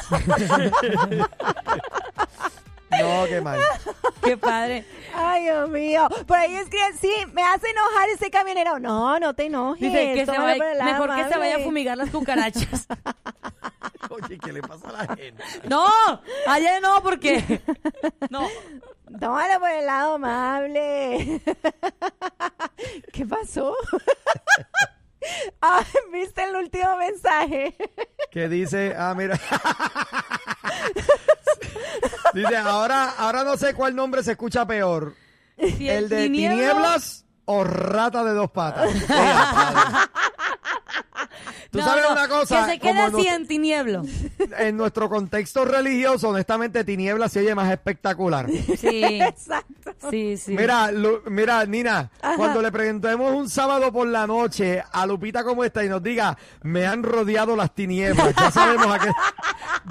No, 2.99 3.25
qué 3.27 3.41
mal. 3.41 3.59
Qué 4.23 4.37
padre. 4.37 4.85
Ay, 5.15 5.43
Dios 5.45 5.67
mío. 5.69 6.07
Por 6.27 6.37
ahí 6.37 6.55
escriben, 6.55 6.95
sí, 6.99 7.11
me 7.33 7.41
hace 7.41 7.69
enojar 7.69 8.09
ese 8.09 8.29
camionero. 8.29 8.77
No, 8.79 9.19
no 9.19 9.33
te 9.33 9.45
enojes. 9.47 9.81
Dice 9.81 10.13
que 10.13 10.25
se 10.27 10.37
vaya- 10.37 10.57
por 10.57 10.65
el 10.67 10.77
lado 10.77 10.91
mejor 10.91 11.15
que 11.15 11.33
se 11.33 11.39
vaya 11.39 11.55
a 11.55 11.59
fumigar 11.59 11.97
las 11.97 12.09
cucarachas. 12.11 12.87
Oye, 14.09 14.37
¿qué 14.37 14.51
le 14.53 14.61
pasa 14.61 14.89
a 14.89 14.91
la 14.91 15.15
gente? 15.15 15.43
No, 15.67 15.87
ayer 16.47 16.81
no, 16.81 17.01
porque. 17.01 17.61
No. 18.29 18.47
Tómalo 19.19 19.59
por 19.59 19.69
el 19.69 19.85
lado 19.85 20.13
amable. 20.15 21.41
¿Qué 23.11 23.25
pasó? 23.25 23.75
Ah, 25.61 25.83
¿Viste 26.13 26.43
el 26.43 26.55
último 26.55 26.95
mensaje? 26.97 27.75
Que 28.31 28.47
dice, 28.47 28.95
ah, 28.97 29.13
mira. 29.15 29.37
Dice, 32.33 32.57
ahora, 32.57 33.11
ahora 33.17 33.43
no 33.43 33.57
sé 33.57 33.73
cuál 33.73 33.95
nombre 33.95 34.23
se 34.23 34.31
escucha 34.31 34.65
peor. 34.65 35.15
Si 35.57 35.89
¿El 35.89 36.09
de 36.09 36.23
tinieblas 36.23 37.25
o 37.51 37.63
rata 37.63 38.23
de 38.23 38.33
dos 38.33 38.49
patas? 38.51 38.89
Tú 41.71 41.77
No, 41.79 41.85
sabes 41.85 42.03
no, 42.03 42.11
una 42.11 42.27
cosa, 42.27 42.65
Que 42.65 42.71
se 42.73 42.79
quede 42.79 42.99
así 42.99 43.27
en 43.27 43.47
tinieblo. 43.47 44.01
en 44.57 44.75
nuestro 44.75 45.07
contexto 45.07 45.63
religioso, 45.63 46.27
honestamente, 46.29 46.83
tinieblas 46.83 47.31
se 47.31 47.39
oye 47.39 47.55
más 47.55 47.71
espectacular. 47.71 48.47
Sí, 48.77 49.03
Exacto. 49.21 49.93
sí, 50.09 50.35
sí. 50.35 50.53
Mira, 50.53 50.91
Lu- 50.91 51.21
mira, 51.27 51.65
Nina, 51.65 52.11
cuando 52.35 52.61
le 52.61 52.73
preguntemos 52.73 53.33
un 53.33 53.49
sábado 53.49 53.89
por 53.93 54.05
la 54.07 54.27
noche 54.27 54.83
a 54.91 55.05
Lupita 55.07 55.45
cómo 55.45 55.63
está 55.63 55.81
y 55.85 55.87
nos 55.87 56.03
diga, 56.03 56.37
me 56.63 56.85
han 56.85 57.03
rodeado 57.03 57.55
las 57.55 57.73
tinieblas, 57.73 58.35
ya 58.35 58.51
sabemos 58.51 58.87
a 58.93 58.99
qué, 58.99 59.09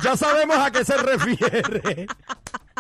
ya 0.03 0.17
sabemos 0.19 0.59
a 0.59 0.71
qué 0.71 0.85
se 0.85 0.97
refiere. 0.99 2.07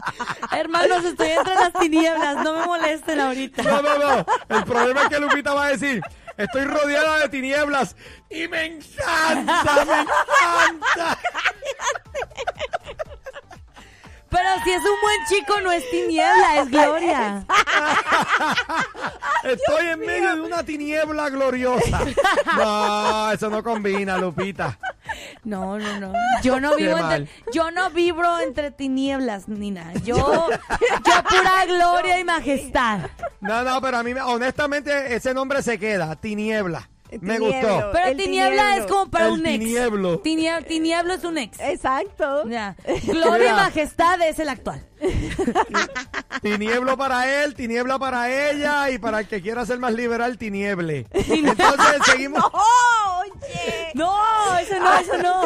Hermanos, 0.52 1.04
estoy 1.04 1.30
entre 1.30 1.54
las 1.54 1.72
tinieblas. 1.72 2.36
No 2.44 2.54
me 2.54 2.66
molesten 2.66 3.20
ahorita. 3.20 3.62
No, 3.62 3.82
no, 3.82 3.98
no. 3.98 4.26
El 4.48 4.64
problema 4.64 5.02
es 5.02 5.08
que 5.08 5.20
Lupita 5.20 5.54
va 5.54 5.66
a 5.66 5.68
decir, 5.68 6.02
estoy 6.36 6.64
rodeada 6.64 7.18
de 7.20 7.28
tinieblas 7.28 7.96
y 8.28 8.48
me 8.48 8.64
encanta, 8.66 9.84
me 9.86 10.00
encanta. 10.00 11.18
Pero 14.30 14.48
si 14.64 14.70
es 14.70 14.78
un 14.78 15.00
buen 15.02 15.18
chico, 15.28 15.60
no 15.60 15.72
es 15.72 15.90
tiniebla, 15.90 16.60
es 16.62 16.70
gloria. 16.70 17.44
Estoy 19.44 19.86
en 19.88 20.00
medio 20.00 20.34
de 20.36 20.40
una 20.42 20.62
tiniebla 20.64 21.28
gloriosa. 21.30 22.00
No, 22.56 23.30
eso 23.32 23.48
no 23.50 23.62
combina, 23.62 24.18
Lupita. 24.18 24.78
No, 25.44 25.78
no, 25.78 25.98
no. 26.00 26.12
Yo 26.42 26.60
no 26.60 26.76
vivo 26.76 26.96
entre, 26.98 27.28
yo 27.52 27.70
no 27.70 27.90
vibro 27.90 28.38
entre 28.40 28.70
tinieblas, 28.70 29.48
Nina. 29.48 29.92
Yo, 30.04 30.16
yo 30.16 31.24
pura 31.28 31.64
gloria 31.66 32.18
y 32.20 32.24
majestad. 32.24 33.00
No, 33.40 33.62
no, 33.64 33.80
pero 33.80 33.98
a 33.98 34.02
mí, 34.02 34.14
me- 34.14 34.20
honestamente, 34.20 35.14
ese 35.14 35.32
nombre 35.34 35.62
se 35.62 35.78
queda, 35.78 36.14
tiniebla. 36.16 36.88
Me 37.20 37.34
Tinieblo, 37.38 37.46
gustó. 37.46 37.90
Pero 37.92 38.06
el 38.08 38.16
tiniebla 38.16 38.62
tinieblo. 38.62 38.84
es 38.86 38.90
como 38.92 39.10
para 39.10 39.26
El 39.26 39.32
un 39.32 39.46
ex. 39.46 39.58
tinieblo. 39.58 40.22
Tinie- 40.22 40.64
tinieblo 40.66 41.14
es 41.14 41.24
un 41.24 41.38
ex. 41.38 41.58
Exacto. 41.60 42.48
Ya. 42.48 42.76
Gloria 43.04 43.50
y 43.50 43.52
majestad 43.54 44.20
es 44.22 44.38
el 44.38 44.48
actual. 44.48 44.84
Tinieblo 46.42 46.96
para 46.96 47.42
él, 47.44 47.54
tiniebla 47.54 47.98
para 47.98 48.30
ella 48.50 48.90
y 48.90 48.98
para 48.98 49.20
el 49.20 49.28
que 49.28 49.40
quiera 49.42 49.64
ser 49.66 49.78
más 49.78 49.92
liberal, 49.94 50.38
tinieble. 50.38 51.06
Entonces 51.12 51.98
seguimos. 52.06 52.42
¡Oh, 52.52 53.22
oye! 53.22 53.90
No, 53.94 54.14
eso 54.58 54.78
no, 54.78 54.98
eso 54.98 55.18
no. 55.18 55.42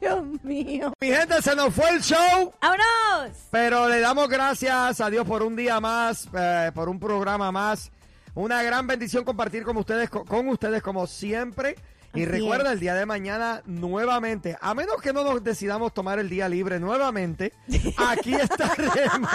Dios 0.00 0.22
mío. 0.42 0.92
Mi 1.00 1.08
gente, 1.08 1.40
se 1.42 1.54
nos 1.56 1.74
fue 1.74 1.88
el 1.90 2.02
show. 2.02 2.52
¡Vámonos! 2.60 3.36
Pero 3.50 3.88
le 3.88 4.00
damos 4.00 4.28
gracias 4.28 5.00
a 5.00 5.10
Dios 5.10 5.26
por 5.26 5.42
un 5.42 5.56
día 5.56 5.80
más, 5.80 6.28
eh, 6.36 6.70
por 6.74 6.88
un 6.88 6.98
programa 7.00 7.50
más. 7.52 7.90
Una 8.36 8.64
gran 8.64 8.86
bendición 8.88 9.22
compartir 9.22 9.62
con 9.62 9.76
ustedes, 9.76 10.10
con, 10.10 10.48
ustedes 10.48 10.82
como 10.82 11.06
siempre. 11.06 11.76
Y 12.14 12.22
Así 12.22 12.26
recuerda, 12.26 12.66
es. 12.68 12.72
el 12.74 12.80
día 12.80 12.94
de 12.94 13.06
mañana 13.06 13.62
nuevamente, 13.66 14.56
a 14.60 14.74
menos 14.74 15.00
que 15.02 15.12
no 15.12 15.24
nos 15.24 15.42
decidamos 15.42 15.92
tomar 15.92 16.18
el 16.18 16.28
día 16.28 16.48
libre 16.48 16.78
nuevamente, 16.80 17.52
aquí 17.96 18.34
estaremos. 18.40 19.30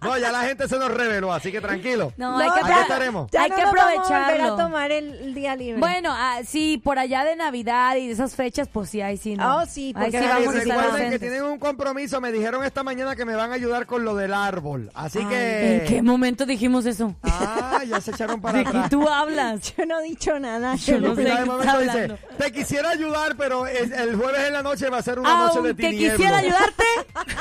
no, 0.00 0.18
ya 0.18 0.32
la 0.32 0.42
gente 0.42 0.68
se 0.68 0.78
nos 0.78 0.90
reveló, 0.92 1.32
así 1.32 1.50
que 1.52 1.60
tranquilo. 1.60 2.12
No, 2.16 2.38
hay 2.38 2.50
que, 2.50 2.60
Aquí 2.60 2.80
estaremos. 2.82 3.30
Ya 3.30 3.42
hay 3.42 3.50
no 3.50 3.56
que 3.56 3.64
vamos 3.64 4.10
a 4.10 4.26
a 4.46 4.56
tomar 4.56 4.92
el, 4.92 5.14
el 5.14 5.34
día 5.34 5.56
libre. 5.56 5.78
Bueno, 5.80 6.10
ah, 6.12 6.40
sí, 6.44 6.80
por 6.82 6.98
allá 6.98 7.24
de 7.24 7.36
Navidad 7.36 7.96
y 7.96 8.06
de 8.06 8.12
esas 8.12 8.34
fechas, 8.34 8.68
pues 8.72 8.90
sí, 8.90 9.00
ahí 9.00 9.16
sí, 9.16 9.36
¿no? 9.36 9.58
Oh, 9.58 9.66
sí, 9.66 9.92
ahí 9.96 10.10
porque 10.10 10.10
sí 10.10 10.16
ahí 10.18 10.24
Y 10.24 10.46
vamos 10.46 10.54
a 10.54 10.58
estar 10.58 10.76
recuerden 10.76 10.96
que 10.96 11.04
ausentes. 11.04 11.20
tienen 11.20 11.42
un 11.44 11.58
compromiso. 11.58 12.20
Me 12.20 12.32
dijeron 12.32 12.64
esta 12.64 12.82
mañana 12.82 13.16
que 13.16 13.24
me 13.24 13.34
van 13.34 13.50
a 13.52 13.54
ayudar 13.54 13.86
con 13.86 14.04
lo 14.04 14.14
del 14.14 14.34
árbol. 14.34 14.90
Así 14.94 15.18
Ay, 15.20 15.26
que. 15.26 15.76
¿En 15.76 15.86
qué 15.86 16.02
momento 16.02 16.46
dijimos 16.46 16.86
eso? 16.86 17.14
Ah, 17.22 17.82
ya 17.86 18.00
se 18.00 18.10
echaron 18.10 18.40
para 18.40 18.58
¿De 18.58 18.64
qué 18.64 18.70
atrás. 18.70 18.90
tú 18.90 19.08
hablas? 19.08 19.74
Yo 19.76 19.86
no 19.86 20.00
he 20.00 20.04
dicho 20.04 20.38
nada. 20.38 20.74
Yo 20.76 21.00
no 21.00 21.14
sé 21.14 21.22
está 21.42 21.52
momento 21.52 21.78
dice, 21.80 22.18
te 22.38 22.52
quisiera 22.52 22.90
ayudar, 22.90 23.36
pero 23.36 23.66
es- 23.66 23.90
el 23.92 24.16
jueves 24.16 24.46
en 24.46 24.52
la 24.52 24.62
noche 24.62 24.88
va 24.90 24.98
a 24.98 25.02
ser 25.02 25.18
una 25.18 25.46
noche 25.46 25.60
de 25.62 25.74
tinieblo. 25.74 26.16
quisiera 26.16 26.38
ayudarte, 26.38 26.84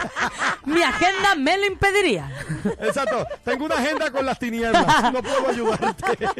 mi 0.65 0.81
agenda 0.84 1.35
me 1.35 1.57
lo 1.57 1.65
impediría. 1.65 2.31
Exacto. 2.80 3.26
Tengo 3.43 3.65
una 3.65 3.76
agenda 3.76 4.11
con 4.11 4.26
las 4.26 4.39
tinieblas. 4.39 5.13
No 5.13 5.22
puedo 5.22 5.49
ayudarte. 5.49 6.17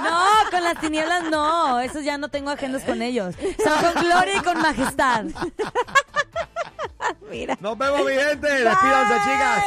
No, 0.00 0.50
con 0.50 0.64
las 0.64 0.80
tinieblas 0.80 1.24
no. 1.30 1.78
Esos 1.80 2.02
ya 2.04 2.18
no 2.18 2.28
tengo 2.28 2.50
agendas 2.50 2.82
con 2.84 3.00
ellos. 3.02 3.34
Son 3.62 3.92
con 3.92 4.02
gloria 4.02 4.36
y 4.36 4.40
con 4.40 4.60
majestad. 4.60 5.24
Mira. 7.30 7.56
Nos 7.60 7.76
vemos, 7.78 8.00
mi 8.00 8.12
gente. 8.12 8.48
Despídanse, 8.48 9.14
chicas. 9.30 9.64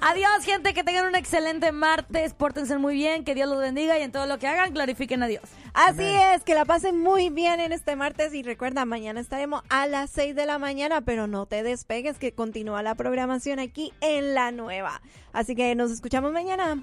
Adiós, 0.00 0.44
gente. 0.44 0.74
Que 0.74 0.84
tengan 0.84 1.06
un 1.06 1.14
excelente 1.14 1.72
martes. 1.72 2.34
Pórtense 2.34 2.78
muy 2.78 2.94
bien. 2.94 3.24
Que 3.24 3.34
Dios 3.34 3.48
los 3.48 3.58
bendiga 3.58 3.98
y 3.98 4.02
en 4.02 4.12
todo 4.12 4.26
lo 4.26 4.38
que 4.38 4.48
hagan, 4.48 4.72
glorifiquen 4.72 5.22
a 5.22 5.26
Dios. 5.26 5.44
Así 5.74 6.04
es, 6.04 6.42
que 6.44 6.54
la 6.54 6.66
pasen 6.66 6.98
muy 6.98 7.30
bien 7.30 7.58
en 7.58 7.72
este 7.72 7.96
martes 7.96 8.34
y 8.34 8.42
recuerda, 8.42 8.84
mañana 8.84 9.20
estaremos 9.20 9.62
a 9.70 9.86
las 9.86 10.10
6 10.10 10.36
de 10.36 10.44
la 10.44 10.58
mañana, 10.58 11.00
pero 11.00 11.26
no 11.26 11.46
te 11.46 11.62
despegues 11.62 12.18
que 12.18 12.32
continúa 12.32 12.82
la 12.82 12.94
programación 12.94 13.58
aquí 13.58 13.92
en 14.02 14.34
la 14.34 14.52
nueva. 14.52 15.00
Así 15.32 15.56
que 15.56 15.74
nos 15.74 15.90
escuchamos 15.90 16.30
mañana. 16.30 16.82